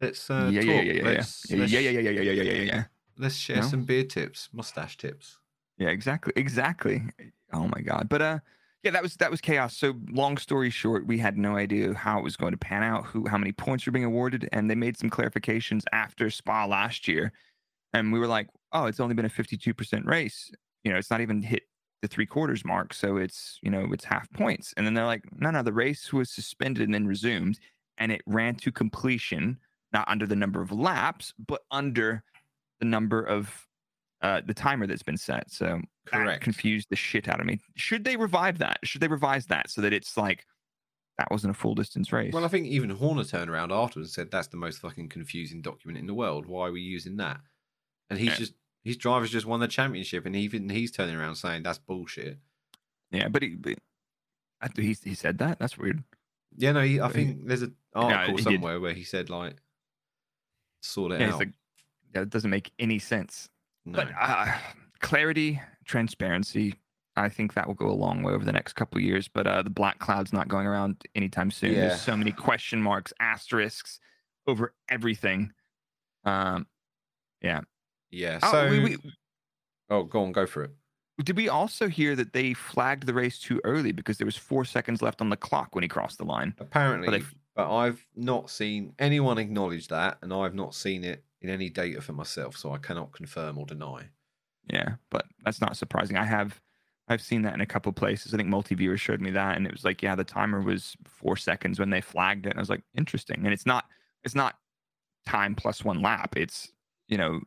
let's 0.00 0.30
uh, 0.30 0.50
yeah, 0.52 0.60
talk. 0.60 0.68
yeah, 0.68 0.74
yeah, 0.74 0.82
yeah, 0.82 0.92
yeah, 0.92 1.02
Let's- 1.04 1.50
yeah, 1.50 1.56
let's- 1.56 1.72
yeah, 1.72 1.80
yeah, 1.80 1.90
yeah, 1.90 2.00
yeah, 2.00 2.20
yeah, 2.20 2.32
yeah, 2.32 2.42
yeah, 2.52 2.62
yeah. 2.62 2.84
Let's 3.18 3.34
share 3.36 3.56
No? 3.56 3.62
some 3.62 3.84
beard 3.84 4.10
tips, 4.10 4.50
mustache 4.52 4.98
tips. 4.98 5.38
Yeah, 5.82 5.88
exactly, 5.88 6.32
exactly. 6.36 7.02
Oh 7.52 7.68
my 7.74 7.80
god. 7.82 8.08
But 8.08 8.22
uh, 8.22 8.38
yeah, 8.84 8.92
that 8.92 9.02
was 9.02 9.16
that 9.16 9.32
was 9.32 9.40
chaos. 9.40 9.76
So 9.76 9.94
long 10.10 10.36
story 10.36 10.70
short, 10.70 11.08
we 11.08 11.18
had 11.18 11.36
no 11.36 11.56
idea 11.56 11.92
how 11.92 12.20
it 12.20 12.22
was 12.22 12.36
going 12.36 12.52
to 12.52 12.56
pan 12.58 12.84
out, 12.84 13.04
who 13.06 13.26
how 13.26 13.36
many 13.36 13.50
points 13.50 13.84
were 13.84 13.90
being 13.92 14.04
awarded, 14.04 14.48
and 14.52 14.70
they 14.70 14.76
made 14.76 14.96
some 14.96 15.10
clarifications 15.10 15.82
after 15.92 16.30
Spa 16.30 16.66
last 16.66 17.08
year, 17.08 17.32
and 17.92 18.12
we 18.12 18.20
were 18.20 18.28
like, 18.28 18.48
oh, 18.72 18.84
it's 18.86 19.00
only 19.00 19.16
been 19.16 19.24
a 19.24 19.28
fifty-two 19.30 19.74
percent 19.74 20.06
race. 20.06 20.52
You 20.84 20.92
know, 20.92 20.98
it's 20.98 21.10
not 21.10 21.20
even 21.20 21.42
hit 21.42 21.64
the 22.00 22.06
three 22.06 22.26
quarters 22.26 22.64
mark, 22.64 22.94
so 22.94 23.16
it's 23.16 23.58
you 23.60 23.70
know 23.70 23.88
it's 23.92 24.04
half 24.04 24.30
points. 24.32 24.72
And 24.76 24.86
then 24.86 24.94
they're 24.94 25.04
like, 25.04 25.24
no, 25.32 25.50
no, 25.50 25.64
the 25.64 25.72
race 25.72 26.12
was 26.12 26.30
suspended 26.30 26.84
and 26.84 26.94
then 26.94 27.08
resumed, 27.08 27.58
and 27.98 28.12
it 28.12 28.22
ran 28.26 28.54
to 28.56 28.70
completion, 28.70 29.58
not 29.92 30.06
under 30.06 30.28
the 30.28 30.36
number 30.36 30.62
of 30.62 30.70
laps, 30.70 31.34
but 31.44 31.62
under 31.72 32.22
the 32.78 32.86
number 32.86 33.20
of 33.20 33.66
uh, 34.22 34.40
the 34.46 34.54
timer 34.54 34.86
that's 34.86 35.02
been 35.02 35.16
set. 35.16 35.50
So 35.50 35.80
that 36.10 36.12
Correct. 36.12 36.42
confused 36.42 36.88
the 36.90 36.96
shit 36.96 37.28
out 37.28 37.40
of 37.40 37.46
me. 37.46 37.60
Should 37.76 38.04
they 38.04 38.16
revive 38.16 38.58
that? 38.58 38.78
Should 38.84 39.00
they 39.00 39.08
revise 39.08 39.46
that 39.46 39.70
so 39.70 39.80
that 39.82 39.92
it's 39.92 40.16
like 40.16 40.46
that 41.18 41.30
wasn't 41.30 41.50
a 41.50 41.58
full 41.58 41.74
distance 41.74 42.12
race? 42.12 42.32
Well, 42.32 42.44
I 42.44 42.48
think 42.48 42.66
even 42.66 42.90
Horner 42.90 43.24
turned 43.24 43.50
around 43.50 43.72
afterwards 43.72 44.08
and 44.08 44.14
said 44.14 44.30
that's 44.30 44.48
the 44.48 44.56
most 44.56 44.78
fucking 44.78 45.08
confusing 45.08 45.60
document 45.60 45.98
in 45.98 46.06
the 46.06 46.14
world. 46.14 46.46
Why 46.46 46.68
are 46.68 46.72
we 46.72 46.80
using 46.80 47.16
that? 47.16 47.40
And 48.10 48.18
he's 48.18 48.30
Yeah. 48.30 48.36
just 48.36 48.54
his 48.84 48.96
drivers 48.96 49.30
just 49.30 49.46
won 49.46 49.60
the 49.60 49.68
championship, 49.68 50.26
and 50.26 50.34
even 50.34 50.68
he's 50.68 50.90
turning 50.90 51.14
around 51.14 51.36
saying 51.36 51.62
that's 51.62 51.78
bullshit. 51.78 52.38
yeah, 53.10 53.28
but 53.28 53.42
he, 53.42 53.50
but 53.56 53.74
he 54.76 54.96
he 55.04 55.14
said 55.14 55.38
that. 55.38 55.58
That's 55.58 55.76
weird. 55.78 56.02
Yeah, 56.56 56.72
no, 56.72 56.80
he, 56.82 57.00
I 57.00 57.08
think 57.08 57.46
there's 57.46 57.62
an 57.62 57.74
article 57.94 58.36
did. 58.36 58.44
somewhere 58.44 58.78
where 58.80 58.92
he 58.92 59.04
said 59.04 59.30
like 59.30 59.56
sort 60.82 61.12
it 61.12 61.20
Yeah, 61.20 61.32
out. 61.34 61.38
like 61.38 61.52
yeah, 62.14 62.22
it 62.22 62.30
doesn't 62.30 62.50
make 62.50 62.72
any 62.78 62.98
sense. 62.98 63.48
No. 63.84 63.96
But 63.96 64.08
uh, 64.20 64.46
clarity, 65.00 65.60
transparency. 65.84 66.74
I 67.14 67.28
think 67.28 67.52
that 67.54 67.66
will 67.66 67.74
go 67.74 67.88
a 67.90 67.92
long 67.92 68.22
way 68.22 68.32
over 68.32 68.44
the 68.44 68.52
next 68.52 68.72
couple 68.72 68.98
of 68.98 69.04
years. 69.04 69.28
But 69.28 69.46
uh, 69.46 69.62
the 69.62 69.70
black 69.70 69.98
cloud's 69.98 70.32
not 70.32 70.48
going 70.48 70.66
around 70.66 71.02
anytime 71.14 71.50
soon. 71.50 71.72
Yeah. 71.74 71.88
There's 71.88 72.00
so 72.00 72.16
many 72.16 72.32
question 72.32 72.80
marks, 72.82 73.12
asterisks 73.20 74.00
over 74.46 74.72
everything. 74.88 75.52
Um, 76.24 76.66
yeah. 77.42 77.60
yeah. 78.10 78.38
Oh, 78.42 78.50
So, 78.50 78.70
we- 78.70 78.80
we- 78.80 78.98
oh, 79.90 80.04
go 80.04 80.22
on, 80.24 80.32
go 80.32 80.46
for 80.46 80.64
it. 80.64 80.70
Did 81.22 81.36
we 81.36 81.48
also 81.50 81.88
hear 81.88 82.16
that 82.16 82.32
they 82.32 82.54
flagged 82.54 83.06
the 83.06 83.12
race 83.14 83.38
too 83.38 83.60
early 83.64 83.92
because 83.92 84.16
there 84.16 84.24
was 84.24 84.36
four 84.36 84.64
seconds 84.64 85.02
left 85.02 85.20
on 85.20 85.28
the 85.28 85.36
clock 85.36 85.74
when 85.74 85.82
he 85.82 85.88
crossed 85.88 86.16
the 86.18 86.24
line? 86.24 86.54
Apparently, 86.58 87.10
they- 87.18 87.24
but 87.54 87.70
I've 87.76 88.06
not 88.16 88.48
seen 88.48 88.94
anyone 88.98 89.36
acknowledge 89.36 89.88
that, 89.88 90.16
and 90.22 90.32
I've 90.32 90.54
not 90.54 90.74
seen 90.74 91.04
it 91.04 91.22
in 91.42 91.50
any 91.50 91.68
data 91.68 92.00
for 92.00 92.12
myself, 92.12 92.56
so 92.56 92.72
I 92.72 92.78
cannot 92.78 93.12
confirm 93.12 93.58
or 93.58 93.66
deny. 93.66 94.08
Yeah, 94.72 94.94
but 95.10 95.26
that's 95.44 95.60
not 95.60 95.76
surprising. 95.76 96.16
I 96.16 96.24
have 96.24 96.60
I've 97.08 97.22
seen 97.22 97.42
that 97.42 97.54
in 97.54 97.60
a 97.60 97.66
couple 97.66 97.92
places. 97.92 98.32
I 98.32 98.36
think 98.36 98.48
multi-viewer 98.48 98.96
showed 98.96 99.20
me 99.20 99.30
that, 99.32 99.56
and 99.56 99.66
it 99.66 99.72
was 99.72 99.84
like, 99.84 100.02
yeah, 100.02 100.14
the 100.14 100.24
timer 100.24 100.60
was 100.60 100.96
four 101.04 101.36
seconds 101.36 101.78
when 101.78 101.90
they 101.90 102.00
flagged 102.00 102.46
it. 102.46 102.50
And 102.50 102.58
I 102.58 102.62
was 102.62 102.70
like, 102.70 102.82
interesting. 102.96 103.44
And 103.44 103.52
it's 103.52 103.66
not 103.66 103.86
it's 104.24 104.34
not 104.34 104.56
time 105.26 105.54
plus 105.54 105.84
one 105.84 106.00
lap. 106.00 106.36
It's 106.36 106.72
you 107.08 107.18
know. 107.18 107.40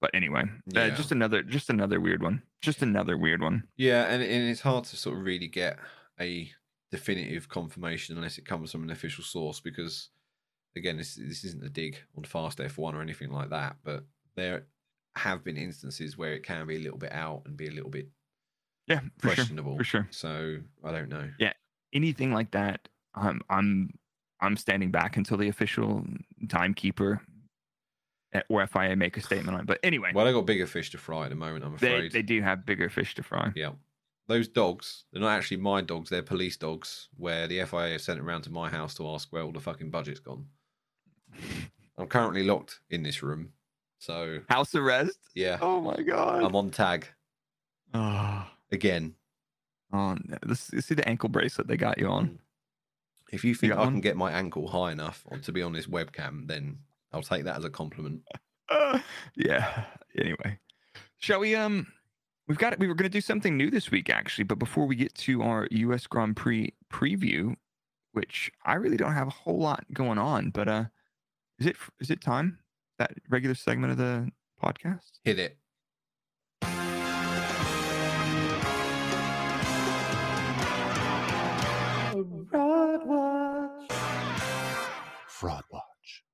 But 0.00 0.10
anyway, 0.14 0.44
uh, 0.74 0.90
just 0.90 1.12
another 1.12 1.42
just 1.42 1.70
another 1.70 2.00
weird 2.00 2.22
one. 2.22 2.42
Just 2.62 2.82
another 2.82 3.16
weird 3.16 3.42
one. 3.42 3.64
Yeah, 3.76 4.04
and, 4.04 4.22
and 4.22 4.50
it's 4.50 4.60
hard 4.60 4.84
to 4.84 4.96
sort 4.96 5.16
of 5.16 5.24
really 5.24 5.48
get 5.48 5.78
a 6.20 6.50
definitive 6.90 7.48
confirmation 7.48 8.16
unless 8.16 8.38
it 8.38 8.44
comes 8.44 8.72
from 8.72 8.82
an 8.82 8.90
official 8.90 9.24
source 9.24 9.60
because, 9.60 10.10
again, 10.76 10.96
this 10.96 11.14
this 11.16 11.44
isn't 11.44 11.64
a 11.64 11.68
dig 11.68 11.96
on 12.16 12.24
fast 12.24 12.58
F1 12.58 12.94
or 12.94 13.00
anything 13.02 13.30
like 13.30 13.50
that, 13.50 13.76
but 13.84 14.04
there 14.36 14.66
have 15.16 15.42
been 15.44 15.56
instances 15.56 16.16
where 16.18 16.34
it 16.34 16.42
can 16.42 16.66
be 16.66 16.76
a 16.76 16.80
little 16.80 16.98
bit 16.98 17.12
out 17.12 17.42
and 17.46 17.56
be 17.56 17.68
a 17.68 17.70
little 17.70 17.90
bit 17.90 18.08
Yeah, 18.86 19.00
for 19.18 19.28
sure. 19.28 19.34
questionable. 19.36 19.76
For 19.78 19.84
sure. 19.84 20.08
So 20.10 20.58
I 20.84 20.92
don't 20.92 21.08
know. 21.08 21.30
Yeah, 21.38 21.52
anything 21.92 22.32
like 22.32 22.50
that, 22.52 22.88
I'm 23.14 23.40
I'm 23.48 23.94
I'm 24.40 24.56
standing 24.56 24.90
back 24.90 25.16
until 25.16 25.38
the 25.38 25.48
official 25.48 26.04
timekeeper 26.48 27.22
at- 28.32 28.44
or 28.48 28.66
FIA 28.66 28.94
make 28.96 29.16
a 29.16 29.22
statement 29.22 29.54
on 29.54 29.60
it. 29.62 29.66
But 29.66 29.80
anyway, 29.82 30.10
Well, 30.14 30.26
they 30.26 30.32
got 30.32 30.44
bigger 30.46 30.66
fish 30.66 30.90
to 30.90 30.98
fry 30.98 31.24
at 31.24 31.30
the 31.30 31.36
moment. 31.36 31.64
I'm 31.64 31.74
afraid. 31.74 32.12
they 32.12 32.22
do 32.22 32.42
have 32.42 32.66
bigger 32.66 32.90
fish 32.90 33.14
to 33.14 33.22
fry. 33.22 33.52
Yeah. 33.56 33.72
Those 34.28 34.48
dogs, 34.48 35.04
they're 35.12 35.22
not 35.22 35.30
actually 35.38 35.58
my 35.58 35.80
dogs, 35.82 36.10
they're 36.10 36.20
police 36.22 36.56
dogs, 36.56 37.08
where 37.16 37.46
the 37.46 37.64
FIA 37.64 37.92
have 37.92 38.00
sent 38.02 38.18
around 38.20 38.42
to 38.42 38.50
my 38.50 38.68
house 38.68 38.92
to 38.96 39.08
ask 39.10 39.32
where 39.32 39.42
all 39.44 39.52
the 39.52 39.60
fucking 39.60 39.90
budget's 39.90 40.18
gone. 40.20 40.46
I'm 41.98 42.06
currently 42.06 42.42
locked 42.42 42.80
in 42.90 43.02
this 43.02 43.22
room. 43.22 43.50
So, 43.98 44.40
House 44.48 44.74
arrest. 44.74 45.18
yeah, 45.34 45.58
Oh 45.60 45.80
my 45.80 45.96
god. 46.02 46.42
I'm 46.44 46.54
on 46.54 46.70
tag 46.70 47.06
oh, 47.94 48.46
again. 48.72 49.14
oh 49.92 50.16
no. 50.24 50.36
Let's, 50.44 50.72
let's 50.72 50.86
see 50.86 50.94
the 50.94 51.08
ankle 51.08 51.28
bracelet 51.28 51.66
they 51.66 51.76
got 51.76 51.98
you 51.98 52.08
on. 52.08 52.38
If 53.32 53.44
you 53.44 53.54
think 53.54 53.72
got 53.72 53.80
I 53.80 53.84
one? 53.84 53.94
can 53.94 54.00
get 54.02 54.16
my 54.16 54.30
ankle 54.32 54.68
high 54.68 54.92
enough 54.92 55.24
on- 55.30 55.40
to 55.40 55.52
be 55.52 55.62
on 55.62 55.72
this 55.72 55.86
webcam, 55.86 56.46
then 56.46 56.78
I'll 57.12 57.22
take 57.22 57.44
that 57.44 57.56
as 57.56 57.64
a 57.64 57.70
compliment. 57.70 58.22
Uh, 58.68 58.98
yeah. 59.36 59.84
Anyway, 60.18 60.58
shall 61.18 61.40
we? 61.40 61.54
Um, 61.54 61.86
we've 62.46 62.58
got. 62.58 62.78
We 62.78 62.86
were 62.88 62.94
going 62.94 63.10
to 63.10 63.16
do 63.16 63.20
something 63.20 63.56
new 63.56 63.70
this 63.70 63.90
week, 63.90 64.10
actually. 64.10 64.44
But 64.44 64.58
before 64.58 64.86
we 64.86 64.96
get 64.96 65.14
to 65.16 65.42
our 65.42 65.66
U.S. 65.70 66.06
Grand 66.06 66.36
Prix 66.36 66.72
preview, 66.92 67.54
which 68.12 68.50
I 68.64 68.74
really 68.74 68.96
don't 68.96 69.12
have 69.14 69.28
a 69.28 69.30
whole 69.30 69.58
lot 69.58 69.84
going 69.92 70.18
on, 70.18 70.50
but 70.50 70.68
uh, 70.68 70.84
is 71.58 71.66
it 71.66 71.76
is 72.00 72.10
it 72.10 72.20
time 72.20 72.58
that 72.98 73.12
regular 73.28 73.54
segment 73.54 73.92
of 73.92 73.98
the 73.98 74.30
podcast? 74.62 75.20
Hit 75.24 75.38
it. 75.38 75.56
Fraud 82.50 83.06
Watch. 83.06 83.90
Fraud 85.28 85.64
Watch. 85.70 86.24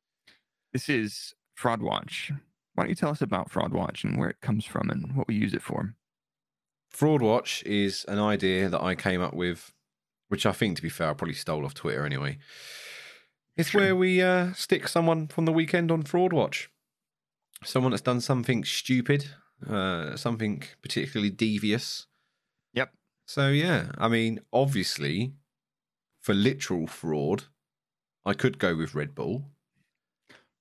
This 0.72 0.88
is 0.88 1.34
Fraud 1.54 1.82
Watch. 1.82 2.32
Why 2.74 2.84
don't 2.84 2.88
you 2.90 2.94
tell 2.94 3.10
us 3.10 3.20
about 3.20 3.50
Fraud 3.50 3.72
Watch 3.72 4.04
and 4.04 4.18
where 4.18 4.30
it 4.30 4.40
comes 4.40 4.64
from 4.64 4.90
and 4.90 5.14
what 5.14 5.28
we 5.28 5.34
use 5.34 5.54
it 5.54 5.62
for? 5.62 5.94
Fraud 6.90 7.22
Watch 7.22 7.62
is 7.64 8.04
an 8.08 8.18
idea 8.18 8.68
that 8.68 8.82
I 8.82 8.94
came 8.94 9.20
up 9.20 9.34
with, 9.34 9.72
which 10.28 10.46
I 10.46 10.52
think, 10.52 10.76
to 10.76 10.82
be 10.82 10.88
fair, 10.88 11.10
I 11.10 11.14
probably 11.14 11.34
stole 11.34 11.64
off 11.64 11.74
Twitter 11.74 12.06
anyway. 12.06 12.38
It's 13.56 13.74
where 13.74 13.94
we 13.94 14.22
uh, 14.22 14.52
stick 14.54 14.88
someone 14.88 15.28
from 15.28 15.44
the 15.44 15.52
weekend 15.52 15.90
on 15.90 16.02
Fraud 16.02 16.32
Watch. 16.32 16.70
Someone 17.64 17.90
that's 17.90 18.02
done 18.02 18.20
something 18.20 18.64
stupid, 18.64 19.26
uh, 19.68 20.16
something 20.16 20.62
particularly 20.82 21.30
devious. 21.30 22.06
Yep. 22.74 22.92
So, 23.26 23.48
yeah, 23.50 23.92
I 23.98 24.08
mean, 24.08 24.40
obviously, 24.52 25.34
for 26.20 26.34
literal 26.34 26.86
fraud, 26.86 27.44
I 28.24 28.32
could 28.34 28.58
go 28.58 28.74
with 28.76 28.94
Red 28.94 29.14
Bull. 29.14 29.44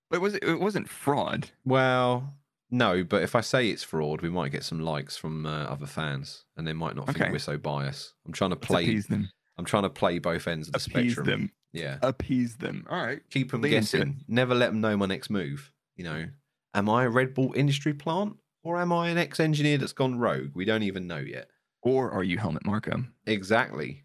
But 0.10 0.18
it 0.18 0.22
was 0.22 0.36
it 0.36 0.60
wasn't 0.60 0.90
fraud. 0.90 1.52
Well, 1.64 2.36
no, 2.70 3.04
but 3.04 3.24
if 3.24 3.34
I 3.36 3.42
say 3.42 3.70
it's 3.70 3.84
fraud, 3.84 4.22
we 4.22 4.30
might 4.30 4.52
get 4.52 4.64
some 4.64 4.82
likes 4.82 5.16
from 5.16 5.46
uh, 5.46 5.64
other 5.64 5.86
fans, 5.88 6.44
and 6.58 6.68
they 6.68 6.74
might 6.74 6.96
not 6.98 7.06
think 7.06 7.22
Okay. 7.22 7.32
we're 7.32 7.40
so 7.40 7.58
biased. 7.58 8.14
I'm 8.28 8.34
trying 8.34 8.50
to 8.52 8.56
Let's 8.58 8.68
play. 8.68 8.84
appease 8.84 9.08
them. 9.08 9.30
I'm 9.58 9.66
trying 9.66 9.84
to 9.84 9.90
play 9.90 10.20
both 10.20 10.48
ends 10.48 10.68
of 10.68 10.74
the 10.74 10.78
Appease 10.92 11.14
spectrum. 11.14 11.26
them. 11.26 11.52
Yeah, 11.74 11.98
Appease 12.02 12.58
them. 12.58 12.86
All 12.90 13.02
right. 13.02 13.22
keep 13.30 13.52
them 13.52 13.62
guessing. 13.62 14.24
Never 14.28 14.54
let 14.54 14.68
them 14.72 14.82
know 14.82 14.98
my 14.98 15.06
next 15.06 15.30
move. 15.30 15.72
You 15.96 16.04
know, 16.04 16.26
am 16.74 16.90
I 16.90 17.06
a 17.06 17.10
Red 17.10 17.34
Bull 17.34 17.54
industry 17.56 17.94
plant 17.94 18.36
or 18.64 18.80
am 18.80 18.92
I 18.92 19.10
an 19.10 19.18
ex-engineer 19.18 19.78
that's 19.78 19.94
gone 19.94 20.20
rogue? 20.20 20.52
We 20.54 20.66
don't 20.66 20.84
even 20.84 21.08
know 21.08 21.20
yet. 21.20 21.48
Or 21.82 22.12
are 22.12 22.24
you 22.24 22.38
Helmut 22.38 22.66
Marko? 22.66 23.06
Exactly. 23.26 24.04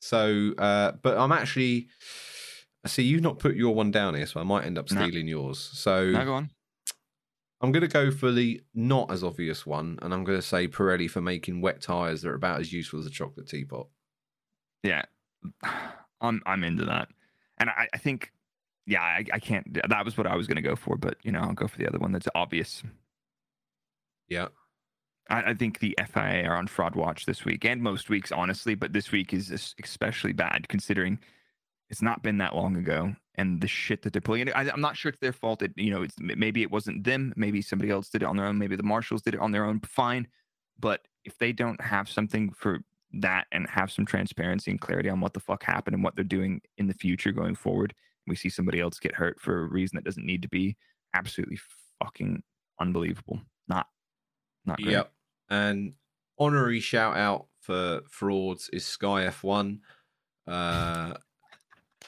So, 0.00 0.52
uh, 0.58 0.92
but 1.02 1.16
I'm 1.16 1.32
actually. 1.32 1.88
I 2.84 2.88
see 2.88 3.02
you've 3.04 3.22
not 3.22 3.38
put 3.38 3.56
your 3.56 3.74
one 3.74 3.90
down 3.90 4.14
here, 4.14 4.26
so 4.26 4.40
I 4.40 4.42
might 4.42 4.66
end 4.66 4.76
up 4.76 4.90
No. 4.90 5.00
stealing 5.02 5.26
yours. 5.26 5.58
So 5.58 6.12
go 6.12 6.34
on. 6.34 6.50
I'm 7.62 7.72
going 7.72 7.80
to 7.80 7.88
go 7.88 8.10
for 8.10 8.30
the 8.30 8.60
not 8.74 9.10
as 9.10 9.24
obvious 9.24 9.64
one, 9.64 9.98
and 10.02 10.12
I'm 10.12 10.22
going 10.24 10.36
to 10.36 10.46
say 10.46 10.68
Pirelli 10.68 11.08
for 11.08 11.22
making 11.22 11.62
wet 11.62 11.80
tires 11.80 12.20
that 12.22 12.28
are 12.28 12.34
about 12.34 12.60
as 12.60 12.72
useful 12.74 13.00
as 13.00 13.06
a 13.06 13.10
chocolate 13.10 13.48
teapot. 13.48 13.86
Yeah, 14.82 15.04
I'm 16.24 16.42
I'm 16.46 16.64
into 16.64 16.84
that, 16.86 17.08
and 17.58 17.70
I, 17.70 17.88
I 17.92 17.98
think, 17.98 18.32
yeah, 18.86 19.02
I, 19.02 19.24
I 19.32 19.38
can't. 19.38 19.78
That 19.88 20.04
was 20.04 20.16
what 20.16 20.26
I 20.26 20.36
was 20.36 20.46
going 20.46 20.56
to 20.56 20.62
go 20.62 20.76
for, 20.76 20.96
but 20.96 21.16
you 21.22 21.32
know, 21.32 21.40
I'll 21.40 21.54
go 21.54 21.68
for 21.68 21.78
the 21.78 21.86
other 21.86 21.98
one 21.98 22.12
that's 22.12 22.28
obvious. 22.34 22.82
Yeah, 24.28 24.48
I, 25.28 25.50
I 25.50 25.54
think 25.54 25.78
the 25.78 25.96
FIA 26.12 26.44
are 26.44 26.56
on 26.56 26.66
fraud 26.66 26.94
watch 26.94 27.26
this 27.26 27.44
week 27.44 27.64
and 27.64 27.82
most 27.82 28.10
weeks, 28.10 28.32
honestly, 28.32 28.74
but 28.74 28.92
this 28.92 29.12
week 29.12 29.32
is 29.32 29.74
especially 29.82 30.32
bad 30.32 30.68
considering 30.68 31.18
it's 31.90 32.02
not 32.02 32.22
been 32.22 32.38
that 32.38 32.54
long 32.54 32.76
ago 32.76 33.14
and 33.36 33.60
the 33.60 33.68
shit 33.68 34.02
that 34.02 34.12
they're 34.12 34.22
pulling. 34.22 34.50
I, 34.52 34.70
I'm 34.70 34.80
not 34.80 34.96
sure 34.96 35.10
it's 35.10 35.20
their 35.20 35.32
fault. 35.32 35.62
It, 35.62 35.72
you 35.76 35.90
know, 35.90 36.02
it's 36.02 36.14
maybe 36.18 36.62
it 36.62 36.70
wasn't 36.70 37.04
them. 37.04 37.32
Maybe 37.36 37.62
somebody 37.62 37.90
else 37.90 38.08
did 38.08 38.22
it 38.22 38.28
on 38.28 38.36
their 38.36 38.46
own. 38.46 38.58
Maybe 38.58 38.76
the 38.76 38.82
marshals 38.82 39.22
did 39.22 39.34
it 39.34 39.40
on 39.40 39.52
their 39.52 39.64
own. 39.64 39.80
Fine, 39.80 40.28
but 40.78 41.06
if 41.24 41.38
they 41.38 41.52
don't 41.52 41.80
have 41.80 42.08
something 42.08 42.52
for 42.52 42.80
that 43.20 43.46
and 43.52 43.68
have 43.68 43.90
some 43.90 44.06
transparency 44.06 44.70
and 44.70 44.80
clarity 44.80 45.08
on 45.08 45.20
what 45.20 45.34
the 45.34 45.40
fuck 45.40 45.62
happened 45.62 45.94
and 45.94 46.04
what 46.04 46.16
they're 46.16 46.24
doing 46.24 46.60
in 46.78 46.86
the 46.86 46.94
future 46.94 47.32
going 47.32 47.54
forward, 47.54 47.94
we 48.26 48.36
see 48.36 48.48
somebody 48.48 48.80
else 48.80 48.98
get 48.98 49.14
hurt 49.14 49.40
for 49.40 49.60
a 49.60 49.68
reason 49.68 49.96
that 49.96 50.04
doesn't 50.04 50.26
need 50.26 50.42
to 50.42 50.48
be 50.48 50.76
absolutely 51.14 51.58
fucking 52.02 52.42
unbelievable. 52.80 53.40
Not 53.68 53.86
not 54.64 54.80
great. 54.80 54.92
Yep. 54.92 55.12
And 55.50 55.94
honorary 56.38 56.80
shout 56.80 57.16
out 57.16 57.46
for 57.60 58.00
frauds 58.08 58.68
is 58.72 58.84
Sky 58.84 59.26
F1. 59.26 59.78
Uh, 60.46 61.14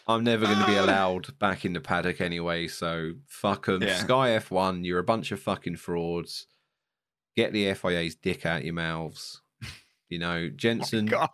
I'm 0.08 0.24
never 0.24 0.44
going 0.44 0.58
to 0.58 0.66
be 0.66 0.76
allowed 0.76 1.38
back 1.38 1.64
in 1.64 1.72
the 1.72 1.80
paddock 1.80 2.20
anyway, 2.20 2.68
so 2.68 3.12
fuck 3.26 3.68
'em. 3.68 3.82
Yeah. 3.82 3.96
Sky 3.96 4.38
F1, 4.38 4.84
you're 4.84 4.98
a 4.98 5.04
bunch 5.04 5.32
of 5.32 5.40
fucking 5.40 5.76
frauds. 5.76 6.46
Get 7.34 7.52
the 7.52 7.74
FIA's 7.74 8.14
dick 8.14 8.46
out 8.46 8.64
your 8.64 8.74
mouths. 8.74 9.42
You 10.08 10.18
know, 10.18 10.48
Jenson, 10.48 11.06
God. 11.06 11.28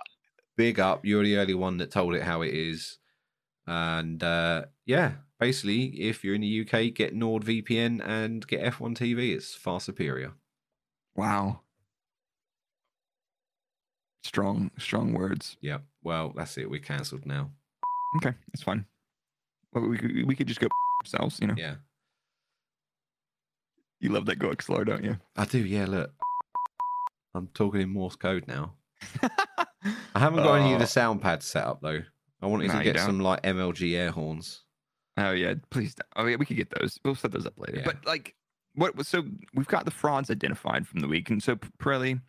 big 0.56 0.80
up. 0.80 1.04
You're 1.04 1.24
the 1.24 1.36
early 1.36 1.54
one 1.54 1.78
that 1.78 1.90
told 1.90 2.14
it 2.14 2.22
how 2.22 2.42
it 2.42 2.54
is. 2.54 2.98
And 3.66 4.22
uh, 4.22 4.64
yeah, 4.86 5.12
basically, 5.38 5.84
if 6.00 6.24
you're 6.24 6.34
in 6.34 6.40
the 6.40 6.60
UK, 6.62 6.94
get 6.94 7.14
NordVPN 7.14 8.06
and 8.06 8.46
get 8.46 8.62
F1 8.62 8.96
TV. 8.96 9.34
It's 9.34 9.54
far 9.54 9.80
superior. 9.80 10.32
Wow. 11.14 11.60
Strong, 14.24 14.70
strong 14.78 15.12
words. 15.12 15.56
Yeah. 15.60 15.78
Well, 16.02 16.32
that's 16.34 16.56
it. 16.58 16.70
We're 16.70 16.80
cancelled 16.80 17.26
now. 17.26 17.50
Okay, 18.16 18.34
it's 18.52 18.62
fine. 18.62 18.84
Well, 19.72 19.88
we 19.88 19.98
could, 19.98 20.26
we 20.26 20.34
could 20.34 20.46
just 20.46 20.60
go 20.60 20.68
ourselves, 21.04 21.38
you 21.40 21.48
know. 21.48 21.54
Yeah. 21.56 21.76
You 24.00 24.10
love 24.10 24.26
that 24.26 24.38
go 24.38 24.52
slow, 24.60 24.84
don't 24.84 25.04
you? 25.04 25.18
I 25.36 25.44
do. 25.44 25.58
Yeah. 25.58 25.86
Look, 25.86 26.12
I'm 27.34 27.48
talking 27.54 27.80
in 27.80 27.88
Morse 27.90 28.16
code 28.16 28.46
now. 28.46 28.74
I 30.14 30.18
haven't 30.18 30.42
got 30.44 30.54
any 30.60 30.72
of 30.72 30.78
the 30.78 30.84
Oh. 30.84 30.88
sound 30.88 31.22
pads 31.22 31.46
set 31.46 31.64
up 31.64 31.80
though. 31.82 32.00
I 32.40 32.46
wanted 32.46 32.68
No, 32.68 32.72
to 32.74 32.78
you 32.78 32.84
get 32.84 32.96
don't. 32.96 33.06
some 33.06 33.20
like 33.20 33.42
MLG 33.42 33.96
air 33.96 34.10
horns. 34.10 34.64
Oh 35.16 35.32
yeah, 35.32 35.54
please. 35.70 35.94
don't. 35.94 36.06
Oh 36.16 36.26
yeah, 36.28 36.36
we 36.36 36.44
could 36.46 36.56
get 36.56 36.70
those. 36.78 36.98
We'll 37.04 37.14
set 37.14 37.32
those 37.32 37.46
up 37.46 37.54
later. 37.58 37.78
Yeah. 37.78 37.84
But 37.84 38.04
like, 38.06 38.34
what? 38.74 38.96
Was- 38.96 39.08
So 39.08 39.24
we've 39.54 39.66
got 39.66 39.84
the 39.84 39.90
frauds 39.90 40.30
identified 40.30 40.86
from 40.86 41.00
the 41.00 41.08
week, 41.08 41.30
and 41.30 41.42
so 41.42 41.56
Pirelli, 41.56 42.20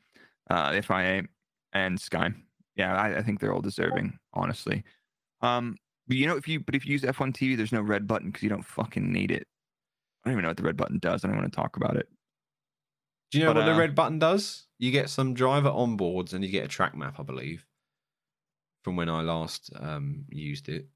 uh, 0.49 0.81
FIA, 0.81 1.23
and 1.73 1.99
Sky. 1.99 2.31
Yeah, 2.75 2.95
I, 2.95 3.17
I 3.19 3.23
think 3.23 3.39
they're 3.39 3.53
all 3.53 3.61
deserving, 3.61 4.17
honestly. 4.33 4.83
Um, 5.41 5.77
but 6.07 6.17
you 6.17 6.27
know, 6.27 6.35
if 6.37 6.47
you 6.47 6.59
but 6.59 6.75
if 6.75 6.85
you 6.85 6.93
use 6.93 7.03
F1 7.03 7.33
TV, 7.33 7.55
there's 7.55 7.71
no 7.71 7.81
red 7.81 8.07
button 8.07 8.29
because 8.29 8.43
you 8.43 8.49
don't 8.49 8.65
fucking 8.65 9.11
need 9.11 9.31
it. 9.31 9.47
I 10.25 10.29
don't 10.29 10.33
even 10.33 10.43
know 10.43 10.49
what 10.49 10.57
the 10.57 10.63
red 10.63 10.77
button 10.77 10.99
does. 10.99 11.23
I 11.23 11.27
don't 11.27 11.37
want 11.37 11.51
to 11.51 11.55
talk 11.55 11.77
about 11.77 11.97
it. 11.97 12.07
Do 13.33 13.39
you 13.39 13.45
know 13.45 13.53
But, 13.55 13.61
what 13.61 13.65
the 13.65 13.73
uh, 13.73 13.79
red 13.79 13.95
button 13.95 14.19
does? 14.19 14.67
You 14.77 14.91
get 14.91 15.09
some 15.09 15.33
driver 15.33 15.69
onboards 15.69 16.33
and 16.33 16.45
you 16.45 16.51
get 16.51 16.65
a 16.65 16.67
track 16.67 16.95
map, 16.95 17.19
I 17.19 17.23
believe, 17.23 17.65
from 18.83 18.95
when 18.95 19.09
I 19.09 19.21
last 19.23 19.71
um, 19.79 20.25
used 20.29 20.69
it. 20.69 20.87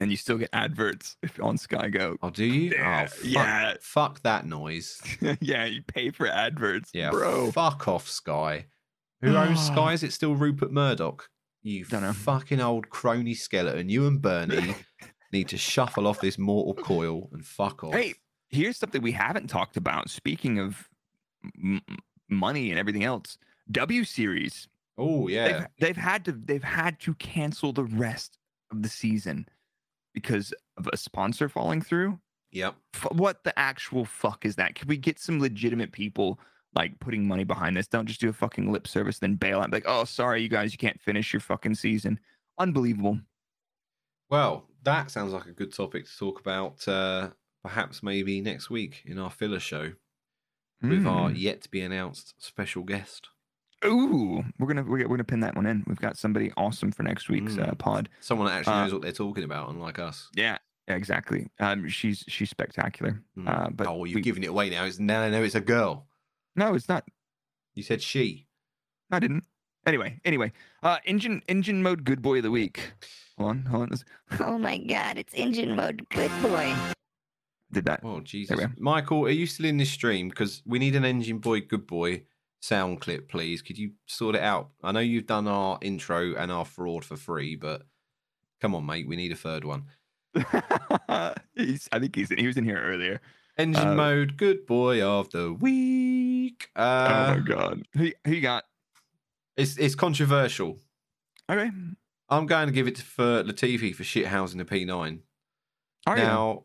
And 0.00 0.10
you 0.10 0.16
still 0.16 0.38
get 0.38 0.48
adverts 0.54 1.18
if 1.22 1.36
you're 1.36 1.46
on 1.46 1.58
Sky 1.58 1.90
Go. 1.90 2.16
Oh, 2.22 2.30
do 2.30 2.46
you? 2.46 2.70
Yeah, 2.70 3.04
oh, 3.04 3.08
fuck, 3.08 3.24
yeah. 3.24 3.74
Fuck 3.82 4.22
that 4.22 4.46
noise. 4.46 5.02
yeah, 5.42 5.66
you 5.66 5.82
pay 5.82 6.10
for 6.10 6.26
adverts, 6.26 6.92
Yeah, 6.94 7.10
bro. 7.10 7.52
Fuck 7.52 7.86
off, 7.88 8.08
Sky. 8.08 8.66
Who 9.20 9.36
owns 9.36 9.60
Sky? 9.66 9.92
Is 9.92 10.02
it 10.02 10.14
still 10.14 10.34
Rupert 10.34 10.72
Murdoch? 10.72 11.28
You 11.62 11.84
fucking 11.84 12.60
old 12.60 12.88
crony 12.88 13.34
skeleton. 13.34 13.90
You 13.90 14.06
and 14.06 14.22
Bernie 14.22 14.76
need 15.32 15.48
to 15.48 15.58
shuffle 15.58 16.06
off 16.06 16.22
this 16.22 16.38
mortal 16.38 16.72
coil 16.72 17.28
and 17.32 17.44
fuck 17.44 17.84
off. 17.84 17.92
Hey, 17.92 18.14
here's 18.48 18.78
something 18.78 19.02
we 19.02 19.12
haven't 19.12 19.50
talked 19.50 19.76
about. 19.76 20.08
Speaking 20.08 20.58
of 20.58 20.88
m- 21.62 21.82
money 22.28 22.70
and 22.70 22.78
everything 22.78 23.04
else, 23.04 23.38
W 23.70 24.04
Series. 24.04 24.68
Oh 24.98 25.28
yeah. 25.28 25.46
They've, 25.48 25.66
they've 25.80 25.96
had 25.96 26.24
to 26.26 26.32
they've 26.32 26.64
had 26.64 26.98
to 27.00 27.14
cancel 27.14 27.72
the 27.72 27.84
rest 27.84 28.38
of 28.70 28.82
the 28.82 28.88
season 28.88 29.48
because 30.14 30.52
of 30.76 30.88
a 30.92 30.96
sponsor 30.96 31.48
falling 31.48 31.82
through. 31.82 32.18
Yep. 32.52 32.74
F- 32.94 33.12
what 33.12 33.44
the 33.44 33.56
actual 33.58 34.04
fuck 34.04 34.46
is 34.46 34.56
that? 34.56 34.74
Can 34.74 34.88
we 34.88 34.96
get 34.96 35.18
some 35.18 35.40
legitimate 35.40 35.92
people 35.92 36.40
like 36.74 36.98
putting 37.00 37.26
money 37.26 37.44
behind 37.44 37.76
this? 37.76 37.86
Don't 37.86 38.06
just 38.06 38.20
do 38.20 38.28
a 38.28 38.32
fucking 38.32 38.72
lip 38.72 38.88
service 38.88 39.18
then 39.18 39.34
bail 39.34 39.60
out. 39.60 39.72
Like, 39.72 39.84
oh, 39.86 40.04
sorry, 40.04 40.42
you 40.42 40.48
guys, 40.48 40.72
you 40.72 40.78
can't 40.78 41.00
finish 41.00 41.32
your 41.32 41.40
fucking 41.40 41.74
season. 41.74 42.18
Unbelievable. 42.58 43.18
Well, 44.30 44.66
that 44.82 45.10
sounds 45.10 45.32
like 45.32 45.46
a 45.46 45.52
good 45.52 45.74
topic 45.74 46.06
to 46.06 46.18
talk 46.18 46.40
about. 46.40 46.86
Uh, 46.88 47.30
perhaps 47.62 48.02
maybe 48.02 48.40
next 48.40 48.70
week 48.70 49.02
in 49.04 49.18
our 49.18 49.30
filler 49.30 49.60
show 49.60 49.92
with 50.82 51.06
our 51.06 51.30
Mm. 51.30 51.38
yet 51.38 51.62
to 51.62 51.70
be 51.70 51.80
announced 51.80 52.34
special 52.38 52.82
guest. 52.82 53.28
Ooh, 53.84 54.42
we're 54.58 54.66
gonna 54.66 54.82
we're, 54.82 54.98
we're 55.08 55.16
gonna 55.16 55.24
pin 55.24 55.40
that 55.40 55.54
one 55.54 55.66
in. 55.66 55.84
We've 55.86 56.00
got 56.00 56.16
somebody 56.16 56.52
awesome 56.56 56.92
for 56.92 57.02
next 57.02 57.28
week's 57.28 57.56
uh, 57.58 57.66
Mm. 57.72 57.78
pod. 57.78 58.08
Someone 58.20 58.46
that 58.48 58.58
actually 58.58 58.72
Uh, 58.74 58.82
knows 58.84 58.92
what 58.92 59.02
they're 59.02 59.12
talking 59.12 59.44
about, 59.44 59.68
unlike 59.70 59.98
us. 59.98 60.28
Yeah, 60.34 60.58
yeah, 60.88 60.94
exactly. 60.96 61.48
Um, 61.60 61.88
she's 61.88 62.24
she's 62.26 62.50
spectacular. 62.50 63.22
Mm. 63.36 63.48
Uh, 63.48 63.70
but 63.70 63.86
oh, 63.86 64.04
you're 64.04 64.16
we- 64.16 64.22
giving 64.22 64.42
it 64.42 64.48
away 64.48 64.70
now. 64.70 64.84
It's 64.84 64.98
no, 64.98 65.30
no, 65.30 65.42
it's 65.42 65.54
a 65.54 65.60
girl. 65.60 66.06
no, 66.56 66.74
it's 66.74 66.88
not. 66.88 67.04
You 67.74 67.82
said 67.82 68.02
she. 68.02 68.46
I 69.10 69.18
didn't. 69.18 69.44
Anyway, 69.86 70.20
anyway, 70.24 70.52
uh, 70.82 70.98
engine 71.04 71.42
engine 71.46 71.82
mode 71.82 72.02
good 72.04 72.20
boy 72.22 72.38
of 72.38 72.42
the 72.42 72.50
week. 72.50 72.92
Hold 73.38 73.50
on, 73.50 73.64
hold 73.66 73.92
on. 73.92 73.98
Oh 74.40 74.58
my 74.58 74.78
god, 74.78 75.18
it's 75.18 75.34
engine 75.34 75.76
mode. 75.76 76.08
Good 76.08 76.32
boy. 76.42 76.74
Did 77.72 77.84
that? 77.86 78.00
Oh 78.04 78.20
Jesus. 78.20 78.60
Michael, 78.78 79.24
are 79.26 79.30
you 79.30 79.46
still 79.46 79.66
in 79.66 79.76
this 79.76 79.90
stream? 79.90 80.28
Because 80.28 80.62
we 80.66 80.78
need 80.78 80.94
an 80.96 81.04
engine 81.04 81.38
boy, 81.38 81.60
good 81.62 81.86
boy 81.86 82.22
sound 82.60 83.00
clip, 83.00 83.28
please. 83.28 83.60
Could 83.62 83.76
you 83.78 83.92
sort 84.06 84.34
it 84.36 84.42
out? 84.42 84.70
I 84.82 84.92
know 84.92 85.00
you've 85.00 85.26
done 85.26 85.48
our 85.48 85.78
intro 85.82 86.34
and 86.36 86.50
our 86.52 86.64
fraud 86.64 87.04
for 87.04 87.16
free, 87.16 87.56
but 87.56 87.82
come 88.60 88.74
on, 88.74 88.86
mate, 88.86 89.06
we 89.08 89.16
need 89.16 89.32
a 89.32 89.36
third 89.36 89.64
one. 89.64 89.84
he's, 91.54 91.88
I 91.92 91.98
think 91.98 92.14
he's 92.14 92.30
in, 92.30 92.38
he 92.38 92.46
was 92.46 92.56
in 92.56 92.64
here 92.64 92.80
earlier. 92.82 93.20
Engine 93.58 93.88
Uh, 93.88 93.94
mode, 93.94 94.36
good 94.36 94.66
boy 94.66 95.02
of 95.02 95.30
the 95.30 95.52
week. 95.52 96.68
oh 96.76 96.82
Uh, 96.82 97.34
my 97.38 97.40
god, 97.40 97.82
who 97.94 98.10
who 98.26 98.40
got? 98.40 98.64
it's 99.56 99.76
it's 99.78 99.94
controversial. 99.94 100.78
Okay, 101.50 101.70
I'm 102.28 102.46
going 102.46 102.66
to 102.66 102.72
give 102.72 102.86
it 102.86 102.96
to 102.96 103.02
for 103.02 103.42
Latifi 103.44 103.94
for 103.94 104.02
shithousing 104.02 104.58
the 104.58 104.64
P9. 104.66 105.20
Are 106.06 106.16
now, 106.16 106.64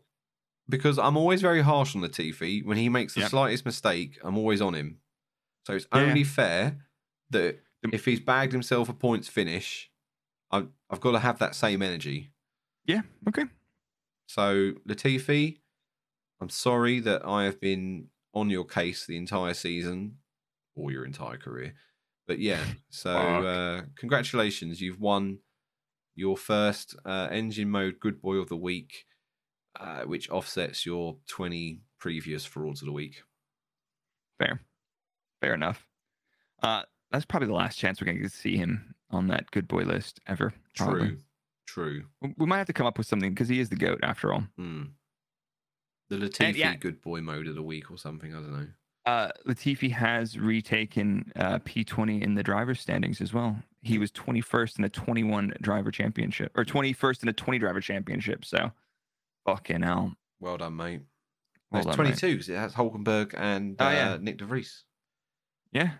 because 0.72 0.98
I'm 0.98 1.16
always 1.16 1.40
very 1.40 1.60
harsh 1.62 1.94
on 1.94 2.00
the 2.00 2.08
Latifi. 2.08 2.64
When 2.64 2.78
he 2.78 2.88
makes 2.88 3.14
the 3.14 3.20
Yep. 3.20 3.30
slightest 3.30 3.64
mistake, 3.64 4.18
I'm 4.24 4.36
always 4.38 4.60
on 4.60 4.74
him. 4.74 4.98
So 5.66 5.74
it's 5.74 5.86
Yeah. 5.92 6.00
only 6.00 6.24
fair 6.24 6.88
that 7.30 7.62
if 7.92 8.04
he's 8.04 8.20
bagged 8.20 8.52
himself 8.52 8.88
a 8.88 8.92
points 8.94 9.28
finish, 9.28 9.90
I've, 10.50 10.68
I've 10.90 11.00
got 11.00 11.12
to 11.12 11.18
have 11.20 11.38
that 11.38 11.54
same 11.54 11.82
energy. 11.82 12.32
yeah, 12.86 13.02
okay. 13.28 13.44
So, 14.26 14.72
Latifi, 14.88 15.60
I'm 16.40 16.48
sorry 16.48 17.00
that 17.00 17.24
I 17.24 17.44
have 17.44 17.60
been 17.60 18.08
on 18.34 18.50
your 18.50 18.64
case 18.64 19.06
the 19.06 19.16
entire 19.16 19.54
season 19.54 20.18
or 20.74 20.90
your 20.90 21.04
entire 21.04 21.36
career. 21.36 21.74
But 22.26 22.38
yeah, 22.38 22.64
so 22.90 23.10
uh, 23.44 23.82
congratulations. 23.96 24.80
You've 24.80 25.00
won 25.00 25.40
your 26.14 26.36
first 26.36 26.96
uh, 27.04 27.28
engine 27.30 27.70
mode 27.70 28.00
good 28.00 28.20
boy 28.22 28.36
of 28.36 28.48
the 28.48 28.56
week, 28.56 29.04
uh, 29.78 30.02
which 30.02 30.30
offsets 30.30 30.84
your 30.86 31.16
20 31.28 31.80
previous 31.98 32.44
frauds 32.44 32.82
of 32.82 32.86
the 32.86 32.92
week. 32.92 33.22
Fair, 34.38 34.60
fair 35.40 35.54
enough. 35.54 35.86
Uh, 36.62 36.82
that's 37.10 37.24
probably 37.24 37.48
the 37.48 37.54
last 37.54 37.78
chance 37.78 38.00
we're 38.00 38.12
gonna 38.12 38.28
see 38.28 38.56
him 38.56 38.94
on 39.10 39.28
that 39.28 39.50
good 39.50 39.68
boy 39.68 39.82
list 39.82 40.20
ever. 40.26 40.52
probably. 40.76 41.08
True. 41.08 41.18
True. 41.66 42.04
We- 42.36 42.46
might 42.46 42.58
have 42.58 42.66
to 42.66 42.72
come 42.72 42.86
up 42.86 42.98
with 42.98 43.06
something 43.06 43.30
because 43.30 43.48
he 43.48 43.60
is 43.60 43.68
the 43.70 43.76
goat 43.76 44.00
after 44.02 44.32
all. 44.32 44.44
Hmm. 44.56 44.82
The 46.08 46.16
Latifi 46.16 46.56
yeah. 46.56 46.76
good 46.76 47.00
boy 47.00 47.22
mode 47.22 47.46
of 47.46 47.54
the 47.54 47.62
week 47.62 47.90
or 47.90 47.96
something. 47.96 48.34
I 48.34 48.40
don't 48.40 48.52
know. 48.52 48.66
Uh, 49.06 49.30
Latifi 49.46 49.90
has 49.90 50.38
retaken 50.38 51.32
uh, 51.36 51.58
P20 51.60 52.22
in 52.22 52.34
the 52.34 52.42
driver 52.42 52.74
standings 52.74 53.20
as 53.20 53.32
well. 53.32 53.56
He 53.80 53.98
was 53.98 54.12
21st 54.12 54.78
in 54.78 54.84
a 54.84 54.88
21 54.88 55.54
driver 55.60 55.90
championship, 55.90 56.52
or 56.56 56.64
21st 56.64 57.22
in 57.24 57.28
a 57.30 57.32
20 57.32 57.58
driver 57.58 57.80
championship. 57.80 58.44
So, 58.44 58.70
fucking 59.46 59.82
hell. 59.82 60.14
Well 60.40 60.56
done, 60.56 60.76
mate. 60.76 61.00
Well 61.70 61.80
it's 61.86 61.96
done, 61.96 62.04
mate. 62.04 62.18
22 62.18 62.32
because 62.34 62.48
it 62.48 62.56
has 62.56 62.74
Hulkenberg 62.74 63.34
and 63.36 63.76
Oh, 63.78 63.86
uh, 63.86 63.90
yeah. 63.90 64.18
Nick 64.20 64.38
De 64.38 64.44
Vries. 64.44 64.84
Yeah. 65.72 65.92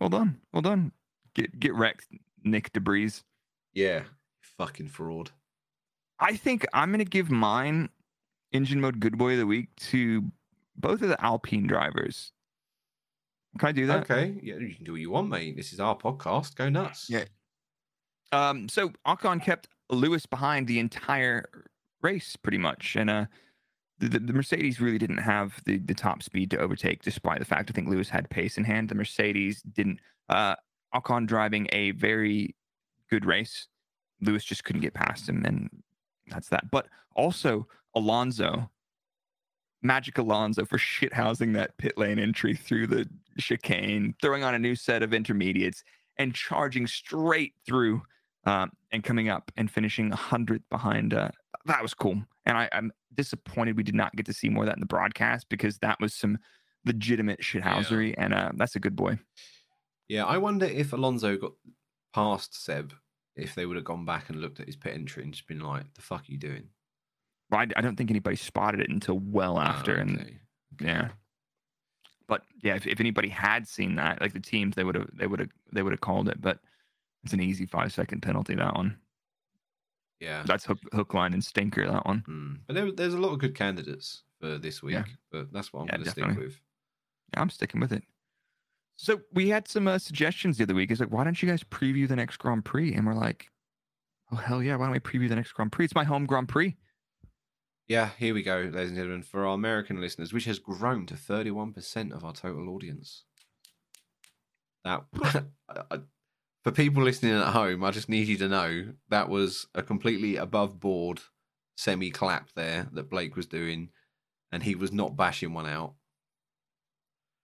Well 0.00 0.08
done. 0.08 0.40
Well 0.52 0.62
done. 0.62 0.92
Get 1.34 1.58
get 1.58 1.74
wrecked, 1.74 2.06
Nick 2.44 2.72
DeBreeze. 2.72 3.22
Yeah. 3.72 4.02
Fucking 4.58 4.88
fraud. 4.88 5.30
I 6.18 6.36
think 6.36 6.66
I'm 6.72 6.90
going 6.90 6.98
to 6.98 7.04
give 7.04 7.30
mine 7.30 7.88
engine 8.52 8.80
mode 8.80 9.00
good 9.00 9.16
boy 9.18 9.32
of 9.32 9.38
the 9.38 9.46
week 9.46 9.74
to 9.76 10.30
both 10.76 11.02
of 11.02 11.08
the 11.08 11.22
Alpine 11.24 11.66
drivers. 11.66 12.32
Can 13.58 13.68
I 13.68 13.72
do 13.72 13.86
that? 13.86 14.10
Okay. 14.10 14.38
Yeah, 14.42 14.56
you 14.56 14.74
can 14.74 14.84
do 14.84 14.92
what 14.92 15.00
you 15.00 15.10
want, 15.10 15.28
mate. 15.28 15.56
This 15.56 15.72
is 15.72 15.80
our 15.80 15.96
podcast. 15.96 16.54
Go 16.54 16.68
nuts. 16.68 17.08
Yeah. 17.10 17.24
Um, 18.30 18.68
so 18.68 18.92
Ocon 19.06 19.42
kept 19.42 19.68
Lewis 19.90 20.24
behind 20.26 20.66
the 20.66 20.78
entire 20.78 21.44
race, 22.02 22.36
pretty 22.36 22.58
much, 22.58 22.96
and 22.96 23.08
uh, 23.08 23.26
the, 23.98 24.18
the, 24.18 24.32
Mercedes 24.32 24.80
really 24.80 24.98
didn't 24.98 25.18
have 25.18 25.60
the, 25.64 25.78
the 25.78 25.94
top 25.94 26.22
speed 26.22 26.50
to 26.50 26.58
overtake, 26.58 27.02
despite 27.02 27.38
the 27.38 27.44
fact 27.44 27.70
I 27.70 27.72
think 27.72 27.88
Lewis 27.88 28.08
had 28.08 28.28
pace 28.30 28.58
in 28.58 28.64
hand. 28.64 28.88
The 28.88 28.94
Mercedes 28.94 29.62
didn't. 29.62 30.00
Uh, 30.28 30.56
Ocon 30.94 31.26
driving 31.26 31.68
a 31.72 31.92
very 31.92 32.54
good 33.10 33.24
race. 33.24 33.68
Lewis 34.20 34.44
just 34.44 34.64
couldn't 34.64 34.82
get 34.82 34.94
past 34.94 35.28
him, 35.28 35.44
and 35.44 35.70
that's 36.28 36.48
that. 36.48 36.70
But 36.70 36.86
also 37.14 37.66
Alonso 37.94 38.70
Magic 39.82 40.18
Alonso 40.18 40.64
for 40.64 40.78
shithousing 40.78 41.54
that 41.54 41.76
pit 41.76 41.98
lane 41.98 42.18
entry 42.18 42.54
through 42.54 42.86
the 42.86 43.08
chicane, 43.38 44.14
throwing 44.22 44.44
on 44.44 44.54
a 44.54 44.58
new 44.58 44.74
set 44.74 45.02
of 45.02 45.12
intermediates, 45.12 45.82
and 46.18 46.34
charging 46.34 46.86
straight 46.86 47.54
through 47.66 48.02
um, 48.44 48.70
and 48.92 49.02
coming 49.02 49.28
up 49.28 49.50
and 49.56 49.70
finishing 49.70 50.10
100th 50.10 50.62
behind. 50.70 51.14
Uh, 51.14 51.30
that 51.66 51.82
was 51.82 51.94
cool. 51.94 52.22
And 52.46 52.58
I, 52.58 52.68
I'm 52.72 52.92
disappointed 53.14 53.76
we 53.76 53.82
did 53.82 53.94
not 53.94 54.14
get 54.14 54.26
to 54.26 54.32
see 54.32 54.48
more 54.48 54.64
of 54.64 54.68
that 54.68 54.76
in 54.76 54.80
the 54.80 54.86
broadcast 54.86 55.48
because 55.48 55.78
that 55.78 55.98
was 56.00 56.14
some 56.14 56.38
legitimate 56.84 57.40
shithousery. 57.40 58.14
And 58.18 58.34
uh, 58.34 58.50
that's 58.54 58.76
a 58.76 58.80
good 58.80 58.96
boy. 58.96 59.18
Yeah, 60.08 60.24
I 60.24 60.38
wonder 60.38 60.66
if 60.66 60.92
Alonso 60.92 61.36
got 61.36 61.52
past 62.14 62.62
Seb, 62.64 62.92
if 63.36 63.54
they 63.54 63.64
would 63.64 63.76
have 63.76 63.84
gone 63.84 64.04
back 64.04 64.28
and 64.28 64.40
looked 64.40 64.60
at 64.60 64.66
his 64.66 64.76
pit 64.76 64.92
entry 64.94 65.22
and 65.22 65.32
just 65.32 65.48
been 65.48 65.60
like, 65.60 65.84
"The 65.94 66.02
fuck 66.02 66.20
are 66.22 66.32
you 66.32 66.36
doing?" 66.36 66.64
Well, 67.50 67.60
I, 67.60 67.66
I 67.76 67.80
don't 67.80 67.96
think 67.96 68.10
anybody 68.10 68.36
spotted 68.36 68.80
it 68.80 68.90
until 68.90 69.18
well 69.18 69.56
Ah, 69.56 69.68
after. 69.68 69.94
And 69.94 70.20
okay. 70.20 70.36
yeah. 70.80 71.08
But 72.28 72.42
yeah, 72.62 72.74
if, 72.76 72.86
if 72.86 73.00
anybody 73.00 73.28
had 73.28 73.66
seen 73.66 73.94
that, 73.96 74.20
like 74.20 74.32
the 74.32 74.40
teams, 74.40 74.74
they 74.74 74.84
would 74.84 74.94
have 74.96 75.08
they 75.14 75.26
would 75.26 75.38
have 75.40 75.50
they 75.72 75.82
would 75.82 75.92
have 75.92 76.00
called 76.00 76.28
it. 76.28 76.40
But 76.42 76.58
it's 77.24 77.32
an 77.32 77.40
easy 77.40 77.66
five 77.66 77.92
second 77.92 78.20
penalty. 78.22 78.54
That 78.54 78.74
one. 78.74 78.98
yeah. 80.20 80.42
That's 80.46 80.64
hook, 80.64 80.78
hook 80.92 81.14
line 81.14 81.32
and 81.32 81.44
stinker. 81.44 81.86
That 81.90 82.06
one. 82.06 82.22
Hmm. 82.26 82.54
But 82.66 82.74
there, 82.74 82.92
there's 82.92 83.14
a 83.14 83.18
lot 83.20 83.32
of 83.32 83.38
good 83.38 83.54
candidates 83.54 84.22
for 84.40 84.58
this 84.58 84.82
week. 84.82 84.94
Yeah. 84.94 85.04
But 85.30 85.52
that's 85.52 85.72
what 85.72 85.80
I'm 85.82 85.86
Yeah, 85.86 85.92
going 85.96 86.04
to 86.04 86.10
stick 86.10 86.36
with. 86.38 86.60
Yeah, 87.34 87.40
I'm 87.40 87.50
sticking 87.50 87.80
with 87.80 87.92
it. 87.92 88.02
So 88.96 89.20
we 89.32 89.48
had 89.48 89.66
some 89.68 89.88
uh, 89.88 89.98
suggestions 89.98 90.58
the 90.58 90.64
other 90.64 90.74
week. 90.74 90.90
It's 90.90 91.00
like, 91.00 91.10
why 91.12 91.24
don't 91.24 91.40
you 91.42 91.48
guys 91.48 91.64
preview 91.64 92.06
the 92.06 92.16
next 92.16 92.36
Grand 92.36 92.64
Prix? 92.64 92.92
And 92.94 93.06
we're 93.06 93.14
like, 93.14 93.46
oh 94.30 94.36
hell 94.36 94.62
yeah, 94.62 94.76
why 94.76 94.84
don't 94.84 94.92
we 94.92 95.00
preview 95.00 95.28
the 95.28 95.36
next 95.36 95.52
Grand 95.52 95.72
Prix? 95.72 95.86
It's 95.86 95.94
my 95.94 96.04
home 96.04 96.26
Grand 96.26 96.48
Prix. 96.48 96.76
Yeah, 97.88 98.10
here 98.18 98.32
we 98.34 98.42
go, 98.42 98.58
ladies 98.72 98.90
and 98.90 98.96
gentlemen, 98.96 99.22
for 99.22 99.44
our 99.46 99.54
American 99.54 100.00
listeners, 100.00 100.32
which 100.32 100.44
has 100.44 100.58
grown 100.58 101.04
to 101.06 101.14
31% 101.14 102.12
of 102.12 102.24
our 102.24 102.32
total 102.32 102.68
audience. 102.68 103.24
Now, 104.84 105.06
I- 105.24 106.00
for 106.64 106.70
people 106.72 107.02
listening 107.02 107.32
at 107.32 107.48
home, 107.52 107.82
I 107.84 107.90
just 107.90 108.08
need 108.08 108.28
you 108.28 108.36
to 108.38 108.48
know 108.48 108.84
that 109.10 109.28
was 109.28 109.66
a 109.74 109.82
completely 109.82 110.36
above 110.36 110.78
board 110.80 111.20
semi 111.76 112.10
clap 112.10 112.50
there 112.54 112.88
that 112.92 113.10
Blake 113.10 113.34
was 113.36 113.46
doing, 113.46 113.90
and 114.52 114.62
he 114.62 114.74
was 114.74 114.92
not 114.92 115.16
bashing 115.16 115.52
one 115.54 115.66
out. 115.66 115.94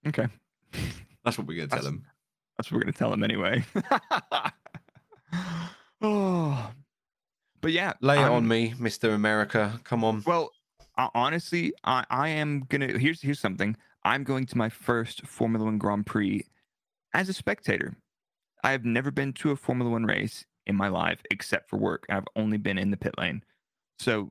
Okay, 0.06 0.28
That's 1.24 1.36
what 1.36 1.46
we're 1.46 1.56
going 1.56 1.68
to 1.68 1.74
tell 1.76 1.82
That's- 1.84 1.92
him. 1.92 2.06
that's 2.56 2.70
what 2.70 2.76
we're 2.78 2.82
gonna 2.84 2.92
tell 2.92 3.12
him 3.12 3.22
anyway. 3.24 3.64
oh, 6.00 6.70
but 7.60 7.72
yeah, 7.72 7.92
Lay 8.00 8.18
it 8.20 8.24
on 8.24 8.46
me, 8.46 8.74
Mr. 8.78 9.14
America. 9.14 9.80
Come 9.84 10.04
on. 10.04 10.22
Well, 10.26 10.50
uh, 10.96 11.08
honestly, 11.14 11.72
I, 11.84 12.04
I 12.10 12.28
am 12.28 12.64
gonna. 12.68 12.96
Here's 12.98 13.20
here's 13.20 13.40
something. 13.40 13.76
I'm 14.04 14.22
going 14.24 14.46
to 14.46 14.56
my 14.58 14.68
first 14.68 15.26
Formula 15.26 15.64
One 15.64 15.78
Grand 15.78 16.06
Prix 16.06 16.44
as 17.14 17.28
a 17.28 17.32
spectator. 17.32 17.96
I 18.64 18.72
have 18.72 18.84
never 18.84 19.10
been 19.10 19.32
to 19.34 19.50
a 19.50 19.56
Formula 19.56 19.90
One 19.90 20.04
race 20.04 20.44
in 20.66 20.76
my 20.76 20.88
life 20.88 21.20
except 21.30 21.70
for 21.70 21.76
work. 21.76 22.04
I've 22.10 22.26
only 22.36 22.58
been 22.58 22.78
in 22.78 22.90
the 22.90 22.96
pit 22.96 23.14
lane. 23.18 23.42
So 23.98 24.30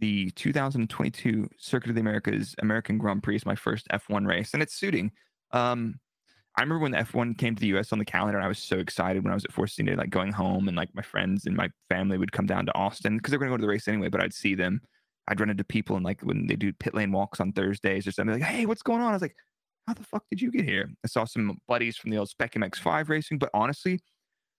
the 0.00 0.30
2022 0.32 1.48
Circuit 1.58 1.90
of 1.90 1.94
the 1.94 2.00
Americas 2.00 2.54
American 2.60 2.98
Grand 2.98 3.22
Prix 3.22 3.36
is 3.36 3.46
my 3.46 3.54
first 3.54 3.86
F1 3.92 4.26
race, 4.26 4.54
and 4.54 4.62
it's 4.62 4.74
suiting. 4.74 5.12
Um, 5.52 6.00
I 6.56 6.62
remember 6.62 6.82
when 6.82 6.92
the 6.92 6.98
F1 6.98 7.36
came 7.36 7.54
to 7.54 7.60
the 7.60 7.78
US 7.78 7.92
on 7.92 7.98
the 7.98 8.04
calendar, 8.04 8.38
and 8.38 8.44
I 8.44 8.48
was 8.48 8.58
so 8.58 8.78
excited 8.78 9.24
when 9.24 9.32
I 9.32 9.34
was 9.34 9.44
at 9.44 9.52
Force 9.52 9.78
India, 9.78 9.96
like 9.96 10.10
going 10.10 10.32
home, 10.32 10.68
and 10.68 10.76
like 10.76 10.94
my 10.94 11.02
friends 11.02 11.46
and 11.46 11.56
my 11.56 11.68
family 11.88 12.18
would 12.18 12.32
come 12.32 12.46
down 12.46 12.66
to 12.66 12.74
Austin 12.74 13.16
because 13.16 13.30
they're 13.30 13.38
going 13.38 13.50
to 13.50 13.54
go 13.54 13.58
to 13.58 13.62
the 13.62 13.68
race 13.68 13.88
anyway. 13.88 14.08
But 14.08 14.22
I'd 14.22 14.34
see 14.34 14.54
them. 14.54 14.80
I'd 15.26 15.40
run 15.40 15.50
into 15.50 15.64
people 15.64 15.96
and 15.96 16.04
like 16.04 16.20
when 16.20 16.46
they 16.46 16.54
do 16.54 16.72
pit 16.72 16.94
lane 16.94 17.10
walks 17.10 17.40
on 17.40 17.52
Thursdays 17.52 18.06
or 18.06 18.12
something, 18.12 18.40
like, 18.40 18.48
hey, 18.48 18.66
what's 18.66 18.82
going 18.82 19.00
on? 19.00 19.08
I 19.08 19.12
was 19.12 19.22
like, 19.22 19.36
how 19.86 19.94
the 19.94 20.02
fuck 20.02 20.24
did 20.30 20.40
you 20.40 20.50
get 20.50 20.64
here? 20.64 20.90
I 21.04 21.08
saw 21.08 21.24
some 21.24 21.58
buddies 21.68 21.96
from 21.96 22.10
the 22.10 22.16
old 22.18 22.28
Spec 22.30 22.54
MX5 22.54 23.08
racing, 23.08 23.38
but 23.38 23.50
honestly, 23.52 24.00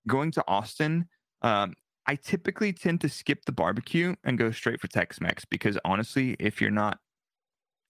going 0.08 0.32
to 0.32 0.44
Austin, 0.48 1.08
um, 1.42 1.74
I 2.08 2.16
typically 2.16 2.72
tend 2.72 3.02
to 3.02 3.10
skip 3.10 3.46
the 3.46 3.52
barbecue 3.52 4.16
and 4.24 4.38
go 4.38 4.52
straight 4.52 4.80
for 4.80 4.88
Tex 4.88 5.20
Mex 5.20 5.44
because 5.46 5.78
honestly, 5.84 6.36
if 6.40 6.62
you're 6.62 6.70
not 6.72 7.00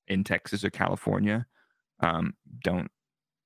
in 0.08 0.24
Texas 0.24 0.64
or 0.64 0.70
California, 0.70 1.46
um, 2.00 2.34
don't 2.64 2.90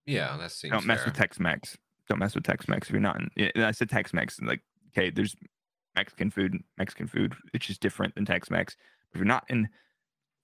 Yeah, 0.06 0.38
that 0.38 0.52
seems 0.52 0.72
don't 0.74 0.86
mess 0.86 1.00
fair. 1.00 1.08
with 1.08 1.16
Tex 1.16 1.40
Mex. 1.40 1.78
Don't 2.08 2.20
mess 2.20 2.36
with 2.36 2.44
Tex 2.44 2.68
Mex 2.68 2.88
if 2.88 2.94
you're 2.94 3.02
not 3.02 3.20
in. 3.20 3.52
and 3.56 3.66
I 3.66 3.72
said 3.72 3.90
Tex 3.90 4.14
Mex, 4.14 4.40
like 4.42 4.62
okay, 4.96 5.10
there's 5.10 5.36
Mexican 5.96 6.30
food, 6.30 6.58
Mexican 6.78 7.08
food, 7.08 7.34
which 7.52 7.70
is 7.70 7.78
different 7.80 8.14
than 8.16 8.26
Tex 8.26 8.52
Mex. 8.52 8.76
If 9.14 9.18
you're 9.18 9.26
not 9.26 9.46
in 9.50 9.70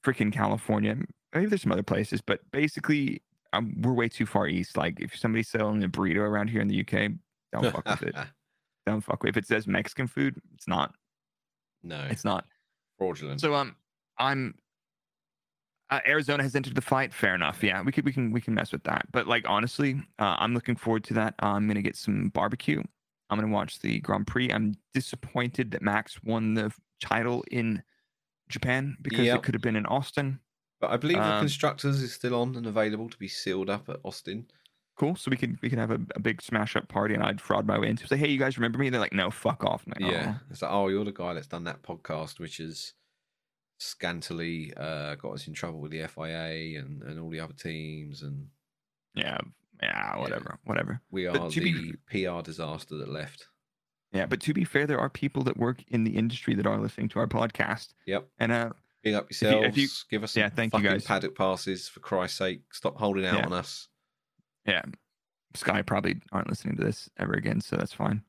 freaking 0.03 0.33
California, 0.33 0.95
maybe 1.33 1.45
there's 1.47 1.61
some 1.61 1.71
other 1.71 1.83
places, 1.83 2.21
but 2.21 2.39
basically, 2.51 3.21
um, 3.55 3.73
we're 3.81 3.93
way 3.93 4.09
too 4.09 4.25
far 4.25 4.47
east. 4.47 4.77
Like 4.77 4.99
if 4.99 5.15
somebody's 5.17 5.49
selling 5.49 5.83
a 5.83 5.89
burrito 5.89 6.17
around 6.17 6.49
here 6.49 6.61
in 6.61 6.67
the 6.67 6.79
UK, 6.81 7.11
don't 7.51 7.71
fuck 7.71 7.85
with 7.85 8.03
it. 8.03 8.15
Don't 8.85 9.01
fuck 9.01 9.23
with. 9.23 9.29
It. 9.35 9.39
If 9.39 9.43
it 9.45 9.47
says 9.47 9.65
Mexican 9.65 10.05
food, 10.05 10.39
it's 10.53 10.67
not. 10.67 10.93
no, 11.81 12.05
It's 12.07 12.23
not. 12.23 12.45
fraudulent. 12.99 13.41
So 13.41 13.55
um, 13.55 13.75
I'm. 14.19 14.53
Uh, 15.89 15.99
Arizona 16.07 16.43
has 16.43 16.55
entered 16.55 16.75
the 16.75 16.81
fight. 16.81 17.11
Fair 17.13 17.33
enough. 17.33 17.63
Yeah, 17.63 17.81
we 17.81 17.91
could 17.91 18.05
we 18.05 18.13
can 18.13 18.31
we 18.31 18.41
can 18.41 18.53
mess 18.53 18.71
with 18.71 18.83
that. 18.83 19.05
But 19.11 19.27
like 19.27 19.45
honestly, 19.47 19.95
uh, 20.19 20.35
I'm 20.37 20.53
looking 20.53 20.75
forward 20.75 21.03
to 21.05 21.13
that. 21.15 21.33
I'm 21.39 21.67
gonna 21.67 21.81
get 21.81 21.95
some 21.95 22.29
barbecue. 22.29 22.83
I'm 23.31 23.39
gonna 23.39 23.51
watch 23.51 23.79
the 23.79 23.99
Grand 24.01 24.27
Prix. 24.27 24.51
I'm 24.51 24.75
disappointed 24.93 25.71
that 25.71 25.81
Max 25.81 26.21
won 26.23 26.53
the 26.53 26.71
title 27.01 27.43
in 27.51 27.81
Japan 28.49 28.97
because 29.01 29.25
Yep. 29.25 29.37
it 29.37 29.43
could 29.43 29.55
have 29.55 29.61
been 29.63 29.75
in 29.75 29.85
Austin. 29.87 30.39
But 30.85 30.93
I 30.93 30.97
believe 30.97 31.17
the 31.17 31.23
um, 31.23 31.39
constructors 31.39 32.01
is 32.01 32.13
still 32.13 32.35
on 32.35 32.55
and 32.55 32.65
available 32.67 33.09
to 33.09 33.17
be 33.17 33.27
sealed 33.27 33.69
up 33.69 33.89
at 33.89 33.99
Austin. 34.03 34.47
Cool. 34.97 35.15
So 35.15 35.29
we 35.29 35.37
can 35.37 35.57
we 35.61 35.69
can 35.69 35.79
have 35.79 35.91
a, 35.91 35.99
a 36.15 36.19
big 36.19 36.41
smash 36.41 36.75
up 36.75 36.87
party, 36.87 37.13
and 37.15 37.23
I'd 37.23 37.41
fraud 37.41 37.67
my 37.67 37.77
way 37.77 37.89
into. 37.89 38.07
Say, 38.07 38.17
hey, 38.17 38.29
you 38.29 38.39
guys 38.39 38.57
remember 38.57 38.77
me? 38.77 38.89
They're 38.89 38.99
like, 38.99 39.13
no, 39.13 39.29
fuck 39.29 39.63
off. 39.63 39.83
I'm 39.85 39.93
like, 40.01 40.11
Yeah, 40.11 40.35
it's 40.49 40.61
like, 40.61 40.71
oh, 40.71 40.87
you're 40.87 41.03
the 41.03 41.11
guy 41.11 41.33
that's 41.33 41.47
done 41.47 41.65
that 41.65 41.81
podcast, 41.83 42.39
which 42.39 42.57
has 42.57 42.93
scantily 43.77 44.73
uh, 44.77 45.15
got 45.15 45.33
us 45.33 45.47
in 45.47 45.53
trouble 45.53 45.79
with 45.79 45.91
the 45.91 46.07
FIA 46.07 46.79
and, 46.79 47.03
and 47.03 47.19
all 47.19 47.29
the 47.29 47.39
other 47.41 47.53
teams, 47.53 48.21
and 48.21 48.47
yeah, 49.15 49.37
yeah, 49.81 50.17
whatever, 50.17 50.59
whatever. 50.63 51.01
we 51.11 51.27
But 51.27 51.37
are 51.41 51.49
to 51.49 51.61
be 51.61 51.91
the 51.91 51.97
PR 52.27 52.41
disaster 52.41 52.95
that 52.97 53.09
left. 53.09 53.47
Yeah, 54.13 54.27
but 54.27 54.39
to 54.41 54.53
be 54.53 54.63
fair, 54.63 54.87
there 54.87 54.99
are 54.99 55.09
people 55.09 55.43
that 55.43 55.57
work 55.57 55.83
in 55.89 56.05
the 56.05 56.15
industry 56.15 56.55
that 56.55 56.65
are 56.65 56.79
listening 56.79 57.09
to 57.09 57.19
our 57.19 57.27
podcast, 57.27 57.89
Yep, 58.05 58.29
and 58.39 58.51
uh, 58.53 58.69
big 59.05 59.13
up 59.13 59.23
you- 59.31 59.47
yourselves. 59.47 59.67
if 59.69 59.77
you- 59.77 59.87
Give 60.09 60.23
us 60.23 60.33
some 60.33 60.41
yeah, 60.41 60.49
thank 60.49 60.73
you, 60.73 60.79
fucking 60.79 60.91
guys. 60.91 61.05
paddock 61.05 61.35
passes 61.37 61.87
for 61.87 62.01
Christ's 62.01 62.37
sake. 62.39 62.61
Stop 62.73 62.97
holding 62.97 63.25
out 63.25 63.37
Yeah. 63.39 63.45
on 63.45 63.53
us. 63.53 63.87
Yeah, 64.65 64.81
Sky 65.53 65.81
probably 65.83 66.19
aren't 66.33 66.49
listening 66.49 66.75
to 66.75 66.83
this 66.83 67.09
ever 67.17 67.33
again, 67.33 67.61
so 67.61 67.77
that's 67.77 67.93
fine. 67.93 68.21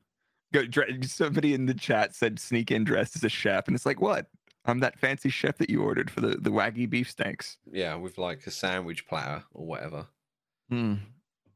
Go. 0.53 0.63
Somebody 1.01 1.53
in 1.53 1.65
the 1.65 1.73
chat 1.73 2.15
said 2.15 2.39
sneak 2.39 2.71
in 2.71 2.85
dressed 2.85 3.17
as 3.17 3.23
a 3.25 3.29
chef, 3.29 3.67
and 3.67 3.75
it's 3.75 3.85
like, 3.85 3.99
what? 3.99 4.27
I'm 4.65 4.79
that 4.79 4.99
fancy 4.99 5.29
chef 5.29 5.57
that 5.57 5.69
you 5.69 5.81
ordered 5.81 6.09
for 6.11 6.21
the 6.21 6.37
the 6.37 6.51
wagyu 6.51 6.89
beef 6.89 7.09
steaks. 7.09 7.57
Yeah, 7.71 7.95
with 7.95 8.17
like 8.17 8.45
a 8.47 8.51
sandwich 8.51 9.05
platter 9.07 9.43
or 9.53 9.65
whatever. 9.65 10.07
Hmm. 10.69 10.95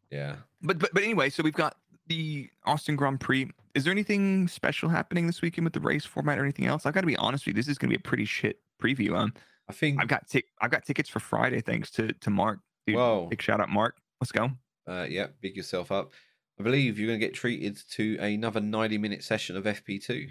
Yeah. 0.09 0.37
But 0.61 0.79
but 0.79 0.93
but 0.93 1.03
anyway, 1.03 1.29
so 1.29 1.43
we've 1.43 1.53
got 1.53 1.77
the 2.07 2.49
Austin 2.65 2.95
Grand 2.97 3.19
Prix. 3.21 3.49
Is 3.75 3.83
there 3.85 3.91
anything 3.91 4.47
special 4.49 4.89
happening 4.89 5.27
this 5.27 5.41
weekend 5.41 5.63
with 5.65 5.73
the 5.73 5.79
race 5.79 6.05
format 6.05 6.37
or 6.39 6.43
anything 6.43 6.65
else? 6.65 6.85
I've 6.85 6.93
got 6.93 7.01
to 7.01 7.07
be 7.07 7.15
honest 7.17 7.45
with 7.45 7.55
you. 7.55 7.61
This 7.61 7.69
is 7.69 7.77
going 7.77 7.89
to 7.91 7.97
be 7.97 7.99
a 7.99 8.03
pretty 8.07 8.25
shit 8.25 8.59
preview. 8.81 9.15
Um, 9.15 9.33
I 9.69 9.73
think 9.73 10.01
I've 10.01 10.07
got 10.07 10.27
tic- 10.27 10.49
I've 10.59 10.71
got 10.71 10.85
tickets 10.85 11.09
for 11.09 11.19
Friday 11.19 11.61
thanks 11.61 11.91
to 11.91 12.11
to 12.13 12.29
Mark. 12.29 12.59
Dude, 12.85 12.95
Whoa. 12.95 13.27
big 13.29 13.41
shout 13.41 13.61
out, 13.61 13.69
Mark. 13.69 13.97
Let's 14.19 14.31
go. 14.31 14.49
Uh, 14.87 15.05
yeah, 15.09 15.27
big 15.39 15.55
yourself 15.55 15.91
up. 15.91 16.11
I 16.59 16.63
believe 16.63 16.99
you're 16.99 17.07
going 17.07 17.19
to 17.19 17.25
get 17.25 17.33
treated 17.33 17.79
to 17.91 18.17
another 18.19 18.59
90 18.59 18.97
minute 18.97 19.23
session 19.23 19.55
of 19.55 19.63
FP2. 19.63 20.27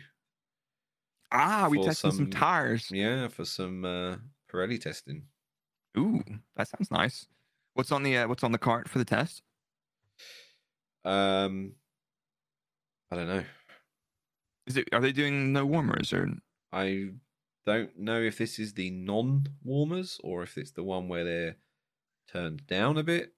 Ah, 1.32 1.68
we 1.70 1.78
tested 1.78 1.96
some, 1.96 2.12
some- 2.12 2.30
tires. 2.30 2.88
Yeah, 2.90 3.28
for 3.28 3.44
some 3.44 3.84
uh, 3.84 4.16
Pirelli 4.52 4.80
testing. 4.80 5.22
Ooh, 5.98 6.22
that 6.56 6.68
sounds 6.68 6.90
nice. 6.90 7.26
What's 7.74 7.92
on 7.92 8.02
the 8.02 8.18
uh, 8.18 8.28
what's 8.28 8.44
on 8.44 8.52
the 8.52 8.58
cart 8.58 8.88
for 8.88 8.98
the 8.98 9.04
test? 9.04 9.42
Um, 11.04 11.72
I 13.10 13.16
don't 13.16 13.28
know. 13.28 13.44
Is 14.66 14.76
it 14.76 14.88
are 14.92 15.00
they 15.00 15.12
doing 15.12 15.52
no 15.52 15.64
warmers 15.66 16.12
or 16.12 16.28
I 16.72 17.10
don't 17.66 17.98
know 17.98 18.20
if 18.20 18.38
this 18.38 18.58
is 18.58 18.74
the 18.74 18.90
non 18.90 19.46
warmers 19.62 20.18
or 20.22 20.42
if 20.42 20.56
it's 20.58 20.72
the 20.72 20.82
one 20.82 21.08
where 21.08 21.24
they're 21.24 21.56
turned 22.30 22.66
down 22.66 22.98
a 22.98 23.02
bit. 23.02 23.32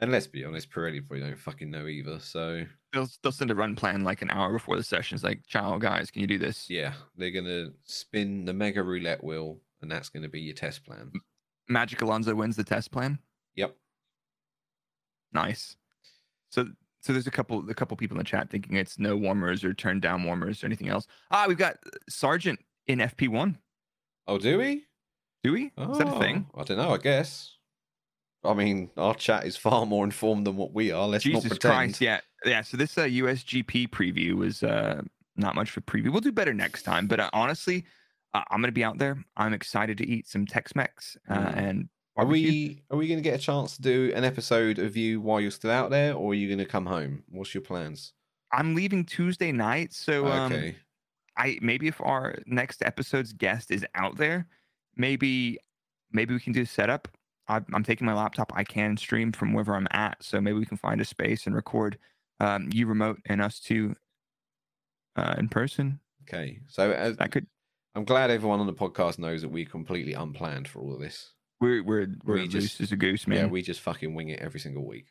And 0.00 0.12
let's 0.12 0.28
be 0.28 0.44
honest, 0.44 0.70
Pirelli 0.70 1.04
probably 1.04 1.20
don't 1.20 1.38
fucking 1.38 1.70
know 1.70 1.88
either. 1.88 2.20
So 2.20 2.64
they'll 2.92 3.08
they'll 3.22 3.32
send 3.32 3.50
a 3.50 3.54
run 3.54 3.74
plan 3.74 4.04
like 4.04 4.22
an 4.22 4.30
hour 4.30 4.52
before 4.52 4.76
the 4.76 4.82
session. 4.84 5.16
It's 5.16 5.24
like, 5.24 5.42
ciao 5.48 5.78
guys, 5.78 6.10
can 6.10 6.20
you 6.20 6.28
do 6.28 6.38
this? 6.38 6.70
yeah, 6.70 6.92
they're 7.16 7.32
gonna 7.32 7.70
spin 7.84 8.44
the 8.44 8.52
mega 8.52 8.82
roulette 8.82 9.24
wheel, 9.24 9.58
and 9.82 9.90
that's 9.90 10.08
gonna 10.08 10.28
be 10.28 10.40
your 10.40 10.54
test 10.54 10.84
plan. 10.84 11.10
Magic 11.68 12.00
Alonso 12.00 12.34
wins 12.34 12.56
the 12.56 12.64
test 12.64 12.92
plan. 12.92 13.18
Yep. 13.56 13.76
Nice. 15.32 15.76
So 16.50 16.68
so 17.00 17.12
there's 17.12 17.26
a 17.26 17.32
couple 17.32 17.68
a 17.68 17.74
couple 17.74 17.96
people 17.96 18.16
in 18.16 18.18
the 18.18 18.24
chat 18.24 18.50
thinking 18.50 18.76
it's 18.76 18.98
no 18.98 19.16
warmers 19.16 19.64
or 19.64 19.74
turned 19.74 20.02
down 20.02 20.22
warmers 20.22 20.62
or 20.62 20.66
anything 20.66 20.88
else. 20.88 21.06
Ah, 21.30 21.46
we've 21.48 21.58
got 21.58 21.76
Sargeant 22.10 22.58
in 22.88 22.98
FP1. 22.98 23.56
Oh, 24.26 24.38
do 24.38 24.58
we? 24.58 24.84
Do 25.44 25.52
we? 25.52 25.70
Oh, 25.78 25.92
Is 25.92 25.98
that 25.98 26.08
a 26.08 26.18
thing? 26.18 26.46
Oh, 26.54 26.60
I 26.60 26.64
don't 26.64 26.78
know. 26.78 26.90
I 26.92 26.98
guess. 26.98 27.54
I 28.44 28.54
mean, 28.54 28.90
our 28.96 29.14
chat 29.14 29.44
is 29.46 29.56
far 29.56 29.86
more 29.86 30.04
informed 30.04 30.46
than 30.46 30.56
what 30.56 30.72
we 30.72 30.90
are. 30.90 31.06
Let's 31.06 31.24
not 31.26 31.34
Jesus 31.42 31.50
pretend. 31.50 31.74
Christ! 31.74 32.00
Yeah, 32.00 32.20
yeah. 32.44 32.62
So 32.62 32.76
this 32.76 32.96
uh, 32.98 33.02
USGP 33.04 33.88
preview 33.90 34.34
was 34.34 34.62
uh, 34.62 35.02
not 35.36 35.54
much 35.54 35.70
of 35.70 35.76
a 35.76 35.80
preview. 35.82 36.10
We'll 36.10 36.20
do 36.20 36.32
better 36.32 36.54
next 36.54 36.82
time. 36.82 37.06
But 37.06 37.20
uh, 37.20 37.30
honestly, 37.32 37.84
uh, 38.34 38.42
I'm 38.50 38.60
gonna 38.60 38.72
be 38.72 38.84
out 38.84 38.98
there. 38.98 39.22
I'm 39.36 39.54
excited 39.54 39.98
to 39.98 40.06
eat 40.06 40.28
some 40.28 40.46
Tex-Mex 40.46 41.16
uh, 41.28 41.34
Mm. 41.34 41.56
and 41.56 41.88
Are 42.16 42.26
we 42.26 42.82
are 42.90 42.96
we 42.96 43.06
going 43.08 43.18
to 43.18 43.28
get 43.28 43.34
a 43.34 43.42
chance 43.42 43.76
to 43.76 43.82
do 43.82 44.12
an 44.14 44.24
episode 44.24 44.78
of 44.78 44.96
you 44.96 45.20
while 45.20 45.40
you're 45.40 45.50
still 45.50 45.70
out 45.70 45.90
there, 45.90 46.14
or 46.14 46.32
are 46.32 46.34
you 46.34 46.46
going 46.48 46.58
to 46.58 46.64
come 46.70 46.86
home? 46.86 47.22
What's 47.28 47.54
your 47.54 47.62
plans? 47.62 48.12
I'm 48.52 48.74
leaving 48.74 49.04
Tuesday 49.04 49.52
night, 49.52 49.92
so 49.92 50.26
um, 50.26 50.52
okay. 50.52 50.76
I 51.38 51.58
maybe 51.62 51.86
if 51.88 52.00
our 52.00 52.34
next 52.46 52.82
episode's 52.82 53.32
guest 53.32 53.70
is 53.70 53.86
out 53.94 54.16
there, 54.16 54.46
maybe 54.96 55.58
maybe 56.12 56.34
we 56.34 56.40
can 56.40 56.52
do 56.52 56.62
a 56.62 56.66
setup. 56.66 57.08
I'm, 57.50 57.64
I'm 57.72 57.82
taking 57.84 58.06
my 58.06 58.12
laptop. 58.12 58.52
I 58.54 58.64
can 58.64 58.96
stream 58.98 59.32
from 59.32 59.54
wherever 59.54 59.74
I'm 59.74 59.88
at, 59.92 60.22
so 60.22 60.38
maybe 60.40 60.58
we 60.58 60.66
can 60.66 60.76
find 60.76 61.00
a 61.00 61.04
space 61.04 61.46
and 61.46 61.54
record 61.54 61.96
um, 62.40 62.68
you 62.72 62.86
remote 62.86 63.20
and 63.26 63.40
us 63.40 63.58
two 63.58 63.94
uh, 65.16 65.34
in 65.38 65.48
person. 65.48 66.00
Okay. 66.28 66.58
So 66.68 66.92
as, 66.92 67.16
That 67.16 67.32
could 67.32 67.46
I'm 67.94 68.04
glad 68.04 68.30
everyone 68.30 68.60
on 68.60 68.66
the 68.66 68.74
podcast 68.74 69.18
knows 69.18 69.42
that 69.42 69.48
we're 69.48 69.64
completely 69.64 70.12
unplanned 70.12 70.68
for 70.68 70.80
all 70.80 70.92
of 70.94 71.00
this. 71.00 71.30
we're 71.60 71.82
we're 71.82 72.06
we're 72.24 72.34
We 72.34 72.40
loose 72.42 72.52
just- 72.52 72.80
as 72.80 72.92
a 72.92 72.96
goose, 72.96 73.26
man. 73.26 73.38
Yeah, 73.38 73.46
we 73.46 73.62
just 73.62 73.80
fucking 73.80 74.14
wing 74.14 74.28
it 74.28 74.40
every 74.40 74.60
single 74.60 74.86
week. 74.86 75.06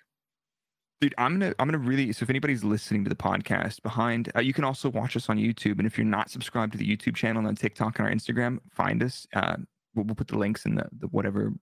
Dude, 1.00 1.14
I'm 1.18 1.40
gonna 1.40 1.54
I'm 1.60 1.68
gonna 1.68 1.78
really 1.78 2.12
so 2.12 2.24
if 2.24 2.30
anybody's 2.30 2.64
listening 2.64 3.04
to 3.04 3.10
the 3.10 3.16
podcast 3.16 3.84
behind, 3.84 4.32
uh, 4.36 4.40
you 4.40 4.54
can 4.54 4.64
also 4.64 4.90
watch 4.90 5.16
us 5.16 5.30
on 5.30 5.38
YouTube. 5.38 5.78
And 5.78 5.86
if 5.86 5.98
you're 5.98 6.06
not 6.06 6.32
subscribed 6.32 6.72
to 6.72 6.78
the 6.78 6.88
YouTube 6.88 7.16
channel 7.16 7.40
and 7.40 7.48
on 7.48 7.56
TikTok 7.56 8.00
and 8.00 8.08
our 8.08 8.14
Instagram, 8.14 8.60
find 8.72 9.04
us. 9.04 9.28
Uh, 9.34 9.58
we'll, 9.94 10.06
we'll 10.06 10.16
put 10.16 10.28
the 10.28 10.38
links 10.38 10.66
in 10.66 10.76
the, 10.76 10.88
the 11.00 11.08
whatever 11.08 11.54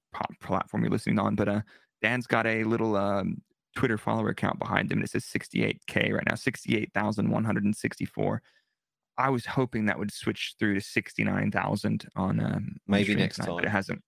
platform 0.42 0.84
you're 0.84 0.92
listening 0.92 1.20
on. 1.20 1.36
But 1.36 1.50
uh, 1.50 1.62
Dan's 2.02 2.28
got 2.28 2.48
a 2.48 2.64
little 2.64 2.96
um, 2.96 3.42
Twitter 3.76 3.98
follower 3.98 4.30
account 4.30 4.58
behind 4.58 4.92
him, 4.92 5.00
and 5.00 5.06
it 5.06 5.12
says 5.12 5.26
68k 5.26 6.14
right 6.14 6.24
now, 6.28 6.36
68,164. 6.36 8.42
I 9.18 9.30
was 9.30 9.46
hoping 9.46 9.86
that 9.86 10.00
would 10.00 10.12
switch 10.12 10.56
through 10.60 10.76
to 10.76 10.82
69,000 10.82 12.08
on 12.16 12.40
um, 12.40 12.76
Maybe 12.88 13.16
next 13.16 13.36
tonight, 13.36 13.48
but 13.48 13.58
time. 13.58 13.66
it 13.66 13.72
hasn't. 13.72 14.02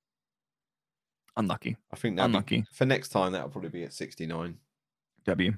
Unlucky. 1.38 1.78
I 1.94 1.95
think 1.95 2.18
that 2.18 2.26
Unlucky. 2.26 2.66
for 2.74 2.86
next 2.86 3.10
time 3.10 3.32
that'll 3.32 3.49
probably 3.49 3.70
be 3.70 3.84
at 3.84 3.94
69. 3.94 4.58
W. 5.28 5.54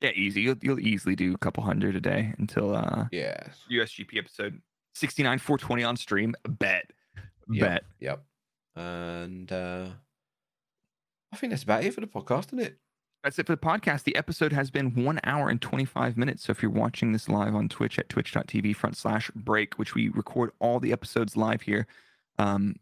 Yeah, 0.00 0.10
easy. 0.10 0.42
You'll, 0.42 0.56
you'll 0.60 0.80
easily 0.80 1.14
do 1.16 1.32
a 1.34 1.38
couple 1.38 1.62
hundred 1.62 1.96
a 1.96 2.00
day 2.00 2.34
until 2.38 2.74
uh 2.74 3.06
Yeah. 3.12 3.36
USGP 3.70 4.18
episode 4.18 4.60
69 4.94 5.38
420 5.38 5.84
on 5.84 5.96
stream. 5.96 6.34
Bet. 6.48 6.90
Yep. 7.48 7.60
Bet. 7.68 7.84
Yep. 8.00 8.24
And 8.76 9.50
uh 9.52 9.88
I 11.32 11.36
think 11.36 11.50
that's 11.52 11.62
about 11.62 11.84
it 11.84 11.94
for 11.94 12.00
the 12.00 12.06
podcast, 12.06 12.48
isn't 12.48 12.60
it? 12.60 12.78
That's 13.22 13.38
it 13.38 13.46
for 13.46 13.54
the 13.54 13.60
podcast. 13.60 14.04
The 14.04 14.14
episode 14.16 14.52
has 14.52 14.70
been 14.70 15.02
one 15.02 15.18
hour 15.24 15.48
and 15.48 15.60
25 15.60 16.16
minutes. 16.18 16.44
So 16.44 16.50
if 16.50 16.62
you're 16.62 16.70
watching 16.70 17.12
this 17.12 17.28
live 17.28 17.54
on 17.54 17.68
Twitch 17.70 17.98
at 17.98 18.08
twitch.tv 18.10 18.76
front 18.76 18.96
slash 18.96 19.30
break, 19.34 19.74
which 19.78 19.94
we 19.94 20.10
record 20.10 20.50
all 20.60 20.78
the 20.78 20.92
episodes 20.92 21.34
live 21.36 21.62
here, 21.62 21.86
um, 22.38 22.76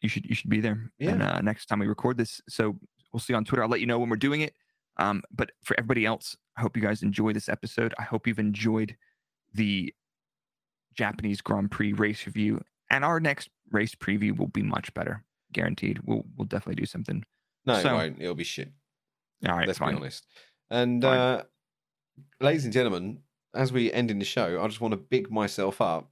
you 0.00 0.08
should 0.08 0.24
you 0.26 0.34
should 0.34 0.48
be 0.48 0.60
there. 0.60 0.92
And 1.00 1.22
uh, 1.22 1.40
next 1.40 1.66
time 1.66 1.80
we 1.80 1.86
record 1.88 2.16
this. 2.18 2.40
So 2.48 2.78
we'll 3.12 3.20
see 3.20 3.32
you 3.32 3.36
on 3.36 3.44
Twitter. 3.44 3.62
I'll 3.64 3.68
let 3.68 3.80
you 3.80 3.86
know 3.86 3.98
when 3.98 4.08
we're 4.08 4.16
doing 4.16 4.40
it. 4.42 4.54
Um, 4.96 5.22
but 5.30 5.50
for 5.62 5.78
everybody 5.78 6.04
else, 6.06 6.36
I 6.56 6.60
hope 6.62 6.76
you 6.76 6.82
guys 6.82 7.02
enjoy 7.02 7.32
this 7.32 7.48
episode. 7.48 7.94
I 7.98 8.02
hope 8.02 8.26
you've 8.26 8.38
enjoyed 8.38 8.96
the 9.54 9.94
Japanese 10.94 11.40
Grand 11.40 11.70
Prix 11.70 11.92
race 11.92 12.26
review. 12.26 12.60
And 12.90 13.04
our 13.04 13.20
next 13.20 13.48
race 13.70 13.94
preview 13.94 14.36
will 14.36 14.48
be 14.48 14.62
much 14.62 14.92
better. 14.94 15.24
Guaranteed. 15.52 16.00
We'll 16.04 16.24
we'll 16.36 16.46
definitely 16.46 16.80
do 16.80 16.86
something. 16.86 17.24
No, 17.66 17.80
So- 17.80 17.90
it 17.90 17.94
won't. 17.94 18.20
It'll 18.22 18.34
be 18.34 18.44
shit. 18.44 18.72
All 19.48 19.56
right, 19.56 19.66
Let's 19.66 19.78
fine. 19.78 19.94
be 19.94 20.00
honest. 20.00 20.26
And 20.70 21.02
Fine. 21.02 21.18
uh 21.18 21.42
ladies 22.40 22.64
and 22.64 22.72
gentlemen, 22.72 23.20
as 23.54 23.72
we 23.72 23.92
end 23.92 24.10
in 24.10 24.18
the 24.18 24.24
show, 24.24 24.62
I 24.62 24.66
just 24.68 24.80
want 24.80 24.92
to 24.92 24.96
big 24.98 25.30
myself 25.30 25.80
up. 25.80 26.10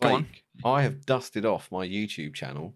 Go 0.00 0.14
on. 0.14 0.26
I 0.64 0.82
have 0.82 1.06
dusted 1.06 1.46
off 1.46 1.70
my 1.70 1.86
YouTube 1.86 2.34
channel. 2.34 2.74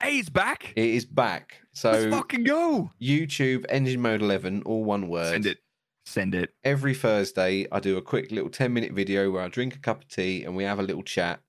Hey, 0.00 0.18
it's 0.18 0.28
back. 0.28 0.72
It 0.76 0.84
is 0.84 1.04
back. 1.06 1.62
So 1.72 1.90
Let's 1.90 2.14
fucking 2.14 2.44
go. 2.44 2.90
YouTube 3.00 3.64
Engine 3.68 4.00
Mode 4.00 4.22
11, 4.22 4.62
all 4.66 4.84
one 4.84 5.08
word. 5.08 5.30
Send 5.32 5.46
it. 5.46 5.58
Send 6.04 6.34
it. 6.34 6.50
Every 6.62 6.94
Thursday, 6.94 7.66
I 7.72 7.80
do 7.80 7.96
a 7.96 8.02
quick 8.02 8.30
little 8.30 8.50
10 8.50 8.72
minute 8.72 8.92
video 8.92 9.30
where 9.30 9.42
I 9.42 9.48
drink 9.48 9.74
a 9.74 9.78
cup 9.78 10.02
of 10.02 10.08
tea 10.08 10.44
and 10.44 10.54
we 10.54 10.64
have 10.64 10.78
a 10.78 10.82
little 10.82 11.02
chat 11.02 11.40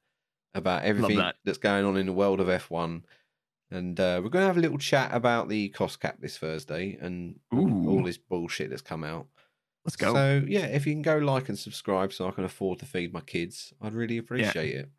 about 0.56 0.84
everything 0.84 1.18
that. 1.18 1.36
that's 1.45 1.57
going 1.60 1.86
on 1.86 1.98
in 1.98 2.06
the 2.07 2.14
world 2.14 2.40
of 2.40 2.48
F1. 2.48 3.03
And 3.69 3.99
uh, 3.99 4.22
we're 4.24 4.30
going 4.30 4.44
to 4.44 4.48
have 4.48 4.57
a 4.57 4.61
little 4.61 4.78
chat 4.78 5.14
about 5.14 5.49
the 5.49 5.69
cost 5.69 5.99
cap 5.99 6.18
this 6.19 6.38
Thursday 6.38 6.98
and 7.02 7.40
all- 7.52 7.88
all 7.90 8.03
this 8.03 8.18
bullshit 8.18 8.69
that's 8.69 8.82
come 8.82 9.03
out. 9.03 9.28
Let's 9.86 9.98
go. 9.98 10.14
So, 10.14 10.44
yeah, 10.48 10.65
if 10.68 10.88
you 10.88 10.94
can 10.94 11.02
go 11.02 11.18
like 11.18 11.49
and 11.49 11.60
subscribe 11.60 12.11
so 12.14 12.28
I 12.28 12.32
can 12.32 12.44
afford 12.45 12.80
to 12.80 12.86
feed 12.86 13.14
my 13.14 13.22
kids, 13.22 13.74
I'd 13.82 13.94
really 13.94 14.18
appreciate 14.18 14.74
it. 14.74 14.90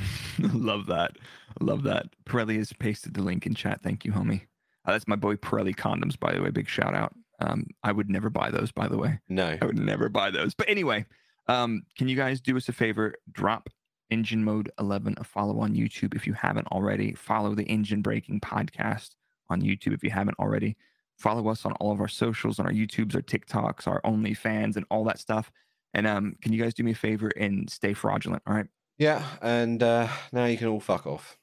love 0.38 0.86
that. 0.86 1.16
Love 1.60 1.82
that. 1.84 2.06
Pirelli 2.24 2.56
has 2.56 2.72
pasted 2.72 3.14
the 3.14 3.22
link 3.22 3.46
in 3.46 3.54
chat. 3.54 3.82
Thank 3.82 4.04
you, 4.04 4.12
homie. 4.12 4.42
Uh, 4.84 4.92
that's 4.92 5.08
my 5.08 5.16
boy 5.16 5.36
Pirelli 5.36 5.74
condoms, 5.74 6.18
by 6.18 6.32
the 6.32 6.42
way. 6.42 6.50
Big 6.50 6.68
shout 6.68 6.94
out. 6.94 7.14
Um, 7.40 7.66
I 7.82 7.92
would 7.92 8.08
never 8.08 8.30
buy 8.30 8.50
those, 8.50 8.72
by 8.72 8.88
the 8.88 8.98
way. 8.98 9.18
No. 9.28 9.56
I 9.60 9.64
would 9.64 9.78
never 9.78 10.08
buy 10.08 10.30
those. 10.30 10.54
But 10.54 10.68
anyway, 10.68 11.06
um, 11.48 11.82
can 11.96 12.08
you 12.08 12.16
guys 12.16 12.40
do 12.40 12.56
us 12.56 12.68
a 12.68 12.72
favor? 12.72 13.14
Drop 13.30 13.68
Engine 14.10 14.44
Mode 14.44 14.70
11 14.78 15.16
a 15.18 15.24
follow 15.24 15.60
on 15.60 15.74
YouTube 15.74 16.14
if 16.14 16.26
you 16.26 16.34
haven't 16.34 16.68
already. 16.68 17.14
Follow 17.14 17.54
the 17.54 17.64
Engine 17.64 18.02
Breaking 18.02 18.40
Podcast 18.40 19.10
on 19.48 19.62
YouTube 19.62 19.94
if 19.94 20.04
you 20.04 20.10
haven't 20.10 20.38
already. 20.38 20.76
Follow 21.16 21.48
us 21.48 21.64
on 21.64 21.72
all 21.74 21.92
of 21.92 22.00
our 22.00 22.08
socials, 22.08 22.58
on 22.58 22.66
our 22.66 22.72
YouTubes, 22.72 23.14
our 23.14 23.22
TikToks, 23.22 23.86
our 23.86 24.00
OnlyFans, 24.02 24.76
and 24.76 24.84
all 24.90 25.04
that 25.04 25.18
stuff. 25.18 25.50
And 25.94 26.06
um, 26.06 26.36
can 26.40 26.52
you 26.52 26.62
guys 26.62 26.74
do 26.74 26.82
me 26.82 26.92
a 26.92 26.96
favor 26.96 27.28
and 27.36 27.68
stay 27.68 27.92
fraudulent? 27.92 28.42
All 28.46 28.54
right. 28.54 28.66
Yeah, 29.02 29.24
and 29.40 29.82
uh, 29.82 30.06
now 30.30 30.44
you 30.44 30.56
can 30.56 30.68
all 30.68 30.78
fuck 30.78 31.08
off. 31.08 31.36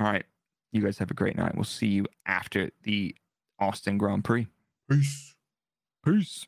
All 0.00 0.06
right. 0.06 0.24
You 0.72 0.80
guys 0.80 0.96
have 0.96 1.10
a 1.10 1.14
great 1.14 1.36
night. 1.36 1.54
We'll 1.54 1.64
see 1.64 1.88
you 1.88 2.06
after 2.24 2.70
the 2.82 3.14
Austin 3.60 3.98
Grand 3.98 4.24
Prix. 4.24 4.46
Peace. 4.90 5.34
Peace. 6.02 6.46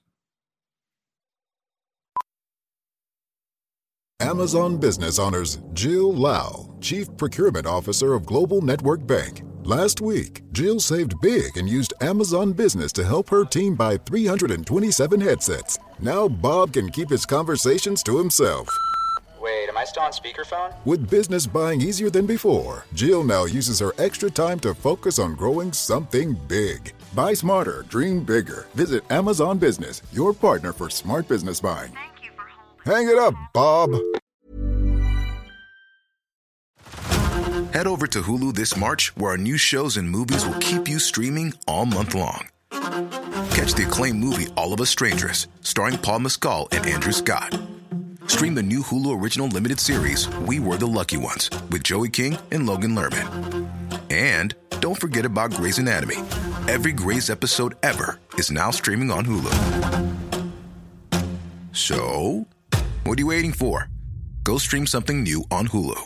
Amazon 4.19 4.79
Business 4.79 5.19
honors 5.19 5.59
Jill 5.75 6.15
Lau, 6.15 6.75
Chief 6.81 7.15
Procurement 7.19 7.67
Officer 7.67 8.15
of 8.15 8.25
Global 8.25 8.63
Network 8.63 9.07
Bank. 9.07 9.43
Last 9.63 10.01
week, 10.01 10.41
Jill 10.53 10.81
saved 10.81 11.21
big 11.21 11.55
and 11.59 11.69
used 11.69 11.93
Amazon 12.01 12.55
Business 12.55 12.93
to 12.95 13.05
help 13.05 13.29
her 13.29 13.45
team 13.45 13.75
buy 13.75 13.99
327 13.99 15.21
headsets. 15.21 15.79
Now 16.01 16.29
Bob 16.29 16.73
can 16.73 16.89
keep 16.89 17.11
his 17.11 17.27
conversations 17.27 18.03
to 18.05 18.17
himself. 18.17 18.67
Wait, 19.67 19.71
am 19.71 19.79
I 19.79 19.85
still 19.85 20.03
on 20.05 20.13
speakerphone? 20.13 20.73
With 20.85 21.11
business 21.11 21.45
buying 21.45 21.81
easier 21.81 22.09
than 22.09 22.25
before, 22.25 22.85
Jill 22.95 23.25
now 23.25 23.47
uses 23.47 23.81
her 23.81 23.93
extra 23.99 24.31
time 24.31 24.61
to 24.61 24.75
focus 24.75 25.19
on 25.19 25.35
growing 25.35 25.73
something 25.73 26.35
big. 26.47 26.93
Buy 27.17 27.35
smarter, 27.35 27.85
dream 27.89 28.23
bigger. 28.23 28.67
Visit 28.75 29.03
Amazon 29.11 29.59
Business, 29.59 30.03
your 30.13 30.33
partner 30.33 30.73
for 30.73 30.89
smart 30.89 31.27
business 31.27 31.61
buying. 31.61 31.93
Thank 31.93 32.23
you 32.23 32.31
for 32.37 32.45
holding. 32.49 33.07
Hang 33.07 33.13
it 33.13 33.19
up, 33.19 33.35
Bob. 33.53 33.91
Head 37.73 37.89
over 37.89 38.07
to 38.07 38.23
Hulu 38.23 38.55
this 38.55 38.77
March, 38.77 39.17
where 39.17 39.33
our 39.33 39.39
new 39.39 39.57
shows 39.57 39.97
and 39.97 40.09
movies 40.09 40.47
will 40.47 40.61
keep 40.61 40.87
you 40.87 41.01
streaming 41.01 41.55
all 41.67 41.87
month 41.87 42.15
long. 42.15 42.47
Catch 42.71 43.75
the 43.75 43.85
acclaimed 43.87 44.21
movie 44.21 44.47
All 44.57 44.73
of 44.73 44.81
Us 44.81 44.91
Strangers, 44.91 45.49
starring 45.63 45.99
Paul 45.99 46.21
Mescal 46.21 46.69
and 46.71 46.87
Andrew 46.87 47.13
Scott. 47.13 47.59
Stream 48.27 48.55
the 48.55 48.63
new 48.63 48.81
Hulu 48.83 49.21
original 49.21 49.49
limited 49.49 49.81
series 49.81 50.29
We 50.47 50.61
Were 50.61 50.77
the 50.77 50.87
Lucky 50.87 51.17
Ones 51.17 51.51
with 51.71 51.83
Joey 51.83 52.11
King 52.11 52.37
and 52.51 52.67
Logan 52.67 52.95
Lerman. 52.95 53.69
And 54.11 54.55
don't 54.81 55.01
forget 55.01 55.25
about 55.25 55.53
Grey's 55.53 55.79
Anatomy. 55.79 56.17
Every 56.69 56.93
Grey's 56.93 57.31
episode 57.31 57.75
ever 57.83 58.19
is 58.35 58.51
now 58.51 58.71
streaming 58.71 59.11
on 59.11 59.25
Hulu. 59.25 59.53
So, 61.73 62.47
what 63.05 63.19
are 63.19 63.23
you 63.23 63.29
waiting 63.29 63.53
for? 63.53 63.89
Go 64.43 64.59
stream 64.59 64.87
something 64.87 65.23
new 65.23 65.45
on 65.51 65.69
Hulu. 65.69 66.01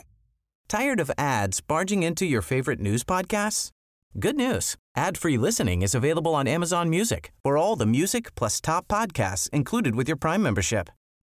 Tired 0.69 1.01
of 1.01 1.11
ads 1.19 1.61
barging 1.61 2.03
into 2.03 2.27
your 2.27 2.43
favorite 2.43 2.81
news 2.81 3.03
podcasts? 3.03 3.71
Good 4.19 4.37
news. 4.37 4.77
Ad-free 4.97 5.39
listening 5.39 5.83
is 5.83 5.95
available 5.95 6.35
on 6.35 6.47
Amazon 6.47 6.91
Music 6.91 7.33
for 7.43 7.57
all 7.57 7.77
the 7.77 7.87
music 7.87 8.35
plus 8.35 8.61
top 8.61 8.89
podcasts 8.89 9.49
included 9.51 9.95
with 9.95 10.09
your 10.09 10.17
Prime 10.17 10.43
membership. 10.43 10.91